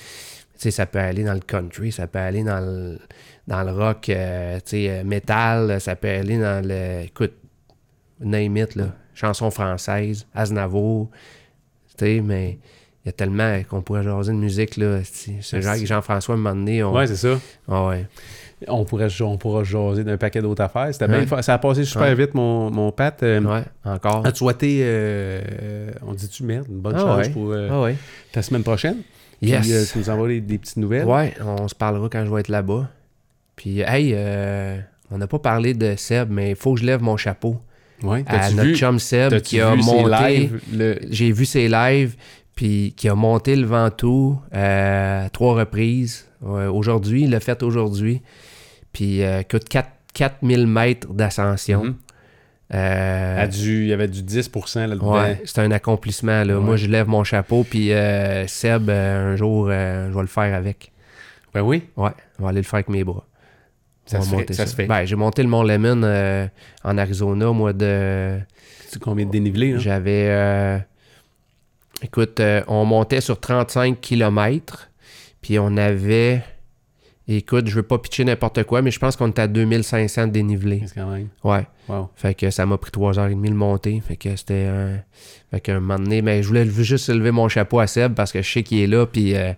sais, 0.56 0.70
ça 0.70 0.86
peut 0.86 1.00
aller 1.00 1.24
dans 1.24 1.34
le 1.34 1.40
country, 1.40 1.90
ça 1.90 2.06
peut 2.06 2.20
aller 2.20 2.44
dans 2.44 2.60
le, 2.60 3.00
dans 3.48 3.62
le 3.62 3.72
rock, 3.72 4.10
euh, 4.10 4.56
tu 4.56 4.62
sais, 4.66 4.90
euh, 4.90 5.04
metal, 5.04 5.80
ça 5.80 5.96
peut 5.96 6.08
aller 6.08 6.38
dans 6.38 6.64
le, 6.64 7.04
écoute, 7.06 7.32
name 8.20 8.58
it, 8.58 8.76
là, 8.76 8.88
chanson 9.14 9.50
française, 9.50 10.26
Aznavour, 10.34 11.08
tu 11.96 12.04
sais, 12.04 12.20
mais 12.20 12.58
il 13.04 13.06
y 13.06 13.08
a 13.08 13.12
tellement 13.12 13.58
qu'on 13.68 13.80
pourrait 13.80 14.02
jaser 14.02 14.32
de 14.32 14.36
musique, 14.36 14.76
là, 14.76 14.98
c'est 15.02 15.62
genre 15.62 15.76
Jean-François, 15.76 16.34
un 16.34 16.38
moment 16.38 16.54
donné, 16.54 16.84
on... 16.84 16.94
Ouais, 16.94 17.06
c'est 17.06 17.16
ça. 17.16 17.40
Ah 17.66 17.86
ouais. 17.86 18.06
On, 18.66 18.84
pourrait, 18.84 19.08
on 19.22 19.38
pourra 19.38 19.64
jaser 19.64 20.04
d'un 20.04 20.18
paquet 20.18 20.42
d'autres 20.42 20.62
affaires. 20.62 20.88
C'était 20.92 21.08
bien, 21.08 21.24
ça 21.42 21.54
a 21.54 21.58
passé 21.58 21.84
super 21.84 22.14
vite, 22.14 22.34
mon, 22.34 22.70
mon 22.70 22.92
Pat. 22.92 23.22
Euh, 23.22 23.40
ouais, 23.40 23.62
encore. 23.84 24.26
As-tu 24.26 24.38
souhaité, 24.38 24.80
euh, 24.82 25.90
on 26.04 26.12
dit-tu 26.12 26.42
merde, 26.42 26.66
une 26.68 26.80
bonne 26.80 26.96
Ah 26.96 27.22
chance 27.22 27.28
pour 27.28 27.52
euh, 27.52 27.68
Ah 27.70 27.96
ta 28.32 28.42
semaine 28.42 28.64
prochaine? 28.64 28.98
Yes. 29.40 29.60
Puis, 29.60 29.72
euh, 29.72 29.84
tu 29.90 29.98
nous 29.98 30.10
envoies 30.10 30.28
des, 30.28 30.40
des 30.40 30.58
petites 30.58 30.76
nouvelles. 30.76 31.06
Ouais, 31.06 31.34
on 31.40 31.68
se 31.68 31.74
parlera 31.74 32.08
quand 32.10 32.26
je 32.26 32.34
vais 32.34 32.40
être 32.40 32.48
là-bas. 32.48 32.88
Puis, 33.58 33.80
hey, 33.80 34.12
euh, 34.14 34.78
on 35.10 35.18
n'a 35.18 35.26
pas 35.26 35.40
parlé 35.40 35.74
de 35.74 35.96
Seb, 35.96 36.30
mais 36.30 36.50
il 36.50 36.56
faut 36.56 36.74
que 36.74 36.80
je 36.80 36.86
lève 36.86 37.02
mon 37.02 37.16
chapeau 37.16 37.56
Ouais. 38.04 38.22
à 38.28 38.50
notre 38.52 38.62
vu, 38.68 38.76
chum 38.76 39.00
Seb 39.00 39.40
qui 39.40 39.60
a 39.60 39.74
monté. 39.74 40.48
le- 40.72 40.98
J'ai 41.10 41.32
vu 41.32 41.44
ses 41.44 41.68
lives, 41.68 42.14
puis 42.54 42.94
qui 42.96 43.08
a 43.08 43.16
monté 43.16 43.56
le 43.56 43.66
Ventoux 43.66 44.38
euh, 44.54 45.26
à 45.26 45.28
trois 45.30 45.54
reprises. 45.54 46.26
Aujourd'hui, 46.40 47.22
il 47.24 47.30
l'a 47.30 47.40
fait 47.40 47.64
aujourd'hui. 47.64 48.22
Puis, 48.92 49.22
coûte 49.50 49.68
4, 49.68 49.88
4000 50.14 50.66
mètres 50.68 51.12
d'ascension. 51.12 51.82
Mhm. 51.84 51.94
Euh, 52.74 53.46
du- 53.48 53.82
il 53.84 53.88
y 53.88 53.92
avait 53.92 54.06
du 54.08 54.22
10% 54.22 54.86
là-dedans. 54.86 55.14
Ouais, 55.20 55.40
c'est 55.46 55.58
un 55.60 55.70
accomplissement. 55.72 56.44
Là. 56.44 56.58
Ouais. 56.58 56.64
Moi, 56.64 56.76
je 56.76 56.86
lève 56.86 57.08
mon 57.08 57.24
chapeau, 57.24 57.64
puis 57.68 57.92
euh, 57.92 58.46
Seb, 58.46 58.88
euh, 58.88 59.32
un 59.32 59.36
jour, 59.36 59.66
je 59.68 60.14
vais 60.14 60.20
le 60.20 60.26
faire 60.26 60.54
avec. 60.54 60.92
Ben 61.54 61.62
oui. 61.62 61.84
Ouais, 61.96 62.10
on 62.38 62.42
va 62.44 62.50
aller 62.50 62.58
le 62.58 62.64
faire 62.64 62.74
avec 62.74 62.88
mes 62.90 63.02
bras. 63.04 63.24
Ça 64.08 64.20
se 64.20 64.30
fait, 64.30 64.36
monter 64.36 64.54
ça 64.54 64.66
se 64.66 64.74
fait. 64.74 64.86
Ben, 64.86 65.04
j'ai 65.04 65.16
monté 65.16 65.42
le 65.42 65.48
Mont 65.48 65.62
Lemmon 65.62 66.02
euh, 66.02 66.46
en 66.84 66.96
Arizona, 66.98 67.52
moi, 67.52 67.72
de... 67.72 68.38
C'est 68.88 69.00
combien 69.00 69.26
de 69.26 69.30
dénivelé, 69.30 69.72
là? 69.72 69.78
J'avais... 69.78 70.28
euh, 70.28 70.78
Écoute, 72.02 72.40
euh, 72.40 72.62
on 72.68 72.84
montait 72.84 73.20
sur 73.20 73.38
35 73.38 74.00
km, 74.00 74.88
puis 75.42 75.58
on 75.58 75.76
avait... 75.76 76.42
Écoute, 77.30 77.66
je 77.68 77.74
veux 77.74 77.82
pas 77.82 77.98
pitcher 77.98 78.24
n'importe 78.24 78.64
quoi, 78.64 78.80
mais 78.80 78.90
je 78.90 78.98
pense 78.98 79.14
qu'on 79.14 79.28
était 79.28 79.42
à 79.42 79.48
2500 79.48 80.28
de 80.28 80.32
dénivelé. 80.32 80.82
C'est 80.86 80.94
quand 80.94 81.10
même. 81.10 81.28
Ouais. 81.44 81.66
Wow. 81.86 82.08
Fait 82.14 82.34
que 82.34 82.48
ça 82.48 82.64
m'a 82.64 82.78
pris 82.78 82.90
3h30 82.90 83.46
le 83.46 83.54
monter. 83.54 84.00
Fait 84.00 84.16
que 84.16 84.34
c'était 84.34 84.64
un. 84.64 85.00
Fait 85.50 85.60
qu'un 85.60 85.80
moment 85.80 85.98
donné, 85.98 86.20
mais 86.20 86.42
je 86.42 86.48
voulais 86.48 86.66
juste 86.66 87.08
lever 87.08 87.30
mon 87.30 87.48
chapeau 87.48 87.80
à 87.80 87.86
Seb 87.86 88.12
parce 88.14 88.32
que 88.32 88.42
je 88.42 88.52
sais 88.52 88.62
qu'il 88.62 88.80
est 88.80 88.86
là, 88.86 89.06
puis 89.06 89.34
euh, 89.34 89.52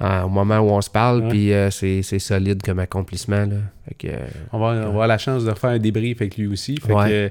au 0.00 0.28
moment 0.28 0.58
où 0.60 0.70
on 0.70 0.80
se 0.80 0.88
parle, 0.90 1.22
Ouais. 1.22 1.28
puis 1.28 1.52
euh, 1.52 1.70
c'est 1.70 2.02
solide 2.20 2.62
comme 2.62 2.78
accomplissement. 2.78 3.44
Là. 3.44 3.56
Fait 3.88 3.94
que. 3.94 4.12
On 4.52 4.58
va, 4.60 4.66
on 4.66 4.74
va 4.80 4.86
avoir 4.86 5.06
la 5.08 5.18
chance 5.18 5.44
de 5.44 5.50
refaire 5.50 5.70
un 5.70 5.78
débrief 5.78 6.20
avec 6.20 6.36
lui 6.36 6.46
aussi. 6.46 6.76
Fait 6.76 6.92
Ouais. 6.92 7.08
que, 7.08 7.12
euh, 7.12 7.28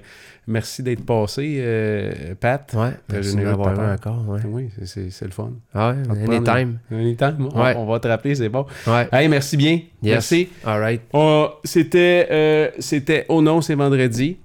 merci 0.48 0.84
d'être 0.84 1.06
passé, 1.06 1.56
euh, 1.60 2.36
Pat. 2.38 2.70
ouais, 2.78 2.90
merci 3.10 3.38
d'avoir 3.38 3.70
un 3.70 3.76
part. 3.76 3.92
encore. 4.18 4.28
Ouais, 4.28 4.40
Oui, 4.48 4.70
c'est- 4.84 5.22
le 5.24 5.32
fun. 5.32 5.52
Ah 5.74 5.92
ouais 5.94 6.18
anytime. 6.36 6.80
Anytime. 6.92 7.50
On, 7.54 7.62
Ouais. 7.64 7.74
on 7.78 7.86
va 7.86 8.00
te 8.02 8.08
rappeler, 8.10 8.36
c'est 8.36 8.50
bon. 8.50 8.66
Ouais. 8.86 9.08
Hey, 9.14 9.30
merci 9.30 9.56
bien. 9.56 9.76
Yes. 10.02 10.14
Merci. 10.14 10.50
All 10.66 10.80
right. 10.82 11.02
On- 11.14 11.50
C'était, 11.64 12.74
c'était 12.80 13.26
Oh 13.30 13.42
non, 13.42 13.62
c'est 13.62 13.76
vendredi. 13.76 14.38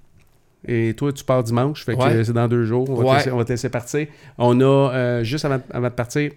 Et 0.67 0.95
toi, 0.95 1.13
tu 1.13 1.25
pars 1.25 1.43
dimanche. 1.43 1.85
Fait 1.85 1.95
que 1.95 2.03
Ouais. 2.03 2.25
c'est 2.25 2.33
dans 2.33 2.49
deux 2.49 2.65
jours. 2.65 2.89
On 2.91 2.95
va, 2.97 3.23
te 3.23 3.31
Ouais. 3.31 3.45
te 3.45 3.49
laisser 3.53 3.69
partir. 3.69 4.07
On 4.39 4.61
a, 4.61 4.65
euh, 4.65 5.23
juste 5.25 5.45
avant, 5.45 5.61
avant 5.71 5.89
de 5.89 5.93
partir, 5.95 6.33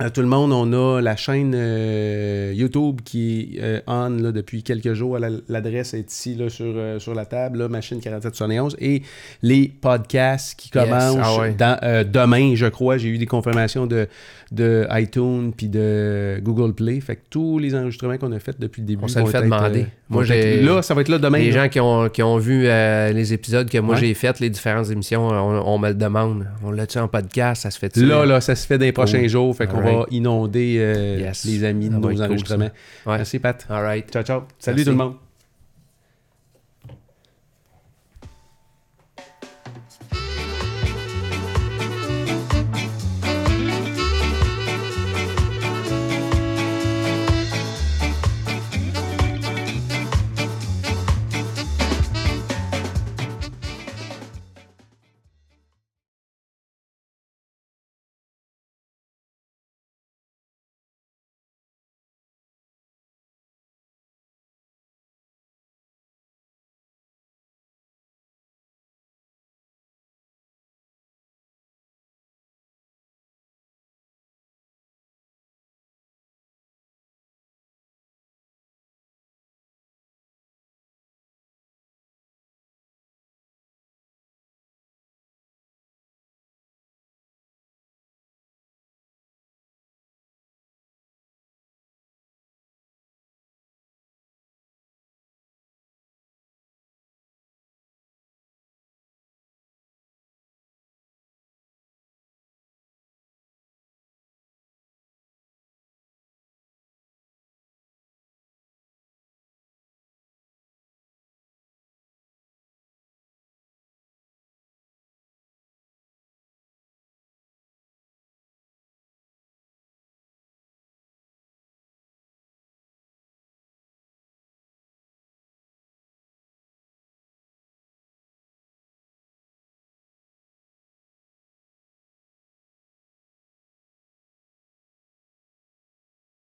à 0.00 0.10
tout 0.10 0.22
le 0.22 0.26
monde, 0.26 0.52
on 0.52 0.72
a 0.72 1.00
la 1.00 1.14
chaîne 1.14 1.52
euh, 1.54 2.52
YouTube 2.54 3.00
qui 3.04 3.54
est 3.56 3.62
euh, 3.62 3.80
on 3.86 4.08
là, 4.10 4.32
depuis 4.32 4.64
quelques 4.64 4.92
jours. 4.94 5.18
La- 5.20 5.28
L'adresse 5.48 5.94
est 5.94 6.10
ici 6.10 6.34
là, 6.34 6.48
sur, 6.50 6.64
euh, 6.66 6.98
sur 6.98 7.14
la 7.14 7.24
table, 7.26 7.58
là, 7.58 7.68
machine 7.68 8.00
4771. 8.00 8.76
Et 8.80 9.02
les 9.42 9.68
podcasts 9.68 10.58
qui 10.58 10.70
Yes. 10.74 10.84
commencent 10.84 11.18
Ah 11.22 11.40
ouais. 11.40 11.54
dans, 11.56 11.78
euh, 11.84 12.02
demain, 12.02 12.54
je 12.56 12.66
crois. 12.66 12.96
J'ai 12.98 13.08
eu 13.08 13.18
des 13.18 13.26
confirmations 13.26 13.86
de, 13.86 14.08
de 14.50 14.84
iTunes 14.90 15.52
puis 15.56 15.68
de 15.68 16.40
Google 16.42 16.74
Play. 16.74 17.00
Fait 17.00 17.16
que 17.16 17.22
tous 17.30 17.58
les 17.60 17.74
enregistrements 17.76 18.18
qu'on 18.18 18.32
a 18.32 18.40
faits 18.40 18.58
depuis 18.58 18.80
le 18.82 18.86
début 18.88 19.04
On 19.04 19.08
se 19.08 19.18
le 19.20 19.24
vont 19.26 19.30
fait 19.30 19.42
demander. 19.42 19.80
euh, 19.82 19.86
Moi, 20.10 20.24
j'ai- 20.24 20.60
Là, 20.62 20.82
ça 20.82 20.94
va 20.94 21.02
être 21.02 21.08
là 21.08 21.18
demain. 21.18 21.38
Les 21.38 21.52
gens 21.52 21.68
qui 21.68 21.78
ont, 21.78 22.08
qui 22.08 22.22
ont 22.22 22.38
vu 22.38 22.64
euh, 22.66 23.12
les 23.12 23.32
épisodes 23.32 23.70
que 23.70 23.78
moi 23.78 23.94
Ouais. 23.94 24.00
j'ai 24.00 24.14
fait, 24.14 24.40
les 24.40 24.50
différentes 24.50 24.90
émissions, 24.90 25.28
on, 25.28 25.62
on 25.66 25.78
me 25.78 25.88
le 25.88 25.94
demande. 25.94 26.46
On 26.64 26.72
l'a-tu 26.72 26.98
en 26.98 27.06
podcast? 27.06 27.62
Ça 27.62 27.70
se 27.70 27.78
fait 27.78 27.96
Là, 27.96 28.26
là, 28.26 28.40
ça 28.40 28.56
se 28.56 28.66
fait 28.66 28.76
dans 28.78 28.84
les 28.84 28.92
prochains 28.92 29.20
Cool. 29.20 29.28
jours. 29.28 29.56
Fait 29.56 29.66
qu'on 29.68 29.83
Alright. 29.88 30.10
va 30.10 30.16
inonder 30.16 30.76
euh, 30.78 31.18
Yes. 31.18 31.44
les 31.44 31.64
amis 31.64 31.88
de 31.88 31.94
va 31.94 31.98
nos 32.00 32.08
cool, 32.08 32.22
enregistrements. 32.22 32.70
Ouais. 33.06 33.16
Merci, 33.16 33.38
Pat. 33.38 33.66
All 33.68 33.82
right. 33.82 34.10
Ciao, 34.10 34.22
ciao. 34.22 34.42
Salut 34.58 34.76
Merci. 34.78 34.84
tout 34.84 34.90
le 34.90 34.96
monde. 34.96 35.14